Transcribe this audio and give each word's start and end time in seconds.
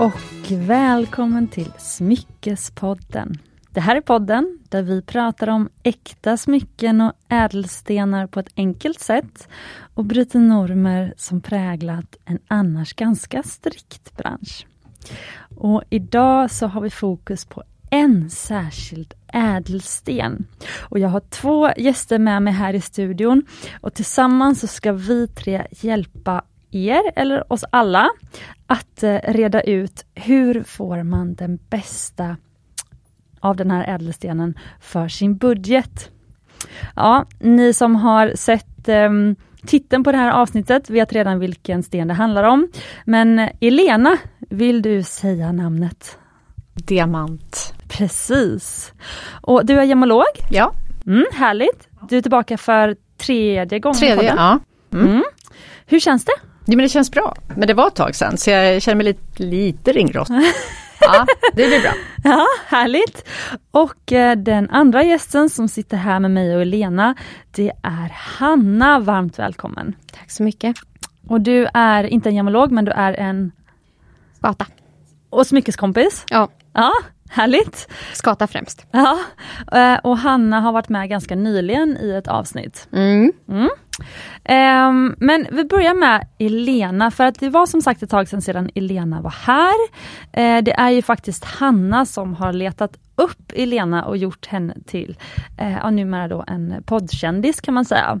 och 0.00 0.50
välkommen 0.50 1.48
till 1.48 1.72
Smyckespodden. 1.78 3.38
Det 3.70 3.80
här 3.80 3.96
är 3.96 4.00
podden 4.00 4.58
där 4.68 4.82
vi 4.82 5.02
pratar 5.02 5.48
om 5.48 5.68
äkta 5.82 6.36
smycken 6.36 7.00
och 7.00 7.12
ädelstenar 7.28 8.26
på 8.26 8.40
ett 8.40 8.52
enkelt 8.56 9.00
sätt 9.00 9.48
och 9.94 10.04
bryter 10.04 10.38
normer 10.38 11.14
som 11.16 11.40
präglat 11.40 12.16
en 12.24 12.38
annars 12.48 12.92
ganska 12.92 13.42
strikt 13.42 14.16
bransch. 14.16 14.66
Och 15.56 15.82
idag 15.90 16.50
så 16.50 16.66
har 16.66 16.80
vi 16.80 16.90
fokus 16.90 17.44
på 17.44 17.62
en 17.90 18.30
särskild 18.30 19.14
ädelsten. 19.32 20.46
Och 20.78 20.98
jag 20.98 21.08
har 21.08 21.20
två 21.20 21.70
gäster 21.76 22.18
med 22.18 22.42
mig 22.42 22.52
här 22.52 22.74
i 22.74 22.80
studion 22.80 23.42
och 23.80 23.94
tillsammans 23.94 24.60
så 24.60 24.66
ska 24.66 24.92
vi 24.92 25.28
tre 25.28 25.66
hjälpa 25.70 26.42
er, 26.70 27.12
eller 27.16 27.52
oss 27.52 27.64
alla, 27.70 28.10
att 28.66 29.02
eh, 29.02 29.18
reda 29.28 29.60
ut 29.60 30.04
hur 30.14 30.62
får 30.62 31.02
man 31.02 31.34
den 31.34 31.58
bästa 31.70 32.36
av 33.40 33.56
den 33.56 33.70
här 33.70 33.94
ädelstenen 33.94 34.58
för 34.80 35.08
sin 35.08 35.36
budget. 35.36 36.10
Ja, 36.96 37.26
ni 37.38 37.72
som 37.72 37.96
har 37.96 38.32
sett 38.34 38.88
eh, 38.88 39.10
titeln 39.66 40.04
på 40.04 40.12
det 40.12 40.18
här 40.18 40.30
avsnittet 40.30 40.90
vet 40.90 41.12
redan 41.12 41.38
vilken 41.38 41.82
sten 41.82 42.08
det 42.08 42.14
handlar 42.14 42.44
om. 42.44 42.68
Men 43.04 43.48
Elena, 43.60 44.16
vill 44.38 44.82
du 44.82 45.02
säga 45.02 45.52
namnet? 45.52 46.18
Diamant. 46.74 47.74
Precis. 47.88 48.92
Och 49.42 49.66
du 49.66 49.78
är 49.78 49.82
gemolog? 49.82 50.24
Ja. 50.50 50.72
Mm, 51.06 51.24
härligt. 51.32 51.88
Du 52.08 52.16
är 52.16 52.22
tillbaka 52.22 52.58
för 52.58 52.96
tredje 53.16 53.78
gången. 53.78 53.98
Tredje, 53.98 54.34
ja. 54.36 54.58
Mm. 54.92 55.06
Mm. 55.06 55.22
Hur 55.86 56.00
känns 56.00 56.24
det? 56.24 56.32
Jo 56.70 56.76
men 56.76 56.82
det 56.84 56.88
känns 56.88 57.10
bra. 57.10 57.36
Men 57.56 57.68
det 57.68 57.74
var 57.74 57.88
ett 57.88 57.94
tag 57.94 58.14
sedan 58.14 58.38
så 58.38 58.50
jag 58.50 58.82
känner 58.82 58.96
mig 58.96 59.04
lite, 59.04 59.42
lite 59.42 59.92
ringrostig. 59.92 60.36
ja, 61.00 61.26
det 61.52 61.66
blir 61.66 61.80
bra. 61.80 61.92
Ja, 62.24 62.46
härligt. 62.66 63.28
Och 63.70 64.12
eh, 64.12 64.36
den 64.36 64.70
andra 64.70 65.02
gästen 65.02 65.50
som 65.50 65.68
sitter 65.68 65.96
här 65.96 66.20
med 66.20 66.30
mig 66.30 66.56
och 66.56 66.62
Elena, 66.62 67.14
det 67.50 67.72
är 67.82 68.12
Hanna. 68.14 68.98
Varmt 68.98 69.38
välkommen. 69.38 69.94
Tack 70.12 70.30
så 70.30 70.42
mycket. 70.42 70.76
Och 71.28 71.40
du 71.40 71.68
är 71.74 72.04
inte 72.04 72.28
en 72.28 72.34
gemolog 72.34 72.72
men 72.72 72.84
du 72.84 72.92
är 72.92 73.12
en 73.12 73.52
Skata. 74.36 74.66
Och 75.30 75.46
smyckeskompis. 75.46 76.24
Ja. 76.30 76.48
Ja, 76.72 76.92
härligt. 77.30 77.88
Skata 78.12 78.46
främst. 78.46 78.86
Ja, 78.90 79.18
eh, 79.72 79.98
och 79.98 80.18
Hanna 80.18 80.60
har 80.60 80.72
varit 80.72 80.88
med 80.88 81.08
ganska 81.08 81.36
nyligen 81.36 81.96
i 81.96 82.10
ett 82.10 82.28
avsnitt. 82.28 82.88
Mm. 82.92 83.32
Mm. 83.48 83.68
Um, 84.48 85.14
men 85.18 85.46
vi 85.50 85.64
börjar 85.64 85.94
med 85.94 86.26
Elena, 86.38 87.10
för 87.10 87.24
att 87.24 87.40
det 87.40 87.48
var 87.48 87.66
som 87.66 87.82
sagt 87.82 88.02
ett 88.02 88.10
tag 88.10 88.28
sedan, 88.28 88.42
sedan 88.42 88.70
Elena 88.74 89.20
var 89.20 89.34
här. 89.46 89.74
Uh, 90.38 90.62
det 90.62 90.72
är 90.72 90.90
ju 90.90 91.02
faktiskt 91.02 91.44
Hanna 91.44 92.06
som 92.06 92.34
har 92.34 92.52
letat 92.52 92.96
upp 93.14 93.52
Elena 93.54 94.04
och 94.04 94.16
gjort 94.16 94.46
henne 94.46 94.74
till, 94.86 95.16
uh, 95.62 95.72
ja, 95.72 95.90
numera 95.90 96.28
då 96.28 96.44
en 96.46 96.82
poddkändis 96.86 97.60
kan 97.60 97.74
man 97.74 97.84
säga. 97.84 98.20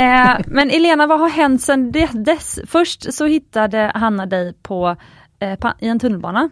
Uh, 0.00 0.40
men 0.46 0.70
Elena, 0.70 1.06
vad 1.06 1.20
har 1.20 1.28
hänt 1.28 1.62
sedan 1.62 1.92
dess? 2.12 2.58
Först 2.66 3.14
så 3.14 3.26
hittade 3.26 3.92
Hanna 3.94 4.26
dig 4.26 4.54
på, 4.62 4.96
i 5.78 5.88
en 5.88 5.98
tunnelbana 5.98 6.50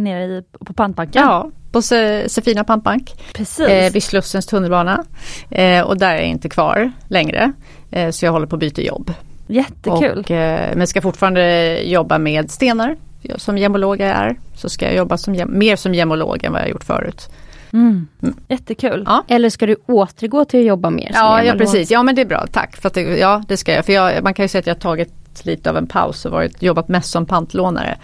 nere 0.00 0.24
i, 0.24 0.42
på 0.64 0.72
Pantbanken. 0.72 1.22
Ja, 1.22 1.50
på 1.72 1.82
Sefina 1.82 2.64
Pantbank. 2.64 3.14
Precis. 3.34 3.68
Eh, 3.68 3.92
vid 3.92 4.02
Slussens 4.02 4.46
tunnelbana. 4.46 5.04
Eh, 5.50 5.80
och 5.80 5.98
där 5.98 6.14
är 6.14 6.18
jag 6.18 6.26
inte 6.26 6.48
kvar 6.48 6.92
längre. 7.08 7.52
Eh, 7.90 8.10
så 8.10 8.24
jag 8.24 8.32
håller 8.32 8.46
på 8.46 8.56
att 8.56 8.60
byta 8.60 8.82
jobb. 8.82 9.12
Jättekul. 9.46 10.18
Och, 10.18 10.30
eh, 10.30 10.76
men 10.76 10.86
ska 10.86 11.00
fortfarande 11.00 11.76
jobba 11.82 12.18
med 12.18 12.50
stenar. 12.50 12.96
Som 13.36 13.58
gemolog 13.58 14.00
jag 14.00 14.08
är. 14.08 14.36
Så 14.54 14.68
ska 14.68 14.84
jag 14.84 14.94
jobba 14.94 15.16
som, 15.16 15.36
mer 15.48 15.76
som 15.76 15.94
gemolog 15.94 16.44
än 16.44 16.52
vad 16.52 16.60
jag 16.60 16.68
gjort 16.68 16.84
förut. 16.84 17.28
Mm. 17.72 18.08
Mm. 18.22 18.34
Jättekul. 18.48 19.04
Ja. 19.06 19.24
Eller 19.28 19.50
ska 19.50 19.66
du 19.66 19.76
återgå 19.86 20.44
till 20.44 20.60
att 20.60 20.66
jobba 20.66 20.90
mer? 20.90 21.10
Ja, 21.14 21.42
ja 21.42 21.54
precis, 21.54 21.90
ja 21.90 22.02
men 22.02 22.14
det 22.14 22.20
är 22.20 22.26
bra, 22.26 22.46
tack. 22.52 22.76
För 22.76 22.88
att 22.88 22.94
det, 22.94 23.00
ja 23.00 23.42
det 23.48 23.56
ska 23.56 23.72
jag. 23.72 23.84
För 23.84 23.92
jag, 23.92 24.22
man 24.22 24.34
kan 24.34 24.44
ju 24.44 24.48
säga 24.48 24.60
att 24.60 24.66
jag 24.66 24.74
har 24.74 24.96
tagit 25.34 25.46
lite 25.46 25.70
av 25.70 25.76
en 25.76 25.86
paus 25.86 26.24
och 26.24 26.32
varit, 26.32 26.62
jobbat 26.62 26.88
mest 26.88 27.10
som 27.10 27.26
pantlånare. 27.26 27.98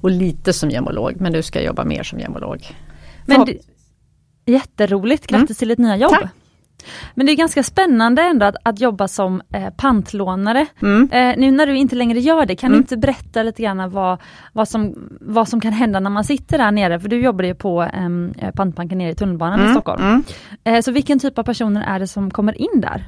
Och 0.00 0.10
lite 0.10 0.52
som 0.52 0.70
gemolog 0.70 1.20
men 1.20 1.32
nu 1.32 1.42
ska 1.42 1.58
jag 1.58 1.66
jobba 1.66 1.84
mer 1.84 2.02
som 2.02 2.18
gemolog. 2.18 2.66
Men 3.26 3.44
det, 3.44 3.58
jätteroligt, 4.46 5.26
grattis 5.26 5.50
mm. 5.50 5.56
till 5.56 5.68
ditt 5.68 5.78
nya 5.78 5.96
jobb. 5.96 6.10
Tack. 6.10 6.30
Men 7.14 7.26
det 7.26 7.32
är 7.32 7.36
ganska 7.36 7.62
spännande 7.62 8.22
ändå 8.22 8.46
att, 8.46 8.56
att 8.62 8.80
jobba 8.80 9.08
som 9.08 9.42
eh, 9.52 9.70
pantlånare. 9.76 10.66
Mm. 10.82 11.10
Eh, 11.12 11.34
nu 11.38 11.50
när 11.50 11.66
du 11.66 11.76
inte 11.76 11.96
längre 11.96 12.20
gör 12.20 12.46
det, 12.46 12.56
kan 12.56 12.68
mm. 12.68 12.78
du 12.78 12.82
inte 12.82 12.96
berätta 12.96 13.42
lite 13.42 13.62
grann 13.62 13.90
vad, 13.90 14.18
vad, 14.52 14.68
som, 14.68 14.94
vad 15.20 15.48
som 15.48 15.60
kan 15.60 15.72
hända 15.72 16.00
när 16.00 16.10
man 16.10 16.24
sitter 16.24 16.58
där 16.58 16.70
nere? 16.70 17.00
För 17.00 17.08
du 17.08 17.20
jobbar 17.20 17.44
ju 17.44 17.54
på 17.54 17.82
eh, 17.82 18.50
pantbanken 18.50 18.98
nere 18.98 19.10
i 19.10 19.14
tunnelbanan 19.14 19.60
mm. 19.60 19.70
i 19.70 19.74
Stockholm. 19.74 20.24
Eh, 20.64 20.80
så 20.80 20.92
vilken 20.92 21.18
typ 21.18 21.38
av 21.38 21.42
personer 21.42 21.82
är 21.82 21.98
det 21.98 22.06
som 22.06 22.30
kommer 22.30 22.60
in 22.60 22.80
där? 22.80 23.04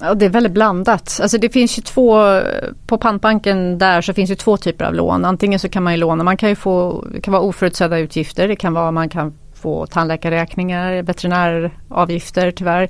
Ja, 0.00 0.14
det 0.14 0.24
är 0.24 0.30
väldigt 0.30 0.52
blandat. 0.52 1.18
Alltså 1.22 1.38
det 1.38 1.48
finns 1.48 1.78
ju 1.78 1.82
två, 1.82 2.40
på 2.86 2.98
pantbanken 2.98 3.78
där 3.78 4.00
så 4.00 4.14
finns 4.14 4.30
det 4.30 4.36
två 4.36 4.56
typer 4.56 4.84
av 4.84 4.94
lån. 4.94 5.24
Antingen 5.24 5.58
så 5.58 5.68
kan 5.68 5.82
man 5.82 5.92
ju 5.92 5.96
låna, 5.96 6.24
man 6.24 6.36
kan 6.36 6.48
ju 6.48 6.54
få, 6.54 7.04
det 7.14 7.20
kan 7.20 7.32
vara 7.32 7.42
oförutsedda 7.42 7.98
utgifter. 7.98 8.48
Det 8.48 8.56
kan 8.56 8.74
vara 8.74 8.90
man 8.90 9.08
kan 9.08 9.32
få 9.64 9.86
tandläkarräkningar, 9.86 11.02
veterinäravgifter 11.02 12.50
tyvärr. 12.50 12.88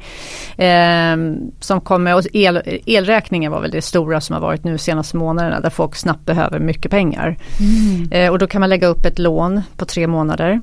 Eh, 0.57 1.17
som 1.61 1.81
kommer, 1.81 2.15
och 2.15 2.23
el, 2.33 2.81
elräkningen 2.87 3.53
var 3.53 3.61
väl 3.61 3.71
det 3.71 3.83
stora 3.83 4.21
som 4.21 4.35
har 4.35 4.41
varit 4.41 4.65
nu 4.65 4.79
senaste 4.79 5.17
månaderna 5.17 5.61
där 5.61 5.71
folk 5.71 5.97
snabbt 5.97 6.27
behöver 6.27 6.59
mycket 6.59 6.91
pengar. 6.91 7.39
Mm. 7.61 8.13
Eh, 8.13 8.33
och 8.33 8.39
då 8.39 8.47
kan 8.47 8.61
man 8.61 8.71
lägga 8.71 8.87
upp 8.87 9.07
ett 9.07 9.19
lån 9.19 9.63
på 9.77 9.85
tre 9.85 10.07
månader. 10.07 10.61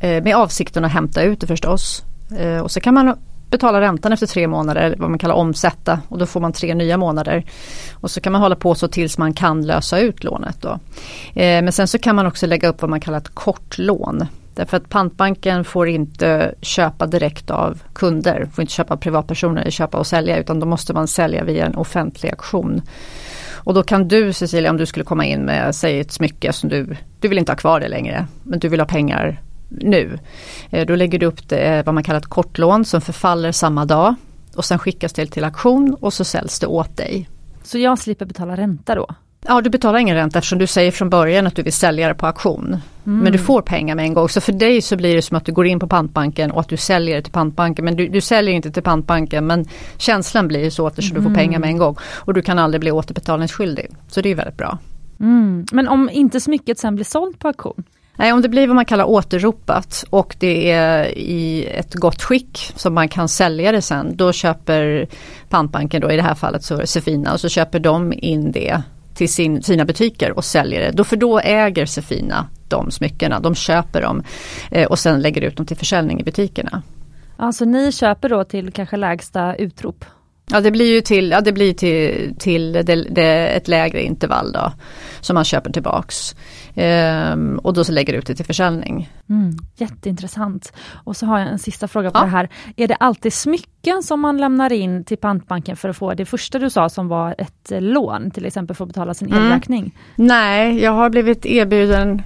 Eh, 0.00 0.22
med 0.22 0.36
avsikten 0.36 0.84
att 0.84 0.92
hämta 0.92 1.22
ut 1.22 1.40
det 1.40 1.46
förstås. 1.46 2.04
Eh, 2.38 2.58
och 2.58 2.70
så 2.70 2.80
kan 2.80 2.94
man 2.94 3.16
betala 3.50 3.80
räntan 3.80 4.12
efter 4.12 4.26
tre 4.26 4.48
månader, 4.48 4.94
vad 4.98 5.10
man 5.10 5.18
kallar 5.18 5.34
omsätta 5.34 6.00
och 6.08 6.18
då 6.18 6.26
får 6.26 6.40
man 6.40 6.52
tre 6.52 6.74
nya 6.74 6.96
månader. 6.96 7.44
Och 7.92 8.10
så 8.10 8.20
kan 8.20 8.32
man 8.32 8.42
hålla 8.42 8.56
på 8.56 8.74
så 8.74 8.88
tills 8.88 9.18
man 9.18 9.32
kan 9.32 9.66
lösa 9.66 9.98
ut 9.98 10.24
lånet. 10.24 10.62
Då. 10.62 10.68
Eh, 11.40 11.62
men 11.62 11.72
sen 11.72 11.88
så 11.88 11.98
kan 11.98 12.16
man 12.16 12.26
också 12.26 12.46
lägga 12.46 12.68
upp 12.68 12.82
vad 12.82 12.90
man 12.90 13.00
kallar 13.00 13.18
ett 13.18 13.34
kortlån. 13.34 14.26
Därför 14.54 14.76
att 14.76 14.88
pantbanken 14.88 15.64
får 15.64 15.88
inte 15.88 16.54
köpa 16.60 17.06
direkt 17.06 17.50
av 17.50 17.82
kunder, 17.92 18.48
får 18.52 18.62
inte 18.62 18.74
köpa 18.74 18.94
av 18.94 18.98
privatpersoner, 18.98 19.60
eller 19.60 19.70
köpa 19.70 19.98
och 19.98 20.06
sälja 20.06 20.38
utan 20.38 20.60
då 20.60 20.66
måste 20.66 20.94
man 20.94 21.08
sälja 21.08 21.44
via 21.44 21.66
en 21.66 21.76
offentlig 21.76 22.30
auktion. 22.30 22.82
Och 23.52 23.74
då 23.74 23.82
kan 23.82 24.08
du 24.08 24.32
Cecilia 24.32 24.70
om 24.70 24.76
du 24.76 24.86
skulle 24.86 25.04
komma 25.04 25.24
in 25.24 25.40
med, 25.40 25.74
säg 25.74 26.00
ett 26.00 26.12
smycke 26.12 26.52
som 26.52 26.68
du, 26.68 26.96
du 27.20 27.28
vill 27.28 27.38
inte 27.38 27.52
ha 27.52 27.56
kvar 27.56 27.80
det 27.80 27.88
längre 27.88 28.26
men 28.42 28.58
du 28.58 28.68
vill 28.68 28.80
ha 28.80 28.86
pengar 28.86 29.40
nu. 29.68 30.18
Eh, 30.70 30.86
då 30.86 30.94
lägger 30.94 31.18
du 31.18 31.26
upp 31.26 31.48
det, 31.48 31.58
eh, 31.58 31.84
vad 31.84 31.94
man 31.94 32.04
kallar 32.04 32.18
ett 32.18 32.26
kortlån 32.26 32.84
som 32.84 33.00
förfaller 33.00 33.52
samma 33.52 33.84
dag 33.84 34.14
och 34.56 34.64
sen 34.64 34.78
skickas 34.78 35.12
det 35.12 35.26
till 35.26 35.44
auktion 35.44 35.96
och 36.00 36.12
så 36.12 36.24
säljs 36.24 36.60
det 36.60 36.66
åt 36.66 36.96
dig. 36.96 37.28
Så 37.62 37.78
jag 37.78 37.98
slipper 37.98 38.24
betala 38.24 38.56
ränta 38.56 38.94
då? 38.94 39.06
Ja 39.48 39.60
du 39.60 39.70
betalar 39.70 39.98
ingen 39.98 40.16
ränta 40.16 40.38
eftersom 40.38 40.58
du 40.58 40.66
säger 40.66 40.90
från 40.90 41.10
början 41.10 41.46
att 41.46 41.56
du 41.56 41.62
vill 41.62 41.72
sälja 41.72 42.08
det 42.08 42.14
på 42.14 42.26
auktion. 42.26 42.76
Mm. 43.06 43.18
Men 43.18 43.32
du 43.32 43.38
får 43.38 43.62
pengar 43.62 43.94
med 43.94 44.04
en 44.04 44.14
gång. 44.14 44.28
Så 44.28 44.40
för 44.40 44.52
dig 44.52 44.82
så 44.82 44.96
blir 44.96 45.16
det 45.16 45.22
som 45.22 45.36
att 45.36 45.44
du 45.44 45.52
går 45.52 45.66
in 45.66 45.80
på 45.80 45.86
pantbanken 45.86 46.50
och 46.50 46.60
att 46.60 46.68
du 46.68 46.76
säljer 46.76 47.16
det 47.16 47.22
till 47.22 47.32
pantbanken. 47.32 47.84
Men 47.84 47.96
du, 47.96 48.08
du 48.08 48.20
säljer 48.20 48.54
inte 48.54 48.70
till 48.70 48.82
pantbanken 48.82 49.46
men 49.46 49.64
känslan 49.96 50.48
blir 50.48 50.70
så 50.70 50.86
eftersom 50.86 51.16
mm. 51.16 51.24
du 51.24 51.30
får 51.30 51.42
pengar 51.42 51.58
med 51.58 51.68
en 51.68 51.78
gång. 51.78 51.96
Och 52.02 52.34
du 52.34 52.42
kan 52.42 52.58
aldrig 52.58 52.80
bli 52.80 52.90
återbetalningsskyldig. 52.90 53.90
Så 54.08 54.20
det 54.20 54.28
är 54.28 54.34
väldigt 54.34 54.56
bra. 54.56 54.78
Mm. 55.20 55.66
Men 55.72 55.88
om 55.88 56.10
inte 56.12 56.40
smycket 56.40 56.78
sen 56.78 56.94
blir 56.94 57.04
sålt 57.04 57.38
på 57.38 57.48
auktion? 57.48 57.84
Nej, 58.16 58.32
om 58.32 58.42
det 58.42 58.48
blir 58.48 58.66
vad 58.66 58.76
man 58.76 58.84
kallar 58.84 59.04
återropat 59.04 60.04
och 60.10 60.36
det 60.38 60.70
är 60.70 61.18
i 61.18 61.66
ett 61.66 61.94
gott 61.94 62.22
skick 62.22 62.72
som 62.76 62.94
man 62.94 63.08
kan 63.08 63.28
sälja 63.28 63.72
det 63.72 63.82
sen. 63.82 64.16
Då 64.16 64.32
köper 64.32 65.06
pantbanken, 65.48 66.00
då 66.00 66.10
i 66.10 66.16
det 66.16 66.22
här 66.22 66.34
fallet 66.34 66.64
så 66.64 66.74
är 66.74 66.80
det 66.80 66.86
Sefina, 66.86 67.32
och 67.32 67.40
så 67.40 67.48
köper 67.48 67.80
de 67.80 68.12
in 68.12 68.52
det 68.52 68.82
till 69.14 69.32
sin, 69.32 69.62
sina 69.62 69.84
butiker 69.84 70.32
och 70.32 70.44
säljer 70.44 70.80
det. 70.80 70.90
Då, 70.90 71.04
för 71.04 71.16
då 71.16 71.40
äger 71.40 71.86
Sefina 71.86 72.48
de 72.68 72.90
smyckena, 72.90 73.40
de 73.40 73.54
köper 73.54 74.02
dem 74.02 74.22
eh, 74.70 74.86
och 74.86 74.98
sen 74.98 75.20
lägger 75.20 75.42
ut 75.42 75.56
dem 75.56 75.66
till 75.66 75.76
försäljning 75.76 76.20
i 76.20 76.24
butikerna. 76.24 76.82
Alltså 77.36 77.64
ni 77.64 77.92
köper 77.92 78.28
då 78.28 78.44
till 78.44 78.72
kanske 78.72 78.96
lägsta 78.96 79.54
utrop? 79.54 80.04
Ja 80.50 80.60
det 80.60 80.70
blir 80.70 80.94
ju 80.94 81.00
till, 81.00 81.30
ja, 81.30 81.40
det 81.40 81.52
blir 81.52 81.72
till, 81.72 82.34
till 82.38 82.72
det, 82.72 82.82
det, 83.10 83.48
ett 83.48 83.68
lägre 83.68 84.02
intervall 84.02 84.52
då 84.52 84.72
som 85.20 85.34
man 85.34 85.44
köper 85.44 85.72
tillbaks. 85.72 86.36
Ehm, 86.74 87.58
och 87.58 87.74
då 87.74 87.84
så 87.84 87.92
lägger 87.92 88.14
ut 88.14 88.26
det 88.26 88.34
till 88.34 88.44
försäljning. 88.44 89.10
Mm, 89.28 89.56
jätteintressant. 89.76 90.72
Och 91.04 91.16
så 91.16 91.26
har 91.26 91.38
jag 91.38 91.48
en 91.48 91.58
sista 91.58 91.88
fråga 91.88 92.10
på 92.10 92.18
ja. 92.18 92.22
det 92.22 92.30
här. 92.30 92.48
Är 92.76 92.88
det 92.88 92.94
alltid 92.94 93.32
smycken 93.32 94.02
som 94.02 94.20
man 94.20 94.36
lämnar 94.36 94.72
in 94.72 95.04
till 95.04 95.18
pantbanken 95.18 95.76
för 95.76 95.88
att 95.88 95.96
få 95.96 96.14
det 96.14 96.24
första 96.24 96.58
du 96.58 96.70
sa 96.70 96.88
som 96.88 97.08
var 97.08 97.34
ett 97.38 97.72
lån, 97.82 98.30
till 98.30 98.46
exempel 98.46 98.76
för 98.76 98.84
att 98.84 98.88
betala 98.88 99.14
sin 99.14 99.32
mm. 99.32 99.44
elräkning? 99.44 99.94
Nej, 100.16 100.82
jag 100.82 100.92
har 100.92 101.10
blivit 101.10 101.46
erbjuden 101.46 102.22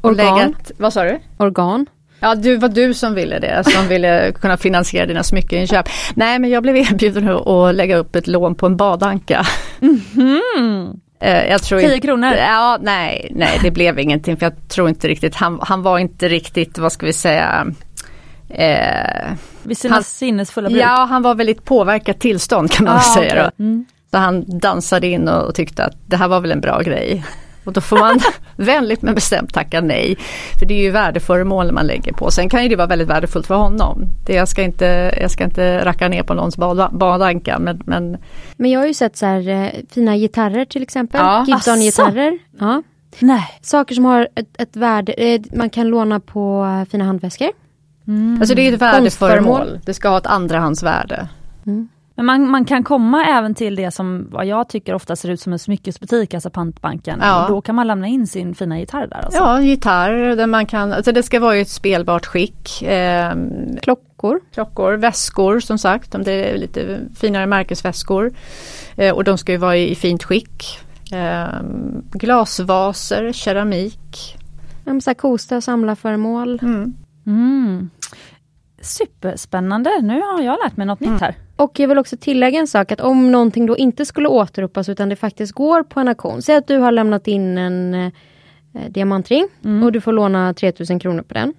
Organ? 0.00 0.54
vad 0.78 0.92
sa 0.92 1.04
du? 1.04 1.20
Organ? 1.36 1.86
Ja, 2.24 2.34
det 2.34 2.56
var 2.56 2.68
du 2.68 2.94
som 2.94 3.14
ville 3.14 3.38
det, 3.38 3.64
som 3.70 3.88
ville 3.88 4.32
kunna 4.32 4.56
finansiera 4.56 5.06
dina 5.06 5.22
smyckeninköp. 5.22 5.88
Nej, 6.14 6.38
men 6.38 6.50
jag 6.50 6.62
blev 6.62 6.76
erbjuden 6.76 7.28
att 7.28 7.74
lägga 7.74 7.96
upp 7.96 8.16
ett 8.16 8.26
lån 8.26 8.54
på 8.54 8.66
en 8.66 8.76
badanka. 8.76 9.46
Mm. 9.80 10.92
Eh, 11.20 11.46
jag 11.50 11.62
tror 11.62 11.78
10 11.78 11.88
inte- 11.94 12.06
kronor? 12.06 12.32
Ja, 12.34 12.78
nej, 12.82 13.28
nej 13.34 13.58
det 13.62 13.70
blev 13.70 13.98
ingenting 13.98 14.36
för 14.36 14.46
jag 14.46 14.68
tror 14.68 14.88
inte 14.88 15.08
riktigt, 15.08 15.34
han, 15.34 15.58
han 15.62 15.82
var 15.82 15.98
inte 15.98 16.28
riktigt, 16.28 16.78
vad 16.78 16.92
ska 16.92 17.06
vi 17.06 17.12
säga, 17.12 17.66
eh, 18.48 19.32
Vid 19.62 19.78
sina 19.78 19.94
Han- 19.94 20.04
sinnesfulla 20.04 20.68
bruk? 20.68 20.82
ja 20.82 21.06
han 21.10 21.22
var 21.22 21.34
väldigt 21.34 21.64
påverkat 21.64 22.20
tillstånd 22.20 22.70
kan 22.72 22.84
man 22.84 22.96
Ah, 22.96 23.00
säga 23.00 23.42
då. 23.56 23.64
Mm. 23.64 23.84
Så 24.10 24.16
han 24.18 24.58
dansade 24.58 25.06
in 25.06 25.28
och, 25.28 25.42
och 25.48 25.54
tyckte 25.54 25.84
att 25.84 25.94
det 26.06 26.16
här 26.16 26.28
var 26.28 26.40
väl 26.40 26.52
en 26.52 26.60
bra 26.60 26.80
grej. 26.80 27.24
Och 27.64 27.72
då 27.72 27.80
får 27.80 27.98
man 27.98 28.20
vänligt 28.56 29.02
men 29.02 29.14
bestämt 29.14 29.54
tacka 29.54 29.80
nej. 29.80 30.16
För 30.58 30.66
det 30.66 30.74
är 30.74 30.82
ju 30.82 30.90
värdeföremål 30.90 31.72
man 31.72 31.86
lägger 31.86 32.12
på. 32.12 32.30
Sen 32.30 32.48
kan 32.48 32.62
ju 32.62 32.68
det 32.68 32.76
vara 32.76 32.86
väldigt 32.86 33.08
värdefullt 33.08 33.46
för 33.46 33.54
honom. 33.54 34.06
Det, 34.26 34.34
jag, 34.34 34.48
ska 34.48 34.62
inte, 34.62 35.14
jag 35.20 35.30
ska 35.30 35.44
inte 35.44 35.84
racka 35.84 36.08
ner 36.08 36.22
på 36.22 36.34
någons 36.34 36.56
bad, 36.56 36.88
badanka 36.98 37.58
men, 37.58 37.82
men 37.86 38.16
Men 38.56 38.70
jag 38.70 38.80
har 38.80 38.86
ju 38.86 38.94
sett 38.94 39.16
så 39.16 39.26
här 39.26 39.48
eh, 39.48 39.68
fina 39.90 40.16
gitarrer 40.16 40.64
till 40.64 40.82
exempel. 40.82 41.20
Ja. 41.20 41.44
Gibson-gitarrer. 41.48 42.38
Ja. 42.58 42.82
Nej. 43.18 43.44
Saker 43.62 43.94
som 43.94 44.04
har 44.04 44.28
ett, 44.34 44.48
ett 44.58 44.76
värde, 44.76 45.12
eh, 45.12 45.40
man 45.54 45.70
kan 45.70 45.88
låna 45.88 46.20
på 46.20 46.64
eh, 46.64 46.90
fina 46.90 47.04
handväskor. 47.04 47.48
alltså 48.40 48.54
det 48.54 48.62
är 48.68 48.72
ett 48.72 48.80
Konstföremål. 48.80 49.58
värdeföremål. 49.58 49.80
Det 49.84 49.94
ska 49.94 50.08
ha 50.08 50.18
ett 50.18 50.26
andrahandsvärde. 50.26 51.28
Men 52.16 52.26
man, 52.26 52.50
man 52.50 52.64
kan 52.64 52.84
komma 52.84 53.24
även 53.24 53.54
till 53.54 53.76
det 53.76 53.90
som 53.90 54.28
vad 54.30 54.46
jag 54.46 54.68
tycker 54.68 54.94
ofta 54.94 55.16
ser 55.16 55.28
ut 55.28 55.40
som 55.40 55.52
en 55.52 55.58
smyckesbutik, 55.58 56.34
alltså 56.34 56.50
pantbanken. 56.50 57.18
Ja. 57.22 57.42
Och 57.42 57.50
då 57.50 57.60
kan 57.60 57.74
man 57.74 57.86
lämna 57.86 58.06
in 58.06 58.26
sin 58.26 58.54
fina 58.54 58.78
gitarr 58.78 59.06
där 59.06 59.16
alltså. 59.24 59.38
Ja, 59.38 59.60
gitarr 59.60 60.36
där 60.36 60.46
man 60.46 60.66
kan, 60.66 60.92
alltså 60.92 61.12
det 61.12 61.22
ska 61.22 61.40
vara 61.40 61.56
i 61.56 61.60
ett 61.60 61.68
spelbart 61.68 62.26
skick. 62.26 62.82
Eh, 62.82 63.34
Klockor. 63.82 64.40
klockor, 64.54 64.92
väskor 64.92 65.60
som 65.60 65.78
sagt, 65.78 66.14
om 66.14 66.22
det 66.22 66.32
är 66.32 66.58
lite 66.58 67.00
finare 67.16 67.46
märkesväskor. 67.46 68.32
Eh, 68.96 69.14
och 69.14 69.24
de 69.24 69.38
ska 69.38 69.52
ju 69.52 69.58
vara 69.58 69.76
i, 69.76 69.90
i 69.90 69.94
fint 69.94 70.24
skick. 70.24 70.78
Eh, 71.12 71.48
glasvaser, 72.12 73.32
keramik. 73.32 74.36
Ja, 74.84 74.92
men 74.92 75.00
så 75.00 75.10
här 75.10 75.14
kosta 75.14 75.56
och 75.56 75.64
samlarföremål. 75.64 76.58
Mm. 76.62 76.94
Mm. 77.26 77.90
Superspännande, 78.80 79.90
nu 80.02 80.20
har 80.20 80.42
jag 80.42 80.58
lärt 80.64 80.76
mig 80.76 80.86
något 80.86 81.00
nytt 81.00 81.20
här. 81.20 81.34
Och 81.56 81.80
jag 81.80 81.88
vill 81.88 81.98
också 81.98 82.16
tillägga 82.16 82.58
en 82.60 82.66
sak 82.66 82.92
att 82.92 83.00
om 83.00 83.32
någonting 83.32 83.66
då 83.66 83.76
inte 83.76 84.06
skulle 84.06 84.28
återupptas 84.28 84.88
utan 84.88 85.08
det 85.08 85.16
faktiskt 85.16 85.52
går 85.52 85.82
på 85.82 86.00
en 86.00 86.08
auktion. 86.08 86.42
Säg 86.42 86.56
att 86.56 86.66
du 86.66 86.76
har 86.78 86.92
lämnat 86.92 87.28
in 87.28 87.58
en 87.58 87.94
eh, 87.94 88.12
diamantring 88.88 89.48
och 89.84 89.92
du 89.92 90.00
får 90.00 90.12
låna 90.12 90.54
3000 90.54 90.98
kronor 90.98 91.22
på 91.22 91.34
den. 91.34 91.54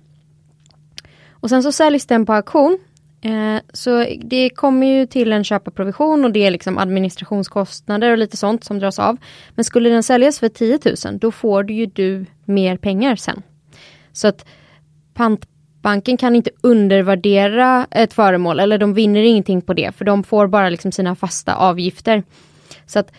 Och 1.30 1.50
sen 1.50 1.64
så 1.64 1.72
säljs 1.72 2.06
den 2.06 2.26
på 2.26 2.34
auktion. 2.34 2.80
Eh, 3.22 3.62
så 3.74 4.06
det 4.24 4.50
kommer 4.50 4.88
ju 4.88 5.06
till 5.06 5.34
en 5.34 5.44
köparprovision 5.44 6.26
och 6.26 6.32
det 6.32 6.46
är 6.46 6.52
liksom 6.52 6.78
administrationskostnader 6.78 8.12
och 8.12 8.18
lite 8.18 8.38
sånt 8.38 8.64
som 8.64 8.80
dras 8.80 9.00
av. 9.00 9.18
Men 9.56 9.66
skulle 9.66 9.90
den 9.90 10.04
säljas 10.04 10.40
för 10.40 10.50
10 10.50 10.80
000 11.06 11.20
då 11.20 11.32
får 11.32 11.64
du 11.64 11.74
ju 11.74 11.86
du 11.86 12.26
mer 12.46 12.78
pengar 12.78 13.16
sen. 13.16 13.42
Så 14.14 14.28
att 14.28 14.46
pantbanken 15.86 16.18
kan 16.18 16.36
inte 16.36 16.50
undervärdera 16.62 17.88
ett 17.92 18.14
föremål 18.14 18.60
eller 18.60 18.78
de 18.78 18.94
vinner 18.94 19.22
ingenting 19.24 19.62
på 19.62 19.74
det 19.74 19.96
för 19.96 20.06
de 20.06 20.24
får 20.24 20.48
bara 20.48 20.70
liksom 20.70 20.92
sina 20.92 21.16
fasta 21.16 21.56
avgifter. 21.56 22.24
Så 22.86 23.00
att 23.00 23.12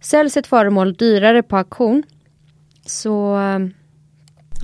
säljs 0.00 0.36
ett 0.36 0.46
föremål 0.46 0.94
dyrare 0.94 1.42
på 1.42 1.56
auktion 1.56 2.02
så 2.86 3.38
eh, 3.38 3.58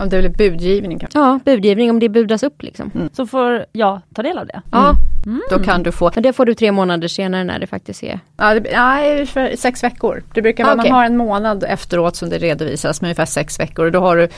Om 0.03 0.09
det 0.09 0.19
blir 0.19 0.51
budgivning 0.51 0.99
kanske. 0.99 1.19
ja, 1.19 1.41
budgivning 1.45 1.91
om 1.91 2.01
det 2.01 2.09
budas 2.09 2.43
upp 2.43 2.63
liksom. 2.63 3.09
Så 3.13 3.27
får 3.27 3.67
jag 3.73 4.01
ta 4.15 4.23
del 4.23 4.39
av 4.39 4.47
det. 4.47 4.63
Ja, 4.73 4.95
Då 5.51 5.59
kan 5.59 5.83
du 5.83 5.93
få, 5.93 6.11
men 6.15 6.23
det 6.23 6.33
får 6.33 6.47
du 6.47 6.55
tre 6.55 6.73
månader 6.73 7.09
senare 7.09 7.45
när 7.45 7.59
det 7.59 7.67
faktiskt 7.67 8.03
är. 8.03 8.21
ja, 8.37 8.55
det, 8.55 8.71
nej, 8.73 9.27
för 9.27 9.57
sex 9.57 9.85
veckor. 9.85 10.23
Det 10.35 10.43
brukar 10.43 10.65
vara, 10.65 10.75
Okej. 10.75 10.91
man 10.91 10.99
har 10.99 11.07
en 11.07 11.17
månad 11.17 11.65
efteråt 11.69 12.17
som 12.17 12.29
det 12.31 12.39
redovisas 12.39 13.01
med 13.01 13.09
ungefär 13.09 13.25
sex 13.27 13.61
veckor. 13.61 13.87
Och 13.87 13.93
då 13.93 14.01
har 14.01 14.17
du 14.17 14.29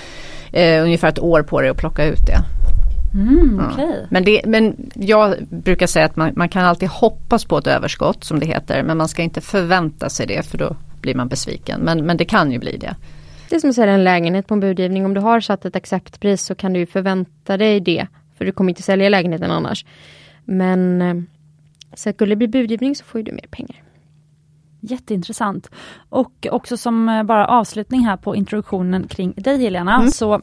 eh, 0.60 0.82
ungefär 0.82 1.08
ett 1.08 1.18
år 1.18 1.42
på 1.42 1.60
dig 1.60 1.70
att 1.70 1.76
plocka 1.76 2.04
ut 2.04 2.26
det. 2.26 2.38
Mm, 3.18 3.58
Ja. 3.60 3.70
okej. 3.72 4.06
Men, 4.10 4.24
det, 4.24 4.40
men 4.46 4.90
jag 4.94 5.34
brukar 5.50 5.86
säga 5.86 6.04
att 6.06 6.16
man, 6.16 6.32
man 6.36 6.48
kan 6.48 6.64
alltid 6.64 6.88
hoppas 6.88 7.44
på 7.44 7.58
ett 7.58 7.66
överskott 7.66 8.24
som 8.24 8.40
det 8.40 8.46
heter. 8.46 8.82
Men 8.82 8.96
man 8.96 9.08
ska 9.08 9.22
inte 9.22 9.40
förvänta 9.40 10.08
sig 10.10 10.26
det 10.26 10.46
för 10.46 10.58
då 10.58 10.76
blir 11.00 11.14
man 11.14 11.28
besviken. 11.28 11.80
Men, 11.80 12.06
men 12.06 12.16
det 12.16 12.24
kan 12.24 12.52
ju 12.52 12.58
bli 12.58 12.76
det. 12.76 12.96
Det 13.48 13.56
är 13.56 13.60
som 13.60 13.70
att 13.70 13.76
sälja 13.76 13.94
en 13.94 14.04
lägenhet 14.04 14.46
på 14.46 14.54
en 14.54 14.60
budgivning. 14.60 15.04
Om 15.06 15.14
du 15.14 15.20
har 15.20 15.40
satt 15.40 15.64
ett 15.64 15.76
acceptpris 15.76 16.42
så 16.42 16.54
kan 16.54 16.72
du 16.72 16.86
förvänta 16.86 17.56
dig 17.56 17.80
det. 17.80 18.06
För 18.38 18.44
du 18.44 18.52
kommer 18.52 18.70
inte 18.70 18.82
sälja 18.82 19.08
lägenheten 19.08 19.50
annars. 19.50 19.84
Men 20.44 21.02
eh, 21.02 21.14
så 21.94 22.12
skulle 22.12 22.32
det 22.32 22.36
bli 22.36 22.48
budgivning 22.48 22.94
så 22.94 23.04
får 23.04 23.18
ju 23.18 23.22
du 23.24 23.32
mer 23.32 23.46
pengar. 23.50 23.82
Jätteintressant. 24.80 25.70
Och 26.08 26.46
också 26.50 26.76
som 26.76 27.08
eh, 27.08 27.22
bara 27.22 27.46
avslutning 27.46 28.00
här 28.06 28.16
på 28.16 28.36
introduktionen 28.36 29.08
kring 29.08 29.32
dig 29.36 29.60
Helena, 29.62 29.96
Mm. 29.96 30.10
så 30.10 30.40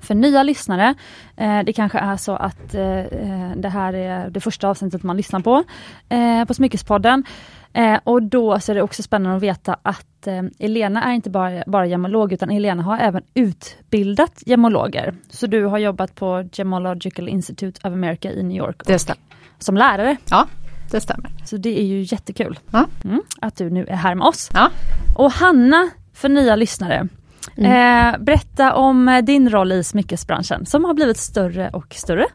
för 0.00 0.14
nya 0.14 0.42
lyssnare, 0.42 0.94
eh, 1.36 1.60
det 1.64 1.72
kanske 1.72 1.98
är 1.98 2.16
så 2.16 2.36
att 2.36 2.74
eh, 2.74 2.98
eh, 2.98 3.50
det 3.56 3.68
här 3.68 3.92
är 3.92 4.30
det 4.30 4.40
första 4.40 4.68
avsnittet 4.68 5.02
man 5.02 5.16
lyssnar 5.16 5.40
på, 5.40 5.64
eh, 6.08 6.44
på 6.44 6.54
Smyckespodden. 6.54 7.24
Eh, 7.72 7.98
och 8.04 8.22
då 8.22 8.60
så 8.60 8.72
är 8.72 8.76
det 8.76 8.82
också 8.82 9.02
spännande 9.02 9.36
att 9.36 9.42
veta 9.42 9.76
att 9.82 10.26
eh, 10.26 10.42
Elena 10.58 11.04
är 11.04 11.12
inte 11.12 11.30
bara, 11.30 11.62
bara 11.66 11.86
gemolog, 11.86 12.32
utan 12.32 12.50
Elena 12.50 12.82
har 12.82 12.98
även 12.98 13.22
utbildat 13.34 14.42
gemologer. 14.46 15.14
Så 15.30 15.46
du 15.46 15.64
har 15.64 15.78
jobbat 15.78 16.14
på 16.14 16.48
Gemological 16.52 17.28
Institute 17.28 17.88
of 17.88 17.92
America 17.92 18.30
i 18.32 18.42
New 18.42 18.56
York 18.56 18.82
Det 18.86 18.98
stämmer. 18.98 19.18
som 19.58 19.76
lärare. 19.76 20.16
Ja, 20.30 20.46
det 20.90 21.00
stämmer. 21.00 21.30
Så 21.44 21.56
det 21.56 21.80
är 21.80 21.84
ju 21.84 22.02
jättekul 22.02 22.58
Ja. 22.70 22.86
mm, 23.04 23.22
att 23.40 23.56
du 23.56 23.70
nu 23.70 23.86
är 23.86 23.96
här 23.96 24.14
med 24.14 24.26
oss. 24.26 24.50
Ja. 24.54 24.70
Och 25.16 25.32
Hanna, 25.32 25.90
för 26.14 26.28
nya 26.28 26.56
lyssnare, 26.56 27.08
eh, 27.56 28.18
berätta 28.18 28.74
om 28.74 29.08
eh, 29.08 29.24
din 29.24 29.50
roll 29.50 29.72
i 29.72 29.84
smyckesbranschen 29.84 30.66
som 30.66 30.84
har 30.84 30.94
blivit 30.94 31.16
större 31.16 31.70
och 31.72 31.94
större. 31.94 32.26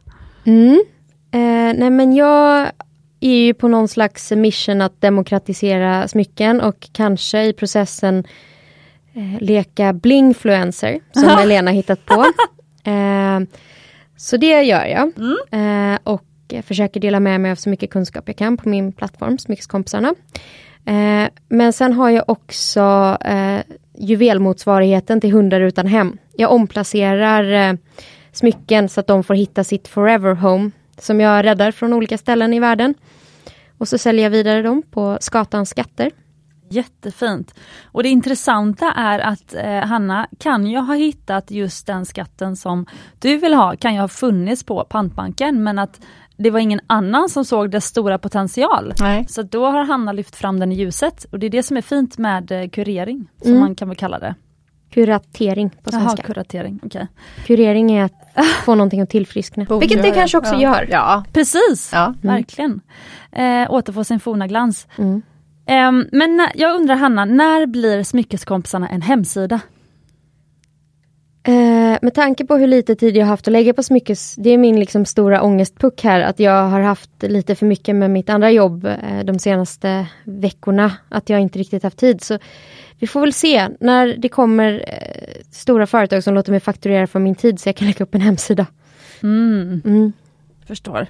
Mm. 0.45 0.83
Eh, 1.31 1.80
nej 1.80 1.89
men 1.89 2.13
jag 2.13 2.71
är 3.19 3.36
ju 3.36 3.54
på 3.54 3.68
någon 3.68 3.88
slags 3.88 4.31
mission 4.31 4.81
att 4.81 5.01
demokratisera 5.01 6.07
smycken 6.07 6.62
och 6.62 6.89
kanske 6.92 7.44
i 7.44 7.54
processen 7.54 8.24
eh, 9.13 9.42
leka 9.42 9.94
blingfluencer 9.94 11.00
som 11.12 11.30
Elena 11.39 11.71
hittat 11.71 12.06
på. 12.06 12.25
Eh, 12.83 13.39
så 14.18 14.38
det 14.38 14.63
gör 14.63 14.86
jag. 14.86 15.07
Eh, 15.51 16.00
och 16.04 16.24
jag 16.48 16.65
försöker 16.65 17.00
dela 17.00 17.19
med 17.19 17.42
mig 17.42 17.51
av 17.51 17.55
så 17.55 17.70
mycket 17.70 17.89
kunskap 17.89 18.24
jag 18.27 18.38
kan 18.38 18.58
på 18.58 18.70
min 18.70 18.91
plattform, 18.91 19.38
Smyckeskompisarna. 19.38 20.15
Eh, 20.85 21.29
men 21.49 21.73
sen 21.73 21.93
har 21.93 22.09
jag 22.09 22.23
också 22.27 23.17
eh, 23.21 23.61
juvelmotsvarigheten 23.97 25.21
till 25.21 25.31
Hundar 25.31 25.61
utan 25.61 25.87
hem. 25.87 26.17
Jag 26.35 26.51
omplacerar 26.51 27.69
eh, 27.69 27.77
smycken 28.31 28.89
så 28.89 28.99
att 28.99 29.07
de 29.07 29.23
får 29.23 29.33
hitta 29.33 29.63
sitt 29.63 29.87
forever 29.87 30.33
home 30.35 30.71
som 30.97 31.19
jag 31.19 31.45
räddar 31.45 31.71
från 31.71 31.93
olika 31.93 32.17
ställen 32.17 32.53
i 32.53 32.59
världen. 32.59 32.93
Och 33.77 33.87
så 33.87 33.97
säljer 33.97 34.23
jag 34.23 34.29
vidare 34.29 34.61
dem 34.61 34.83
på 34.91 35.17
Skatans 35.21 35.69
skatter. 35.69 36.11
Jättefint. 36.69 37.53
Och 37.83 38.03
det 38.03 38.09
intressanta 38.09 38.91
är 38.91 39.19
att 39.19 39.53
eh, 39.53 39.79
Hanna 39.79 40.27
kan 40.39 40.71
jag 40.71 40.81
ha 40.81 40.93
hittat 40.93 41.51
just 41.51 41.87
den 41.87 42.05
skatten 42.05 42.55
som 42.55 42.85
du 43.19 43.37
vill 43.37 43.53
ha, 43.53 43.75
kan 43.75 43.95
jag 43.95 44.01
ha 44.01 44.07
funnits 44.07 44.63
på 44.63 44.83
pantbanken, 44.89 45.63
men 45.63 45.79
att 45.79 46.01
det 46.37 46.49
var 46.49 46.59
ingen 46.59 46.79
annan 46.87 47.29
som 47.29 47.45
såg 47.45 47.71
dess 47.71 47.85
stora 47.85 48.17
potential. 48.17 48.93
Nej. 48.99 49.25
Så 49.29 49.41
då 49.41 49.65
har 49.65 49.83
Hanna 49.83 50.11
lyft 50.11 50.35
fram 50.35 50.59
den 50.59 50.71
i 50.71 50.75
ljuset 50.75 51.23
och 51.31 51.39
det 51.39 51.45
är 51.45 51.49
det 51.49 51.63
som 51.63 51.77
är 51.77 51.81
fint 51.81 52.17
med 52.17 52.51
eh, 52.51 52.69
kurering, 52.69 53.27
som 53.41 53.47
Mm. 53.51 53.59
man 53.61 53.75
kan 53.75 53.87
väl 53.87 53.97
kalla 53.97 54.19
det. 54.19 54.35
Kuratering 54.89 55.69
på 55.69 55.77
Jaha, 55.91 55.99
svenska. 56.01 56.23
kuratering, 56.23 56.79
okej. 56.83 57.07
Kurering 57.45 57.91
är 57.91 58.03
att 58.03 58.13
få 58.65 58.75
någonting 58.75 59.01
att 59.01 59.09
tillfriskna. 59.09 59.65
Vilket 59.79 60.03
det 60.03 60.11
kanske 60.11 60.37
också 60.37 60.53
ja. 60.53 60.61
gör. 60.61 60.87
Ja. 60.91 61.23
Precis, 61.33 61.89
Ja. 61.93 62.13
verkligen. 62.21 62.81
Eh, 63.31 63.71
återfå 63.71 64.03
sin 64.03 64.19
forna 64.19 64.47
glans. 64.47 64.87
Mm. 64.97 65.21
Ehm, 65.65 66.05
men 66.11 66.47
jag 66.55 66.75
undrar 66.75 66.95
Hanna, 66.95 67.25
när 67.25 67.65
blir 67.65 68.03
Smyckeskompisarna 68.03 68.89
en 68.89 69.01
hemsida? 69.01 69.59
Eh, 71.45 71.97
med 72.01 72.13
tanke 72.13 72.45
på 72.45 72.55
hur 72.55 72.67
lite 72.67 72.95
tid 72.95 73.17
jag 73.17 73.25
haft 73.25 73.47
att 73.47 73.51
lägga 73.51 73.73
på 73.73 73.83
smyckes, 73.83 74.35
det 74.35 74.50
är 74.50 74.57
min 74.57 74.79
liksom 74.79 75.05
stora 75.05 75.41
ångestpuck 75.41 76.03
här, 76.03 76.21
att 76.21 76.39
jag 76.39 76.67
har 76.67 76.79
haft 76.79 77.09
lite 77.19 77.55
för 77.55 77.65
mycket 77.65 77.95
med 77.95 78.12
mitt 78.12 78.29
andra 78.29 78.51
jobb 78.51 78.85
eh, 78.85 79.23
de 79.25 79.39
senaste 79.39 80.07
veckorna, 80.23 80.91
att 81.09 81.29
jag 81.29 81.39
inte 81.39 81.59
riktigt 81.59 81.83
haft 81.83 81.97
tid. 81.97 82.23
Så 82.23 82.39
vi 83.00 83.07
får 83.07 83.21
väl 83.21 83.33
se 83.33 83.67
när 83.79 84.07
det 84.17 84.29
kommer 84.29 84.73
eh, 84.88 85.41
stora 85.51 85.88
företag 85.88 86.23
som 86.23 86.33
låter 86.33 86.51
mig 86.51 86.59
fakturera 86.59 87.07
för 87.07 87.19
min 87.19 87.35
tid 87.35 87.59
så 87.59 87.69
jag 87.69 87.75
kan 87.75 87.88
lägga 87.88 88.03
upp 88.03 88.15
en 88.15 88.21
hemsida. 88.21 88.65
Mm, 89.23 89.81
Mm. 89.85 90.13
förstår. 90.67 91.07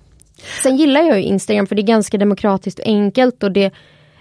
Sen 0.63 0.77
gillar 0.77 1.01
jag 1.01 1.17
ju 1.17 1.23
Instagram 1.23 1.67
för 1.67 1.75
det 1.75 1.81
är 1.81 1.87
ganska 1.87 2.17
demokratiskt 2.17 2.79
och 2.79 2.87
enkelt 2.87 3.43
och 3.43 3.51
det 3.51 3.71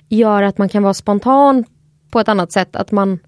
gör 0.09 0.43
att 0.43 0.59
man 0.59 0.69
kan 0.69 0.83
vara 0.83 0.95
spontan 0.95 1.65
på 2.11 2.21
ett 2.21 2.29
annat 2.29 2.53
sätt. 2.53 2.77
Att 2.77 2.93
man, 2.93 3.19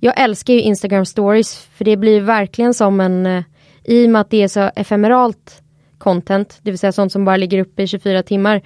jag 0.00 0.20
älskar 0.20 0.54
ju 0.54 0.60
Instagram 0.60 1.06
stories 1.06 1.56
för 1.56 1.84
det 1.84 1.96
blir 1.96 2.20
verkligen 2.20 2.74
som 2.74 3.00
en, 3.00 3.26
eh, 3.26 3.42
i 3.84 4.06
och 4.06 4.10
med 4.10 4.20
att 4.20 4.30
det 4.30 4.42
är 4.42 4.48
så 4.48 4.70
efemeralt 4.76 5.62
content, 5.98 6.58
det 6.62 6.70
vill 6.70 6.78
säga 6.78 6.92
sånt 6.92 7.12
som 7.12 7.24
bara 7.24 7.36
ligger 7.36 7.58
uppe 7.58 7.82
i 7.82 7.86
24 7.86 8.22
timmar, 8.22 8.62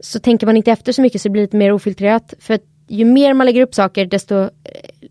så 0.00 0.20
tänker 0.20 0.46
man 0.46 0.56
inte 0.56 0.72
efter 0.72 0.92
så 0.92 1.02
mycket 1.02 1.20
så 1.20 1.28
det 1.28 1.32
blir 1.32 1.42
lite 1.42 1.56
mer 1.56 1.72
ofiltrerat. 1.72 2.34
För 2.38 2.54
att 2.54 2.62
ju 2.88 3.04
mer 3.04 3.34
man 3.34 3.46
lägger 3.46 3.62
upp 3.62 3.74
saker 3.74 4.06
desto 4.06 4.34
eh, 4.34 4.48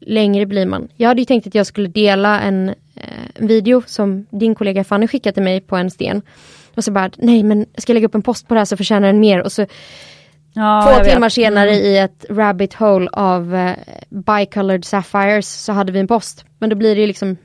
längre 0.01 0.45
blir 0.45 0.65
man. 0.65 0.87
Jag 0.95 1.07
hade 1.07 1.21
ju 1.21 1.25
tänkt 1.25 1.47
att 1.47 1.55
jag 1.55 1.65
skulle 1.65 1.87
dela 1.87 2.41
en, 2.41 2.69
eh, 2.69 3.25
en 3.35 3.47
video 3.47 3.83
som 3.85 4.25
din 4.29 4.55
kollega 4.55 4.83
Fanny 4.83 5.07
skickade 5.07 5.33
till 5.33 5.43
mig 5.43 5.61
på 5.61 5.75
en 5.75 5.91
sten. 5.91 6.21
Och 6.75 6.83
så 6.83 6.91
bara, 6.91 7.11
nej 7.17 7.43
men 7.43 7.65
ska 7.77 7.91
jag 7.91 7.95
lägga 7.95 8.07
upp 8.07 8.15
en 8.15 8.21
post 8.21 8.47
på 8.47 8.53
det 8.53 8.59
här 8.59 8.65
så 8.65 8.77
förtjänar 8.77 9.07
den 9.07 9.19
mer. 9.19 9.41
Och 9.41 9.51
så 9.51 9.65
Ja, 10.59 10.93
två 10.97 11.03
timmar 11.03 11.29
senare 11.29 11.69
mm. 11.69 11.85
i 11.85 11.97
ett 11.97 12.25
rabbit 12.29 12.73
hole 12.73 13.09
av 13.13 13.53
uh, 13.53 13.71
bicolored 14.09 14.85
sapphires 14.85 15.47
så 15.47 15.73
hade 15.73 15.91
vi 15.91 15.99
en 15.99 16.07
post. 16.07 16.45
Men 16.57 16.69
då 16.69 16.75
blir 16.75 16.95
det 16.95 17.01
ju 17.01 17.07
liksom, 17.07 17.37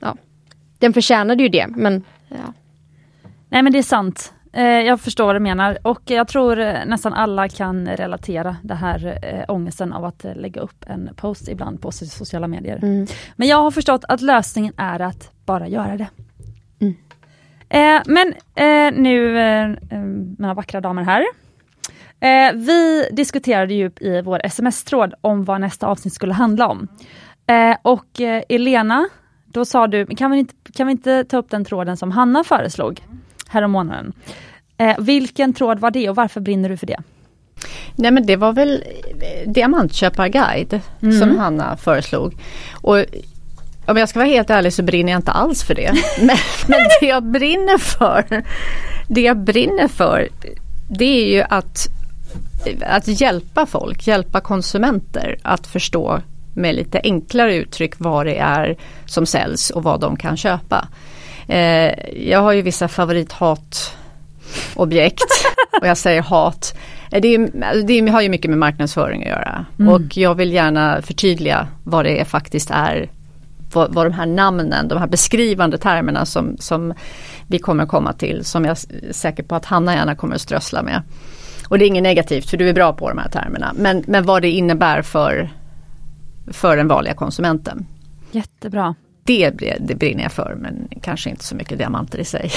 ja, 0.00 0.16
den 0.78 0.92
förtjänade 0.92 1.42
ju 1.42 1.48
det 1.48 1.66
men 1.68 2.04
ja. 2.28 2.52
Nej 3.48 3.62
men 3.62 3.72
det 3.72 3.78
är 3.78 3.82
sant. 3.82 4.32
Eh, 4.52 4.64
jag 4.64 5.00
förstår 5.00 5.26
vad 5.26 5.34
du 5.36 5.40
menar 5.40 5.78
och 5.82 6.00
jag 6.04 6.28
tror 6.28 6.58
eh, 6.58 6.74
nästan 6.86 7.14
alla 7.14 7.48
kan 7.48 7.88
relatera 7.88 8.56
det 8.62 8.74
här 8.74 9.44
ångesten 9.48 9.92
av 9.92 10.04
att 10.04 10.26
lägga 10.34 10.60
upp 10.60 10.84
en 10.86 11.10
post 11.16 11.48
ibland 11.48 11.82
på 11.82 11.92
sociala 11.92 12.48
medier. 12.48 12.78
Mm. 12.82 13.06
Men 13.36 13.48
jag 13.48 13.56
har 13.56 13.70
förstått 13.70 14.04
att 14.08 14.20
lösningen 14.20 14.72
är 14.76 15.00
att 15.00 15.30
bara 15.46 15.68
göra 15.68 15.96
det. 15.96 16.08
Mm. 16.80 16.94
Eh, 17.68 18.02
men 18.06 18.34
eh, 18.54 19.00
nu, 19.00 19.32
mina 20.38 20.54
vackra 20.54 20.80
damer 20.80 21.02
här. 21.02 21.24
Vi 22.54 23.08
diskuterade 23.12 23.74
ju 23.74 23.90
i 24.00 24.20
vår 24.20 24.40
sms-tråd 24.44 25.14
om 25.20 25.44
vad 25.44 25.60
nästa 25.60 25.86
avsnitt 25.86 26.14
skulle 26.14 26.32
handla 26.32 26.68
om. 26.68 26.88
och 27.82 28.20
Elena, 28.48 29.08
då 29.46 29.64
sa 29.64 29.86
du, 29.86 30.06
kan 30.06 30.30
vi, 30.30 30.38
inte, 30.38 30.54
kan 30.74 30.86
vi 30.86 30.90
inte 30.90 31.24
ta 31.24 31.36
upp 31.36 31.50
den 31.50 31.64
tråden 31.64 31.96
som 31.96 32.10
Hanna 32.10 32.44
föreslog? 32.44 33.02
härom 33.48 33.70
månaden. 33.70 34.12
Eh, 34.78 34.96
vilken 34.98 35.52
tråd 35.52 35.78
var 35.78 35.90
det 35.90 36.10
och 36.10 36.16
varför 36.16 36.40
brinner 36.40 36.68
du 36.68 36.76
för 36.76 36.86
det? 36.86 36.98
Nej 37.96 38.10
men 38.10 38.26
det 38.26 38.36
var 38.36 38.52
väl 38.52 38.84
eh, 39.20 39.50
Diamantköparguide 39.50 40.80
mm. 41.02 41.18
som 41.18 41.38
Hanna 41.38 41.76
föreslog. 41.76 42.34
Och 42.72 43.04
om 43.86 43.96
jag 43.96 44.08
ska 44.08 44.18
vara 44.18 44.28
helt 44.28 44.50
ärlig 44.50 44.72
så 44.72 44.82
brinner 44.82 45.12
jag 45.12 45.18
inte 45.18 45.30
alls 45.30 45.62
för 45.62 45.74
det. 45.74 45.92
men, 46.18 46.36
men 46.66 46.80
det 47.00 47.06
jag 47.06 47.22
brinner 47.22 47.78
för, 47.78 48.44
det 49.08 49.20
jag 49.20 49.36
brinner 49.36 49.88
för 49.88 50.28
det 50.90 51.24
är 51.24 51.36
ju 51.36 51.42
att, 51.50 51.86
att 52.86 53.20
hjälpa 53.20 53.66
folk, 53.66 54.06
hjälpa 54.06 54.40
konsumenter 54.40 55.38
att 55.42 55.66
förstå 55.66 56.20
med 56.54 56.74
lite 56.74 57.00
enklare 57.04 57.54
uttryck 57.54 57.94
vad 57.98 58.26
det 58.26 58.38
är 58.38 58.76
som 59.06 59.26
säljs 59.26 59.70
och 59.70 59.82
vad 59.82 60.00
de 60.00 60.16
kan 60.16 60.36
köpa. 60.36 60.88
Eh, 61.48 61.92
jag 62.28 62.40
har 62.40 62.52
ju 62.52 62.62
vissa 62.62 62.88
favorithatobjekt 62.88 65.44
och 65.80 65.86
jag 65.86 65.96
säger 65.96 66.22
hat. 66.22 66.76
Eh, 67.10 67.20
det, 67.20 67.34
är, 67.34 67.82
det 67.82 68.10
har 68.10 68.20
ju 68.20 68.28
mycket 68.28 68.50
med 68.50 68.58
marknadsföring 68.58 69.22
att 69.22 69.28
göra 69.28 69.66
mm. 69.78 69.92
och 69.92 70.16
jag 70.16 70.34
vill 70.34 70.52
gärna 70.52 71.02
förtydliga 71.02 71.68
vad 71.84 72.04
det 72.04 72.24
faktiskt 72.24 72.70
är 72.70 73.08
vad, 73.72 73.94
vad 73.94 74.06
de 74.06 74.12
här 74.12 74.26
namnen, 74.26 74.88
de 74.88 74.98
här 74.98 75.06
beskrivande 75.06 75.78
termerna 75.78 76.26
som, 76.26 76.56
som 76.58 76.94
vi 77.46 77.58
kommer 77.58 77.86
komma 77.86 78.12
till 78.12 78.44
som 78.44 78.64
jag 78.64 78.70
är 78.70 79.12
säker 79.12 79.42
på 79.42 79.54
att 79.54 79.64
Hanna 79.64 79.94
gärna 79.94 80.14
kommer 80.14 80.34
att 80.34 80.40
strössla 80.40 80.82
med. 80.82 81.02
Och 81.68 81.78
det 81.78 81.84
är 81.84 81.86
inget 81.86 82.02
negativt 82.02 82.50
för 82.50 82.56
du 82.56 82.68
är 82.68 82.74
bra 82.74 82.92
på 82.92 83.08
de 83.08 83.18
här 83.18 83.28
termerna 83.28 83.72
men, 83.76 84.04
men 84.06 84.24
vad 84.24 84.42
det 84.42 84.50
innebär 84.50 85.02
för, 85.02 85.50
för 86.46 86.76
den 86.76 86.88
vanliga 86.88 87.14
konsumenten. 87.14 87.86
Jättebra 88.30 88.94
det, 89.28 89.76
det 89.80 89.94
brinner 89.94 90.22
jag 90.22 90.32
för 90.32 90.56
men 90.60 90.88
kanske 91.02 91.30
inte 91.30 91.44
så 91.44 91.54
mycket 91.54 91.78
diamanter 91.78 92.18
i 92.18 92.24
sig. 92.24 92.50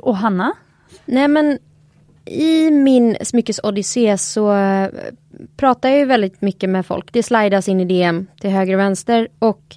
Och 0.00 0.16
Hanna? 0.16 0.52
Nej 1.04 1.28
men 1.28 1.58
i 2.24 2.70
min 2.70 3.16
smyckesodyssé 3.20 4.18
så 4.18 4.56
eh, 4.56 4.88
pratar 5.56 5.88
jag 5.88 5.98
ju 5.98 6.04
väldigt 6.04 6.42
mycket 6.42 6.70
med 6.70 6.86
folk. 6.86 7.12
Det 7.12 7.22
slidas 7.22 7.68
in 7.68 7.80
i 7.80 7.84
DM 7.84 8.26
till 8.40 8.50
höger 8.50 8.74
och 8.74 8.80
vänster 8.80 9.28
och 9.38 9.76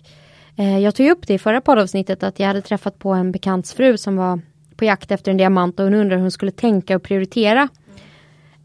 eh, 0.55 0.79
jag 0.79 0.95
tog 0.95 1.09
upp 1.09 1.27
det 1.27 1.33
i 1.33 1.39
förra 1.39 1.61
poddavsnittet 1.61 2.23
att 2.23 2.39
jag 2.39 2.47
hade 2.47 2.61
träffat 2.61 2.99
på 2.99 3.09
en 3.09 3.31
bekants 3.31 3.73
fru 3.73 3.97
som 3.97 4.15
var 4.15 4.39
på 4.75 4.85
jakt 4.85 5.11
efter 5.11 5.31
en 5.31 5.37
diamant 5.37 5.79
och 5.79 5.85
hon 5.85 5.93
undrade 5.93 6.15
hur 6.15 6.21
hon 6.21 6.31
skulle 6.31 6.51
tänka 6.51 6.95
och 6.95 7.03
prioritera. 7.03 7.67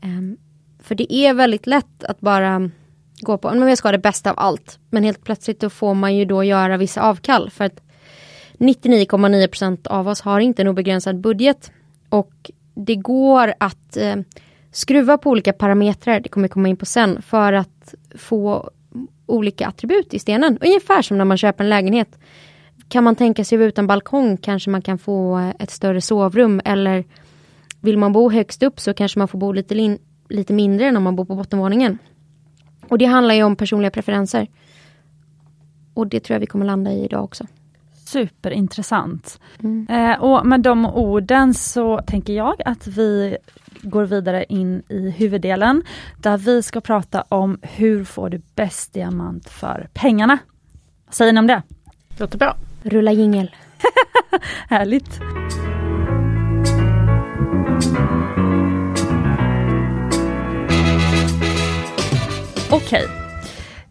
Um, 0.04 0.36
för 0.78 0.94
det 0.94 1.14
är 1.14 1.34
väldigt 1.34 1.66
lätt 1.66 2.04
att 2.04 2.20
bara 2.20 2.70
gå 3.20 3.38
på, 3.38 3.54
men 3.54 3.68
jag 3.68 3.78
ska 3.78 3.88
ha 3.88 3.92
det 3.92 3.98
bästa 3.98 4.30
av 4.30 4.38
allt. 4.38 4.78
Men 4.90 5.04
helt 5.04 5.24
plötsligt 5.24 5.60
då 5.60 5.70
får 5.70 5.94
man 5.94 6.16
ju 6.16 6.24
då 6.24 6.44
göra 6.44 6.76
vissa 6.76 7.02
avkall 7.02 7.50
för 7.50 7.64
att 7.64 7.80
99,9% 8.58 9.88
av 9.88 10.08
oss 10.08 10.20
har 10.20 10.40
inte 10.40 10.62
en 10.62 10.68
obegränsad 10.68 11.20
budget. 11.20 11.72
Och 12.08 12.50
det 12.74 12.96
går 12.96 13.54
att 13.60 13.96
eh, 13.96 14.16
skruva 14.72 15.18
på 15.18 15.30
olika 15.30 15.52
parametrar, 15.52 16.20
det 16.20 16.28
kommer 16.28 16.44
jag 16.44 16.52
komma 16.52 16.68
in 16.68 16.76
på 16.76 16.86
sen, 16.86 17.22
för 17.22 17.52
att 17.52 17.94
få 18.14 18.70
olika 19.26 19.66
attribut 19.66 20.14
i 20.14 20.18
stenen. 20.18 20.58
Ungefär 20.60 21.02
som 21.02 21.18
när 21.18 21.24
man 21.24 21.38
köper 21.38 21.64
en 21.64 21.70
lägenhet. 21.70 22.18
Kan 22.88 23.04
man 23.04 23.16
tänka 23.16 23.44
sig 23.44 23.58
utan 23.58 23.86
balkong 23.86 24.36
kanske 24.36 24.70
man 24.70 24.82
kan 24.82 24.98
få 24.98 25.52
ett 25.58 25.70
större 25.70 26.00
sovrum 26.00 26.60
eller 26.64 27.04
vill 27.84 27.98
man 27.98 28.12
bo 28.12 28.30
högst 28.30 28.62
upp 28.62 28.80
så 28.80 28.94
kanske 28.94 29.18
man 29.18 29.28
får 29.28 29.38
bo 29.38 29.52
lite, 29.52 29.98
lite 30.28 30.52
mindre 30.52 30.86
än 30.86 30.96
om 30.96 31.02
man 31.02 31.16
bor 31.16 31.24
på 31.24 31.34
bottenvåningen. 31.34 31.98
Och 32.88 32.98
det 32.98 33.04
handlar 33.04 33.34
ju 33.34 33.42
om 33.42 33.56
personliga 33.56 33.90
preferenser. 33.90 34.48
Och 35.94 36.06
det 36.06 36.20
tror 36.20 36.34
jag 36.34 36.40
vi 36.40 36.46
kommer 36.46 36.66
landa 36.66 36.92
i 36.92 37.04
idag 37.04 37.24
också. 37.24 37.46
Superintressant. 38.06 39.40
Mm. 39.62 39.86
Eh, 39.90 40.22
och 40.22 40.46
med 40.46 40.60
de 40.60 40.86
orden 40.86 41.54
så 41.54 42.00
tänker 42.06 42.32
jag 42.32 42.62
att 42.64 42.86
vi 42.86 43.36
går 43.82 44.04
vidare 44.04 44.44
in 44.48 44.82
i 44.88 45.10
huvuddelen 45.10 45.82
där 46.18 46.36
vi 46.36 46.62
ska 46.62 46.80
prata 46.80 47.24
om 47.28 47.58
hur 47.62 48.04
får 48.04 48.30
du 48.30 48.42
bäst 48.54 48.92
diamant 48.92 49.48
för 49.48 49.88
pengarna. 49.92 50.38
Vad 51.06 51.14
säger 51.14 51.32
ni 51.32 51.38
om 51.38 51.46
det? 51.46 51.62
Låter 52.18 52.38
bra. 52.38 52.56
Rulla 52.82 53.12
jingel. 53.12 53.50
Härligt. 54.68 55.20
Okej. 62.70 63.06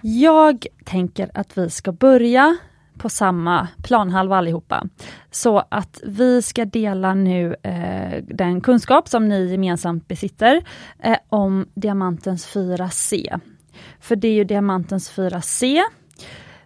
Jag 0.02 0.68
tänker 0.86 1.32
att 1.34 1.58
vi 1.58 1.70
ska 1.70 1.92
börja 1.92 2.58
på 2.98 3.10
samma 3.10 3.68
planhalva 3.84 4.38
allihopa. 4.38 4.84
Så 5.32 5.64
att 5.70 6.02
vi 6.04 6.42
ska 6.42 6.66
dela 6.66 7.14
nu 7.14 7.56
eh, 7.64 8.24
den 8.28 8.62
kunskap 8.62 9.08
som 9.08 9.30
ni 9.30 9.52
gemensamt 9.52 10.08
besitter 10.08 10.64
eh, 11.00 11.18
om 11.30 11.66
diamantens 11.76 12.56
4C. 12.56 13.40
För 14.00 14.16
det 14.16 14.28
är 14.28 14.34
ju 14.34 14.44
diamantens 14.44 15.12
4C 15.12 15.82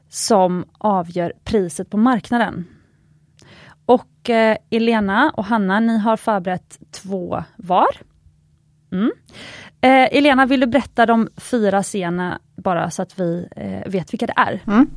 som 0.10 0.66
avgör 0.78 1.34
priset 1.44 1.90
på 1.90 1.98
marknaden. 1.98 2.66
Och 4.28 4.32
eh, 4.32 4.58
Elena 4.70 5.32
och 5.38 5.46
Hanna, 5.46 5.80
ni 5.80 5.98
har 5.98 6.18
förberett 6.18 6.80
två 6.92 7.44
var. 7.56 7.96
Mm. 8.92 9.12
Eh, 9.82 10.18
Elena, 10.18 10.46
vill 10.46 10.60
du 10.60 10.68
berätta 10.68 11.06
de 11.06 11.30
fyra 11.38 11.84
scenerna 11.84 12.40
bara 12.56 12.92
så 12.92 13.02
att 13.02 13.20
vi 13.20 13.48
eh, 13.56 13.92
vet 13.92 14.14
vilka 14.14 14.26
det 14.26 14.34
är? 14.36 14.60
Mm. 14.68 14.88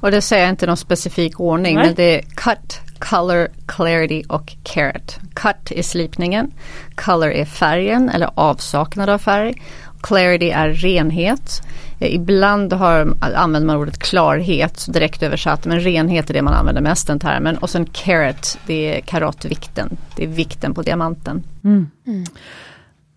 Och 0.00 0.10
det 0.10 0.22
säger 0.22 0.42
jag 0.42 0.52
inte 0.52 0.66
någon 0.66 0.76
specifik 0.76 1.40
ordning 1.40 1.74
Nej. 1.74 1.86
men 1.86 1.94
det 1.94 2.18
är 2.18 2.22
cut, 2.22 2.80
color, 2.98 3.48
clarity 3.66 4.24
och 4.28 4.56
carat. 4.62 5.18
Cut 5.34 5.70
är 5.70 5.82
slipningen, 5.82 6.52
color 6.94 7.30
är 7.30 7.44
färgen 7.44 8.08
eller 8.08 8.30
avsaknad 8.34 9.08
av 9.08 9.18
färg. 9.18 9.62
Clarity 10.00 10.50
är 10.50 10.68
renhet. 10.68 11.62
Eh, 12.00 12.14
ibland 12.14 12.72
har, 12.72 13.14
använder 13.20 13.66
man 13.66 13.76
ordet 13.76 13.98
klarhet 13.98 14.86
direkt 14.92 15.22
översatt 15.22 15.64
men 15.64 15.80
renhet 15.80 16.30
är 16.30 16.34
det 16.34 16.42
man 16.42 16.54
använder 16.54 16.82
mest 16.82 17.06
den 17.06 17.18
termen. 17.18 17.56
Och 17.56 17.70
sen 17.70 17.86
carat, 17.86 18.58
det 18.66 18.96
är 18.96 19.00
karatvikten. 19.00 19.96
Det 20.16 20.24
är 20.24 20.28
vikten 20.28 20.74
på 20.74 20.82
diamanten. 20.82 21.42
Mm. 21.64 21.90
Mm. 22.06 22.24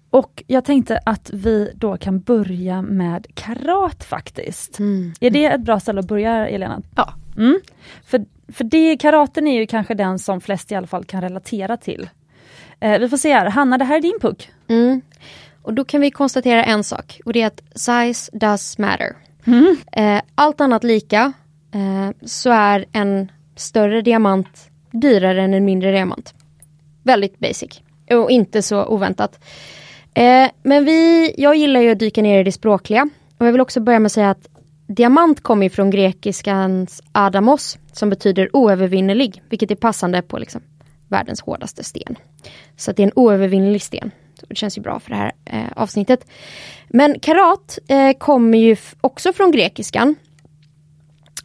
Och 0.10 0.44
jag 0.48 0.66
tänkte 0.66 1.00
att 1.06 1.30
vi 1.34 1.72
då 1.76 1.98
kan 1.98 2.20
börja 2.20 2.82
med 2.82 3.28
karat 3.34 4.04
faktiskt. 4.04 4.80
Mm. 4.80 5.14
Är 5.20 5.30
det 5.30 5.46
ett 5.46 5.62
bra 5.62 5.80
ställe 5.80 6.00
att 6.00 6.08
börja 6.08 6.48
Elena? 6.48 6.82
Ja. 6.96 7.14
Mm. 7.38 7.60
För, 8.06 8.26
för 8.48 8.64
det, 8.64 8.98
karaten 8.98 9.48
är 9.48 9.60
ju 9.60 9.68
kanske 9.68 9.94
den 9.94 10.20
som 10.20 10.42
flest 10.42 10.72
i 10.72 10.76
alla 10.76 10.88
fall 10.88 11.06
kan 11.06 11.22
relatera 11.22 11.78
till. 11.78 12.10
Eh, 12.80 13.00
vi 13.00 13.10
får 13.10 13.18
se 13.18 13.34
här, 13.34 13.46
Hanna 13.46 13.78
det 13.78 13.86
här 13.86 13.98
är 13.98 14.02
din 14.02 14.20
puck. 14.22 14.50
Och 15.62 15.74
då 15.74 15.86
kan 15.86 16.02
vi 16.02 16.12
konstatera 16.12 16.64
en 16.64 16.84
sak 16.84 17.22
och 17.26 17.34
det 17.34 17.42
är 17.42 17.48
att 17.48 17.62
size 17.76 18.32
does 18.38 18.78
matter. 18.78 19.16
Mm. 19.46 19.76
Eh, 19.92 20.22
allt 20.36 20.62
annat 20.62 20.84
lika 20.84 21.34
eh, 21.74 22.28
så 22.28 22.50
är 22.50 22.86
en 22.92 23.32
större 23.56 24.02
diamant 24.02 24.70
dyrare 24.92 25.42
än 25.42 25.54
en 25.54 25.66
mindre 25.66 25.92
diamant. 25.92 26.34
Väldigt 27.04 27.40
basic 27.40 27.82
och 28.10 28.32
inte 28.32 28.62
så 28.62 28.86
oväntat. 28.86 29.40
Eh, 30.14 30.50
men 30.64 30.86
vi, 30.86 31.34
jag 31.38 31.56
gillar 31.56 31.82
ju 31.82 31.92
att 31.92 32.00
dyka 32.00 32.22
ner 32.22 32.40
i 32.40 32.44
det 32.44 32.52
språkliga. 32.52 33.10
Och 33.38 33.48
jag 33.48 33.52
vill 33.52 33.62
också 33.62 33.80
börja 33.80 34.00
med 34.00 34.06
att 34.06 34.12
säga 34.12 34.30
att 34.30 34.48
diamant 34.88 35.42
kommer 35.44 35.70
från 35.70 35.90
grekiskans 35.90 37.02
adamos 37.12 37.78
som 37.94 38.10
betyder 38.10 38.56
oövervinnerlig, 38.56 39.44
vilket 39.50 39.72
är 39.72 39.76
passande 39.76 40.22
på 40.22 40.38
liksom 40.38 40.62
världens 41.08 41.42
hårdaste 41.42 41.84
sten. 41.84 42.16
Så 42.78 42.92
det 42.92 43.04
är 43.04 43.08
en 43.08 43.14
oövervinnerlig 43.16 43.82
sten 43.82 44.12
det 44.50 44.56
känns 44.56 44.78
ju 44.78 44.82
bra 44.82 45.00
för 45.00 45.10
det 45.10 45.16
här 45.16 45.32
eh, 45.46 45.72
avsnittet. 45.76 46.26
Men 46.88 47.20
karat 47.20 47.80
eh, 47.88 48.12
kommer 48.18 48.58
ju 48.58 48.76
också 49.02 49.34
från 49.34 49.52
grekiskan. 49.52 50.16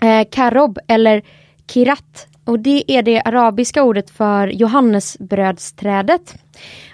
Eh, 0.02 0.26
karob 0.30 0.78
eller 0.86 1.22
kirat. 1.66 2.28
Och 2.44 2.58
det 2.58 2.84
är 2.92 3.02
det 3.02 3.20
arabiska 3.20 3.82
ordet 3.82 4.10
för 4.10 4.48
johannesbrödsträdet. 4.48 6.34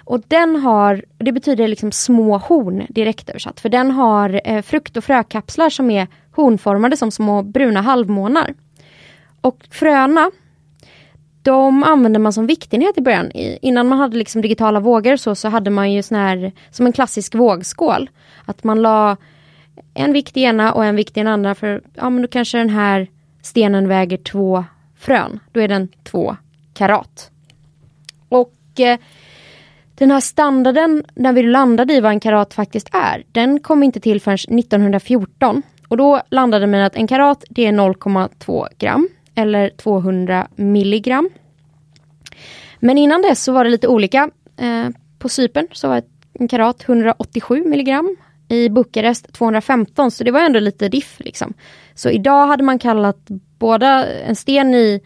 Och 0.03 0.21
den 0.27 0.55
har, 0.55 1.05
det 1.17 1.31
betyder 1.31 1.67
liksom 1.67 1.91
små 1.91 2.37
horn 2.37 2.85
direkt 2.89 3.29
översatt. 3.29 3.59
För 3.59 3.69
den 3.69 3.91
har 3.91 4.41
eh, 4.45 4.61
frukt 4.61 4.97
och 4.97 5.03
frökapslar 5.03 5.69
som 5.69 5.91
är 5.91 6.07
hornformade 6.31 6.97
som 6.97 7.11
små 7.11 7.41
bruna 7.41 7.81
halvmånar. 7.81 8.53
Och 9.41 9.57
fröna 9.69 10.31
de 11.43 11.83
använde 11.83 12.19
man 12.19 12.33
som 12.33 12.47
viktenhet 12.47 12.97
i 12.97 13.01
början. 13.01 13.31
Innan 13.61 13.87
man 13.87 13.99
hade 13.99 14.17
liksom 14.17 14.41
digitala 14.41 14.79
vågor 14.79 15.15
så, 15.15 15.35
så 15.35 15.49
hade 15.49 15.69
man 15.69 15.91
ju 15.91 16.03
sån 16.03 16.17
här, 16.17 16.51
som 16.71 16.85
en 16.85 16.93
klassisk 16.93 17.35
vågskål. 17.35 18.09
Att 18.45 18.63
man 18.63 18.81
la 18.81 19.17
en 19.93 20.13
vikt 20.13 20.37
i 20.37 20.41
ena 20.41 20.73
och 20.73 20.85
en 20.85 20.95
vikt 20.95 21.17
i 21.17 21.19
den 21.19 21.27
andra 21.27 21.55
för 21.55 21.81
ja 21.93 22.09
men 22.09 22.21
då 22.21 22.27
kanske 22.27 22.57
den 22.57 22.69
här 22.69 23.07
stenen 23.41 23.87
väger 23.87 24.17
två 24.17 24.65
frön. 24.99 25.39
Då 25.51 25.59
är 25.59 25.67
den 25.67 25.87
två 26.03 26.35
karat. 26.73 27.31
Och 28.29 28.79
eh, 28.79 28.99
den 29.95 30.11
här 30.11 30.19
standarden 30.19 31.03
när 31.15 31.33
vi 31.33 31.43
landade 31.43 31.93
i 31.93 32.01
vad 32.01 32.11
en 32.11 32.19
karat 32.19 32.53
faktiskt 32.53 32.89
är, 32.91 33.23
den 33.31 33.59
kom 33.59 33.83
inte 33.83 33.99
till 33.99 34.21
förrän 34.21 34.59
1914. 34.59 35.61
Och 35.87 35.97
då 35.97 36.21
landade 36.29 36.67
man 36.67 36.81
att 36.81 36.95
en 36.95 37.07
karat 37.07 37.43
det 37.49 37.65
är 37.65 37.71
0,2 37.71 38.67
gram 38.77 39.09
eller 39.35 39.69
200 39.69 40.47
milligram. 40.55 41.29
Men 42.79 42.97
innan 42.97 43.21
dess 43.21 43.43
så 43.43 43.51
var 43.51 43.63
det 43.63 43.69
lite 43.69 43.87
olika. 43.87 44.29
Eh, 44.57 44.87
på 45.19 45.29
Cypern 45.29 45.67
så 45.71 45.87
var 45.87 46.01
en 46.33 46.47
karat 46.47 46.89
187 46.89 47.63
milligram. 47.65 48.15
I 48.47 48.69
Bukarest 48.69 49.33
215 49.33 50.11
så 50.11 50.23
det 50.23 50.31
var 50.31 50.39
ändå 50.39 50.59
lite 50.59 50.89
diff. 50.89 51.19
Liksom. 51.19 51.53
Så 51.93 52.09
idag 52.09 52.47
hade 52.47 52.63
man 52.63 52.79
kallat 52.79 53.27
båda 53.59 54.07
en 54.07 54.35
sten 54.35 54.73
i 54.73 55.01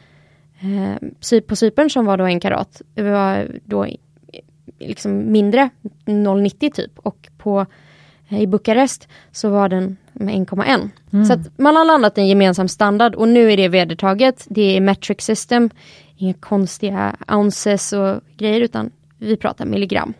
eh, 0.59 1.39
på 1.41 1.55
Cypern 1.55 1.89
som 1.89 2.05
var 2.05 2.17
då 2.17 2.25
en 2.25 2.39
karat. 2.39 2.81
var 2.95 3.47
då 3.65 3.87
liksom 4.79 5.31
mindre, 5.31 5.69
0,90 6.05 6.71
typ. 6.71 6.99
Och 6.99 7.27
på 7.37 7.65
eh, 8.29 8.41
i 8.41 8.47
Bukarest 8.47 9.07
så 9.31 9.49
var 9.49 9.69
den 9.69 9.97
med 10.19 10.35
1,1. 10.35 10.89
Mm. 11.13 11.25
Så 11.25 11.33
att 11.33 11.59
man 11.59 11.75
har 11.75 11.85
landat 11.85 12.17
i 12.17 12.21
en 12.21 12.27
gemensam 12.27 12.67
standard 12.67 13.15
och 13.15 13.27
nu 13.27 13.51
är 13.51 13.57
det 13.57 13.67
vedertaget. 13.67 14.45
Det 14.49 14.77
är 14.77 14.81
metric 14.81 15.21
system, 15.21 15.69
inga 16.17 16.33
konstiga 16.33 17.15
ounces 17.27 17.93
och 17.93 18.21
grejer 18.37 18.61
utan 18.61 18.91
vi 19.17 19.37
pratar 19.37 19.65
milligram. 19.65 20.13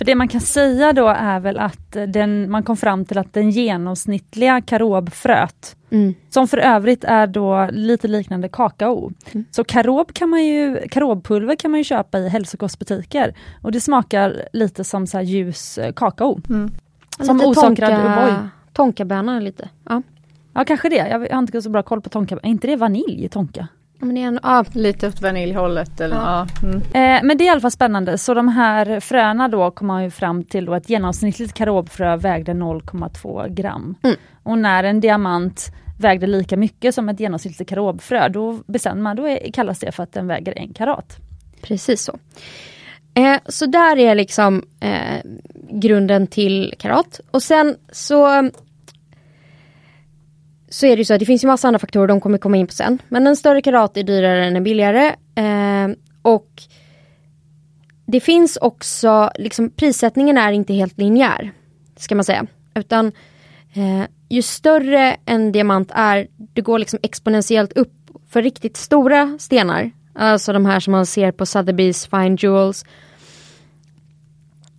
För 0.00 0.04
det 0.04 0.14
man 0.14 0.28
kan 0.28 0.40
säga 0.40 0.92
då 0.92 1.08
är 1.08 1.40
väl 1.40 1.58
att 1.58 1.96
den, 2.08 2.50
man 2.50 2.62
kom 2.62 2.76
fram 2.76 3.04
till 3.04 3.18
att 3.18 3.32
den 3.32 3.50
genomsnittliga 3.50 4.60
karobfröt, 4.60 5.76
mm. 5.90 6.14
som 6.30 6.48
för 6.48 6.58
övrigt 6.58 7.04
är 7.04 7.26
då 7.26 7.68
lite 7.72 8.08
liknande 8.08 8.48
kakao. 8.48 9.12
Mm. 9.32 9.44
Så 9.50 9.64
karob 9.64 10.12
kan 10.12 10.30
man 10.30 10.44
ju, 10.44 10.88
karobpulver 10.90 11.56
kan 11.56 11.70
man 11.70 11.80
ju 11.80 11.84
köpa 11.84 12.18
i 12.18 12.28
hälsokostbutiker 12.28 13.34
och 13.62 13.72
det 13.72 13.80
smakar 13.80 14.48
lite 14.52 14.84
som 14.84 15.06
så 15.06 15.20
ljus 15.20 15.78
eh, 15.78 15.92
kakao. 15.92 16.40
Mm. 16.48 16.70
Som 17.20 17.36
lite 17.36 17.48
osockrad 17.48 17.92
O'boy. 17.92 18.48
Tonkaböna 18.80 19.40
lite. 19.40 19.68
Ja. 19.88 20.02
ja 20.54 20.64
kanske 20.64 20.88
det, 20.88 20.96
jag 20.96 21.18
har 21.18 21.38
inte 21.38 21.62
så 21.62 21.70
bra 21.70 21.82
koll 21.82 22.00
på 22.00 22.08
tonka. 22.08 22.38
Är 22.42 22.48
inte 22.48 22.66
det 22.66 22.76
vanilj 22.76 23.24
i 23.24 23.28
tonka? 23.28 23.68
Men 23.98 24.14
det 24.14 24.22
är 24.22 24.26
en, 24.26 24.38
ah, 24.42 24.64
lite 24.72 25.08
åt 25.08 25.20
vaniljhållet. 25.20 26.00
Eller, 26.00 26.16
ja. 26.16 26.22
ah, 26.22 26.46
mm. 26.62 26.76
eh, 26.76 27.26
men 27.26 27.38
det 27.38 27.44
är 27.44 27.46
i 27.46 27.48
alla 27.48 27.60
fall 27.60 27.70
spännande. 27.70 28.18
Så 28.18 28.34
de 28.34 28.48
här 28.48 29.00
fröna 29.00 29.48
då 29.48 29.70
kom 29.70 29.86
man 29.86 30.04
ju 30.04 30.10
fram 30.10 30.44
till 30.44 30.64
då 30.64 30.74
att 30.74 30.90
genomsnittligt 30.90 31.52
karobfrö 31.52 32.16
vägde 32.16 32.52
0,2 32.52 33.48
gram. 33.48 33.94
Mm. 34.02 34.16
Och 34.42 34.58
när 34.58 34.84
en 34.84 35.00
diamant 35.00 35.72
vägde 35.98 36.26
lika 36.26 36.56
mycket 36.56 36.94
som 36.94 37.08
ett 37.08 37.20
genomsnittligt 37.20 37.70
karobfrö, 37.70 38.28
då 38.28 38.58
bestämmer 38.66 39.02
man, 39.02 39.16
då 39.16 39.28
är, 39.28 39.52
kallas 39.52 39.78
det 39.78 39.92
för 39.92 40.02
att 40.02 40.12
den 40.12 40.26
väger 40.26 40.58
en 40.58 40.72
karat. 40.72 41.16
Precis 41.62 42.02
så. 42.02 42.18
Eh, 43.14 43.38
så 43.46 43.66
där 43.66 43.98
är 43.98 44.14
liksom 44.14 44.62
eh, 44.80 45.20
grunden 45.70 46.26
till 46.26 46.74
karat. 46.78 47.20
Och 47.30 47.42
sen 47.42 47.76
så 47.92 48.50
så 50.70 50.86
är 50.86 50.90
det 50.90 51.00
ju 51.00 51.04
så 51.04 51.14
att 51.14 51.20
det 51.20 51.26
finns 51.26 51.44
ju 51.44 51.48
massa 51.48 51.68
andra 51.68 51.78
faktorer, 51.78 52.06
de 52.06 52.20
kommer 52.20 52.38
komma 52.38 52.56
in 52.56 52.66
på 52.66 52.72
sen. 52.72 52.98
Men 53.08 53.26
en 53.26 53.36
större 53.36 53.62
karat 53.62 53.96
är 53.96 54.02
dyrare 54.02 54.46
än 54.46 54.56
en 54.56 54.64
billigare. 54.64 55.06
Eh, 55.34 55.88
och 56.22 56.62
det 58.06 58.20
finns 58.20 58.56
också, 58.56 59.30
liksom 59.34 59.70
prissättningen 59.70 60.38
är 60.38 60.52
inte 60.52 60.74
helt 60.74 60.98
linjär. 60.98 61.52
Ska 61.96 62.14
man 62.14 62.24
säga. 62.24 62.46
Utan 62.74 63.06
eh, 63.74 64.08
ju 64.28 64.42
större 64.42 65.16
en 65.24 65.52
diamant 65.52 65.90
är, 65.94 66.26
det 66.36 66.60
går 66.60 66.78
liksom 66.78 66.98
exponentiellt 67.02 67.72
upp. 67.72 67.92
För 68.28 68.42
riktigt 68.42 68.76
stora 68.76 69.38
stenar, 69.38 69.90
alltså 70.14 70.52
de 70.52 70.66
här 70.66 70.80
som 70.80 70.92
man 70.92 71.06
ser 71.06 71.32
på 71.32 71.44
Sotheby's 71.44 72.10
Fine 72.10 72.36
Jewels. 72.36 72.84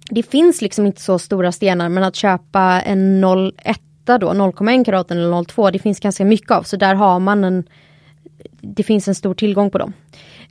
Det 0.09 0.23
finns 0.23 0.61
liksom 0.61 0.85
inte 0.85 1.01
så 1.01 1.19
stora 1.19 1.51
stenar 1.51 1.89
men 1.89 2.03
att 2.03 2.15
köpa 2.15 2.81
en 2.81 3.23
01 3.65 3.81
då, 4.05 4.15
0,1 4.15 4.85
karat 4.85 5.11
eller 5.11 5.31
0,2, 5.31 5.71
det 5.71 5.79
finns 5.79 5.99
ganska 5.99 6.25
mycket 6.25 6.51
av. 6.51 6.63
Så 6.63 6.77
där 6.77 6.95
har 6.95 7.19
man 7.19 7.43
en, 7.43 7.63
det 8.61 8.83
finns 8.83 9.07
en 9.07 9.15
stor 9.15 9.33
tillgång 9.33 9.71
på 9.71 9.77
dem. 9.77 9.93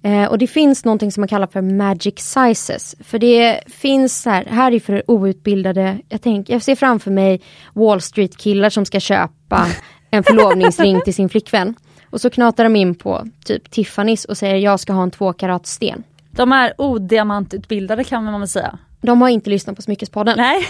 Eh, 0.03 0.25
och 0.25 0.39
det 0.39 0.47
finns 0.47 0.85
någonting 0.85 1.13
som 1.13 1.21
man 1.21 1.29
kallar 1.29 1.47
för 1.47 1.61
magic 1.63 2.19
sizes. 2.19 2.97
För 3.01 3.19
det 3.19 3.61
finns 3.67 4.27
här, 4.27 4.45
här 4.45 4.73
är 4.73 4.81
för 4.81 5.11
outbildade, 5.11 5.99
jag, 6.09 6.23
tänk, 6.23 6.49
jag 6.49 6.63
ser 6.63 6.75
framför 6.77 7.11
mig 7.11 7.41
Wall 7.73 8.01
Street 8.01 8.37
killar 8.37 8.71
som 8.71 8.85
ska 8.85 9.01
köpa 9.01 9.67
en 10.11 10.23
förlovningsring 10.23 11.01
till 11.01 11.15
sin 11.15 11.29
flickvän. 11.29 11.75
Och 12.11 12.21
så 12.21 12.31
knatar 12.31 12.65
de 12.65 12.77
in 12.77 12.95
på 12.95 13.29
typ 13.45 13.69
Tiffany's 13.69 14.27
och 14.27 14.39
säger 14.39 14.57
jag 14.57 14.81
ska 14.81 14.93
ha 14.93 15.03
en 15.03 15.11
två 15.11 15.33
karat 15.33 15.67
sten. 15.67 16.03
De 16.31 16.53
är 16.53 16.73
odiamantutbildade 16.79 18.05
kan 18.05 18.25
man 18.25 18.41
väl 18.41 18.49
säga. 18.49 18.79
De 19.01 19.23
har 19.23 19.29
inte 19.29 19.51
lyssnat 19.51 19.77
på 19.77 19.83
Smyckespodden. 19.83 20.35
Nej. 20.37 20.67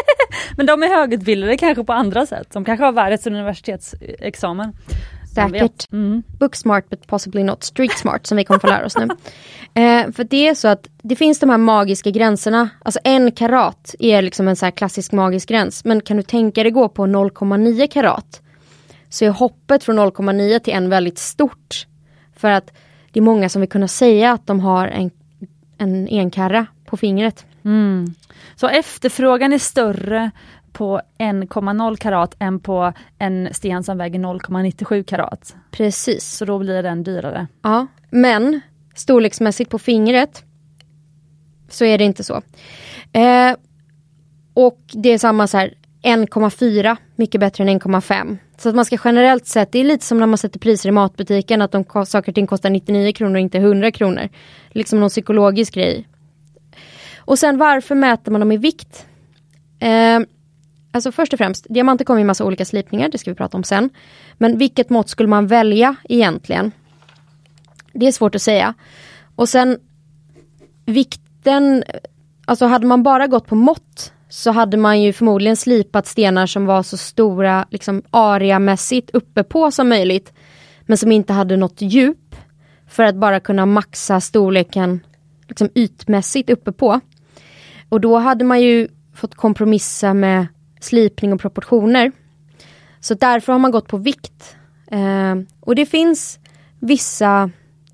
Men 0.56 0.66
de 0.66 0.82
är 0.82 0.88
högutbildade 0.88 1.56
kanske 1.56 1.84
på 1.84 1.92
andra 1.92 2.26
sätt. 2.26 2.46
De 2.52 2.64
kanske 2.64 2.84
har 2.84 2.92
världens 2.92 3.26
universitetsexamen. 3.26 4.72
Säkert. 5.34 5.92
Mm. 5.92 6.22
Book 6.38 6.56
smart 6.56 6.90
but 6.90 7.06
possibly 7.06 7.42
not 7.42 7.64
street 7.64 7.98
smart 7.98 8.26
som 8.26 8.36
vi 8.36 8.44
kommer 8.44 8.60
få 8.60 8.66
lära 8.66 8.86
oss 8.86 8.96
nu. 8.96 9.08
Eh, 9.82 10.12
för 10.12 10.24
det 10.24 10.48
är 10.48 10.54
så 10.54 10.68
att 10.68 10.88
det 11.02 11.16
finns 11.16 11.38
de 11.38 11.50
här 11.50 11.58
magiska 11.58 12.10
gränserna. 12.10 12.68
Alltså 12.82 13.00
en 13.04 13.32
karat 13.32 13.94
är 13.98 14.22
liksom 14.22 14.48
en 14.48 14.56
så 14.56 14.70
klassisk 14.70 15.12
magisk 15.12 15.48
gräns. 15.48 15.84
Men 15.84 16.00
kan 16.00 16.16
du 16.16 16.22
tänka 16.22 16.62
dig 16.62 16.72
gå 16.72 16.88
på 16.88 17.06
0,9 17.06 17.86
karat. 17.86 18.42
Så 19.08 19.24
är 19.24 19.30
hoppet 19.30 19.84
från 19.84 19.98
0,9 19.98 20.58
till 20.58 20.74
en 20.74 20.88
väldigt 20.88 21.18
stort. 21.18 21.86
För 22.36 22.50
att 22.50 22.72
det 23.12 23.20
är 23.20 23.22
många 23.22 23.48
som 23.48 23.60
vill 23.60 23.70
kunna 23.70 23.88
säga 23.88 24.32
att 24.32 24.46
de 24.46 24.60
har 24.60 24.88
en, 24.88 25.10
en 25.78 26.08
enkarra 26.08 26.66
på 26.86 26.96
fingret. 26.96 27.46
Mm. 27.66 28.14
Så 28.56 28.68
efterfrågan 28.68 29.52
är 29.52 29.58
större 29.58 30.30
på 30.72 31.00
1,0 31.18 31.96
karat 31.96 32.36
än 32.38 32.60
på 32.60 32.92
en 33.18 33.48
sten 33.52 33.84
som 33.84 33.98
väger 33.98 34.18
0,97 34.18 35.02
karat. 35.04 35.56
Precis. 35.70 36.24
Så 36.24 36.44
då 36.44 36.58
blir 36.58 36.82
den 36.82 37.02
dyrare. 37.02 37.46
Ja, 37.62 37.86
men 38.10 38.60
storleksmässigt 38.94 39.70
på 39.70 39.78
fingret 39.78 40.44
så 41.68 41.84
är 41.84 41.98
det 41.98 42.04
inte 42.04 42.24
så. 42.24 42.42
Eh, 43.12 43.54
och 44.54 44.80
det 44.92 45.08
är 45.08 45.18
samma 45.18 45.46
så 45.46 45.58
här 45.58 45.74
1,4 46.02 46.96
mycket 47.16 47.40
bättre 47.40 47.64
än 47.64 47.80
1,5. 47.80 48.38
Så 48.58 48.68
att 48.68 48.74
man 48.74 48.84
ska 48.84 48.98
generellt 49.04 49.46
sett, 49.46 49.72
det 49.72 49.78
är 49.78 49.84
lite 49.84 50.04
som 50.04 50.18
när 50.18 50.26
man 50.26 50.38
sätter 50.38 50.58
priser 50.58 50.88
i 50.88 50.92
matbutiken 50.92 51.62
att 51.62 51.72
de 51.72 51.84
saker 52.06 52.32
och 52.32 52.34
ting 52.34 52.46
kostar 52.46 52.70
99 52.70 53.12
kronor 53.12 53.34
och 53.34 53.40
inte 53.40 53.58
100 53.58 53.90
kronor. 53.90 54.28
Liksom 54.70 55.00
någon 55.00 55.08
psykologisk 55.08 55.74
grej. 55.74 56.06
Och 57.26 57.38
sen 57.38 57.58
varför 57.58 57.94
mäter 57.94 58.32
man 58.32 58.40
dem 58.40 58.52
i 58.52 58.56
vikt? 58.56 59.06
Eh, 59.78 60.20
alltså 60.92 61.12
först 61.12 61.32
och 61.32 61.38
främst, 61.38 61.66
diamanter 61.68 62.04
kommer 62.04 62.20
i 62.20 62.24
massa 62.24 62.44
olika 62.44 62.64
slipningar, 62.64 63.08
det 63.08 63.18
ska 63.18 63.30
vi 63.30 63.34
prata 63.34 63.56
om 63.56 63.64
sen. 63.64 63.90
Men 64.34 64.58
vilket 64.58 64.90
mått 64.90 65.08
skulle 65.08 65.28
man 65.28 65.46
välja 65.46 65.96
egentligen? 66.08 66.72
Det 67.92 68.06
är 68.06 68.12
svårt 68.12 68.34
att 68.34 68.42
säga. 68.42 68.74
Och 69.36 69.48
sen 69.48 69.78
vikten, 70.86 71.84
alltså 72.44 72.66
hade 72.66 72.86
man 72.86 73.02
bara 73.02 73.26
gått 73.26 73.46
på 73.46 73.54
mått 73.54 74.12
så 74.28 74.50
hade 74.50 74.76
man 74.76 75.02
ju 75.02 75.12
förmodligen 75.12 75.56
slipat 75.56 76.06
stenar 76.06 76.46
som 76.46 76.66
var 76.66 76.82
så 76.82 76.96
stora, 76.96 77.66
liksom 77.70 78.02
areamässigt 78.10 79.10
uppe 79.10 79.44
på 79.44 79.70
som 79.70 79.88
möjligt. 79.88 80.32
Men 80.82 80.98
som 80.98 81.12
inte 81.12 81.32
hade 81.32 81.56
något 81.56 81.80
djup. 81.80 82.36
För 82.88 83.04
att 83.04 83.16
bara 83.16 83.40
kunna 83.40 83.66
maxa 83.66 84.20
storleken 84.20 85.00
liksom 85.48 85.68
ytmässigt 85.74 86.50
uppe 86.50 86.72
på. 86.72 87.00
Och 87.88 88.00
då 88.00 88.18
hade 88.18 88.44
man 88.44 88.60
ju 88.60 88.88
fått 89.14 89.34
kompromissa 89.34 90.14
med 90.14 90.46
slipning 90.80 91.32
och 91.32 91.40
proportioner. 91.40 92.12
Så 93.00 93.14
därför 93.14 93.52
har 93.52 93.60
man 93.60 93.70
gått 93.70 93.88
på 93.88 93.96
vikt. 93.96 94.56
Eh, 94.90 95.34
och 95.60 95.74
det 95.74 95.86
finns 95.86 96.38
vissa 96.78 97.50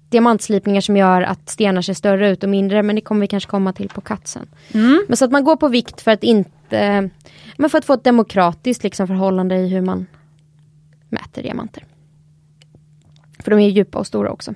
diamantslipningar 0.08 0.80
som 0.80 0.96
gör 0.96 1.22
att 1.22 1.48
stenar 1.48 1.82
ser 1.82 1.94
större 1.94 2.30
ut 2.30 2.42
och 2.42 2.48
mindre 2.48 2.82
men 2.82 2.96
det 2.96 3.02
kommer 3.02 3.20
vi 3.20 3.26
kanske 3.26 3.50
komma 3.50 3.72
till 3.72 3.88
på 3.88 4.00
katsen. 4.00 4.48
Mm. 4.72 5.04
Men 5.08 5.16
så 5.16 5.24
att 5.24 5.30
man 5.30 5.44
går 5.44 5.56
på 5.56 5.68
vikt 5.68 6.00
för 6.00 6.10
att 6.10 6.24
inte 6.24 7.10
men 7.56 7.70
för 7.70 7.78
att 7.78 7.84
få 7.84 7.92
ett 7.92 8.04
demokratiskt 8.04 8.84
liksom, 8.84 9.06
förhållande 9.06 9.56
i 9.56 9.68
hur 9.68 9.80
man 9.80 10.06
mäter 11.08 11.42
diamanter. 11.42 11.86
För 13.38 13.50
de 13.50 13.60
är 13.60 13.68
djupa 13.68 13.98
och 13.98 14.06
stora 14.06 14.30
också. 14.30 14.54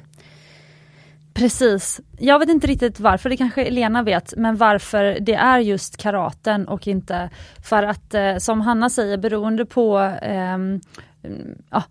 Precis. 1.37 2.01
Jag 2.19 2.39
vet 2.39 2.49
inte 2.49 2.67
riktigt 2.67 3.01
varför, 3.01 3.31
det 3.31 3.37
kanske 3.37 3.65
Elena 3.65 4.03
vet, 4.03 4.35
men 4.37 4.57
varför 4.57 5.19
det 5.21 5.35
är 5.35 5.59
just 5.59 5.97
karaten 5.97 6.69
och 6.69 6.87
inte 6.87 7.31
för 7.69 7.83
att 7.83 8.15
eh, 8.15 8.37
som 8.37 8.61
Hanna 8.61 8.91
säger 8.91 9.19
beroende 9.19 9.67
på 9.67 9.99
eh, 10.23 10.59
ja, 11.71 11.83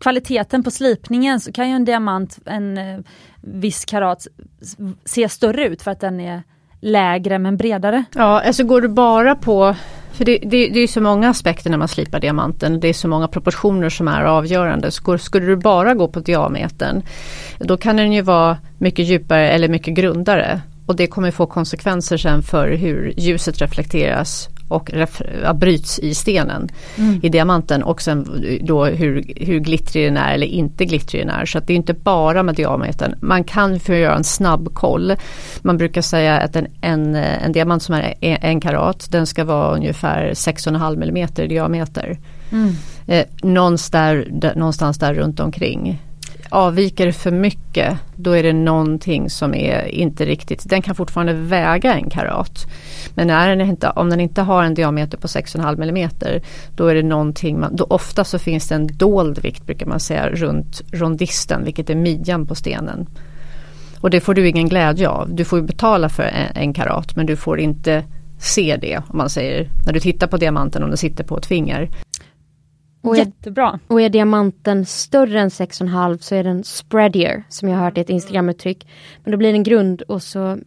kvaliteten 0.00 0.62
på 0.62 0.70
slipningen 0.70 1.40
så 1.40 1.52
kan 1.52 1.68
ju 1.68 1.74
en 1.74 1.84
diamant, 1.84 2.38
en 2.44 2.78
eh, 2.78 3.00
viss 3.40 3.84
karat, 3.84 4.26
se 5.04 5.28
större 5.28 5.66
ut 5.66 5.82
för 5.82 5.90
att 5.90 6.00
den 6.00 6.20
är 6.20 6.42
lägre 6.80 7.38
men 7.38 7.56
bredare. 7.56 8.04
Ja, 8.14 8.42
alltså 8.42 8.64
går 8.64 8.80
du 8.80 8.88
bara 8.88 9.34
på 9.34 9.76
för 10.16 10.24
det, 10.24 10.38
det, 10.38 10.68
det 10.68 10.80
är 10.80 10.86
så 10.86 11.00
många 11.00 11.28
aspekter 11.28 11.70
när 11.70 11.78
man 11.78 11.88
slipar 11.88 12.20
diamanten. 12.20 12.80
Det 12.80 12.88
är 12.88 12.92
så 12.92 13.08
många 13.08 13.28
proportioner 13.28 13.88
som 13.88 14.08
är 14.08 14.24
avgörande. 14.24 14.90
Skulle 15.18 15.46
du 15.46 15.56
bara 15.56 15.94
gå 15.94 16.08
på 16.08 16.20
diametern 16.20 17.02
då 17.58 17.76
kan 17.76 17.96
den 17.96 18.12
ju 18.12 18.22
vara 18.22 18.58
mycket 18.78 19.06
djupare 19.06 19.50
eller 19.50 19.68
mycket 19.68 19.94
grundare. 19.94 20.60
Och 20.86 20.96
det 20.96 21.06
kommer 21.06 21.30
få 21.30 21.46
konsekvenser 21.46 22.16
sen 22.16 22.42
för 22.42 22.68
hur 22.70 23.14
ljuset 23.16 23.60
reflekteras 23.60 24.48
och 24.68 24.90
bryts 25.54 25.98
i 25.98 26.14
stenen, 26.14 26.68
mm. 26.96 27.20
i 27.22 27.28
diamanten 27.28 27.82
och 27.82 28.02
sen 28.02 28.44
då 28.62 28.84
hur, 28.84 29.24
hur 29.36 29.58
glittrig 29.58 30.06
den 30.06 30.16
är 30.16 30.34
eller 30.34 30.46
inte 30.46 30.84
glittrig 30.84 31.22
den 31.22 31.30
är. 31.30 31.46
Så 31.46 31.58
att 31.58 31.66
det 31.66 31.72
är 31.72 31.76
inte 31.76 31.94
bara 31.94 32.42
med 32.42 32.54
diametern. 32.54 33.14
Man 33.20 33.44
kan 33.44 33.80
få 33.80 33.94
göra 33.94 34.16
en 34.16 34.24
snabb 34.24 34.74
koll. 34.74 35.14
Man 35.62 35.76
brukar 35.76 36.02
säga 36.02 36.38
att 36.38 36.56
en, 36.56 36.66
en, 36.80 37.14
en 37.14 37.52
diamant 37.52 37.82
som 37.82 37.94
är 37.94 38.14
en, 38.20 38.38
en 38.40 38.60
karat 38.60 39.08
den 39.10 39.26
ska 39.26 39.44
vara 39.44 39.74
ungefär 39.74 40.30
6,5 40.30 41.02
mm 41.02 41.28
i 41.36 41.46
diameter. 41.46 42.18
Mm. 42.52 42.74
Eh, 43.06 43.24
någonstans, 43.42 44.26
där, 44.30 44.54
någonstans 44.56 44.98
där 44.98 45.14
runt 45.14 45.40
omkring 45.40 46.02
avviker 46.50 47.12
för 47.12 47.30
mycket 47.30 47.96
då 48.16 48.32
är 48.32 48.42
det 48.42 48.52
någonting 48.52 49.30
som 49.30 49.54
är 49.54 49.86
inte 49.88 50.24
riktigt, 50.24 50.68
den 50.68 50.82
kan 50.82 50.94
fortfarande 50.94 51.32
väga 51.32 51.94
en 51.94 52.10
karat. 52.10 52.66
Men 53.14 53.30
är 53.30 53.48
den 53.48 53.60
inte, 53.60 53.90
om 53.90 54.10
den 54.10 54.20
inte 54.20 54.42
har 54.42 54.64
en 54.64 54.74
diameter 54.74 55.18
på 55.18 55.26
6,5 55.26 55.88
mm 55.88 56.10
då 56.76 56.86
är 56.86 56.94
det 56.94 57.02
någonting, 57.02 57.60
man, 57.60 57.76
då 57.76 57.86
ofta 57.90 58.24
så 58.24 58.38
finns 58.38 58.68
det 58.68 58.74
en 58.74 58.86
dold 58.86 59.38
vikt 59.38 59.66
brukar 59.66 59.86
man 59.86 60.00
säga 60.00 60.28
runt 60.28 60.82
rondisten 60.92 61.64
vilket 61.64 61.90
är 61.90 61.94
midjan 61.94 62.46
på 62.46 62.54
stenen. 62.54 63.06
Och 64.00 64.10
det 64.10 64.20
får 64.20 64.34
du 64.34 64.48
ingen 64.48 64.68
glädje 64.68 65.08
av. 65.08 65.34
Du 65.34 65.44
får 65.44 65.60
betala 65.60 66.08
för 66.08 66.22
en, 66.22 66.56
en 66.56 66.74
karat 66.74 67.16
men 67.16 67.26
du 67.26 67.36
får 67.36 67.60
inte 67.60 68.04
se 68.38 68.76
det 68.76 68.96
om 68.96 69.18
man 69.18 69.30
säger 69.30 69.68
när 69.86 69.92
du 69.92 70.00
tittar 70.00 70.26
på 70.26 70.36
diamanten 70.36 70.82
om 70.82 70.88
den 70.88 70.98
sitter 70.98 71.24
på 71.24 71.38
ett 71.38 71.46
finger. 71.46 71.90
Och 73.06 73.16
Jättebra. 73.16 73.78
och 73.86 74.00
är 74.00 74.08
diamanten 74.08 74.86
större 74.86 75.40
än 75.40 75.48
6,5 75.48 76.18
så 76.18 76.34
är 76.34 76.44
den 76.44 76.64
spreadier 76.64 77.44
som 77.48 77.68
jag 77.68 77.76
har 77.76 77.84
hört 77.84 77.98
är 77.98 78.02
ett 78.02 78.10
Instagram-uttryck. 78.10 78.86
Men 79.24 79.32
då 79.32 79.38
blir 79.38 79.52
den 79.52 79.62
grund 79.62 80.02
och 80.02 80.22
så 80.22 80.58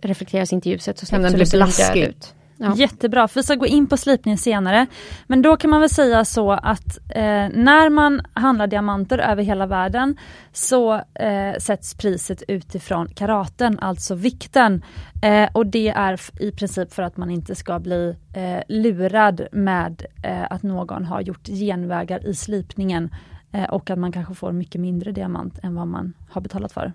reflekteras 0.00 0.52
inte 0.52 0.70
ljuset 0.70 0.98
så 0.98 1.06
snabbt 1.06 1.22
den 1.22 1.30
så 1.46 1.56
blir 1.56 1.66
det 1.66 1.94
död 1.94 2.08
ut. 2.08 2.34
Ja. 2.60 2.74
Jättebra, 2.76 3.28
för 3.28 3.40
vi 3.40 3.44
ska 3.44 3.54
gå 3.54 3.66
in 3.66 3.86
på 3.86 3.96
slipningen 3.96 4.38
senare. 4.38 4.86
Men 5.26 5.42
då 5.42 5.56
kan 5.56 5.70
man 5.70 5.80
väl 5.80 5.90
säga 5.90 6.24
så 6.24 6.52
att 6.52 6.98
eh, 7.08 7.48
när 7.54 7.90
man 7.90 8.20
handlar 8.34 8.66
diamanter 8.66 9.18
över 9.18 9.42
hela 9.42 9.66
världen 9.66 10.16
så 10.52 10.94
eh, 10.94 11.58
sätts 11.58 11.94
priset 11.94 12.42
utifrån 12.48 13.08
karaten, 13.08 13.78
alltså 13.78 14.14
vikten. 14.14 14.82
Eh, 15.22 15.48
och 15.52 15.66
det 15.66 15.88
är 15.88 16.20
i 16.40 16.52
princip 16.52 16.94
för 16.94 17.02
att 17.02 17.16
man 17.16 17.30
inte 17.30 17.54
ska 17.54 17.78
bli 17.78 18.16
eh, 18.34 18.60
lurad 18.68 19.46
med 19.52 20.06
eh, 20.22 20.44
att 20.50 20.62
någon 20.62 21.04
har 21.04 21.20
gjort 21.20 21.46
genvägar 21.46 22.26
i 22.26 22.34
slipningen 22.34 23.10
eh, 23.52 23.64
och 23.64 23.90
att 23.90 23.98
man 23.98 24.12
kanske 24.12 24.34
får 24.34 24.52
mycket 24.52 24.80
mindre 24.80 25.12
diamant 25.12 25.58
än 25.62 25.74
vad 25.74 25.86
man 25.86 26.12
har 26.30 26.40
betalat 26.40 26.72
för. 26.72 26.92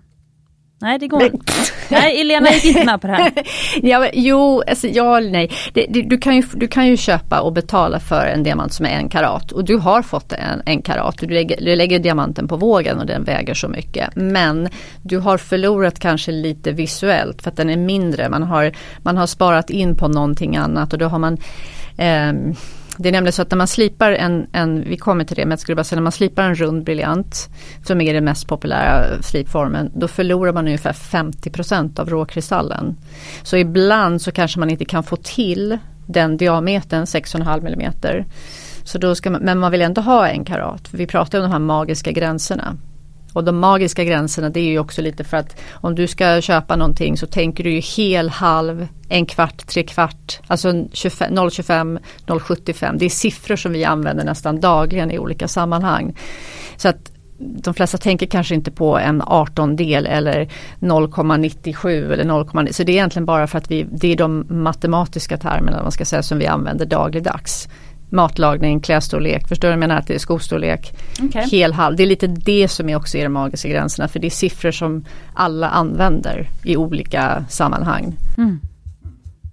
Nej 0.78 0.98
det 0.98 1.08
går 1.08 1.22
inte. 1.22 1.52
Nej 1.90 2.20
Elena 2.20 2.50
gick 2.50 2.64
inte 2.64 2.84
med 2.84 3.00
på 3.00 3.06
det 3.06 3.12
här. 3.12 3.32
ja, 3.82 4.08
jo, 4.12 4.62
alltså, 4.68 4.88
ja 4.88 5.20
nej. 5.20 5.50
Det, 5.72 5.86
det, 5.88 6.02
du, 6.02 6.18
kan 6.18 6.36
ju, 6.36 6.42
du 6.54 6.68
kan 6.68 6.86
ju 6.86 6.96
köpa 6.96 7.40
och 7.40 7.52
betala 7.52 8.00
för 8.00 8.26
en 8.26 8.42
diamant 8.42 8.72
som 8.72 8.86
är 8.86 8.90
en 8.90 9.08
karat 9.08 9.52
och 9.52 9.64
du 9.64 9.76
har 9.76 10.02
fått 10.02 10.32
en, 10.32 10.62
en 10.64 10.82
karat. 10.82 11.18
Du 11.18 11.26
lägger, 11.26 11.56
du 11.60 11.76
lägger 11.76 11.98
diamanten 11.98 12.48
på 12.48 12.56
vågen 12.56 12.98
och 12.98 13.06
den 13.06 13.24
väger 13.24 13.54
så 13.54 13.68
mycket. 13.68 14.16
Men 14.16 14.68
du 15.02 15.18
har 15.18 15.38
förlorat 15.38 15.98
kanske 15.98 16.32
lite 16.32 16.72
visuellt 16.72 17.42
för 17.42 17.50
att 17.50 17.56
den 17.56 17.70
är 17.70 17.76
mindre. 17.76 18.28
Man 18.28 18.42
har, 18.42 18.72
man 18.98 19.16
har 19.16 19.26
sparat 19.26 19.70
in 19.70 19.96
på 19.96 20.08
någonting 20.08 20.56
annat 20.56 20.92
och 20.92 20.98
då 20.98 21.06
har 21.06 21.18
man 21.18 21.38
eh, 21.98 22.54
det 22.96 23.08
är 23.08 23.12
nämligen 23.12 23.32
så 23.32 23.42
att 23.42 23.50
när 23.50 23.58
man 23.58 23.68
slipar 23.68 24.12
en, 24.12 24.46
en, 24.52 24.84
vi 24.88 24.96
kommer 24.96 25.24
till 25.24 25.36
det, 25.36 25.44
men 25.44 25.50
jag 25.50 25.58
skulle 25.58 25.76
bara 25.76 25.84
säga 25.84 25.96
när 25.96 26.02
man 26.02 26.12
slipar 26.12 26.42
en 26.42 26.54
rund 26.54 26.84
briljant 26.84 27.48
som 27.86 28.00
är 28.00 28.14
den 28.14 28.24
mest 28.24 28.48
populära 28.48 29.22
slipformen, 29.22 29.90
då 29.94 30.08
förlorar 30.08 30.52
man 30.52 30.66
ungefär 30.66 30.92
50% 30.92 32.00
av 32.00 32.10
råkristallen. 32.10 32.96
Så 33.42 33.56
ibland 33.56 34.22
så 34.22 34.32
kanske 34.32 34.58
man 34.58 34.70
inte 34.70 34.84
kan 34.84 35.02
få 35.02 35.16
till 35.16 35.78
den 36.06 36.36
diametern 36.36 37.04
6,5 37.04 37.66
mm. 37.66 38.24
Så 38.84 38.98
då 38.98 39.14
ska 39.14 39.30
man, 39.30 39.42
men 39.42 39.58
man 39.58 39.72
vill 39.72 39.82
ändå 39.82 40.00
ha 40.00 40.28
en 40.28 40.44
karat, 40.44 40.88
för 40.88 40.98
vi 40.98 41.06
pratar 41.06 41.38
om 41.38 41.42
de 41.42 41.52
här 41.52 41.58
magiska 41.58 42.12
gränserna. 42.12 42.76
Och 43.34 43.44
de 43.44 43.58
magiska 43.58 44.04
gränserna 44.04 44.50
det 44.50 44.60
är 44.60 44.70
ju 44.70 44.78
också 44.78 45.02
lite 45.02 45.24
för 45.24 45.36
att 45.36 45.60
om 45.72 45.94
du 45.94 46.06
ska 46.06 46.40
köpa 46.40 46.76
någonting 46.76 47.16
så 47.16 47.26
tänker 47.26 47.64
du 47.64 47.70
ju 47.70 47.80
hel, 47.80 48.28
halv, 48.28 48.86
en 49.08 49.26
kvart, 49.26 49.66
tre 49.66 49.82
kvart, 49.82 50.40
alltså 50.46 50.68
0,25, 50.68 51.98
0,75. 52.26 52.98
Det 52.98 53.04
är 53.04 53.10
siffror 53.10 53.56
som 53.56 53.72
vi 53.72 53.84
använder 53.84 54.24
nästan 54.24 54.60
dagligen 54.60 55.10
i 55.10 55.18
olika 55.18 55.48
sammanhang. 55.48 56.16
Så 56.76 56.88
att 56.88 57.10
de 57.38 57.74
flesta 57.74 57.98
tänker 57.98 58.26
kanske 58.26 58.54
inte 58.54 58.70
på 58.70 58.98
en 58.98 59.22
18 59.26 59.76
del 59.76 60.06
eller 60.06 60.48
0,97 60.80 62.12
eller 62.12 62.24
0,9 62.24 62.72
så 62.72 62.82
det 62.82 62.92
är 62.92 62.94
egentligen 62.94 63.26
bara 63.26 63.46
för 63.46 63.58
att 63.58 63.70
vi, 63.70 63.86
det 63.90 64.12
är 64.12 64.16
de 64.16 64.46
matematiska 64.48 65.36
termerna 65.36 65.82
man 65.82 65.92
ska 65.92 66.04
säga 66.04 66.22
som 66.22 66.38
vi 66.38 66.46
använder 66.46 66.86
dagligdags 66.86 67.68
matlagning, 68.14 68.80
klädstorlek, 68.80 69.48
förstår 69.48 69.68
du 69.68 69.72
jag 69.72 69.78
menar? 69.78 69.96
Att 69.96 70.06
det 70.06 70.14
är 70.14 70.18
skostorlek, 70.18 70.92
okay. 71.22 71.44
hel 71.50 71.72
halv. 71.72 71.96
Det 71.96 72.02
är 72.02 72.06
lite 72.06 72.26
det 72.26 72.68
som 72.68 72.88
är 72.88 72.96
också 72.96 73.18
är 73.18 73.22
de 73.22 73.32
magiska 73.32 73.68
gränserna 73.68 74.08
för 74.08 74.20
det 74.20 74.26
är 74.26 74.30
siffror 74.30 74.70
som 74.70 75.04
alla 75.34 75.68
använder 75.68 76.48
i 76.64 76.76
olika 76.76 77.44
sammanhang. 77.48 78.16
Mm. 78.38 78.60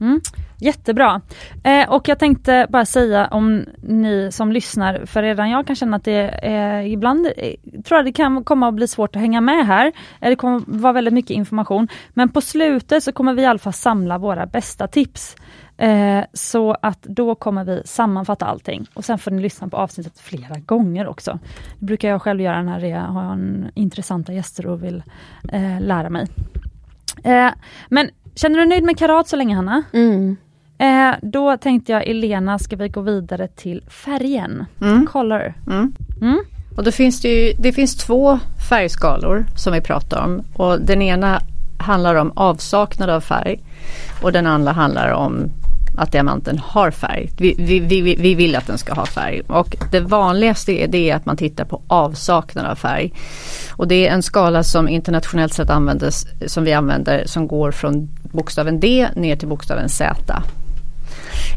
Mm. 0.01 0.21
Jättebra. 0.63 1.21
Eh, 1.63 1.89
och 1.89 2.07
jag 2.07 2.19
tänkte 2.19 2.67
bara 2.69 2.85
säga 2.85 3.27
om 3.27 3.65
ni 3.81 4.29
som 4.31 4.51
lyssnar, 4.51 5.05
för 5.05 5.21
redan 5.23 5.49
jag 5.49 5.67
kan 5.67 5.75
känna 5.75 5.97
att 5.97 6.03
det 6.03 6.39
är 6.43 6.81
ibland 6.81 7.25
eh, 7.37 7.53
tror 7.83 7.97
jag 7.97 8.05
det 8.05 8.11
kan 8.11 8.43
komma 8.43 8.67
att 8.67 8.73
bli 8.73 8.87
svårt 8.87 9.15
att 9.15 9.21
hänga 9.21 9.41
med 9.41 9.67
här. 9.67 9.91
Eh, 10.21 10.29
det 10.29 10.35
kommer 10.35 10.61
vara 10.65 10.93
väldigt 10.93 11.13
mycket 11.13 11.31
information. 11.31 11.87
Men 12.13 12.29
på 12.29 12.41
slutet 12.41 13.03
så 13.03 13.11
kommer 13.11 13.33
vi 13.33 13.41
i 13.41 13.45
alla 13.45 13.59
fall 13.59 13.73
samla 13.73 14.17
våra 14.17 14.45
bästa 14.45 14.87
tips. 14.87 15.35
Eh, 15.81 16.23
så 16.33 16.77
att 16.81 17.01
då 17.01 17.35
kommer 17.35 17.63
vi 17.63 17.81
sammanfatta 17.85 18.45
allting 18.45 18.87
och 18.93 19.05
sen 19.05 19.17
får 19.17 19.31
ni 19.31 19.41
lyssna 19.41 19.67
på 19.67 19.77
avsnittet 19.77 20.19
flera 20.19 20.55
gånger 20.65 21.07
också. 21.07 21.39
Det 21.79 21.85
brukar 21.85 22.09
jag 22.09 22.21
själv 22.21 22.41
göra 22.41 22.63
när 22.63 22.79
jag 22.79 23.01
har 23.01 23.23
en 23.23 23.71
intressanta 23.73 24.33
gäster 24.33 24.67
och 24.67 24.83
vill 24.83 25.03
eh, 25.51 25.81
lära 25.81 26.09
mig. 26.09 26.27
Eh, 27.23 27.49
men 27.89 28.09
känner 28.35 28.55
du 28.55 28.61
dig 28.61 28.69
nöjd 28.69 28.83
med 28.83 28.97
karat 28.97 29.27
så 29.27 29.35
länge 29.35 29.55
Hanna? 29.55 29.83
Mm. 29.93 30.37
Eh, 30.77 31.15
då 31.21 31.57
tänkte 31.57 31.91
jag 31.91 32.07
Elena, 32.07 32.59
ska 32.59 32.75
vi 32.75 32.89
gå 32.89 33.01
vidare 33.01 33.47
till 33.47 33.83
färgen? 33.87 34.65
Mm. 34.81 35.07
Color. 35.07 35.53
Mm. 35.67 35.93
Mm. 36.21 36.39
Och 36.77 36.83
då 36.83 36.91
finns 36.91 37.21
det, 37.21 37.27
ju, 37.27 37.53
det 37.53 37.73
finns 37.73 37.95
två 37.95 38.39
färgskalor 38.69 39.45
som 39.55 39.73
vi 39.73 39.81
pratar 39.81 40.23
om 40.23 40.43
och 40.53 40.81
den 40.81 41.01
ena 41.01 41.39
handlar 41.77 42.15
om 42.15 42.31
avsaknad 42.35 43.09
av 43.09 43.21
färg 43.21 43.59
och 44.23 44.31
den 44.31 44.47
andra 44.47 44.71
handlar 44.71 45.11
om 45.11 45.51
att 45.97 46.11
diamanten 46.11 46.57
har 46.57 46.91
färg. 46.91 47.29
Vi, 47.37 47.55
vi, 47.57 47.79
vi, 47.79 48.15
vi 48.15 48.35
vill 48.35 48.55
att 48.55 48.67
den 48.67 48.77
ska 48.77 48.93
ha 48.93 49.05
färg 49.05 49.41
och 49.47 49.75
det 49.91 49.99
vanligaste 49.99 50.71
är, 50.71 50.87
det 50.87 51.09
är 51.09 51.15
att 51.15 51.25
man 51.25 51.37
tittar 51.37 51.65
på 51.65 51.81
avsaknad 51.87 52.65
av 52.65 52.75
färg. 52.75 53.13
Och 53.71 53.87
det 53.87 54.07
är 54.07 54.13
en 54.13 54.23
skala 54.23 54.63
som 54.63 54.89
internationellt 54.89 55.53
sett 55.53 55.69
användes, 55.69 56.25
som 56.45 56.63
vi 56.63 56.73
använder 56.73 57.25
som 57.25 57.47
går 57.47 57.71
från 57.71 58.09
bokstaven 58.23 58.79
D 58.79 59.07
ner 59.15 59.35
till 59.35 59.47
bokstaven 59.47 59.89
Z. 59.89 60.43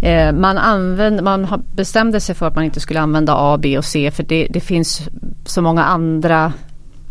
Eh, 0.02 0.32
man, 0.32 0.58
använder, 0.58 1.22
man 1.22 1.64
bestämde 1.74 2.20
sig 2.20 2.34
för 2.34 2.46
att 2.46 2.54
man 2.54 2.64
inte 2.64 2.80
skulle 2.80 3.00
använda 3.00 3.34
A, 3.36 3.58
B 3.62 3.78
och 3.78 3.84
C 3.84 4.10
för 4.10 4.22
det, 4.22 4.46
det 4.50 4.60
finns 4.60 5.08
så 5.44 5.62
många 5.62 5.84
andra 5.84 6.52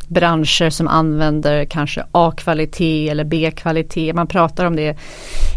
branscher 0.08 0.70
som 0.70 0.88
använder 0.88 1.66
kanske 1.66 2.04
A-kvalitet 2.12 3.10
eller 3.10 3.24
B-kvalitet. 3.24 4.14
Man 4.14 4.28
pratar 4.28 4.66
om 4.66 4.76
det. 4.76 4.98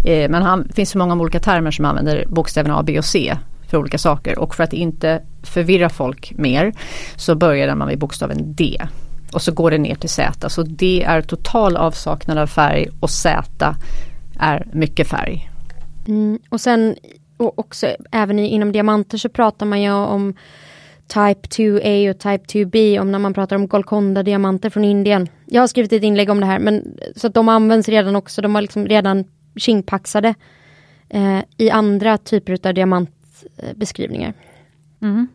Eh, 0.07 0.31
men 0.31 0.65
det 0.69 0.75
finns 0.75 0.91
så 0.91 0.99
många 0.99 1.15
olika 1.15 1.41
termer 1.41 1.71
som 1.71 1.85
använder 1.85 2.25
bokstäverna 2.29 2.79
A, 2.79 2.83
B 2.83 2.99
och 2.99 3.05
C 3.05 3.37
för 3.69 3.79
olika 3.79 3.99
saker 3.99 4.39
och 4.39 4.55
för 4.55 4.65
att 4.65 4.73
inte 4.73 5.23
förvirra 5.43 5.89
folk 5.89 6.33
mer 6.37 6.73
så 7.17 7.35
började 7.35 7.75
man 7.75 7.89
med 7.89 7.99
bokstaven 7.99 8.55
D. 8.55 8.83
och 9.33 9.43
så 9.43 9.53
går 9.53 9.71
det 9.71 9.79
ner 9.79 9.95
till 9.95 10.09
Z. 10.09 10.51
Så 10.51 10.63
D 10.63 11.03
är 11.03 11.23
total 11.23 11.77
avsaknad 11.77 12.39
av 12.39 12.47
färg 12.47 12.89
och 13.01 13.11
Z 13.11 13.77
är 14.41 14.67
mycket 14.73 15.09
färg. 15.09 15.51
Mm, 16.07 16.39
och 16.49 16.61
sen 16.61 16.97
och 17.37 17.59
också 17.59 17.87
även 18.13 18.39
inom 18.39 18.73
diamanter 18.73 19.19
så 19.19 19.29
pratar 19.29 19.67
man 19.67 19.83
ju 19.83 19.93
om 19.93 20.35
Type 21.09 21.49
2A 21.49 22.11
och 22.11 22.19
Type 22.19 22.45
2B 22.45 23.01
om 23.01 23.13
när 23.13 23.19
man 23.19 23.35
pratar 23.35 23.57
om 23.57 23.69
Golconda-diamanter 23.69 24.71
från 24.71 24.85
Indien. 24.85 25.29
Jag 25.47 25.63
har 25.63 25.67
skrivit 25.67 25.93
ett 25.93 26.03
inlägg 26.03 26.31
om 26.31 26.41
det 26.41 26.47
här 26.47 26.59
men 26.59 26.99
så 27.17 27.27
att 27.27 27.35
de 27.35 27.49
används 27.49 27.89
redan 27.89 28.17
också, 28.17 28.43
de 28.43 28.55
har 28.55 28.63
liksom 28.63 28.87
redan 28.87 29.25
kingpaxade 29.57 30.35
eh, 31.09 31.41
i 31.57 31.71
andra 31.71 32.19
typer 32.19 32.69
av 32.69 32.75
diamantbeskrivningar. 32.75 34.35
Mm. 35.01 35.29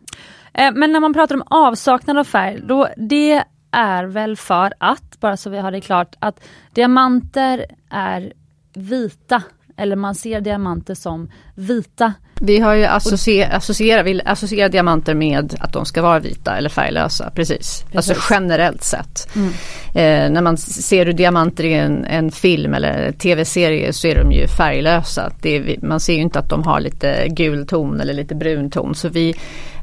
Eh, 0.52 0.72
men 0.74 0.92
när 0.92 1.00
man 1.00 1.12
pratar 1.12 1.34
om 1.34 1.42
avsaknad 1.46 2.18
av 2.18 2.24
färg, 2.24 2.60
då 2.64 2.88
det 2.96 3.44
är 3.70 4.04
väl 4.04 4.36
för 4.36 4.72
att, 4.78 5.20
bara 5.20 5.36
så 5.36 5.50
vi 5.50 5.58
har 5.58 5.70
det 5.70 5.80
klart, 5.80 6.16
att 6.18 6.44
diamanter 6.72 7.66
är 7.90 8.32
vita 8.74 9.42
eller 9.76 9.96
man 9.96 10.14
ser 10.14 10.40
diamanter 10.40 10.94
som 10.94 11.30
vita. 11.54 12.14
Vi 12.44 12.58
har 12.58 12.74
ju 12.74 12.84
associer, 12.84 13.50
associerat, 13.52 14.22
associera 14.24 14.68
diamanter 14.68 15.14
med 15.14 15.56
att 15.60 15.72
de 15.72 15.84
ska 15.84 16.02
vara 16.02 16.18
vita 16.18 16.56
eller 16.56 16.68
färglösa, 16.68 17.30
precis. 17.34 17.84
precis. 17.92 18.10
Alltså 18.10 18.34
generellt 18.34 18.82
sett. 18.82 19.28
Mm. 19.36 19.48
Eh, 19.94 20.32
när 20.32 20.42
man 20.42 20.56
ser 20.56 21.12
diamanter 21.12 21.64
i 21.64 21.74
en, 21.74 22.04
en 22.04 22.32
film 22.32 22.74
eller 22.74 23.12
tv-serie 23.12 23.92
så 23.92 24.06
är 24.06 24.14
de 24.14 24.32
ju 24.32 24.46
färglösa. 24.46 25.32
Är, 25.42 25.86
man 25.86 26.00
ser 26.00 26.12
ju 26.12 26.20
inte 26.20 26.38
att 26.38 26.48
de 26.48 26.62
har 26.62 26.80
lite 26.80 27.28
gul 27.28 27.66
ton 27.66 28.00
eller 28.00 28.14
lite 28.14 28.34
brun 28.34 28.70
ton. 28.70 28.94
Så 28.94 29.08
vi, 29.08 29.34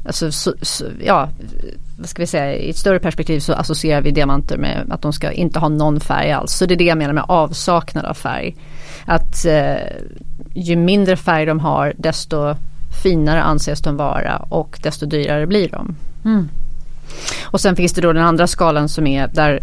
alltså, 0.06 0.32
så, 0.32 0.54
så, 0.62 0.84
ja, 1.04 1.28
vad 1.98 2.08
ska 2.08 2.22
vi 2.22 2.26
säga, 2.26 2.54
i 2.54 2.70
ett 2.70 2.76
större 2.76 2.98
perspektiv 2.98 3.40
så 3.40 3.52
associerar 3.52 4.00
vi 4.00 4.10
diamanter 4.10 4.56
med 4.56 4.86
att 4.90 5.02
de 5.02 5.12
ska 5.12 5.32
inte 5.32 5.58
ha 5.58 5.68
någon 5.68 6.00
färg 6.00 6.32
alls. 6.32 6.52
Så 6.52 6.66
det 6.66 6.74
är 6.74 6.78
det 6.78 6.84
jag 6.84 6.98
menar 6.98 7.12
med 7.12 7.24
avsaknad 7.28 8.04
av 8.04 8.14
färg. 8.14 8.56
Att 9.06 9.44
eh, 9.44 9.74
ju 10.54 10.76
mindre 10.76 11.16
färg 11.16 11.46
de 11.46 11.60
har 11.60 11.92
desto 11.96 12.54
finare 13.02 13.42
anses 13.42 13.80
de 13.80 13.96
vara 13.96 14.36
och 14.36 14.78
desto 14.82 15.06
dyrare 15.06 15.46
blir 15.46 15.68
de. 15.68 15.96
Mm. 16.24 16.48
Och 17.44 17.60
sen 17.60 17.76
finns 17.76 17.92
det 17.92 18.00
då 18.00 18.12
den 18.12 18.24
andra 18.24 18.46
skalan 18.46 18.88
som 18.88 19.06
är 19.06 19.28
där 19.28 19.60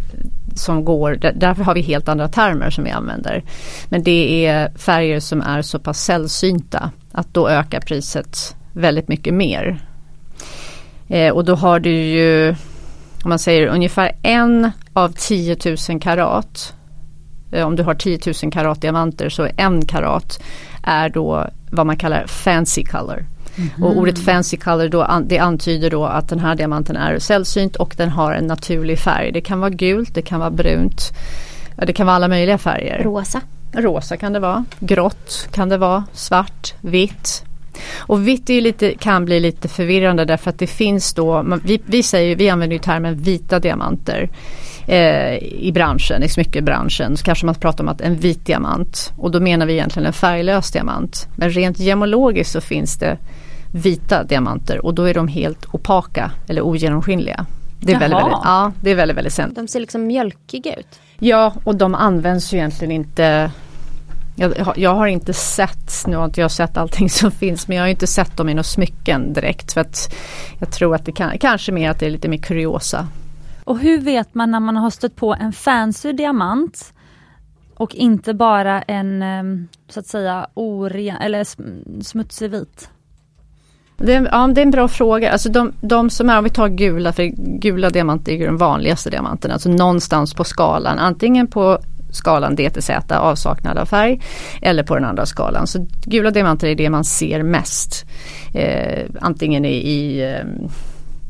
som 0.56 0.86
går, 0.86 1.16
där, 1.16 1.34
därför 1.36 1.64
har 1.64 1.74
vi 1.74 1.82
helt 1.82 2.10
andra 2.10 2.28
termer 2.28 2.70
som 2.70 2.84
vi 2.84 2.90
använder. 2.90 3.44
Men 3.90 4.04
det 4.04 4.46
är 4.46 4.78
färger 4.78 5.20
som 5.20 5.42
är 5.42 5.62
så 5.62 5.80
pass 5.80 6.04
sällsynta 6.04 6.92
att 7.12 7.34
då 7.34 7.50
ökar 7.50 7.80
priset 7.80 8.56
väldigt 8.74 9.08
mycket 9.08 9.34
mer. 9.34 9.80
Eh, 11.08 11.34
och 11.34 11.46
då 11.46 11.56
har 11.56 11.80
du 11.80 11.92
ju, 11.92 12.50
om 13.24 13.30
man 13.30 13.40
säger 13.40 13.68
ungefär 13.68 14.12
en 14.22 14.72
av 14.94 15.14
10 15.18 15.58
000 15.90 16.00
karat 16.00 16.74
Eh, 17.52 17.68
om 17.68 17.76
du 17.76 17.84
har 17.84 17.94
10 17.94 18.20
000 18.44 18.52
karat 18.52 18.82
diamanter 18.82 19.30
så 19.30 19.48
en 19.58 19.86
karat 19.86 20.44
är 20.88 21.10
då 21.10 21.48
vad 21.72 21.86
man 21.86 21.98
kallar 21.98 22.28
fancy 22.28 22.84
color. 22.84 23.26
Mm. 23.58 23.84
Och 23.84 23.98
ordet 23.98 24.20
fancy 24.20 24.58
color 24.58 24.90
då, 24.90 25.22
det 25.26 25.38
antyder 25.38 25.90
då 25.90 26.06
att 26.06 26.30
den 26.30 26.40
här 26.40 26.56
diamanten 26.56 26.96
är 26.96 27.20
sällsynt 27.20 27.76
och 27.76 27.94
den 27.98 28.10
har 28.10 28.34
en 28.34 28.48
naturlig 28.48 29.00
färg. 29.00 29.32
Det 29.32 29.42
kan 29.42 29.60
vara 29.60 29.70
gult, 29.70 30.14
det 30.14 30.22
kan 30.22 30.40
vara 30.40 30.52
brunt, 30.52 31.02
det 31.76 31.94
kan 31.94 32.06
vara 32.06 32.16
alla 32.16 32.28
möjliga 32.28 32.58
färger. 32.58 33.04
Rosa. 33.04 33.42
Rosa 33.72 34.18
kan 34.18 34.34
det 34.34 34.40
vara, 34.40 34.66
grått 34.80 35.48
kan 35.52 35.70
det 35.70 35.78
vara, 35.78 36.04
svart, 36.14 36.74
vitt. 36.82 37.44
Och 37.98 38.28
vitt 38.28 38.50
är 38.50 38.62
lite, 38.62 38.94
kan 38.94 39.26
bli 39.26 39.40
lite 39.40 39.68
förvirrande 39.68 40.26
därför 40.26 40.50
att 40.50 40.60
det 40.60 40.68
finns 40.68 41.14
då, 41.14 41.60
vi, 41.64 41.82
vi, 41.86 42.04
säger, 42.04 42.36
vi 42.36 42.50
använder 42.50 42.76
ju 42.76 42.80
termen 42.80 43.16
vita 43.16 43.60
diamanter 43.60 44.30
eh, 44.88 45.36
i 45.44 45.72
branschen, 45.74 46.24
i 46.24 46.30
smyckebranschen 46.30 47.18
så 47.18 47.24
kanske 47.24 47.46
man 47.46 47.56
pratar 47.56 47.84
om 47.84 47.88
att 47.88 48.02
en 48.02 48.16
vit 48.16 48.46
diamant 48.46 49.14
och 49.18 49.32
då 49.32 49.40
menar 49.40 49.66
vi 49.66 49.74
egentligen 49.74 50.06
en 50.06 50.14
färglös 50.14 50.72
diamant. 50.72 51.28
Men 51.36 51.50
rent 51.50 51.80
gemologiskt 51.80 52.52
så 52.52 52.62
finns 52.62 52.98
det 52.98 53.18
vita 53.72 54.24
diamanter 54.24 54.86
och 54.86 54.94
då 54.94 55.04
är 55.04 55.14
de 55.14 55.28
helt 55.28 55.66
opaka 55.72 56.32
eller 56.48 56.62
ogenomskinliga. 56.62 57.46
Det 57.80 57.94
är, 57.94 58.00
väldigt, 58.00 58.20
väldigt, 58.20 58.40
ja, 58.44 58.72
det 58.82 58.92
är 58.92 58.96
väldigt, 58.96 59.18
väldigt 59.18 59.34
sent. 59.34 59.56
De 59.56 59.68
ser 59.68 59.80
liksom 59.80 60.08
mjölkiga 60.08 60.74
ut. 60.74 61.00
Ja, 61.20 61.54
och 61.64 61.76
de 61.76 61.96
används 61.96 62.54
ju 62.54 62.58
egentligen 62.58 62.92
inte 62.92 63.52
jag, 64.40 64.74
jag, 64.76 64.96
har 64.96 65.08
inte 65.08 65.34
sett, 65.34 66.08
nu 66.08 66.16
har 66.16 66.26
inte 66.26 66.42
jag 66.42 66.52
sett 66.52 66.78
allting 66.78 67.10
som 67.10 67.32
finns, 67.32 67.68
men 67.68 67.78
jag 67.78 67.84
har 67.84 67.90
inte 67.90 68.08
sett 68.08 68.38
dem 68.38 68.50
i 68.50 68.54
några 68.54 68.64
smycken 68.64 69.34
direkt. 69.34 69.74
För 69.74 69.82
att 69.82 70.16
jag 70.60 70.72
tror 70.72 70.96
att 70.96 71.06
det 71.06 71.12
kan, 71.12 71.38
kanske 71.38 71.72
mer 71.72 71.90
att 71.90 72.00
det 72.00 72.06
är 72.06 72.10
lite 72.10 72.28
mer 72.28 72.38
kuriosa. 72.38 73.08
Och 73.68 73.80
hur 73.80 74.02
vet 74.02 74.36
man 74.36 74.52
när 74.52 74.60
man 74.60 74.76
har 74.76 74.90
stött 74.90 75.16
på 75.16 75.34
en 75.34 75.54
fancy 75.54 76.12
diamant 76.12 76.94
och 77.76 77.96
inte 77.96 78.34
bara 78.34 78.82
en 78.82 79.22
ehm, 79.22 79.68
så 79.90 80.00
att 80.00 80.08
säga 80.08 80.48
oren 80.54 81.18
eller 81.18 81.46
smutsig 82.04 82.52
vit? 82.52 82.90
Det 83.98 84.14
är, 84.14 84.30
ja, 84.32 84.48
det 84.48 84.62
är 84.62 84.66
en 84.66 84.72
bra 84.72 84.88
fråga. 84.88 85.32
Alltså 85.32 85.50
de, 85.50 85.74
de 85.82 86.10
som 86.10 86.30
är, 86.30 86.38
om 86.38 86.44
vi 86.44 86.50
tar 86.50 86.70
gula, 86.70 87.14
för 87.14 87.24
gula 87.60 87.90
diamanter 87.90 88.32
är 88.32 88.46
de 88.46 88.58
vanligaste 88.58 89.10
diamanterna. 89.10 89.54
Alltså 89.54 89.70
någonstans 89.70 90.34
på 90.34 90.44
skalan, 90.44 91.00
antingen 91.00 91.48
på 91.48 91.80
skalan 92.12 92.56
D 92.56 92.70
till 92.70 92.84
Z, 92.84 93.20
avsaknad 93.20 93.78
av 93.78 93.86
färg, 93.86 94.22
eller 94.62 94.84
på 94.84 94.96
den 94.96 95.06
andra 95.06 95.26
skalan. 95.26 95.68
Så 95.68 95.88
gula 96.04 96.32
diamanter 96.32 96.68
är 96.68 96.76
det 96.76 96.90
man 96.90 97.04
ser 97.04 97.44
mest. 97.44 98.06
Eh, 98.54 99.06
antingen 99.22 99.66
i, 99.66 99.76
i 99.76 100.24
eh, 100.24 100.70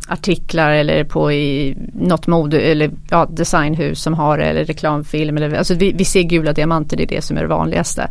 artiklar 0.08 0.72
eller 0.72 1.04
på 1.04 1.32
i 1.32 1.78
något 1.94 2.28
mode 2.28 2.62
eller 2.62 2.92
ja, 3.10 3.26
designhus 3.26 4.02
som 4.02 4.14
har 4.14 4.38
det 4.38 4.44
eller 4.44 4.66
reklamfilm. 4.66 5.38
Eller, 5.38 5.54
alltså 5.54 5.74
vi, 5.74 5.92
vi 5.92 6.06
ser 6.06 6.22
gula 6.22 6.54
diamanter, 6.54 6.98
det 6.98 7.04
är 7.04 7.08
det 7.08 7.22
som 7.22 7.38
är 7.38 7.42
det 7.42 7.48
vanligaste 7.48 8.10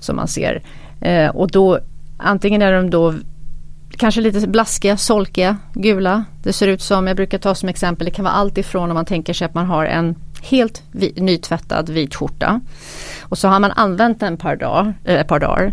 som 0.00 0.16
man 0.16 0.28
ser. 0.28 0.62
Eh, 1.00 1.28
och 1.28 1.50
då 1.50 1.78
antingen 2.16 2.62
är 2.62 2.72
de 2.72 2.90
då 2.90 3.14
kanske 3.96 4.20
lite 4.20 4.48
blaskiga, 4.48 4.96
solkiga, 4.96 5.56
gula. 5.74 6.24
Det 6.42 6.52
ser 6.52 6.68
ut 6.68 6.82
som, 6.82 7.06
jag 7.06 7.16
brukar 7.16 7.38
ta 7.38 7.54
som 7.54 7.68
exempel, 7.68 8.04
det 8.04 8.10
kan 8.10 8.24
vara 8.24 8.34
allt 8.34 8.58
ifrån 8.58 8.90
om 8.90 8.94
man 8.94 9.04
tänker 9.04 9.32
sig 9.32 9.44
att 9.44 9.54
man 9.54 9.66
har 9.66 9.84
en 9.84 10.14
helt 10.42 10.82
vi, 10.92 11.12
nytvättad 11.16 11.88
vit 11.88 12.14
skjorta. 12.14 12.60
Och 13.22 13.38
så 13.38 13.48
har 13.48 13.60
man 13.60 13.72
använt 13.72 14.20
den 14.20 14.34
ett 14.34 14.40
par 14.40 14.56
dagar. 14.56 14.94
Äh, 15.04 15.14
eh, 15.14 15.26
par 15.26 15.38
dagar 15.38 15.72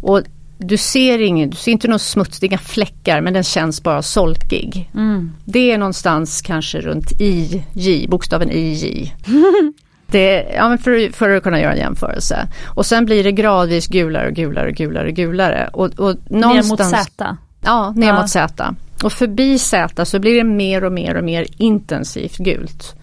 och 0.00 0.22
du 0.58 0.76
ser, 0.76 1.18
ingen, 1.18 1.50
du 1.50 1.56
ser 1.56 1.72
inte 1.72 1.88
några 1.88 1.98
smutsiga 1.98 2.58
fläckar 2.58 3.20
men 3.20 3.32
den 3.32 3.44
känns 3.44 3.82
bara 3.82 4.02
solkig. 4.02 4.90
Mm. 4.94 5.32
Det 5.44 5.72
är 5.72 5.78
någonstans 5.78 6.42
kanske 6.42 6.80
runt 6.80 7.20
IJ, 7.20 8.06
bokstaven 8.08 8.50
IJ. 8.50 9.14
Det, 10.10 10.52
ja, 10.54 10.68
men 10.68 10.78
för, 10.78 11.12
för, 11.12 11.30
att 11.30 11.42
kunna 11.42 11.60
göra 11.60 11.72
en 11.72 11.78
jämförelse. 11.78 12.48
Och 12.66 12.86
sen 12.86 13.04
blir 13.04 13.24
det 13.24 13.32
gradvis 13.32 13.86
gulare 13.86 14.28
och 14.28 14.34
gulare 14.34 14.68
och 14.68 14.74
gulare 14.74 15.08
och 15.08 15.14
gulare. 15.14 15.70
Och, 15.72 16.00
och 16.00 16.16
ner 16.30 16.68
mot 16.68 16.84
Z? 16.84 17.36
Ja, 17.60 17.92
ner 17.96 18.08
ja. 18.08 18.20
mot 18.20 18.30
Z. 18.30 18.74
Och 19.02 19.12
förbi 19.12 19.58
Z 19.58 20.04
så 20.04 20.18
blir 20.18 20.34
det 20.36 20.44
mer 20.44 20.84
och 20.84 20.92
mer 20.92 21.14
och 21.14 21.24
mer 21.24 21.46
intensivt 21.56 22.36
gult. 22.36 22.97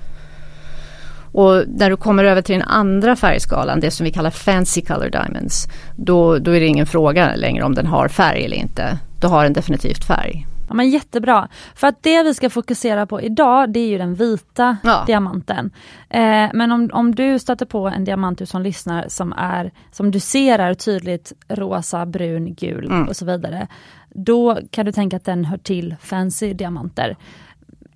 Och 1.35 1.63
när 1.67 1.89
du 1.89 1.97
kommer 1.97 2.23
över 2.23 2.41
till 2.41 2.59
den 2.59 2.67
andra 2.67 3.15
färgskalan, 3.15 3.79
det 3.79 3.91
som 3.91 4.03
vi 4.03 4.11
kallar 4.11 4.29
fancy 4.29 4.81
color 4.81 5.09
diamonds, 5.09 5.67
då, 5.95 6.39
då 6.39 6.51
är 6.51 6.59
det 6.59 6.65
ingen 6.65 6.85
fråga 6.85 7.35
längre 7.35 7.63
om 7.63 7.75
den 7.75 7.85
har 7.85 8.07
färg 8.07 8.45
eller 8.45 8.57
inte. 8.57 8.97
Då 9.21 9.27
har 9.27 9.43
den 9.43 9.53
definitivt 9.53 10.07
färg. 10.07 10.45
Ja, 10.67 10.73
men 10.73 10.89
jättebra. 10.89 11.47
För 11.75 11.87
att 11.87 12.03
det 12.03 12.23
vi 12.23 12.33
ska 12.33 12.49
fokusera 12.49 13.05
på 13.05 13.21
idag 13.21 13.73
det 13.73 13.79
är 13.79 13.87
ju 13.87 13.97
den 13.97 14.15
vita 14.15 14.77
ja. 14.83 15.03
diamanten. 15.07 15.71
Eh, 16.09 16.49
men 16.53 16.71
om, 16.71 16.89
om 16.93 17.15
du 17.15 17.39
stöter 17.39 17.65
på 17.65 17.87
en 17.87 18.03
diamant 18.03 18.39
du 18.39 18.45
som 18.45 18.61
lyssnar 18.61 19.05
som 19.07 19.33
är 19.33 19.71
som 19.91 20.11
du 20.11 20.19
ser 20.19 20.59
är 20.59 20.73
tydligt 20.73 21.33
rosa, 21.47 22.05
brun, 22.05 22.53
gul 22.53 22.85
mm. 22.85 23.07
och 23.07 23.15
så 23.15 23.25
vidare. 23.25 23.67
Då 24.09 24.59
kan 24.71 24.85
du 24.85 24.91
tänka 24.91 25.17
att 25.17 25.25
den 25.25 25.45
hör 25.45 25.57
till 25.57 25.95
fancy 26.01 26.53
diamanter 26.53 27.15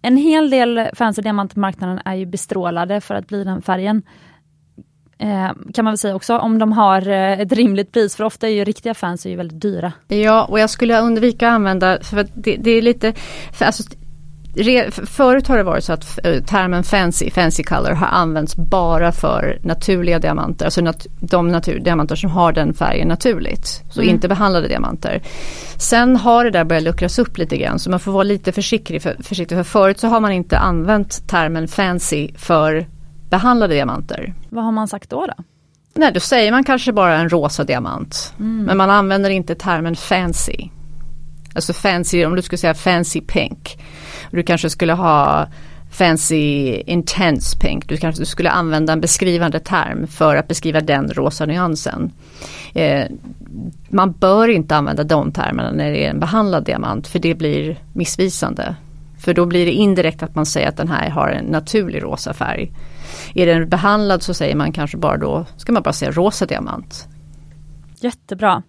en 0.01 0.17
hel 0.17 0.49
del 0.49 0.89
fans 0.93 1.19
i 1.19 1.21
diamantmarknaden 1.21 1.99
är 2.05 2.15
ju 2.15 2.25
bestrålade 2.25 3.01
för 3.01 3.15
att 3.15 3.27
bli 3.27 3.43
den 3.43 3.62
färgen. 3.62 4.01
Eh, 5.17 5.51
kan 5.73 5.85
man 5.85 5.91
väl 5.91 5.97
säga 5.97 6.15
också 6.15 6.38
om 6.38 6.59
de 6.59 6.71
har 6.71 7.07
eh, 7.07 7.39
ett 7.39 7.51
rimligt 7.51 7.91
pris 7.91 8.15
för 8.15 8.23
ofta 8.23 8.47
är 8.47 8.51
ju 8.51 8.63
riktiga 8.63 8.93
fans 8.93 9.25
är 9.25 9.29
ju 9.29 9.35
väldigt 9.35 9.62
dyra. 9.62 9.93
Ja 10.07 10.45
och 10.45 10.59
jag 10.59 10.69
skulle 10.69 10.99
undvika 10.99 11.47
att 11.47 11.53
använda, 11.53 12.03
för 12.03 12.17
att 12.17 12.31
det, 12.33 12.55
det 12.55 12.71
är 12.71 12.81
lite, 12.81 13.13
för 13.53 13.65
alltså, 13.65 13.83
Re, 14.55 14.91
förut 14.91 15.47
har 15.47 15.57
det 15.57 15.63
varit 15.63 15.83
så 15.83 15.93
att 15.93 16.19
eh, 16.23 16.43
termen 16.43 16.83
fancy, 16.83 17.31
fancy 17.31 17.63
color 17.63 17.91
har 17.91 18.07
använts 18.07 18.55
bara 18.55 19.12
för 19.12 19.59
naturliga 19.63 20.19
diamanter, 20.19 20.65
alltså 20.65 20.81
nat, 20.81 21.07
de 21.19 21.47
natur, 21.51 21.79
diamanter 21.79 22.15
som 22.15 22.29
har 22.29 22.51
den 22.51 22.73
färgen 22.73 23.07
naturligt. 23.07 23.83
Så 23.89 24.01
mm. 24.01 24.13
inte 24.13 24.27
behandlade 24.27 24.67
diamanter. 24.67 25.21
Sen 25.77 26.15
har 26.15 26.43
det 26.43 26.51
där 26.51 26.63
börjat 26.63 26.83
luckras 26.83 27.19
upp 27.19 27.38
lite 27.38 27.57
grann 27.57 27.79
så 27.79 27.89
man 27.89 27.99
får 27.99 28.12
vara 28.12 28.23
lite 28.23 28.51
försiktig 28.51 29.01
för, 29.01 29.15
försiktig 29.23 29.57
för 29.57 29.63
förut 29.63 29.99
så 29.99 30.07
har 30.07 30.19
man 30.19 30.31
inte 30.31 30.57
använt 30.57 31.27
termen 31.29 31.67
fancy 31.67 32.29
för 32.35 32.88
behandlade 33.29 33.73
diamanter. 33.73 34.33
Vad 34.49 34.63
har 34.63 34.71
man 34.71 34.88
sagt 34.88 35.09
då? 35.09 35.25
då? 35.25 35.43
Nej 35.93 36.12
då 36.13 36.19
säger 36.19 36.51
man 36.51 36.63
kanske 36.63 36.93
bara 36.93 37.15
en 37.17 37.29
rosa 37.29 37.63
diamant. 37.63 38.33
Mm. 38.39 38.63
Men 38.63 38.77
man 38.77 38.89
använder 38.89 39.29
inte 39.29 39.55
termen 39.55 39.95
fancy. 39.95 40.69
Alltså 41.60 41.74
fancy, 41.74 42.26
om 42.26 42.36
du 42.36 42.41
skulle 42.41 42.58
säga 42.58 42.74
fancy 42.74 43.22
pink. 43.22 43.80
Du 44.32 44.43
kanske 44.43 44.69
skulle 44.69 44.93
ha 44.93 45.48
fancy 45.91 46.76
intense 46.86 47.60
pink. 47.60 47.88
Du 47.88 47.98
kanske 47.98 48.26
skulle 48.26 48.50
använda 48.50 48.93
en 48.93 49.02
beskrivande 49.02 49.60
term 49.60 50.08
för 50.08 50.36
att 50.36 50.48
beskriva 50.48 50.82
den 50.82 51.08
rosa 51.08 51.45
nyansen. 51.45 52.12
Eh, 52.74 53.06
man 53.89 54.12
bör 54.12 54.48
inte 54.48 54.76
använda 54.76 55.04
de 55.04 55.32
termerna 55.32 55.72
när 55.72 55.91
det 55.91 56.06
är 56.06 56.10
en 56.10 56.19
behandlad 56.19 56.65
diamant 56.65 57.08
för 57.08 57.19
det 57.19 57.36
blir 57.36 57.80
missvisande. 57.93 58.76
För 59.19 59.34
då 59.34 59.45
blir 59.45 59.65
det 59.65 59.72
indirekt 59.72 60.24
att 60.24 60.36
man 60.36 60.45
säger 60.45 60.69
att 60.69 60.78
den 60.78 60.88
här 60.88 61.10
har 61.10 61.28
en 61.28 61.45
naturlig 61.45 62.04
rosa 62.04 62.34
färg. 62.34 62.72
Är 63.36 63.45
den 63.45 63.69
behandlad 63.69 64.24
så 64.24 64.34
säger 64.34 64.56
man 64.56 64.72
kanske 64.72 64.98
bara 64.98 65.17
då, 65.17 65.45
ska 65.58 65.72
man 65.72 65.84
bara 65.84 65.93
säga 65.93 66.12
rosa 66.12 66.45
diamant. 66.45 67.08
Jättebra. 68.00 68.63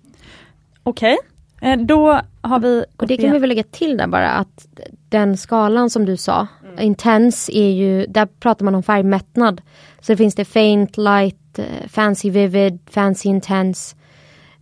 Okej, 0.83 1.15
okay. 1.15 1.31
Eh, 1.61 1.79
då 1.79 2.21
har 2.41 2.59
vi... 2.59 2.85
Och 2.97 3.07
det 3.07 3.17
kan 3.17 3.33
vi 3.33 3.39
väl 3.39 3.49
lägga 3.49 3.63
till 3.63 3.97
där 3.97 4.07
bara 4.07 4.31
att 4.31 4.67
den 5.09 5.37
skalan 5.37 5.91
som 5.91 6.05
du 6.05 6.17
sa, 6.17 6.47
mm. 6.65 6.81
intense 6.81 7.53
är 7.53 7.71
ju, 7.71 8.07
där 8.07 8.27
pratar 8.27 8.65
man 8.65 8.75
om 8.75 8.83
färgmättnad. 8.83 9.63
Så 10.01 10.13
det 10.13 10.17
finns 10.17 10.35
det 10.35 10.45
faint, 10.45 10.97
light, 10.97 11.59
eh, 11.59 11.89
fancy 11.89 12.31
vivid, 12.31 12.79
fancy 12.91 13.29
intense. 13.29 13.97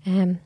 Um, 0.06 0.36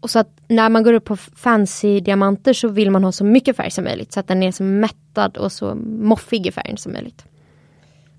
och 0.00 0.10
så 0.10 0.18
att 0.18 0.28
när 0.48 0.68
man 0.68 0.82
går 0.82 0.92
upp 0.92 1.04
på 1.04 1.16
fancy 1.16 2.00
diamanter 2.00 2.52
så 2.52 2.68
vill 2.68 2.90
man 2.90 3.04
ha 3.04 3.12
så 3.12 3.24
mycket 3.24 3.56
färg 3.56 3.70
som 3.70 3.84
möjligt 3.84 4.12
så 4.12 4.20
att 4.20 4.28
den 4.28 4.42
är 4.42 4.52
så 4.52 4.62
mättad 4.62 5.36
och 5.36 5.52
så 5.52 5.74
moffig 5.84 6.46
i 6.46 6.52
färgen 6.52 6.76
som 6.76 6.92
möjligt. 6.92 7.24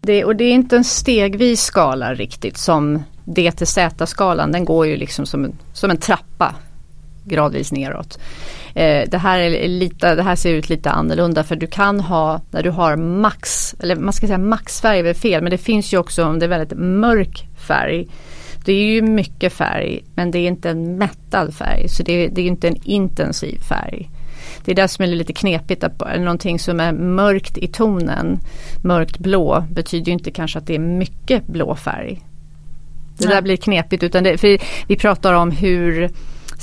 Det, 0.01 0.23
och 0.23 0.35
det 0.35 0.43
är 0.43 0.51
inte 0.53 0.77
en 0.77 0.83
stegvis 0.83 1.61
skala 1.61 2.13
riktigt 2.13 2.57
som 2.57 3.03
D 3.25 3.51
till 3.51 3.67
Z-skalan. 3.67 4.51
Den 4.51 4.65
går 4.65 4.87
ju 4.87 4.97
liksom 4.97 5.25
som 5.25 5.45
en, 5.45 5.57
som 5.73 5.91
en 5.91 5.97
trappa 5.97 6.55
gradvis 7.23 7.71
neråt. 7.71 8.19
Eh, 8.75 9.09
det, 9.09 9.17
här 9.17 9.39
är 9.39 9.67
lite, 9.67 10.15
det 10.15 10.23
här 10.23 10.35
ser 10.35 10.53
ut 10.53 10.69
lite 10.69 10.91
annorlunda 10.91 11.43
för 11.43 11.55
du 11.55 11.67
kan 11.67 11.99
ha 11.99 12.41
när 12.51 12.63
du 12.63 12.69
har 12.69 12.95
max, 12.95 13.75
eller 13.79 13.95
man 13.95 14.13
ska 14.13 14.27
säga 14.27 14.37
maxfärg 14.37 14.99
är 14.99 15.03
väl 15.03 15.15
fel 15.15 15.41
men 15.41 15.51
det 15.51 15.57
finns 15.57 15.93
ju 15.93 15.97
också 15.97 16.25
om 16.25 16.39
det 16.39 16.45
är 16.45 16.49
väldigt 16.49 16.77
mörk 16.77 17.47
färg. 17.67 18.07
Det 18.65 18.73
är 18.73 18.85
ju 18.85 19.01
mycket 19.01 19.53
färg 19.53 20.03
men 20.15 20.31
det 20.31 20.39
är 20.39 20.47
inte 20.47 20.69
en 20.69 20.97
mättad 20.97 21.53
färg 21.53 21.89
så 21.89 22.03
det, 22.03 22.27
det 22.27 22.41
är 22.41 22.45
inte 22.45 22.67
en 22.67 22.77
intensiv 22.83 23.59
färg. 23.59 24.09
Det 24.65 24.71
är 24.71 24.75
det 24.75 24.87
som 24.87 25.03
är 25.03 25.07
lite 25.07 25.33
knepigt, 25.33 25.83
att 25.83 25.99
någonting 25.99 26.59
som 26.59 26.79
är 26.79 26.91
mörkt 26.91 27.57
i 27.57 27.67
tonen, 27.67 28.39
mörkt 28.83 29.17
blå, 29.17 29.65
betyder 29.71 30.11
inte 30.11 30.31
kanske 30.31 30.59
att 30.59 30.67
det 30.67 30.75
är 30.75 30.79
mycket 30.79 31.47
blå 31.47 31.75
färg. 31.75 32.21
Det 33.17 33.25
Nej. 33.25 33.35
där 33.35 33.41
blir 33.41 33.57
knepigt 33.57 34.03
utan 34.03 34.23
det, 34.23 34.37
för 34.37 34.57
vi 34.87 34.95
pratar 34.95 35.33
om 35.33 35.51
hur 35.51 36.09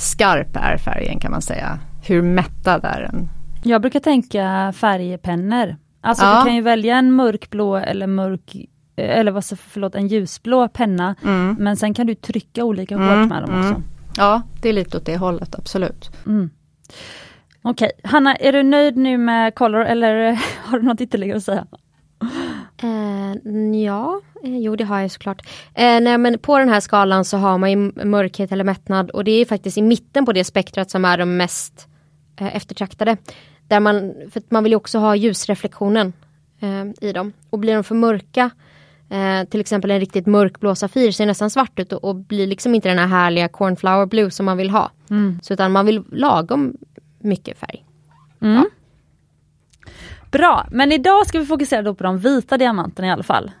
skarp 0.01 0.55
är 0.55 0.77
färgen 0.77 1.19
kan 1.19 1.31
man 1.31 1.41
säga. 1.41 1.79
Hur 2.01 2.21
mättad 2.21 2.85
är 2.85 3.01
den? 3.01 3.29
Jag 3.63 3.81
brukar 3.81 3.99
tänka 3.99 4.73
färgpennor. 4.75 5.75
Alltså 6.01 6.25
ja. 6.25 6.39
du 6.39 6.45
kan 6.45 6.55
ju 6.55 6.61
välja 6.61 6.97
en 6.97 7.11
mörkblå 7.11 7.75
eller 7.75 8.07
mörk 8.07 8.55
eller 8.95 9.31
vad 9.31 9.45
förlåt, 9.45 9.95
en 9.95 10.07
ljusblå 10.07 10.67
penna. 10.67 11.15
Mm. 11.23 11.55
Men 11.59 11.77
sen 11.77 11.93
kan 11.93 12.07
du 12.07 12.15
trycka 12.15 12.63
olika 12.63 12.95
mm. 12.95 13.07
hårt 13.07 13.29
med 13.29 13.43
dem 13.43 13.59
också. 13.59 13.69
Mm. 13.69 13.83
Ja, 14.17 14.41
det 14.61 14.69
är 14.69 14.73
lite 14.73 14.97
åt 14.97 15.05
det 15.05 15.17
hållet, 15.17 15.55
absolut. 15.55 16.11
Mm. 16.25 16.49
Okej, 17.61 17.91
okay. 17.97 18.11
Hanna, 18.11 18.35
är 18.35 18.51
du 18.53 18.63
nöjd 18.63 18.97
nu 18.97 19.17
med 19.17 19.55
Color 19.55 19.81
eller 19.81 20.39
har 20.65 20.79
du 20.79 20.85
något 20.85 21.01
ytterligare 21.01 21.37
att 21.37 21.43
säga? 21.43 21.65
Uh, 22.83 23.75
ja, 23.75 24.21
eh, 24.43 24.57
jo 24.57 24.75
det 24.75 24.83
har 24.83 24.99
jag 24.99 25.11
såklart. 25.11 25.41
Uh, 25.41 26.01
nej, 26.01 26.17
men 26.17 26.39
på 26.39 26.59
den 26.59 26.69
här 26.69 26.79
skalan 26.79 27.25
så 27.25 27.37
har 27.37 27.57
man 27.57 27.71
ju 27.71 28.05
mörkhet 28.05 28.51
eller 28.51 28.63
mättnad 28.63 29.09
och 29.09 29.23
det 29.23 29.31
är 29.31 29.45
faktiskt 29.45 29.77
i 29.77 29.81
mitten 29.81 30.25
på 30.25 30.33
det 30.33 30.43
spektrat 30.43 30.91
som 30.91 31.05
är 31.05 31.17
de 31.17 31.37
mest 31.37 31.87
uh, 32.41 32.55
eftertraktade. 32.55 33.17
Där 33.67 33.79
man, 33.79 34.13
för 34.31 34.41
man 34.49 34.63
vill 34.63 34.71
ju 34.71 34.75
också 34.75 34.99
ha 34.99 35.15
ljusreflektionen 35.15 36.13
i 37.01 37.13
dem. 37.13 37.33
Och 37.49 37.59
blir 37.59 37.73
de 37.73 37.83
för 37.83 37.95
mörka, 37.95 38.49
till 39.49 39.59
exempel 39.59 39.91
en 39.91 39.99
riktigt 39.99 40.25
mörkblå 40.25 40.75
Safir 40.75 41.11
ser 41.11 41.25
nästan 41.25 41.49
svart 41.49 41.79
ut 41.79 41.93
och, 41.93 42.03
och, 42.03 42.15
blir 42.15 42.47
liksom 42.47 42.75
inte 42.75 42.89
den 42.89 42.97
här 42.97 43.07
härliga 43.07 43.47
cornflower 43.47 44.05
blue 44.05 44.31
som 44.31 44.45
man 44.45 44.57
vill 44.57 44.69
ha. 44.69 44.91
Mm. 45.09 45.39
Så 45.43 45.53
utan 45.53 45.71
man 45.71 45.85
vill 45.85 46.03
lagom 46.11 46.77
mycket 47.19 47.57
färg. 47.57 47.85
Mm. 48.41 48.55
Ja. 48.55 48.65
Bra, 50.31 50.65
men 50.71 50.91
idag 50.91 51.27
ska 51.27 51.39
vi 51.39 51.45
fokusera 51.45 51.81
då 51.81 51.95
på 51.95 52.03
de 52.03 52.17
vita 52.17 52.57
diamanterna 52.57 53.07
i 53.07 53.11
alla 53.11 53.23
fall. 53.23 53.51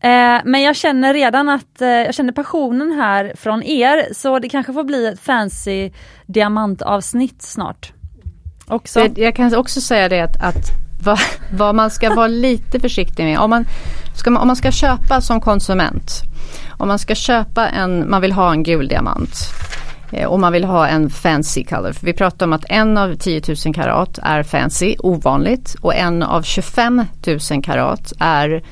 Eh, 0.00 0.40
men 0.44 0.62
jag 0.62 0.76
känner 0.76 1.14
redan 1.14 1.48
att 1.48 1.80
eh, 1.80 1.88
jag 1.88 2.14
känner 2.14 2.32
passionen 2.32 2.92
här 2.92 3.32
från 3.36 3.62
er 3.62 4.14
så 4.14 4.38
det 4.38 4.48
kanske 4.48 4.72
får 4.72 4.84
bli 4.84 5.06
ett 5.06 5.20
fancy 5.20 5.90
diamantavsnitt 6.26 7.42
snart. 7.42 7.92
Också. 8.66 9.08
Jag 9.16 9.36
kan 9.36 9.54
också 9.54 9.80
säga 9.80 10.08
det 10.08 10.20
att, 10.20 10.42
att 10.42 10.64
vad, 11.04 11.18
vad, 11.52 11.74
man 11.74 11.90
ska 11.90 12.14
vara 12.14 12.26
lite 12.46 12.80
försiktig 12.80 13.24
med. 13.24 13.38
Om 13.38 13.50
man, 13.50 13.64
ska 14.16 14.38
om 14.40 14.46
man 14.46 14.56
ska 14.56 14.70
köpa 14.70 15.20
som 15.20 15.40
konsument, 15.40 16.10
om 16.78 16.88
man 16.88 16.98
ska 16.98 17.14
köpa 17.14 17.68
en, 17.68 18.10
man 18.10 18.22
vill 18.22 18.32
ha 18.32 18.52
en 18.52 18.62
gul 18.62 18.88
diamant 18.88 19.34
Eh, 20.12 20.28
och 20.28 20.40
man 20.40 20.52
vill 20.52 20.64
ha 20.64 20.88
en 20.88 21.10
fancy 21.10 21.64
color. 21.64 21.92
För 21.92 22.06
vi 22.06 22.12
pratar 22.12 22.46
om 22.46 22.52
att 22.52 22.64
en 22.68 22.98
av 22.98 23.14
10 23.14 23.42
000 23.66 23.74
karat 23.74 24.18
är 24.22 24.42
fancy, 24.42 24.96
ovanligt. 24.98 25.76
Och 25.80 25.94
en 25.94 26.22
av 26.22 26.42
25 26.42 27.04
000 27.50 27.62
karat 27.62 28.12
är 28.18 28.62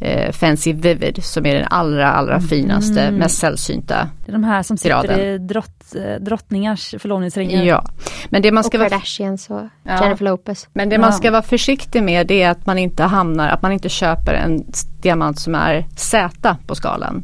eh, 0.00 0.32
Fancy 0.32 0.72
Vivid 0.72 1.24
som 1.24 1.46
är 1.46 1.54
den 1.54 1.66
allra 1.70 2.12
allra 2.12 2.36
mm. 2.36 2.48
finaste, 2.48 3.00
mm. 3.00 3.14
mest 3.14 3.38
sällsynta 3.38 4.08
Det 4.24 4.30
är 4.30 4.32
de 4.32 4.44
här 4.44 4.62
som 4.62 4.76
sitter 4.76 4.88
graden. 4.90 5.20
i 5.20 5.38
drott, 5.38 5.94
eh, 5.94 6.14
drottningars 6.20 6.94
förlovningsringar. 6.98 7.64
Ja. 7.64 7.84
Men 8.28 8.42
det 8.42 8.52
man 8.52 8.64
ska 8.64 8.78
och 8.78 8.90
Kardashians 8.90 9.50
och 9.50 9.62
ja. 9.82 10.02
Jennifer 10.02 10.24
Lopez. 10.24 10.68
Men 10.72 10.88
det 10.88 10.94
ja. 10.94 11.00
man 11.00 11.12
ska 11.12 11.30
vara 11.30 11.42
försiktig 11.42 12.02
med 12.02 12.26
det 12.26 12.42
är 12.42 12.50
att 12.50 12.66
man 12.66 12.78
inte 12.78 13.02
hamnar, 13.02 13.48
att 13.48 13.62
man 13.62 13.72
inte 13.72 13.88
köper 13.88 14.34
en 14.34 14.64
diamant 15.02 15.38
som 15.38 15.54
är 15.54 15.86
Z 15.96 16.56
på 16.66 16.74
skalan. 16.74 17.22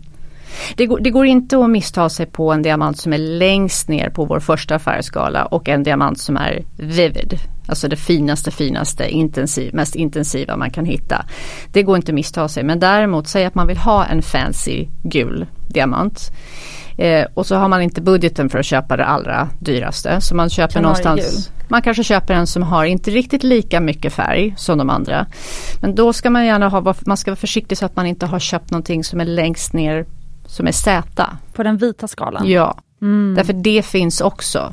Det 0.77 0.87
går, 0.87 1.01
det 1.01 1.11
går, 1.11 1.27
inte 1.27 1.59
att 1.59 1.71
missta 1.71 2.09
sig 2.09 2.27
på 2.27 2.53
en 2.53 2.63
diamant 2.63 2.99
som 2.99 3.13
är 3.13 3.19
längst 3.19 3.89
ner 3.89 4.11
på 4.11 4.25
vår 4.25 4.41
första 4.41 4.79
färgskala 4.79 5.45
och 5.45 5.69
en 5.69 5.83
diamant 5.83 6.21
som 6.21 6.37
är 6.37 6.65
vivid. 6.77 7.39
Alltså 7.69 7.89
det 7.89 7.97
finaste, 7.97 8.51
finaste, 8.51 9.09
intensiv, 9.09 9.75
mest 9.75 9.95
intensiva 9.95 10.57
man 10.57 10.71
kan 10.71 10.85
hitta. 10.85 11.25
Det 11.73 11.83
går 11.83 11.97
inte 11.97 12.11
att 12.11 12.15
missta 12.15 12.49
sig 12.49 12.65
men 12.65 12.81
däremot 12.81 13.29
säg 13.29 13.45
att 13.45 13.55
man 13.55 13.67
vill 13.67 13.79
ha 13.79 14.05
en 14.05 14.23
fancy 14.23 14.87
gul 15.03 15.47
diamant. 15.69 16.31
Eh, 16.99 17.27
och 17.35 17.47
så 17.47 17.57
har 17.57 17.69
man 17.69 17.83
inte 17.83 18.01
budgeten 18.01 18.51
för 18.51 18.59
att 18.59 18.67
köpa 18.67 18.97
det 18.97 19.05
allra 19.05 19.49
dyraste. 19.59 20.21
Så 20.21 20.35
man 20.35 20.51
köper 20.51 20.81
någonstans 20.81 21.51
Man 21.69 21.83
kanske 21.83 22.05
köper 22.05 22.35
en 22.35 22.47
som 22.47 22.63
har 22.63 22.85
inte 22.85 23.11
riktigt 23.11 23.43
lika 23.43 23.81
mycket 23.81 24.13
färg 24.13 24.55
som 24.57 24.79
de 24.79 24.91
andra. 24.91 25.27
Men 25.81 25.95
då 25.95 26.13
ska 26.13 26.31
man 26.31 26.47
gärna 26.47 26.69
ha, 26.69 26.95
man 27.07 27.17
ska 27.17 27.31
vara 27.31 27.37
försiktig 27.37 27.79
så 27.79 27.87
att 27.87 27.97
man 27.97 28.07
inte 28.07 28.27
har 28.27 28.39
köpt 28.39 28.71
någonting 28.71 29.05
som 29.05 29.21
är 29.21 29.25
längst 29.25 29.73
ner 29.73 30.07
som 30.47 30.67
är 30.67 30.73
Z. 30.73 31.27
På 31.53 31.63
den 31.63 31.77
vita 31.77 32.09
skalan? 32.09 32.49
Ja, 32.49 32.79
mm. 33.03 33.35
därför 33.37 33.53
det 33.53 33.87
finns 33.87 34.21
också. 34.21 34.73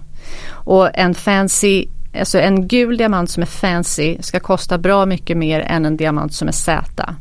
Och 0.50 0.98
en 0.98 1.16
fancy, 1.16 1.88
alltså 2.20 2.40
en 2.40 2.68
gul 2.68 2.98
diamant 2.98 3.30
som 3.30 3.44
är 3.44 3.48
fancy 3.48 4.18
ska 4.22 4.40
kosta 4.40 4.78
bra 4.78 5.06
mycket 5.06 5.38
mer 5.38 5.60
än 5.60 5.86
en 5.86 5.98
diamant 5.98 6.34
som 6.34 6.48
är 6.48 6.52
Z. 6.52 7.16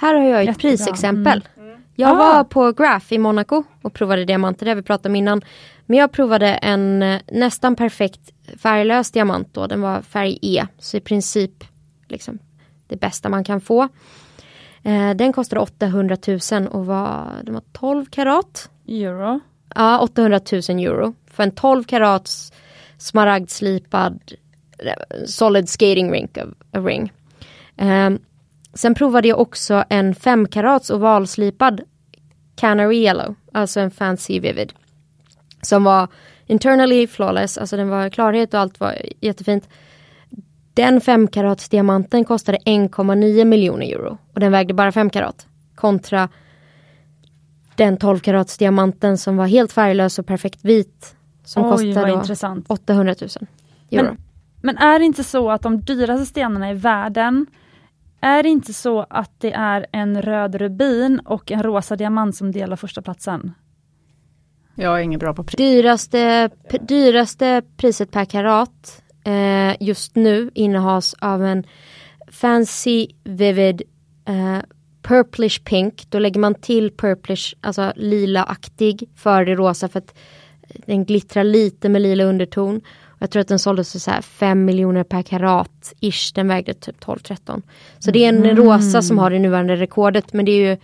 Här 0.00 0.14
har 0.14 0.22
jag 0.22 0.40
ett 0.40 0.46
Jättebra. 0.46 0.70
prisexempel. 0.70 1.44
Mm. 1.56 1.76
Jag 1.94 2.10
ah. 2.10 2.14
var 2.14 2.44
på 2.44 2.72
Graph 2.72 3.12
i 3.12 3.18
Monaco 3.18 3.64
och 3.82 3.94
provade 3.94 4.24
diamanter, 4.24 4.66
det 4.66 4.74
vi 4.74 4.82
pratade 4.82 5.08
om 5.08 5.16
innan. 5.16 5.42
Men 5.86 5.98
jag 5.98 6.12
provade 6.12 6.48
en 6.48 7.02
eh, 7.02 7.20
nästan 7.32 7.76
perfekt 7.76 8.20
färglös 8.56 9.10
diamant 9.10 9.48
då, 9.52 9.66
den 9.66 9.80
var 9.80 10.02
färg 10.02 10.38
E. 10.42 10.66
Så 10.78 10.96
i 10.96 11.00
princip 11.00 11.64
liksom 12.08 12.38
det 12.86 12.96
bästa 12.96 13.28
man 13.28 13.44
kan 13.44 13.60
få. 13.60 13.88
Eh, 14.88 15.14
den 15.14 15.32
kostade 15.32 15.60
800 15.60 16.16
000 16.52 16.66
och 16.66 16.86
var, 16.86 17.32
den 17.42 17.54
var 17.54 17.62
12 17.72 18.06
karat. 18.06 18.70
Euro? 18.86 19.40
Ja, 19.74 20.00
800 20.00 20.40
000 20.52 20.62
euro. 20.62 21.14
För 21.30 21.42
en 21.42 21.50
12 21.50 21.84
karats 21.84 22.52
smaragdslipad 22.98 24.32
eh, 24.78 25.24
solid 25.26 25.68
skating 25.68 26.12
rink, 26.12 26.38
a 26.38 26.78
ring. 26.80 27.12
Eh, 27.76 28.10
sen 28.74 28.94
provade 28.94 29.28
jag 29.28 29.40
också 29.40 29.84
en 29.88 30.14
5 30.14 30.48
karats 30.48 30.90
ovalslipad 30.90 31.80
Canary 32.56 32.96
Yellow, 32.96 33.34
alltså 33.52 33.80
en 33.80 33.90
fancy 33.90 34.40
vivid. 34.40 34.72
Som 35.62 35.84
var 35.84 36.08
internally 36.46 37.06
flawless, 37.06 37.58
alltså 37.58 37.76
den 37.76 37.88
var 37.88 38.10
klarhet 38.10 38.54
och 38.54 38.60
allt 38.60 38.80
var 38.80 38.94
jättefint. 39.20 39.68
Den 40.78 41.00
5 41.00 41.28
karats 41.28 41.68
diamanten 41.68 42.24
kostade 42.24 42.58
1,9 42.58 43.44
miljoner 43.44 43.86
euro 43.86 44.18
och 44.34 44.40
den 44.40 44.52
vägde 44.52 44.74
bara 44.74 44.92
5 44.92 45.10
karat. 45.10 45.46
Kontra 45.74 46.28
den 47.76 47.96
12 47.96 48.18
karats 48.18 48.58
diamanten 48.58 49.18
som 49.18 49.36
var 49.36 49.46
helt 49.46 49.72
färglös 49.72 50.18
och 50.18 50.26
perfekt 50.26 50.64
vit. 50.64 51.16
Som 51.44 51.64
Oj, 51.64 51.70
kostade 51.70 52.62
800 52.68 53.14
000 53.20 53.28
euro. 53.90 54.04
Men, 54.04 54.16
men 54.62 54.76
är 54.76 54.98
det 54.98 55.04
inte 55.04 55.24
så 55.24 55.50
att 55.50 55.62
de 55.62 55.80
dyraste 55.80 56.26
stenarna 56.26 56.70
i 56.70 56.74
världen 56.74 57.46
är 58.20 58.42
det 58.42 58.48
inte 58.48 58.72
så 58.74 59.06
att 59.10 59.32
det 59.38 59.52
är 59.52 59.86
en 59.92 60.22
röd 60.22 60.54
rubin 60.54 61.20
och 61.24 61.50
en 61.50 61.62
rosa 61.62 61.96
diamant 61.96 62.36
som 62.36 62.52
delar 62.52 62.76
första 62.76 63.02
platsen? 63.02 63.52
Jag 64.74 64.98
är 64.98 65.02
ingen 65.02 65.18
bra 65.18 65.34
på 65.34 65.44
pris. 65.44 65.56
Dyraste, 65.56 66.50
dyraste 66.80 67.62
priset 67.76 68.10
per 68.10 68.24
karat 68.24 69.02
eh, 69.28 69.76
just 69.80 70.16
nu 70.16 70.50
innehas 70.54 71.14
av 71.18 71.44
en 71.44 71.64
fancy 72.30 73.08
vivid 73.24 73.82
uh, 74.28 74.58
purplish 75.02 75.64
pink. 75.64 76.06
Då 76.08 76.18
lägger 76.18 76.40
man 76.40 76.54
till 76.54 76.90
purplish, 76.90 77.54
alltså 77.60 77.92
lila-aktig 77.96 79.08
för 79.16 79.44
det 79.44 79.54
rosa 79.54 79.88
för 79.88 79.98
att 79.98 80.14
den 80.86 81.04
glittrar 81.04 81.44
lite 81.44 81.88
med 81.88 82.02
lila 82.02 82.24
underton. 82.24 82.80
Jag 83.18 83.30
tror 83.30 83.40
att 83.40 83.48
den 83.48 83.58
såldes 83.58 83.92
för 83.92 83.98
så 83.98 84.10
här 84.10 84.22
5 84.22 84.64
miljoner 84.64 85.04
per 85.04 85.22
karat 85.22 85.94
ish. 86.00 86.32
Den 86.34 86.48
vägde 86.48 86.74
typ 86.74 87.04
12-13. 87.04 87.62
Så 87.98 88.10
det 88.10 88.24
är 88.24 88.28
en 88.28 88.44
mm. 88.44 88.56
rosa 88.56 89.02
som 89.02 89.18
har 89.18 89.30
det 89.30 89.38
nuvarande 89.38 89.76
rekordet 89.76 90.32
men 90.32 90.44
det 90.44 90.52
är 90.52 90.60
ju 90.60 90.72
eh, 90.72 90.78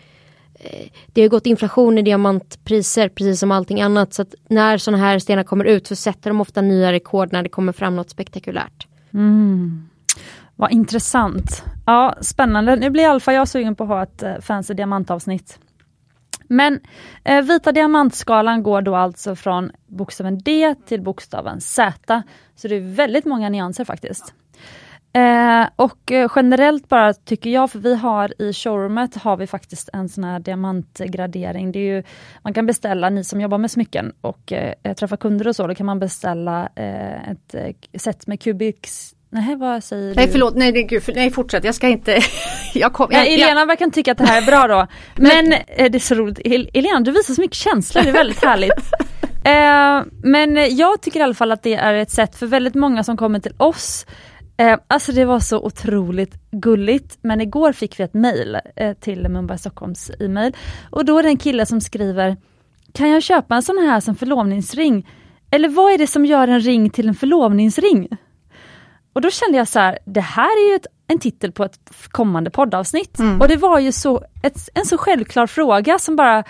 Eh, 0.64 0.88
det 1.06 1.22
har 1.22 1.28
gått 1.28 1.46
inflation 1.46 1.98
i 1.98 2.02
diamantpriser 2.02 3.08
precis 3.08 3.40
som 3.40 3.50
allting 3.50 3.80
annat. 3.80 4.14
Så 4.14 4.22
att 4.22 4.34
när 4.48 4.78
sådana 4.78 5.04
här 5.04 5.18
stenar 5.18 5.42
kommer 5.42 5.64
ut 5.64 5.86
så 5.86 5.96
sätter 5.96 6.30
de 6.30 6.40
ofta 6.40 6.60
nya 6.60 6.92
rekord 6.92 7.32
när 7.32 7.42
det 7.42 7.48
kommer 7.48 7.72
fram 7.72 7.96
något 7.96 8.10
spektakulärt. 8.10 8.86
Mm. 9.14 9.88
Vad 10.56 10.72
intressant. 10.72 11.64
Ja, 11.86 12.14
spännande. 12.20 12.76
Nu 12.76 12.90
blir 12.90 13.02
i 13.02 13.06
alla 13.06 13.20
fall 13.20 13.34
jag 13.34 13.48
sugen 13.48 13.74
på 13.74 13.84
att 13.84 13.88
ha 13.88 14.02
ett 14.02 14.22
eh, 14.22 14.38
fancy 14.40 14.74
diamantavsnitt. 14.74 15.58
Men 16.48 16.80
eh, 17.24 17.42
vita 17.42 17.72
diamantskalan 17.72 18.62
går 18.62 18.82
då 18.82 18.96
alltså 18.96 19.36
från 19.36 19.70
bokstaven 19.86 20.38
D 20.38 20.74
till 20.86 21.02
bokstaven 21.02 21.60
Z. 21.60 22.22
Så 22.56 22.68
det 22.68 22.74
är 22.74 22.94
väldigt 22.94 23.24
många 23.24 23.48
nyanser 23.48 23.84
faktiskt. 23.84 24.34
Eh, 25.16 25.66
och 25.76 26.12
eh, 26.12 26.30
generellt 26.36 26.88
bara 26.88 27.14
tycker 27.14 27.50
jag, 27.50 27.70
för 27.70 27.78
vi 27.78 27.96
har 27.96 28.42
i 28.42 28.52
showroomet 28.52 29.14
har 29.14 29.36
vi 29.36 29.46
faktiskt 29.46 29.88
en 29.92 30.08
sån 30.08 30.24
här 30.24 30.38
diamantgradering. 30.38 31.72
Det 31.72 31.78
är 31.78 31.96
ju, 31.96 32.02
man 32.42 32.54
kan 32.54 32.66
beställa, 32.66 33.10
ni 33.10 33.24
som 33.24 33.40
jobbar 33.40 33.58
med 33.58 33.70
smycken 33.70 34.12
och 34.20 34.52
eh, 34.52 34.94
träffar 34.94 35.16
kunder 35.16 35.48
och 35.48 35.56
så, 35.56 35.66
då 35.66 35.74
kan 35.74 35.86
man 35.86 35.98
beställa 35.98 36.68
eh, 36.74 37.30
ett 37.30 37.54
eh, 37.54 37.98
set 37.98 38.26
med 38.26 38.40
Cubics 38.40 39.14
Nej, 39.34 39.56
vad 39.56 39.84
säger 39.84 40.14
nej, 40.14 40.26
du? 40.26 40.32
Förlåt, 40.32 40.54
nej, 40.56 40.72
gud, 40.72 41.02
för, 41.02 41.12
nej 41.14 41.30
fortsätt, 41.30 41.64
jag 41.64 41.74
ska 41.74 41.88
inte... 41.88 42.20
jag 42.74 42.92
kom, 42.92 43.08
jag, 43.10 43.26
ja, 43.26 43.26
Elena 43.26 43.60
jag... 43.60 43.66
verkar 43.66 43.90
tycka 43.90 44.12
att 44.12 44.18
det 44.18 44.26
här 44.26 44.42
är 44.42 44.46
bra 44.46 44.66
då. 44.66 44.86
men, 45.22 45.48
men 45.48 45.52
eh, 45.52 45.90
det 45.90 45.98
är 45.98 46.00
så 46.00 46.14
roligt, 46.14 46.40
Elena 46.74 47.00
du 47.00 47.10
visar 47.10 47.34
så 47.34 47.40
mycket 47.40 47.56
känslor, 47.56 48.02
det 48.02 48.08
är 48.08 48.12
väldigt 48.12 48.44
härligt. 48.44 48.72
eh, 49.44 50.12
men 50.22 50.76
jag 50.76 51.00
tycker 51.00 51.20
i 51.20 51.22
alla 51.22 51.34
fall 51.34 51.52
att 51.52 51.62
det 51.62 51.74
är 51.74 51.94
ett 51.94 52.10
sätt 52.10 52.36
för 52.36 52.46
väldigt 52.46 52.74
många 52.74 53.04
som 53.04 53.16
kommer 53.16 53.38
till 53.38 53.54
oss 53.56 54.06
Eh, 54.56 54.78
alltså 54.88 55.12
det 55.12 55.24
var 55.24 55.40
så 55.40 55.58
otroligt 55.60 56.34
gulligt, 56.50 57.18
men 57.20 57.40
igår 57.40 57.72
fick 57.72 58.00
vi 58.00 58.04
ett 58.04 58.14
mail 58.14 58.58
eh, 58.76 58.94
till 58.94 59.28
Mumbai 59.28 59.58
Stockholms 59.58 60.10
e-mail 60.20 60.56
och 60.90 61.04
då 61.04 61.18
är 61.18 61.22
det 61.22 61.28
en 61.28 61.36
kille 61.36 61.66
som 61.66 61.80
skriver 61.80 62.36
Kan 62.92 63.10
jag 63.10 63.22
köpa 63.22 63.54
en 63.54 63.62
sån 63.62 63.78
här 63.78 64.00
som 64.00 64.16
förlovningsring? 64.16 65.08
Eller 65.50 65.68
vad 65.68 65.92
är 65.92 65.98
det 65.98 66.06
som 66.06 66.26
gör 66.26 66.48
en 66.48 66.60
ring 66.60 66.90
till 66.90 67.08
en 67.08 67.14
förlovningsring? 67.14 68.08
Och 69.12 69.20
då 69.20 69.30
kände 69.30 69.58
jag 69.58 69.68
så 69.68 69.78
här, 69.78 69.98
det 70.04 70.20
här 70.20 70.66
är 70.66 70.70
ju 70.70 70.76
ett, 70.76 70.86
en 71.06 71.18
titel 71.18 71.52
på 71.52 71.64
ett 71.64 71.78
kommande 72.10 72.50
poddavsnitt. 72.50 73.18
Mm. 73.18 73.40
Och 73.40 73.48
det 73.48 73.56
var 73.56 73.78
ju 73.78 73.92
så, 73.92 74.24
ett, 74.42 74.68
en 74.74 74.84
så 74.84 74.98
självklar 74.98 75.46
fråga 75.46 75.98
som 75.98 76.16
bara 76.16 76.44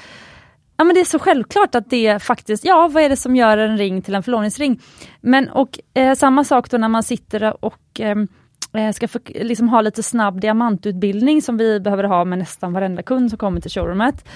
Ja 0.76 0.84
men 0.84 0.94
det 0.94 1.00
är 1.00 1.04
så 1.04 1.18
självklart 1.18 1.74
att 1.74 1.90
det 1.90 2.22
faktiskt, 2.22 2.64
ja 2.64 2.88
vad 2.92 3.02
är 3.02 3.08
det 3.08 3.16
som 3.16 3.36
gör 3.36 3.58
en 3.58 3.78
ring 3.78 4.02
till 4.02 4.14
en 4.14 4.22
förlovningsring? 4.22 4.80
Men 5.20 5.48
och 5.48 5.78
eh, 5.94 6.14
samma 6.14 6.44
sak 6.44 6.70
då 6.70 6.78
när 6.78 6.88
man 6.88 7.02
sitter 7.02 7.64
och 7.64 8.00
ehm, 8.00 8.28
eh, 8.72 8.92
ska 8.92 9.08
för, 9.08 9.44
liksom 9.44 9.68
ha 9.68 9.80
lite 9.80 10.02
snabb 10.02 10.40
diamantutbildning 10.40 11.42
som 11.42 11.56
vi 11.56 11.80
behöver 11.80 12.04
ha 12.04 12.24
med 12.24 12.38
nästan 12.38 12.72
varenda 12.72 13.02
kund 13.02 13.30
som 13.30 13.38
kommer 13.38 13.60
till 13.60 13.70
showroomet. 13.70 14.28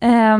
Eh, 0.00 0.38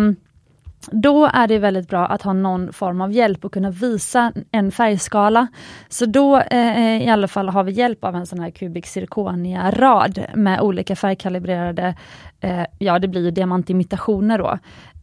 då 0.92 1.30
är 1.32 1.48
det 1.48 1.58
väldigt 1.58 1.88
bra 1.88 2.06
att 2.06 2.22
ha 2.22 2.32
någon 2.32 2.72
form 2.72 3.00
av 3.00 3.12
hjälp 3.12 3.44
och 3.44 3.52
kunna 3.52 3.70
visa 3.70 4.32
en 4.50 4.72
färgskala. 4.72 5.46
Så 5.88 6.06
då 6.06 6.40
eh, 6.40 7.02
i 7.02 7.08
alla 7.08 7.28
fall 7.28 7.48
har 7.48 7.64
vi 7.64 7.72
hjälp 7.72 8.04
av 8.04 8.16
en 8.16 8.26
sån 8.26 8.40
här 8.40 8.50
kubik 8.50 8.86
Zirconia 8.86 9.70
rad 9.70 10.26
med 10.34 10.60
olika 10.60 10.96
färgkalibrerade, 10.96 11.94
eh, 12.40 12.64
ja 12.78 12.98
det 12.98 13.08
blir 13.08 13.30
diamantimitationer 13.30 14.38
då. 14.38 14.58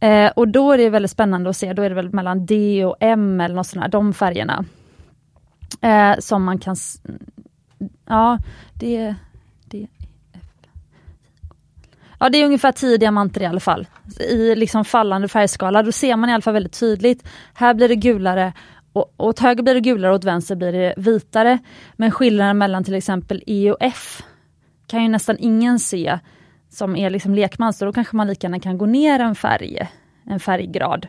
Eh, 0.06 0.30
och 0.30 0.48
då 0.48 0.72
är 0.72 0.78
det 0.78 0.90
väldigt 0.90 1.10
spännande 1.10 1.50
att 1.50 1.56
se, 1.56 1.72
då 1.72 1.82
är 1.82 1.88
det 1.88 1.94
väl 1.94 2.12
mellan 2.12 2.46
D 2.46 2.84
och 2.84 2.96
M 3.00 3.40
eller 3.40 3.54
något 3.54 3.66
sånt 3.66 3.82
här, 3.82 3.90
de 3.90 4.14
färgerna. 4.14 4.64
Eh, 5.80 6.14
som 6.18 6.44
man 6.44 6.58
kan, 6.58 6.76
ja 8.06 8.38
det 8.74 9.14
Ja 12.22 12.28
det 12.28 12.38
är 12.38 12.44
ungefär 12.44 12.72
10 12.72 12.96
diamanter 12.96 13.40
i 13.40 13.46
alla 13.46 13.60
fall. 13.60 13.86
I 14.18 14.54
liksom 14.54 14.84
fallande 14.84 15.28
färgskala, 15.28 15.82
då 15.82 15.92
ser 15.92 16.16
man 16.16 16.30
i 16.30 16.32
alla 16.32 16.42
fall 16.42 16.54
väldigt 16.54 16.80
tydligt. 16.80 17.28
Här 17.54 17.74
blir 17.74 17.88
det 17.88 17.96
gulare 17.96 18.52
och 18.92 19.14
åt 19.16 19.38
höger 19.38 19.62
blir 19.62 19.74
det 19.74 19.80
gulare 19.80 20.12
och 20.12 20.18
åt 20.18 20.24
vänster 20.24 20.56
blir 20.56 20.72
det 20.72 20.94
vitare. 20.96 21.58
Men 21.96 22.10
skillnaden 22.10 22.58
mellan 22.58 22.84
till 22.84 22.94
exempel 22.94 23.42
E 23.46 23.70
och 23.70 23.76
F 23.80 24.22
kan 24.86 25.02
ju 25.02 25.08
nästan 25.08 25.36
ingen 25.38 25.78
se 25.78 26.18
som 26.70 26.96
är 26.96 27.10
liksom 27.10 27.34
lekman, 27.34 27.72
så 27.72 27.84
då 27.84 27.92
kanske 27.92 28.16
man 28.16 28.26
lika 28.26 28.46
gärna 28.46 28.60
kan 28.60 28.78
gå 28.78 28.86
ner 28.86 29.20
en 29.20 29.34
färg, 29.34 29.88
en 30.26 30.40
färggrad. 30.40 31.06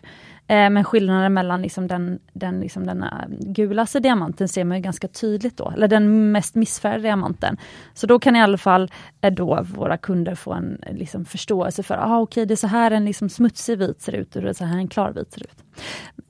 Eh, 0.47 0.69
men 0.69 0.83
skillnaden 0.83 1.33
mellan 1.33 1.61
liksom 1.61 1.87
den, 1.87 2.19
den, 2.33 2.59
liksom 2.59 2.85
den 2.85 3.03
eh, 3.03 3.09
gulaste 3.29 3.79
alltså 3.81 3.99
diamanten 3.99 4.47
ser 4.47 4.63
man 4.63 4.81
ganska 4.81 5.07
tydligt 5.07 5.57
då, 5.57 5.71
eller 5.75 5.87
den 5.87 6.31
mest 6.31 6.55
missfärgade 6.55 7.03
diamanten. 7.03 7.57
Så 7.93 8.07
då 8.07 8.19
kan 8.19 8.35
i 8.35 8.41
alla 8.41 8.57
fall 8.57 8.91
eh, 9.21 9.33
då 9.33 9.65
våra 9.75 9.97
kunder 9.97 10.35
få 10.35 10.53
en 10.53 10.81
liksom, 10.91 11.25
förståelse 11.25 11.83
för, 11.83 11.95
ah, 11.95 12.19
okej 12.19 12.21
okay, 12.21 12.45
det 12.45 12.53
är 12.53 12.55
så 12.55 12.67
här 12.67 12.91
en 12.91 13.05
liksom, 13.05 13.29
smutsig 13.29 13.77
vit 13.77 14.01
ser 14.01 14.15
ut 14.15 14.35
och 14.35 14.41
det 14.41 14.49
är 14.49 14.53
så 14.53 14.65
här 14.65 14.77
en 14.77 14.87
klar 14.87 15.11
vit 15.11 15.33
ser 15.33 15.41
ut. 15.43 15.63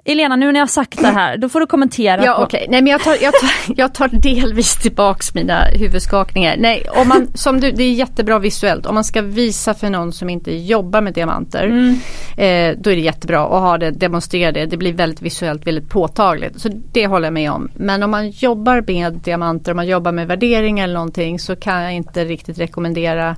Elena, 0.06 0.36
nu 0.36 0.52
när 0.52 0.60
jag 0.60 0.70
sagt 0.70 1.02
det 1.02 1.08
här, 1.08 1.38
då 1.38 1.50
får 1.50 1.60
du 1.60 1.66
kommentera. 1.66 2.26
Ja, 2.26 2.34
okej. 2.34 2.46
Okay. 2.46 2.68
Nej, 2.72 2.82
men 2.82 2.92
jag 2.92 3.02
tar, 3.02 3.18
jag, 3.22 3.34
tar, 3.34 3.50
jag 3.76 3.94
tar 3.94 4.08
delvis 4.08 4.76
tillbaks 4.76 5.34
mina 5.34 5.64
huvudskakningar. 5.64 6.56
Nej, 6.58 6.86
om 6.96 7.08
man, 7.08 7.28
som 7.34 7.60
du, 7.60 7.72
det 7.72 7.84
är 7.84 7.94
jättebra 7.94 8.40
visuellt. 8.40 8.86
Om 8.86 8.96
man 8.96 9.04
ska 9.04 9.22
visa 9.22 9.74
för 9.74 9.90
någon 9.90 10.14
som 10.14 10.30
inte 10.30 10.56
jobbar 10.56 11.02
med 11.02 11.14
diamanter, 11.14 11.64
mm. 11.64 12.00
eh, 12.38 12.82
då 12.82 12.92
är 12.92 12.96
det 12.96 13.02
jättebra 13.02 13.44
att 13.44 13.62
ha 13.62 13.78
det, 13.78 13.92
demonstrera 13.92 14.52
det. 14.52 14.66
Det 14.66 14.78
blir 14.78 14.94
väldigt 14.94 15.22
visuellt, 15.22 15.68
väldigt 15.68 15.90
påtagligt. 15.90 16.62
Så 16.62 16.70
det 16.92 17.08
håller 17.08 17.26
jag 17.26 17.34
med 17.34 17.52
om. 17.52 17.70
Men 17.76 18.04
om 18.04 18.12
man 18.12 18.30
jobbar 18.30 18.84
med 18.88 19.14
diamanter, 19.14 19.72
om 19.72 19.76
man 19.76 19.88
jobbar 19.88 20.12
med 20.12 20.28
värdering 20.28 20.80
eller 20.80 20.94
någonting 20.94 21.40
så 21.40 21.56
kan 21.56 21.82
jag 21.82 21.94
inte 21.94 22.26
riktigt 22.26 22.60
rekommendera 22.60 23.36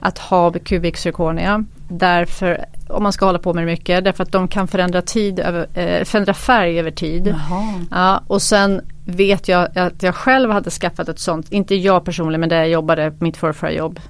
att 0.00 0.18
ha 0.18 0.52
Cubic 0.52 0.96
zirconia. 0.96 1.64
Därför, 1.88 2.64
om 2.88 3.02
man 3.02 3.12
ska 3.12 3.26
hålla 3.26 3.38
på 3.38 3.54
med 3.54 3.62
det 3.62 3.70
mycket, 3.70 4.04
därför 4.04 4.22
att 4.22 4.32
de 4.32 4.48
kan 4.48 4.68
förändra, 4.68 5.02
tid 5.02 5.40
över, 5.40 5.66
eh, 5.74 6.04
förändra 6.04 6.34
färg 6.34 6.80
över 6.80 6.90
tid. 6.90 7.34
Ja, 7.90 8.22
och 8.26 8.42
sen 8.42 8.80
vet 9.04 9.48
jag 9.48 9.78
att 9.78 10.02
jag 10.02 10.14
själv 10.14 10.50
hade 10.50 10.70
skaffat 10.70 11.08
ett 11.08 11.18
sånt, 11.18 11.52
inte 11.52 11.74
jag 11.74 12.04
personligen 12.04 12.40
men 12.40 12.48
där 12.48 12.56
jag 12.56 12.68
jobbade 12.68 13.10
på 13.10 13.24
mitt 13.24 13.36
förra 13.36 13.72
jobb 13.72 14.00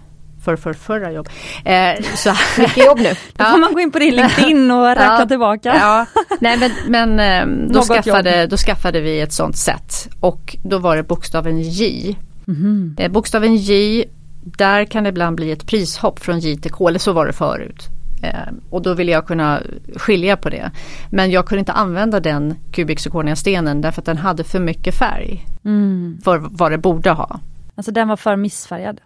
för, 0.45 0.57
för 0.57 0.73
förra 0.73 1.12
jobb. 1.12 1.29
Eh, 1.64 2.05
så, 2.14 2.33
Mycket 2.61 2.87
jobb 2.87 2.99
nu. 2.99 3.14
Då 3.37 3.45
får 3.45 3.59
man 3.59 3.73
gå 3.73 3.81
in 3.81 3.93
på 3.93 3.99
din 3.99 4.14
LinkedIn 4.14 4.70
och 4.70 4.87
räkna 4.89 5.18
ja, 5.20 5.27
tillbaka. 5.27 5.77
Ja. 5.81 6.07
Nej 6.41 6.59
men, 6.59 6.70
men 6.87 7.20
eh, 7.20 7.73
då, 7.73 7.83
skaffade, 7.83 8.47
då 8.47 8.57
skaffade 8.57 9.01
vi 9.01 9.20
ett 9.20 9.33
sånt 9.33 9.57
sätt 9.57 10.09
och 10.20 10.57
då 10.62 10.79
var 10.79 10.97
det 10.97 11.03
bokstaven 11.03 11.61
J. 11.61 12.16
Mm. 12.49 12.97
Eh, 12.99 13.11
bokstaven 13.11 13.57
J 13.57 14.05
där 14.45 14.84
kan 14.84 15.05
det 15.05 15.09
ibland 15.09 15.36
bli 15.36 15.53
ett 15.53 15.66
prishopp 15.66 16.18
från 16.18 16.38
J 16.38 16.57
till 16.57 16.70
K, 16.70 16.88
eller 16.88 16.99
så 16.99 17.12
var 17.12 17.26
det 17.26 17.32
förut. 17.32 17.88
Eh, 18.22 18.53
och 18.70 18.82
då 18.82 18.95
ville 18.95 19.12
jag 19.12 19.26
kunna 19.26 19.62
skilja 19.97 20.36
på 20.36 20.51
det. 20.51 20.70
Men 21.11 21.30
jag 21.30 21.47
kunde 21.47 21.59
inte 21.59 21.72
använda 21.72 22.20
den 22.20 22.55
Cubic 22.72 23.07
stenen 23.36 23.80
därför 23.80 24.01
att 24.01 24.07
den 24.07 24.18
hade 24.18 24.45
för 24.45 24.61
mycket 24.61 24.95
färg. 24.95 25.47
Mm. 25.64 26.20
För 26.24 26.38
vad 26.38 26.70
det 26.70 26.78
borde 26.78 27.11
ha. 27.11 27.40
Alltså 27.74 27.93
den 27.93 28.09
var 28.09 28.16
för 28.16 28.36
missfärgad? 28.36 29.01